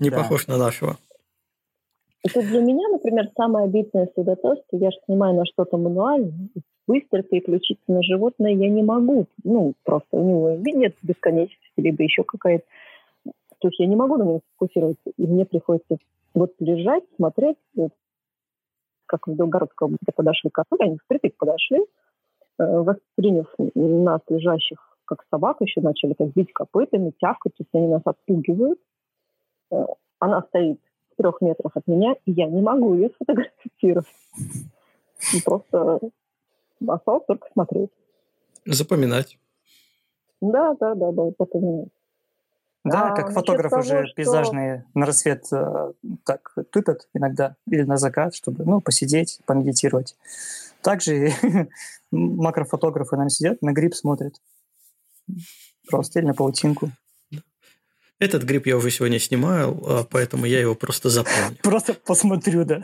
Не 0.00 0.10
да. 0.10 0.16
похож 0.16 0.48
на 0.48 0.56
нашего. 0.56 0.96
И 2.24 2.28
тут 2.28 2.46
для 2.46 2.60
меня, 2.60 2.88
например, 2.88 3.30
самое 3.36 3.66
обидное 3.66 4.08
всегда 4.12 4.34
то, 4.34 4.56
что 4.56 4.76
я 4.78 4.90
же 4.90 4.96
снимаю 5.04 5.36
на 5.36 5.44
что-то 5.44 5.76
мануально, 5.76 6.32
быстро 6.88 7.22
переключиться 7.22 7.84
на 7.86 8.02
животное 8.02 8.52
я 8.52 8.68
не 8.70 8.82
могу. 8.82 9.26
Ну, 9.44 9.74
просто 9.84 10.16
у 10.16 10.24
него 10.24 10.50
нет 10.64 10.96
бесконечности, 11.02 11.60
либо 11.76 12.02
еще 12.02 12.24
какая-то... 12.24 12.64
То 13.60 13.68
есть 13.68 13.78
я 13.78 13.86
не 13.86 13.94
могу 13.94 14.16
на 14.16 14.24
нем 14.24 14.40
сфокусироваться, 14.50 15.10
и 15.16 15.26
мне 15.26 15.44
приходится 15.44 15.98
вот 16.34 16.52
лежать, 16.58 17.04
смотреть, 17.16 17.58
вот, 17.74 17.92
как 19.06 19.26
в 19.26 19.34
Белгородской 19.34 19.86
области 19.86 20.10
подошли 20.14 20.50
к 20.50 20.58
отелю, 20.58 20.82
они 20.82 20.98
впритык 20.98 21.36
подошли, 21.36 21.80
э, 21.80 21.84
восприняв 22.58 23.46
нас, 23.74 24.20
лежащих 24.28 24.78
как 25.06 25.24
собак, 25.30 25.58
еще 25.60 25.80
начали 25.80 26.14
так 26.14 26.32
бить 26.32 26.52
копытами, 26.52 27.12
тявкать, 27.20 27.54
то 27.56 27.62
есть 27.62 27.74
они 27.74 27.88
нас 27.88 28.02
отпугивают. 28.04 28.80
Э, 29.70 29.84
она 30.18 30.42
стоит 30.48 30.80
в 31.12 31.16
трех 31.16 31.40
метрах 31.40 31.76
от 31.76 31.86
меня, 31.86 32.14
и 32.24 32.32
я 32.32 32.46
не 32.46 32.62
могу 32.62 32.94
ее 32.94 33.10
сфотографировать. 33.10 34.06
Просто 35.44 36.00
осталось 36.86 37.24
только 37.26 37.48
смотреть. 37.52 37.90
Запоминать. 38.64 39.38
Да, 40.40 40.74
да, 40.80 40.94
да, 40.94 41.12
да, 41.12 41.30
запоминать. 41.38 41.88
Да, 42.84 43.12
а, 43.12 43.16
как 43.16 43.32
фотографы 43.32 43.70
того, 43.70 43.82
же 43.82 44.06
что... 44.06 44.14
пейзажные 44.14 44.84
на 44.92 45.06
рассвет 45.06 45.46
э, 45.50 45.92
так 46.24 46.54
тупят 46.70 47.08
иногда, 47.14 47.56
или 47.66 47.82
на 47.82 47.96
закат, 47.96 48.34
чтобы 48.34 48.64
ну, 48.64 48.82
посидеть, 48.82 49.40
помедитировать. 49.46 50.16
Также 50.82 51.32
макрофотографы, 52.10 53.16
наверное, 53.16 53.30
сидят, 53.30 53.62
на 53.62 53.72
гриб 53.72 53.94
смотрят. 53.94 54.34
Просто 55.88 56.18
или 56.18 56.26
на 56.26 56.34
паутинку. 56.34 56.90
Этот 58.18 58.44
гриб 58.44 58.66
я 58.66 58.76
уже 58.76 58.90
сегодня 58.90 59.18
снимаю, 59.18 59.82
а 59.86 60.04
поэтому 60.04 60.44
я 60.44 60.60
его 60.60 60.74
просто 60.74 61.08
запомню. 61.08 61.56
Просто 61.62 61.94
посмотрю, 61.94 62.64
да. 62.64 62.82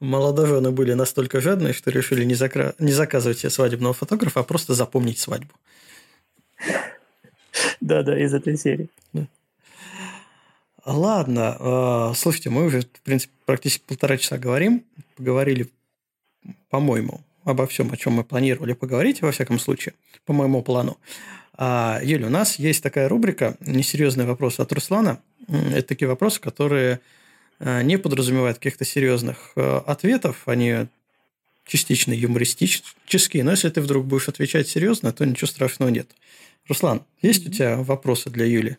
Молодожены 0.00 0.72
были 0.72 0.92
настолько 0.94 1.40
жадные, 1.40 1.72
что 1.72 1.90
решили 1.90 2.24
не, 2.24 2.34
закра... 2.34 2.74
не 2.80 2.92
заказывать 2.92 3.38
себе 3.38 3.50
свадебного 3.50 3.94
фотографа, 3.94 4.40
а 4.40 4.42
просто 4.42 4.74
запомнить 4.74 5.20
свадьбу. 5.20 5.54
Да-да, 7.80 8.18
из 8.18 8.34
этой 8.34 8.56
серии. 8.56 8.88
Ладно, 10.84 11.56
а, 11.60 12.12
слушайте, 12.14 12.50
мы 12.50 12.64
уже, 12.64 12.80
в 12.80 13.00
принципе, 13.02 13.32
практически 13.46 13.84
полтора 13.86 14.16
часа 14.16 14.36
говорим. 14.36 14.84
Поговорили, 15.16 15.70
по-моему, 16.70 17.20
обо 17.44 17.66
всем, 17.66 17.92
о 17.92 17.96
чем 17.96 18.14
мы 18.14 18.24
планировали 18.24 18.72
поговорить, 18.72 19.22
во 19.22 19.30
всяком 19.30 19.60
случае, 19.60 19.94
по 20.24 20.32
моему 20.32 20.62
плану. 20.62 20.98
А, 21.54 22.00
Юля, 22.02 22.26
у 22.26 22.30
нас 22.30 22.58
есть 22.58 22.82
такая 22.82 23.08
рубрика 23.08 23.56
«Несерьезные 23.60 24.26
вопросы 24.26 24.60
от 24.60 24.72
Руслана». 24.72 25.20
Это 25.48 25.82
такие 25.82 26.08
вопросы, 26.08 26.40
которые 26.40 27.00
э, 27.58 27.82
не 27.82 27.98
подразумевают 27.98 28.58
каких-то 28.58 28.84
серьезных 28.84 29.52
э, 29.54 29.80
ответов. 29.86 30.42
Они 30.46 30.86
частично 31.64 32.12
юмористические, 32.12 33.44
но 33.44 33.52
если 33.52 33.68
ты 33.68 33.80
вдруг 33.80 34.06
будешь 34.06 34.28
отвечать 34.28 34.68
серьезно, 34.68 35.12
то 35.12 35.24
ничего 35.24 35.46
страшного 35.46 35.90
нет. 35.90 36.08
Руслан, 36.68 37.02
есть 37.20 37.46
у 37.46 37.50
тебя 37.50 37.76
вопросы 37.78 38.30
для 38.30 38.46
Юли? 38.46 38.76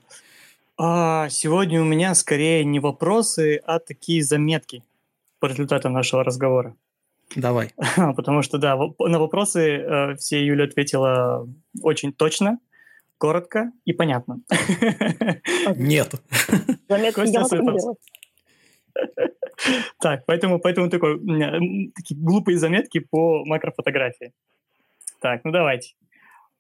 А, 0.77 1.29
сегодня 1.29 1.81
у 1.81 1.85
меня 1.85 2.15
скорее 2.15 2.63
не 2.63 2.79
вопросы, 2.79 3.61
а 3.65 3.79
такие 3.79 4.23
заметки 4.23 4.83
по 5.39 5.47
результатам 5.47 5.93
нашего 5.93 6.23
разговора. 6.23 6.75
Давай. 7.35 7.71
Потому 8.15 8.41
что, 8.41 8.57
да, 8.57 8.75
на 8.75 9.19
вопросы 9.19 9.77
э, 9.77 10.15
все 10.15 10.45
Юля 10.45 10.65
ответила 10.65 11.47
очень 11.81 12.13
точно, 12.13 12.59
коротко 13.17 13.71
и 13.85 13.93
понятно. 13.93 14.41
Нет. 15.75 16.13
Заметки 16.89 17.97
Так, 19.99 20.25
поэтому, 20.25 20.59
поэтому 20.59 20.89
такой, 20.89 21.19
такие 21.95 22.19
глупые 22.19 22.57
заметки 22.57 22.99
по 22.99 23.43
макрофотографии. 23.45 24.33
Так, 25.19 25.43
ну 25.43 25.51
давайте. 25.51 25.93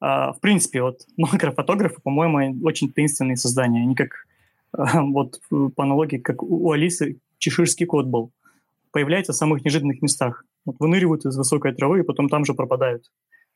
А, 0.05 0.33
в 0.33 0.41
принципе, 0.41 0.81
вот 0.81 1.05
макрофотографы, 1.17 2.01
по-моему, 2.01 2.67
очень 2.67 2.91
таинственные 2.91 3.37
создания. 3.37 3.83
Они 3.83 3.95
как, 3.95 4.27
вот 4.73 5.39
по 5.49 5.83
аналогии, 5.83 6.17
как 6.17 6.43
у 6.43 6.71
Алисы 6.71 7.19
чеширский 7.37 7.85
кот 7.85 8.05
был. 8.05 8.31
Появляются 8.91 9.31
в 9.31 9.37
самых 9.37 9.63
неожиданных 9.63 10.01
местах. 10.01 10.43
Вот 10.65 10.75
выныривают 10.79 11.25
из 11.25 11.37
высокой 11.37 11.73
травы 11.73 12.01
и 12.01 12.03
потом 12.03 12.27
там 12.27 12.43
же 12.43 12.53
пропадают. 12.53 13.05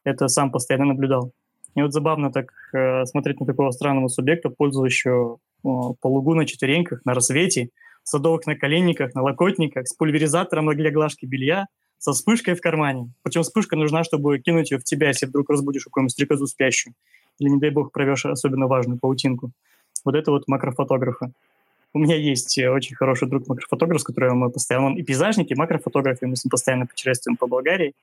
Это 0.06 0.30
сам 0.30 0.52
постоянно 0.52 0.86
наблюдал. 0.86 1.34
И 1.76 1.82
вот 1.82 1.92
забавно 1.92 2.32
так 2.32 2.54
э, 2.74 3.06
смотреть 3.06 3.42
на 3.42 3.46
такого 3.46 3.72
странного 3.72 4.08
субъекта, 4.08 4.50
пользующего 4.50 5.36
э, 5.36 5.38
по 5.64 6.08
лугу 6.08 6.34
на 6.34 6.46
четвереньках, 6.46 7.02
на 7.04 7.14
рассвете, 7.14 7.70
в 8.04 8.10
садовых 8.10 8.48
наколенниках, 8.48 9.14
на 9.16 9.22
локотниках, 9.22 9.86
с 9.86 9.94
пульверизатором 9.94 10.74
для 10.76 10.92
глажки 10.92 11.26
белья, 11.26 11.68
со 11.98 12.14
вспышкой 12.14 12.56
в 12.56 12.62
кармане. 12.62 13.12
Причем 13.24 13.44
вспышка 13.44 13.76
нужна, 13.76 14.04
чтобы 14.04 14.40
кинуть 14.40 14.72
ее 14.72 14.78
в 14.78 14.84
тебя, 14.84 15.08
если 15.08 15.26
вдруг 15.26 15.50
разбудишь 15.50 15.84
какую-нибудь 15.84 16.12
стрекозу 16.12 16.48
спящую. 16.48 16.94
Или, 17.40 17.50
не 17.50 17.60
дай 17.60 17.70
бог, 17.70 17.92
провешь 17.92 18.26
особенно 18.26 18.68
важную 18.68 19.00
паутинку. 19.00 19.52
Вот 20.06 20.16
это 20.16 20.32
вот 20.32 20.48
макрофотографы. 20.48 21.32
У 21.94 22.00
меня 22.00 22.16
есть 22.16 22.58
э, 22.58 22.70
очень 22.70 22.96
хороший 22.96 23.28
друг 23.28 23.48
макрофотограф, 23.48 24.02
с 24.02 24.04
которым 24.04 24.40
мы 24.40 24.50
постоянно... 24.50 24.88
Он 24.88 24.98
и 24.98 25.04
пейзажник, 25.04 25.52
и 25.52 25.56
макрофотограф, 25.56 26.22
и 26.22 26.26
мы 26.26 26.36
с 26.36 26.44
ним 26.46 26.52
постоянно 26.52 26.86
путешествуем 26.86 27.38
по 27.38 27.48
Болгарии. 27.48 27.94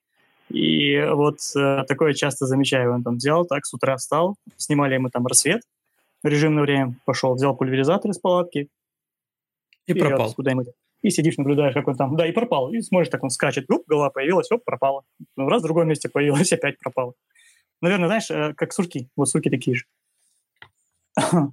И 0.50 1.00
вот 1.12 1.38
э, 1.56 1.84
такое 1.86 2.12
часто 2.14 2.46
замечаю. 2.46 2.92
Он 2.92 3.02
там 3.02 3.16
взял, 3.16 3.44
так, 3.44 3.64
с 3.64 3.72
утра 3.72 3.96
встал, 3.96 4.36
снимали 4.56 4.96
мы 4.98 5.10
там 5.10 5.26
рассвет, 5.26 5.62
режимное 6.22 6.62
время, 6.62 6.94
пошел, 7.04 7.34
взял 7.34 7.56
пульверизатор 7.56 8.10
из 8.10 8.18
палатки. 8.18 8.68
И 9.86 9.92
вперед, 9.92 10.08
пропал. 10.08 10.34
Куда-нибудь. 10.34 10.68
И 11.04 11.10
сидишь, 11.10 11.36
наблюдаешь, 11.36 11.74
как 11.74 11.86
он 11.86 11.96
там, 11.96 12.16
да, 12.16 12.26
и 12.26 12.32
пропал. 12.32 12.72
И 12.72 12.80
смотришь, 12.80 13.10
так 13.10 13.22
он 13.22 13.28
скачет, 13.28 13.70
оп, 13.70 13.84
голова 13.86 14.08
появилась, 14.08 14.50
оп, 14.50 14.64
пропала. 14.64 15.04
Ну, 15.36 15.50
раз 15.50 15.60
в 15.60 15.64
другом 15.64 15.86
месте 15.86 16.08
появилась, 16.08 16.50
опять 16.54 16.78
пропала. 16.78 17.12
Наверное, 17.82 18.06
знаешь, 18.08 18.30
э, 18.30 18.54
как 18.54 18.72
сурки. 18.72 19.10
Вот 19.14 19.28
сурки 19.28 19.50
такие 19.50 19.76
же. 19.76 19.84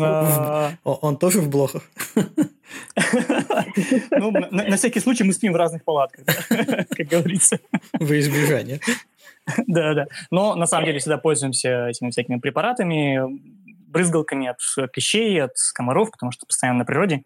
А, 0.00 0.72
он 0.84 1.18
тоже 1.18 1.40
в 1.40 1.50
блохах? 1.50 1.82
Ну, 4.10 4.30
на 4.30 4.76
всякий 4.76 5.00
случай 5.00 5.24
мы 5.24 5.32
спим 5.32 5.52
в 5.52 5.56
разных 5.56 5.84
палатках, 5.84 6.24
как 6.48 7.06
говорится. 7.08 7.58
Во 7.92 8.18
избежание. 8.18 8.80
Да, 9.66 9.94
да. 9.94 10.06
Но 10.30 10.54
на 10.54 10.66
самом 10.66 10.86
деле 10.86 10.98
всегда 10.98 11.18
пользуемся 11.18 11.88
этими 11.88 12.10
всякими 12.10 12.38
препаратами, 12.38 13.20
брызгалками 13.88 14.46
от 14.46 14.60
клещей, 14.92 15.42
от 15.42 15.52
комаров, 15.74 16.10
потому 16.10 16.32
что 16.32 16.46
постоянно 16.46 16.78
на 16.80 16.84
природе. 16.84 17.22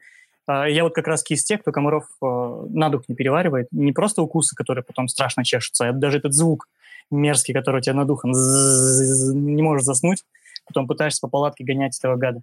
А, 0.47 0.69
я 0.69 0.85
вот 0.85 0.95
как 0.95 1.07
раз 1.07 1.25
из 1.29 1.45
тех, 1.45 1.61
кто 1.61 1.73
комаров 1.73 2.05
э, 2.23 2.67
на 2.71 2.89
дух 2.89 3.03
не 3.09 3.15
переваривает. 3.15 3.69
Не 3.73 3.93
просто 3.93 4.23
укусы, 4.23 4.55
которые 4.55 4.85
потом 4.85 5.09
страшно 5.09 5.45
чешутся, 5.45 5.89
а 5.89 5.93
даже 5.93 6.19
этот 6.19 6.35
звук 6.35 6.69
мерзкий, 7.11 7.55
который 7.55 7.79
у 7.79 7.81
тебя 7.81 7.95
над 7.95 8.11
ухом 8.11 8.31
не 8.33 9.63
можешь 9.63 9.85
заснуть 9.85 10.25
потом 10.71 10.87
пытаешься 10.87 11.21
по 11.21 11.29
палатке 11.29 11.65
гонять 11.65 11.99
этого 11.99 12.17
гада. 12.17 12.43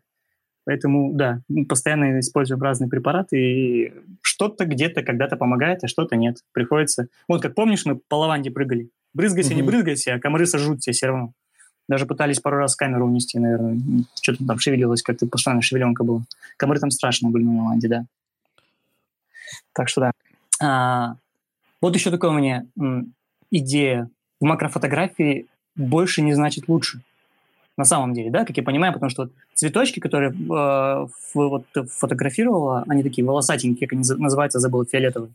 Поэтому, 0.65 1.13
да, 1.13 1.41
постоянно 1.69 2.19
используем 2.19 2.61
разные 2.61 2.89
препараты, 2.89 3.37
и 3.39 3.93
что-то 4.21 4.65
где-то 4.65 5.01
когда-то 5.01 5.37
помогает, 5.37 5.83
а 5.83 5.87
что-то 5.87 6.17
нет. 6.17 6.43
Приходится... 6.51 7.07
Вот 7.29 7.41
как 7.41 7.55
помнишь, 7.55 7.85
мы 7.85 7.95
по 7.95 8.15
лаванде 8.15 8.51
прыгали. 8.51 8.89
Брызгайся, 9.13 9.51
угу. 9.51 9.55
не 9.55 9.61
брызгайся, 9.61 10.15
а 10.15 10.19
комары 10.19 10.45
сожрут 10.45 10.81
тебя 10.81 10.93
все 10.93 11.07
равно. 11.07 11.31
Даже 11.87 12.05
пытались 12.05 12.39
пару 12.39 12.57
раз 12.57 12.75
камеру 12.75 13.05
унести, 13.05 13.39
наверное. 13.39 13.77
Что-то 14.21 14.45
там 14.45 14.59
шевелилось, 14.59 15.01
как-то 15.01 15.25
постоянно 15.27 15.61
шевеленка 15.61 16.03
была. 16.03 16.21
Комары 16.57 16.79
там 16.79 16.91
страшные 16.91 17.31
были 17.31 17.43
на 17.43 17.63
лаванде, 17.63 17.87
да. 17.87 18.05
Так 19.73 19.87
что 19.87 20.01
да. 20.01 20.11
А, 20.61 21.15
вот 21.81 21.95
еще 21.95 22.11
такая 22.11 22.31
у 22.31 22.33
меня 22.33 22.65
м, 22.77 23.13
идея. 23.51 24.09
В 24.39 24.45
макрофотографии 24.45 25.47
больше 25.75 26.21
не 26.21 26.33
значит 26.33 26.67
лучше 26.67 27.01
на 27.77 27.85
самом 27.85 28.13
деле, 28.13 28.31
да, 28.31 28.43
как 28.43 28.57
я 28.57 28.63
понимаю, 28.63 28.91
потому 28.91 29.11
что 29.11 29.23
вот 29.23 29.31
цветочки, 29.53 29.99
которые 29.99 30.31
э, 30.31 31.07
вот 31.35 31.65
фотографировала, 31.91 32.83
они 32.87 33.03
такие 33.03 33.25
волосатенькие, 33.25 33.87
как 33.87 33.93
они 33.93 34.03
называются, 34.17 34.59
забыл, 34.59 34.83
фиолетовые. 34.83 35.31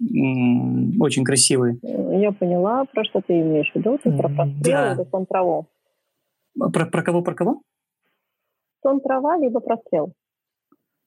Очень 0.00 1.24
красивые. 1.24 1.78
Я 1.82 2.32
поняла, 2.32 2.84
про 2.86 3.04
что 3.04 3.20
ты 3.20 3.40
имеешь 3.40 3.70
в 3.70 3.76
виду. 3.76 3.98
Ты 4.02 4.10
про 4.10 4.28
прострел 4.28 4.62
да. 4.62 4.94
или 4.94 5.10
сон 5.10 5.26
траву? 5.26 5.66
Про, 6.58 6.86
про 6.86 7.02
кого, 7.02 7.22
про 7.22 7.34
кого? 7.34 7.62
Сон 8.82 9.00
трава, 9.00 9.36
либо 9.36 9.60
прострел. 9.60 10.14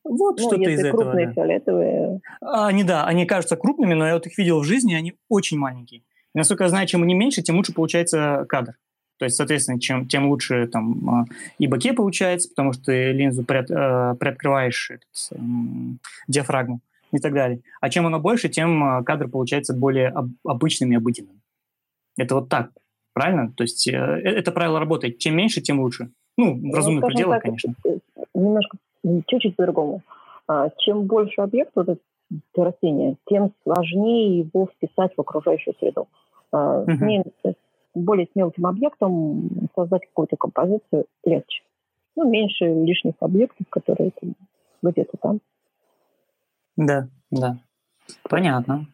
Вот 0.03 0.37
ну, 0.37 0.47
что-то 0.47 0.69
из 0.69 0.79
этого. 0.79 1.01
крупные 1.01 1.27
да. 1.27 1.33
фиолетовые. 1.33 2.21
Они, 2.41 2.83
да, 2.83 3.05
они 3.05 3.25
кажутся 3.25 3.55
крупными, 3.55 3.93
но 3.93 4.05
я 4.05 4.13
вот 4.13 4.27
их 4.27 4.37
видел 4.37 4.59
в 4.59 4.65
жизни, 4.65 4.93
они 4.93 5.15
очень 5.27 5.57
маленькие. 5.57 6.01
И, 6.01 6.37
насколько 6.37 6.65
я 6.65 6.69
знаю, 6.69 6.87
чем 6.87 7.03
они 7.03 7.15
меньше, 7.15 7.41
тем 7.41 7.55
лучше 7.55 7.73
получается 7.73 8.45
кадр. 8.47 8.73
То 9.17 9.25
есть, 9.25 9.37
соответственно, 9.37 9.79
чем, 9.79 10.07
тем 10.07 10.27
лучше 10.27 10.67
там 10.67 11.09
а, 11.09 11.25
и 11.57 11.67
боке 11.67 11.93
получается, 11.93 12.49
потому 12.49 12.73
что 12.73 12.85
ты 12.85 13.11
линзу 13.11 13.43
приот, 13.43 13.71
э, 13.71 14.15
приоткрываешь 14.19 14.91
этот, 14.91 15.39
диафрагму 16.27 16.81
и 17.13 17.19
так 17.19 17.33
далее. 17.33 17.61
А 17.79 17.89
чем 17.89 18.05
оно 18.05 18.19
больше, 18.19 18.49
тем 18.49 18.83
а, 18.83 19.03
кадр 19.03 19.29
получается 19.29 19.73
более 19.73 20.09
об, 20.09 20.29
обычным 20.43 20.91
и 20.91 20.95
обыденным. 20.95 21.41
Это 22.17 22.35
вот 22.35 22.49
так, 22.49 22.71
правильно? 23.13 23.53
То 23.55 23.63
есть 23.63 23.87
э, 23.87 23.91
э, 23.91 24.29
это 24.29 24.51
правило 24.51 24.79
работает. 24.79 25.19
Чем 25.19 25.35
меньше, 25.35 25.61
тем 25.61 25.79
лучше. 25.79 26.09
Ну, 26.37 26.53
в 26.55 26.61
ну, 26.61 26.73
разумных 26.73 27.05
пределах, 27.05 27.35
так, 27.35 27.43
конечно. 27.43 27.73
Немножко, 28.33 28.77
чуть-чуть 29.27 29.55
по-другому. 29.55 30.01
А, 30.47 30.69
чем 30.79 31.05
больше 31.05 31.41
объект, 31.41 31.71
вот 31.75 31.89
это 31.89 32.01
растение, 32.55 33.15
тем 33.29 33.51
сложнее 33.63 34.39
его 34.39 34.67
вписать 34.67 35.13
в 35.15 35.21
окружающую 35.21 35.75
среду. 35.79 36.07
Uh-huh 36.51 37.23
более 37.93 38.27
с 38.27 38.35
мелким 38.35 38.65
объектом 38.65 39.49
создать 39.75 40.05
какую-то 40.07 40.35
композицию 40.35 41.05
легче. 41.23 41.63
Ну, 42.15 42.29
меньше 42.29 42.65
лишних 42.65 43.15
объектов, 43.19 43.67
которые 43.69 44.11
где-то 44.81 45.17
там. 45.21 45.39
Да, 46.75 47.09
да. 47.31 47.59
Понятно. 48.29 48.87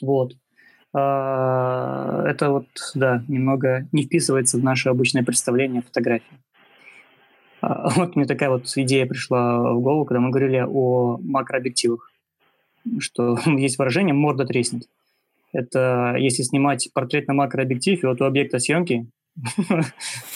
Вот. 0.00 0.34
А, 0.92 2.24
это 2.26 2.50
вот, 2.50 2.66
да, 2.94 3.22
немного 3.28 3.86
не 3.92 4.04
вписывается 4.04 4.58
в 4.58 4.64
наше 4.64 4.88
обычное 4.88 5.22
представление 5.22 5.82
фотографии. 5.82 6.38
А, 7.60 7.90
вот 7.90 8.16
мне 8.16 8.26
такая 8.26 8.50
вот 8.50 8.66
идея 8.76 9.06
пришла 9.06 9.72
в 9.72 9.80
голову, 9.80 10.04
когда 10.04 10.20
мы 10.20 10.30
говорили 10.30 10.64
о 10.66 11.18
макрообъективах, 11.22 12.10
что 12.98 13.38
есть 13.46 13.78
выражение 13.78 14.14
«морда 14.14 14.46
треснет». 14.46 14.84
Это 15.52 16.16
если 16.18 16.42
снимать 16.42 16.88
портрет 16.92 17.28
на 17.28 17.34
макрообъектив, 17.34 18.02
и 18.02 18.06
вот 18.06 18.20
у 18.20 18.24
объекта 18.24 18.58
съемки 18.58 19.06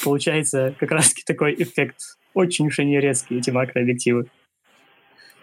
получается 0.04 0.74
как 0.78 0.90
раз 0.90 1.14
такой 1.26 1.54
эффект. 1.54 1.96
Очень 2.32 2.68
уж 2.68 2.78
они 2.78 3.00
резкие, 3.00 3.40
эти 3.40 3.50
макрообъективы. 3.50 4.26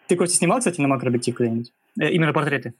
Ты, 0.07 0.15
Костя, 0.15 0.37
снимал, 0.37 0.59
кстати, 0.59 0.79
на 0.79 0.87
макрообъектив 0.87 1.35
когда-нибудь? 1.35 1.73
Э, 1.99 2.09
именно 2.09 2.33
портреты? 2.33 2.73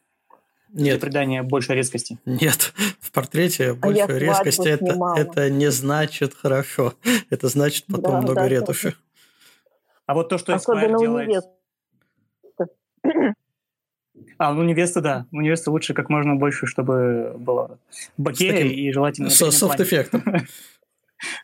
Нет. 0.74 1.00
Для 1.00 1.00
придания 1.00 1.44
большей 1.44 1.76
резкости? 1.76 2.18
Нет. 2.26 2.74
В 3.00 3.12
портрете 3.12 3.74
больше 3.74 4.04
а 4.04 4.20
резкости 4.20 4.68
это, 4.68 4.98
это 5.16 5.50
не 5.50 5.72
значит 5.72 6.34
хорошо. 6.34 6.94
Это 7.30 7.48
значит 7.48 7.86
потом 7.88 8.12
да, 8.12 8.22
много 8.22 8.42
да, 8.42 8.48
ретуши. 8.48 8.96
А 10.06 10.14
вот 10.14 10.30
то, 10.30 10.38
что 10.38 10.54
Особенно 10.54 10.98
делает... 11.00 11.44
А, 14.40 14.54
ну 14.54 14.64
невеста, 14.64 15.02
да. 15.02 15.26
У 15.32 15.42
невесты 15.42 15.72
лучше 15.72 15.94
как 15.94 16.10
можно 16.10 16.36
больше, 16.36 16.68
чтобы 16.68 17.36
было 17.38 17.80
бакея 18.18 18.64
и 18.66 18.92
желательно... 18.92 19.30
С 19.30 19.52
софт-эффектом. 19.52 20.24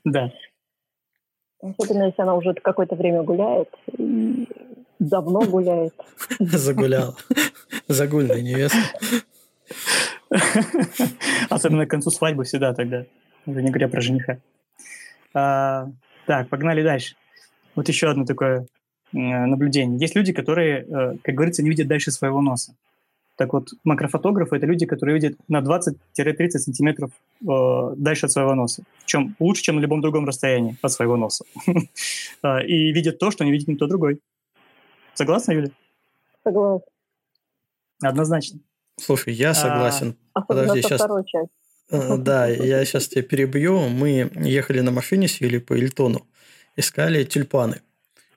Да. 0.05 0.31
Особенно, 1.59 2.03
если 2.03 2.21
она 2.21 2.35
уже 2.35 2.53
какое-то 2.53 2.95
время 2.95 3.23
гуляет, 3.23 3.69
давно 4.99 5.41
гуляет. 5.41 5.93
Загуляла. 6.39 7.15
Загульная 7.87 8.41
невеста. 8.41 8.77
Особенно 11.49 11.85
к 11.85 11.89
концу 11.89 12.09
свадьбы 12.09 12.43
всегда 12.43 12.73
тогда, 12.73 13.05
уже 13.45 13.61
не 13.61 13.69
говоря 13.69 13.87
про 13.87 14.01
жениха. 14.01 14.39
А, 15.33 15.89
так, 16.25 16.49
погнали 16.49 16.83
дальше. 16.83 17.15
Вот 17.75 17.87
еще 17.87 18.09
одно 18.09 18.25
такое 18.25 18.67
э, 19.13 19.17
наблюдение. 19.17 19.99
Есть 19.99 20.15
люди, 20.15 20.31
которые, 20.31 20.85
э, 20.85 21.17
как 21.23 21.35
говорится, 21.35 21.63
не 21.63 21.69
видят 21.69 21.87
дальше 21.87 22.11
своего 22.11 22.41
носа. 22.41 22.75
Так 23.35 23.53
вот, 23.53 23.69
макрофотографы– 23.83 24.55
это 24.57 24.67
люди, 24.67 24.85
которые 24.85 25.15
видят 25.15 25.37
на 25.47 25.61
20-30 25.61 26.49
сантиметров 26.49 27.11
э, 27.41 27.95
дальше 27.97 28.27
от 28.27 28.31
своего 28.31 28.53
носа. 28.53 28.83
Чем 29.05 29.35
лучше, 29.39 29.63
чем 29.63 29.77
на 29.77 29.79
любом 29.79 30.01
другом 30.01 30.25
расстоянии 30.25 30.77
от 30.81 30.91
своего 30.91 31.17
носа. 31.17 31.45
А, 32.43 32.59
и 32.63 32.91
видят 32.91 33.17
то, 33.17 33.31
что 33.31 33.43
не 33.43 33.51
видит 33.51 33.67
никто 33.67 33.87
другой. 33.87 34.19
Согласна, 35.13 35.53
Юля? 35.53 35.69
Согласна. 36.43 36.87
Однозначно. 38.01 38.59
Слушай, 38.97 39.33
я 39.33 39.51
а, 39.51 39.55
согласен. 39.55 40.15
А, 40.33 40.41
Подожди, 40.41 40.81
сейчас... 40.81 40.99
второй 40.99 41.25
часть. 41.25 41.51
Э, 41.89 42.17
да, 42.17 42.47
я 42.47 42.83
сейчас 42.85 43.07
тебя 43.07 43.23
перебью. 43.23 43.87
Мы 43.89 44.29
ехали 44.35 44.81
на 44.81 44.91
машине 44.91 45.27
с 45.27 45.41
Юлей 45.41 45.59
по 45.59 45.73
Ильтону, 45.73 46.25
искали 46.75 47.23
тюльпаны. 47.23 47.81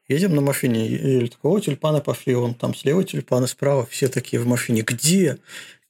Едем 0.08 0.36
на 0.36 0.40
машине, 0.40 0.86
и 0.86 1.28
такого 1.28 1.60
тюльпаны 1.60 2.00
пошли, 2.00 2.36
он 2.36 2.54
там 2.54 2.76
слева 2.76 3.02
тюльпаны, 3.02 3.48
справа, 3.48 3.84
все 3.86 4.06
такие 4.06 4.40
в 4.40 4.46
машине. 4.46 4.82
Где? 4.82 5.38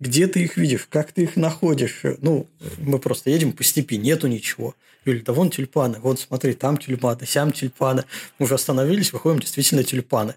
Где 0.00 0.26
ты 0.26 0.42
их 0.42 0.56
видишь? 0.56 0.86
Как 0.88 1.12
ты 1.12 1.24
их 1.24 1.36
находишь? 1.36 2.00
Ну, 2.22 2.46
мы 2.78 2.98
просто 2.98 3.28
едем 3.28 3.52
по 3.52 3.62
степи, 3.62 3.98
нету 3.98 4.26
ничего. 4.26 4.74
Юля, 5.04 5.22
да 5.22 5.34
вон 5.34 5.50
тюльпаны, 5.50 5.98
вот 6.00 6.18
смотри, 6.18 6.54
там 6.54 6.78
тюльпаны, 6.78 7.26
сям 7.26 7.52
тюльпаны. 7.52 8.04
Мы 8.38 8.44
уже 8.44 8.54
остановились, 8.54 9.12
выходим, 9.12 9.38
действительно 9.38 9.84
тюльпаны. 9.84 10.34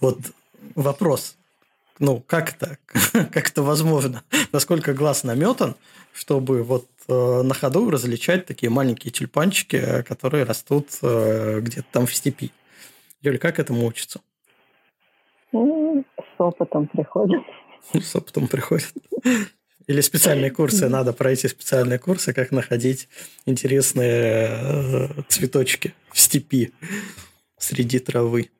Вот 0.00 0.18
вопрос, 0.74 1.36
ну, 1.98 2.22
как 2.26 2.54
это, 2.54 2.78
как 3.32 3.48
это 3.48 3.62
возможно? 3.62 4.22
Насколько 4.52 4.92
глаз 4.92 5.24
наметан, 5.24 5.74
чтобы 6.12 6.62
вот 6.62 6.86
э, 7.08 7.42
на 7.42 7.54
ходу 7.54 7.90
различать 7.90 8.46
такие 8.46 8.70
маленькие 8.70 9.12
тюльпанчики, 9.12 9.76
э, 9.76 10.02
которые 10.02 10.44
растут 10.44 10.88
э, 11.02 11.60
где-то 11.60 11.86
там 11.90 12.06
в 12.06 12.14
степи? 12.14 12.52
Юля, 13.22 13.38
как 13.38 13.58
этому 13.58 13.86
учится? 13.86 14.20
Ну, 15.52 16.04
с 16.18 16.40
опытом 16.40 16.86
приходит. 16.86 17.42
С 17.92 18.16
опытом 18.16 18.48
приходит. 18.48 18.92
Или 19.86 20.00
специальные 20.00 20.50
курсы, 20.50 20.88
надо 20.88 21.12
пройти 21.12 21.46
специальные 21.46 22.00
курсы, 22.00 22.32
как 22.32 22.50
находить 22.50 23.08
интересные 23.46 24.48
э, 24.50 25.08
цветочки 25.28 25.94
в 26.12 26.18
степи 26.18 26.72
среди 27.56 28.00
травы. 28.00 28.50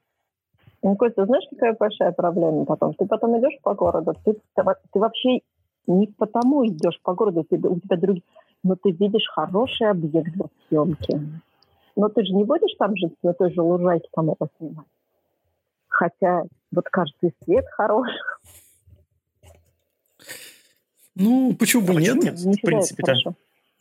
Ну, 0.82 0.97
Костя, 0.97 1.27
знаешь, 1.27 1.44
какая 1.51 1.74
большая 1.74 2.12
проблема 2.12 2.65
потом? 2.65 2.94
Ты 2.94 3.07
потом 3.07 3.39
идешь 3.39 3.59
по 3.62 3.74
городу, 3.74 4.15
ты, 4.24 4.35
ты 4.35 4.98
вообще 4.98 5.40
не 5.86 6.07
потому 6.07 6.66
идешь 6.66 7.01
по 7.03 7.15
городу, 7.15 7.44
ты, 7.44 7.57
у 7.57 7.81
тебя 7.81 7.97
другие... 7.97 8.23
Но 8.62 8.74
ты 8.77 8.90
видишь 8.90 9.27
хороший 9.28 9.90
объект 9.90 10.32
для 10.32 10.47
съемки. 10.69 11.20
Но 11.94 12.09
ты 12.09 12.24
же 12.24 12.32
не 12.32 12.44
будешь 12.44 12.74
там 12.78 12.97
жить 12.97 13.15
на 13.23 13.32
той 13.32 13.53
же 13.53 13.62
лужайке 13.62 14.09
там 14.12 14.31
это 14.31 14.48
снимать. 14.59 14.86
Хотя 15.89 16.43
вот 16.73 16.85
кажется, 16.90 17.31
свет 17.44 17.65
хороший. 17.70 18.20
Ну, 21.15 21.55
почему 21.55 21.86
бы 21.86 21.94
а 21.94 22.01
нет? 22.01 22.16
не 22.16 22.55
в 22.55 22.61
принципе-то. 22.61 23.35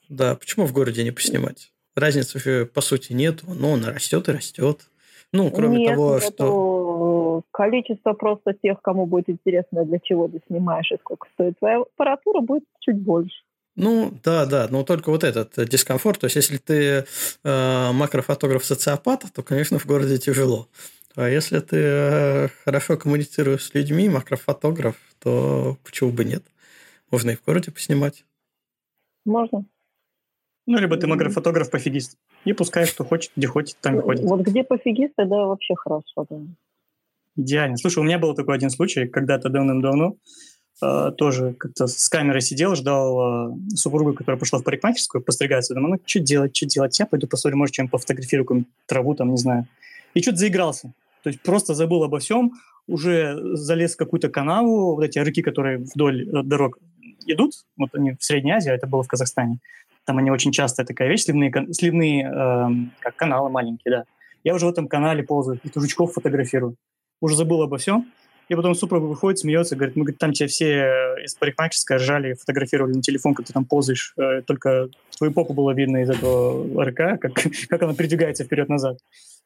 Да, 0.08 0.36
почему 0.36 0.66
в 0.66 0.72
городе 0.72 1.04
не 1.04 1.12
поснимать? 1.12 1.74
Разницы 1.96 2.40
же, 2.40 2.66
по 2.66 2.82
сути, 2.82 3.14
нет. 3.14 3.42
Но 3.44 3.72
он 3.72 3.84
растет 3.84 4.30
и 4.30 4.32
растет. 4.32 4.90
Ну, 5.36 5.52
кроме 5.52 5.78
нет, 5.80 5.96
того, 5.96 6.20
что... 6.20 7.44
Количество 7.52 8.14
просто 8.14 8.54
тех, 8.54 8.82
кому 8.82 9.06
будет 9.06 9.30
интересно, 9.30 9.84
для 9.84 10.00
чего 10.00 10.28
ты 10.30 10.42
снимаешь 10.48 10.92
и 10.92 10.98
сколько 10.98 11.28
стоит 11.34 11.60
твоя 11.60 11.82
аппаратура, 11.82 12.40
будет 12.40 12.64
чуть 12.80 12.98
больше. 12.98 13.36
Ну, 13.76 14.14
да, 14.24 14.46
да, 14.46 14.68
но 14.70 14.84
только 14.84 15.10
вот 15.10 15.26
этот 15.26 15.54
дискомфорт. 15.68 16.22
То 16.22 16.26
есть, 16.28 16.38
если 16.38 16.58
ты 16.58 17.06
э, 17.44 17.92
макрофотограф-социопат, 17.92 19.26
то, 19.34 19.44
конечно, 19.44 19.78
в 19.78 19.86
городе 19.86 20.18
тяжело. 20.18 20.70
А 21.18 21.28
если 21.28 21.60
ты 21.60 21.78
э, 21.78 22.48
хорошо 22.64 22.96
коммуницируешь 22.96 23.66
с 23.66 23.74
людьми, 23.74 24.08
макрофотограф, 24.08 24.96
то 25.20 25.78
почему 25.84 26.12
бы 26.12 26.24
нет? 26.24 26.44
Можно 27.12 27.32
и 27.32 27.36
в 27.36 27.44
городе 27.44 27.72
поснимать. 27.72 28.24
Можно. 29.26 29.66
Ну, 30.68 30.80
либо 30.80 30.98
ты 30.98 31.08
макрофотограф-пофигист. 31.08 32.18
И 32.44 32.54
пускай, 32.54 32.86
что 32.86 33.04
хочет, 33.04 33.32
где 33.36 33.48
хочет, 33.48 33.78
там 33.82 34.00
и 34.00 34.02
ходит. 34.02 34.24
Вот 34.24 34.42
где 34.42 34.64
пофигист, 34.64 35.14
тогда 35.16 35.46
вообще 35.46 35.76
хорошо. 35.76 36.26
Да. 36.30 36.38
Идеально. 37.38 37.78
Слушай, 37.78 38.00
у 38.00 38.04
меня 38.04 38.18
был 38.18 38.34
такой 38.34 38.56
один 38.56 38.70
случай, 38.70 39.08
когда-то 39.08 39.50
давным-давно 39.50 40.16
э, 40.82 41.12
тоже 41.18 41.54
как-то 41.54 41.86
с 41.86 42.10
камерой 42.10 42.42
сидел, 42.42 42.76
ждал 42.76 43.52
э, 43.52 43.76
супругу, 43.76 44.14
которая 44.14 44.40
пошла 44.40 44.60
в 44.60 44.64
парикмахерскую, 44.64 45.22
постригаться. 45.24 45.76
Думаю, 45.76 45.94
ну, 45.94 46.02
что 46.04 46.20
делать, 46.20 46.56
что 46.56 46.66
делать? 46.66 46.98
Я 46.98 47.06
пойду 47.06 47.28
посмотрю, 47.28 47.58
может, 47.58 47.76
чем 47.76 47.88
пофотографирую 47.88 48.46
какую-нибудь 48.46 48.72
траву, 48.88 49.14
там, 49.16 49.32
не 49.32 49.38
знаю. 49.38 49.68
И 50.16 50.22
что-то 50.22 50.38
заигрался. 50.38 50.94
То 51.24 51.30
есть 51.30 51.42
просто 51.42 51.74
забыл 51.74 52.04
обо 52.04 52.20
всем, 52.20 52.54
уже 52.88 53.38
залез 53.56 53.96
в 53.96 53.98
какую-то 53.98 54.30
канаву, 54.30 54.96
вот 54.96 55.04
эти 55.04 55.20
рыки, 55.20 55.42
которые 55.42 55.80
вдоль 55.80 56.28
э, 56.28 56.44
дорог 56.44 56.80
идут, 57.28 57.54
вот 57.78 57.90
они 57.94 58.12
в 58.12 58.24
Средней 58.24 58.52
Азии, 58.52 58.70
а 58.70 58.76
это 58.76 58.88
было 58.88 59.04
в 59.04 59.08
Казахстане. 59.08 59.60
Там 60.06 60.20
они 60.20 60.32
очень 60.32 60.52
часто 60.52 60.86
такая 60.86 61.10
вещь, 61.10 61.24
сливные, 61.24 61.52
сливные 61.74 62.26
э, 62.26 62.68
как 63.00 63.16
каналы 63.16 63.50
маленькие, 63.50 63.92
да. 63.92 64.04
Я 64.44 64.54
уже 64.54 64.68
в 64.68 64.70
этом 64.70 64.88
канале 64.88 65.24
ползаю, 65.24 65.60
каких 65.60 65.82
жучков 65.82 66.14
фотографирую. 66.14 66.76
Уже 67.20 67.36
забыл 67.36 67.64
обо 67.64 67.78
всем. 67.78 68.12
И 68.48 68.54
потом 68.54 68.76
супруга 68.76 69.06
выходит, 69.06 69.40
смеется, 69.40 69.76
говорит, 69.76 69.96
мы 69.96 70.04
говорит, 70.04 70.20
там 70.20 70.32
тебя 70.32 70.48
все 70.48 70.68
э, 70.68 71.24
из 71.24 71.34
парикмахерской 71.34 71.98
ржали, 71.98 72.34
фотографировали 72.34 72.94
на 72.94 73.02
телефон, 73.02 73.34
как 73.34 73.48
ты 73.48 73.54
там 73.54 73.66
ползаешь. 73.66 74.14
Э, 74.18 74.44
только 74.44 74.90
твою 75.18 75.34
попу 75.34 75.54
было 75.54 75.72
видно 75.72 76.04
из 76.04 76.10
этого 76.12 76.86
РК, 76.86 77.20
как, 77.20 77.34
как 77.70 77.82
она 77.82 77.96
передвигается 77.96 78.44
вперед-назад. 78.44 79.00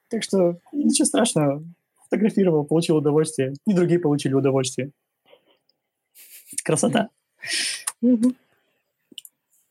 Так 0.09 0.23
что 0.23 0.57
ничего 0.73 1.05
страшного. 1.05 1.63
Фотографировал, 2.09 2.65
получил 2.65 2.97
удовольствие. 2.97 3.53
И 3.65 3.73
другие 3.73 4.01
получили 4.01 4.33
удовольствие. 4.33 4.91
Красота. 6.65 7.09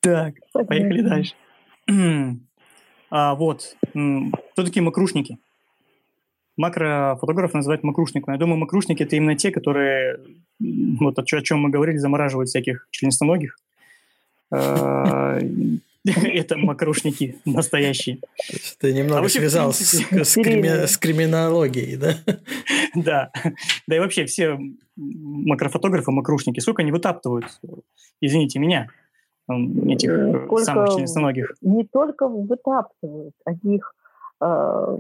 Так, 0.01 0.35
поехали 0.53 1.03
дальше. 1.03 1.35
а, 3.11 3.35
вот. 3.35 3.77
Кто 3.93 4.65
такие 4.65 4.83
макрушники? 4.83 5.39
Макрофотограф 6.57 7.55
называют 7.55 7.85
макрушником. 7.85 8.35
Я 8.35 8.41
думаю, 8.41 8.59
макрушники– 8.59 9.03
это 9.05 9.17
именно 9.17 9.37
те, 9.37 9.51
которые, 9.51 10.19
вот 10.59 11.19
о 11.19 11.25
чем 11.25 11.61
мы 11.61 11.71
говорили, 11.71 11.99
замораживают 11.99 12.49
всяких 12.49 12.89
членистоногих. 12.91 13.57
А, 14.51 15.39
это 16.05 16.57
макрушники 16.57 17.37
настоящие. 17.45 18.19
Ты 18.79 18.93
немного 18.93 19.27
а 19.27 19.29
связал 19.29 19.73
с 19.73 20.37
криминологией, 20.37 21.97
да? 21.97 22.17
Да. 22.95 23.31
Да 23.87 23.97
и 23.97 23.99
вообще 23.99 24.25
все 24.25 24.59
макрофотографы, 24.97 26.11
макрушники, 26.11 26.61
сколько 26.61 26.83
они 26.83 26.91
вытаптывают, 26.91 27.61
извините 28.21 28.59
меня, 28.59 28.89
этих 29.49 30.45
Сколько 30.47 30.65
самых 30.65 30.95
членистоногих? 30.95 31.55
Не 31.61 31.85
только 31.85 32.29
вытаптывают, 32.29 33.35
они 33.45 33.77
их 33.77 33.95
э, 34.41 34.99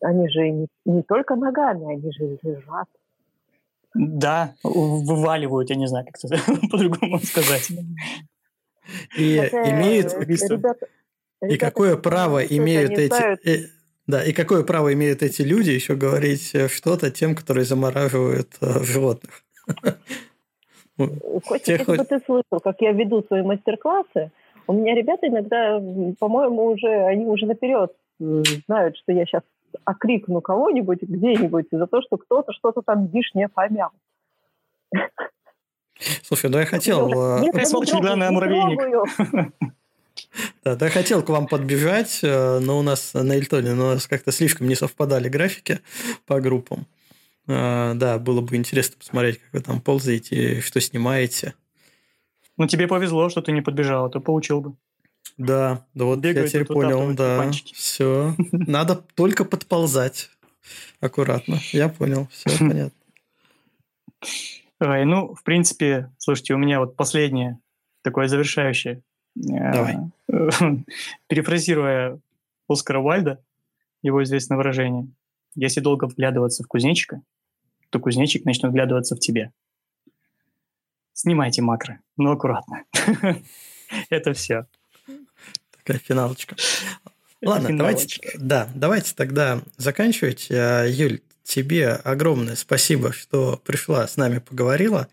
они 0.00 0.28
же 0.28 0.50
не, 0.50 0.66
не 0.84 1.02
только 1.02 1.36
ногами, 1.36 1.94
они 1.94 2.12
же 2.12 2.38
лежат. 2.42 2.88
Да, 3.94 4.54
вываливают, 4.62 5.70
я 5.70 5.76
не 5.76 5.86
знаю, 5.86 6.06
как 6.06 6.16
это 6.22 6.36
по-другому 6.70 7.18
сказать. 7.20 7.70
И 9.16 9.38
Хотя, 9.38 9.70
имеют... 9.70 10.12
Ребята, 10.14 10.86
и 11.48 11.56
какое 11.56 11.96
право 11.96 12.44
имеют 12.44 12.92
эти... 12.92 13.48
Э, 13.48 13.68
да, 14.06 14.22
и 14.22 14.32
какое 14.32 14.64
право 14.64 14.92
имеют 14.92 15.22
эти 15.22 15.42
люди 15.42 15.70
еще 15.70 15.94
говорить 15.94 16.54
э, 16.54 16.68
что-то 16.68 17.10
тем, 17.10 17.34
которые 17.34 17.64
замораживают 17.64 18.56
э, 18.60 18.82
животных? 18.84 19.44
Хоть, 20.96 21.68
если 21.68 21.96
бы 21.96 22.04
ты 22.04 22.20
слышал, 22.20 22.60
как 22.62 22.80
я 22.80 22.92
веду 22.92 23.22
свои 23.26 23.42
мастер-классы, 23.42 24.30
у 24.66 24.72
меня 24.72 24.94
ребята 24.94 25.26
иногда, 25.26 25.80
по-моему, 26.18 26.66
уже 26.66 26.88
они 26.88 27.26
уже 27.26 27.46
наперед 27.46 27.92
знают, 28.18 28.96
что 28.96 29.12
я 29.12 29.26
сейчас 29.26 29.42
окрикну 29.84 30.40
кого-нибудь 30.40 31.02
где-нибудь 31.02 31.66
за 31.70 31.86
то, 31.86 32.00
что 32.02 32.16
кто-то 32.16 32.52
что-то 32.52 32.82
там 32.82 33.10
лишнее 33.12 33.48
помял. 33.48 33.90
Слушай, 36.22 36.50
ну 36.50 36.58
я 36.58 36.66
хотел... 36.66 37.40
Нет, 37.40 37.66
сволочь, 37.66 37.92
главное, 37.92 38.30
муравейник. 38.30 39.52
Да, 40.64 40.76
да, 40.76 40.86
я 40.86 40.92
хотел 40.92 41.22
к 41.22 41.28
вам 41.28 41.46
подбежать, 41.46 42.20
э, 42.22 42.58
но 42.60 42.78
у 42.78 42.82
нас 42.82 43.14
на 43.14 43.32
Эльтоне 43.32 43.72
у 43.72 43.76
нас 43.76 44.06
как-то 44.06 44.32
слишком 44.32 44.68
не 44.68 44.74
совпадали 44.74 45.28
графики 45.28 45.80
по 46.26 46.40
группам. 46.40 46.86
Э, 47.46 47.92
да, 47.94 48.18
было 48.18 48.40
бы 48.40 48.56
интересно 48.56 48.96
посмотреть, 48.98 49.40
как 49.40 49.52
вы 49.52 49.60
там 49.60 49.80
ползаете, 49.80 50.60
что 50.60 50.80
снимаете. 50.80 51.54
Ну, 52.56 52.66
тебе 52.66 52.86
повезло, 52.86 53.28
что 53.28 53.42
ты 53.42 53.52
не 53.52 53.62
подбежал, 53.62 54.06
а 54.06 54.10
то 54.10 54.20
получил 54.20 54.60
бы. 54.60 54.76
Да, 55.36 55.84
да 55.94 56.04
вот 56.04 56.20
Бегают 56.20 56.52
я 56.52 56.60
теперь 56.60 56.66
понял, 56.66 57.14
да. 57.14 57.50
Все. 57.72 58.34
Надо 58.52 58.96
только 59.14 59.44
подползать. 59.44 60.30
Аккуратно. 61.00 61.58
Я 61.72 61.88
понял, 61.88 62.28
все 62.30 62.50
понятно. 62.58 62.98
Ой, 64.80 65.04
ну, 65.04 65.34
в 65.34 65.42
принципе, 65.42 66.10
слушайте, 66.18 66.54
у 66.54 66.58
меня 66.58 66.80
вот 66.80 66.96
последнее 66.96 67.58
такое 68.02 68.28
завершающее. 68.28 69.02
Давай. 69.34 69.96
Перефразируя 71.28 72.20
Оскара 72.68 73.00
Уальда, 73.00 73.42
его 74.02 74.22
известное 74.22 74.56
выражение. 74.56 75.08
Если 75.54 75.80
долго 75.80 76.06
вглядываться 76.06 76.62
в 76.62 76.66
кузнечика, 76.66 77.22
то 77.94 78.00
кузнечик 78.00 78.44
начнет 78.44 78.72
вглядываться 78.72 79.14
в 79.14 79.20
тебе. 79.20 79.52
Снимайте 81.12 81.62
макро, 81.62 82.00
но 82.16 82.32
аккуратно. 82.32 82.82
Это 84.10 84.32
все. 84.32 84.66
Такая 85.76 86.00
финалочка. 86.00 86.56
Ладно, 87.40 87.78
давайте, 87.78 88.20
да, 88.36 88.68
давайте 88.74 89.14
тогда 89.14 89.62
заканчивать. 89.76 90.50
Э, 90.50 90.88
Юль, 90.90 91.20
тебе 91.44 91.90
огромное 91.90 92.56
спасибо, 92.56 93.12
что 93.12 93.62
пришла 93.64 94.08
с 94.08 94.16
нами, 94.16 94.40
поговорила. 94.40 95.06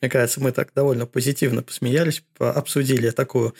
Мне 0.00 0.10
кажется, 0.10 0.40
мы 0.40 0.50
так 0.50 0.72
довольно 0.74 1.06
позитивно 1.06 1.62
посмеялись, 1.62 2.24
обсудили 2.40 3.10
такую 3.10 3.54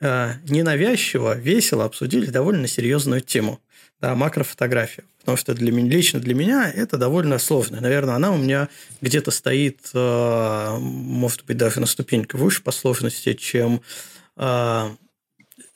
э, 0.00 0.34
ненавязчиво, 0.48 1.36
весело, 1.36 1.86
обсудили 1.86 2.26
довольно 2.26 2.68
серьезную 2.68 3.20
тему. 3.20 3.58
Да, 4.02 4.16
макрофотографию. 4.16 5.06
Потому 5.20 5.36
что 5.38 5.54
для 5.54 5.70
меня, 5.70 5.88
лично 5.88 6.18
для 6.18 6.34
меня 6.34 6.68
это 6.68 6.98
довольно 6.98 7.38
сложно. 7.38 7.80
Наверное, 7.80 8.16
она 8.16 8.32
у 8.32 8.36
меня 8.36 8.68
где-то 9.00 9.30
стоит, 9.30 9.90
э, 9.94 10.76
может 10.80 11.44
быть, 11.44 11.56
даже 11.56 11.78
на 11.78 11.86
ступеньку 11.86 12.36
выше 12.36 12.64
по 12.64 12.72
сложности, 12.72 13.34
чем 13.34 13.80
э, 14.36 14.90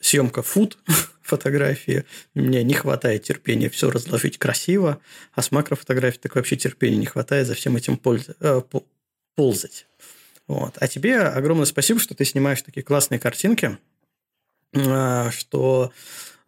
съемка 0.01 0.41
фут 0.41 0.77
фотографии. 1.21 2.03
Мне 2.33 2.63
не 2.63 2.73
хватает 2.73 3.23
терпения 3.23 3.69
все 3.69 3.89
разложить 3.89 4.37
красиво, 4.37 4.99
а 5.31 5.41
с 5.41 5.51
макрофотографией 5.51 6.21
так 6.21 6.35
вообще 6.35 6.57
терпения 6.57 6.97
не 6.97 7.05
хватает 7.05 7.47
за 7.47 7.53
всем 7.53 7.77
этим 7.77 7.95
пользы, 7.95 8.35
э, 8.41 8.61
ползать. 9.37 9.87
Вот. 10.47 10.73
А 10.81 10.87
тебе 10.89 11.21
огромное 11.21 11.65
спасибо, 11.65 12.01
что 12.01 12.13
ты 12.13 12.25
снимаешь 12.25 12.61
такие 12.61 12.83
классные 12.83 13.19
картинки, 13.19 13.77
э, 14.73 15.31
что 15.31 15.93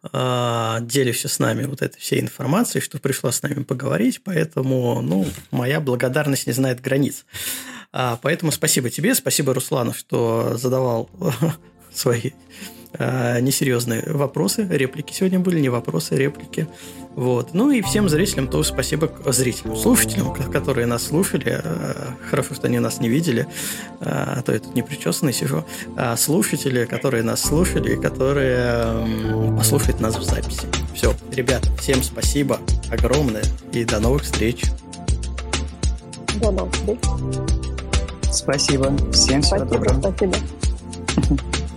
делишься 0.02 1.28
с 1.28 1.38
нами 1.38 1.64
вот 1.64 1.82
этой 1.82 1.98
всей 1.98 2.20
информацией, 2.20 2.82
что 2.82 2.98
пришла 2.98 3.32
с 3.32 3.42
нами 3.42 3.64
поговорить, 3.64 4.22
поэтому, 4.24 5.02
ну, 5.02 5.26
моя 5.50 5.78
благодарность 5.78 6.46
не 6.46 6.54
знает 6.54 6.80
границ. 6.80 7.26
А, 7.92 8.18
поэтому 8.22 8.50
спасибо 8.52 8.88
тебе, 8.88 9.14
спасибо 9.14 9.52
Руслану, 9.52 9.92
что 9.92 10.56
задавал 10.56 11.10
свои 11.92 12.30
э, 12.92 13.40
несерьезные 13.40 14.02
вопросы, 14.06 14.66
реплики 14.70 15.12
сегодня 15.12 15.38
были, 15.38 15.60
не 15.60 15.68
вопросы, 15.68 16.16
реплики. 16.16 16.68
Вот. 17.14 17.54
Ну 17.54 17.70
и 17.70 17.82
всем 17.82 18.08
зрителям 18.08 18.48
тоже 18.48 18.68
спасибо, 18.68 19.10
зрителям, 19.26 19.76
слушателям, 19.76 20.32
которые 20.34 20.86
нас 20.86 21.04
слушали. 21.04 21.60
Э, 21.62 22.12
хорошо, 22.28 22.54
что 22.54 22.66
они 22.66 22.78
нас 22.78 23.00
не 23.00 23.08
видели, 23.08 23.46
э, 24.00 24.04
а 24.04 24.42
то 24.42 24.52
я 24.52 24.60
тут 24.60 24.74
не 24.74 24.82
причесанный 24.82 25.32
сижу. 25.32 25.64
А 25.96 26.16
слушатели, 26.16 26.84
которые 26.84 27.22
нас 27.22 27.42
слушали, 27.42 27.96
которые 27.96 29.06
послушают 29.56 30.00
нас 30.00 30.16
в 30.16 30.22
записи. 30.22 30.66
Все, 30.94 31.14
ребят, 31.32 31.68
всем 31.78 32.02
спасибо 32.02 32.60
огромное 32.90 33.42
и 33.72 33.84
до 33.84 34.00
новых 34.00 34.22
встреч. 34.22 34.64
До 36.40 36.50
новых 36.50 36.72
встреч. 36.74 36.98
Спасибо. 38.32 38.96
Всем 39.12 39.42
всего 39.42 39.58
спасибо, 39.58 39.86
доброго. 39.86 40.00
Спасибо. 40.00 40.36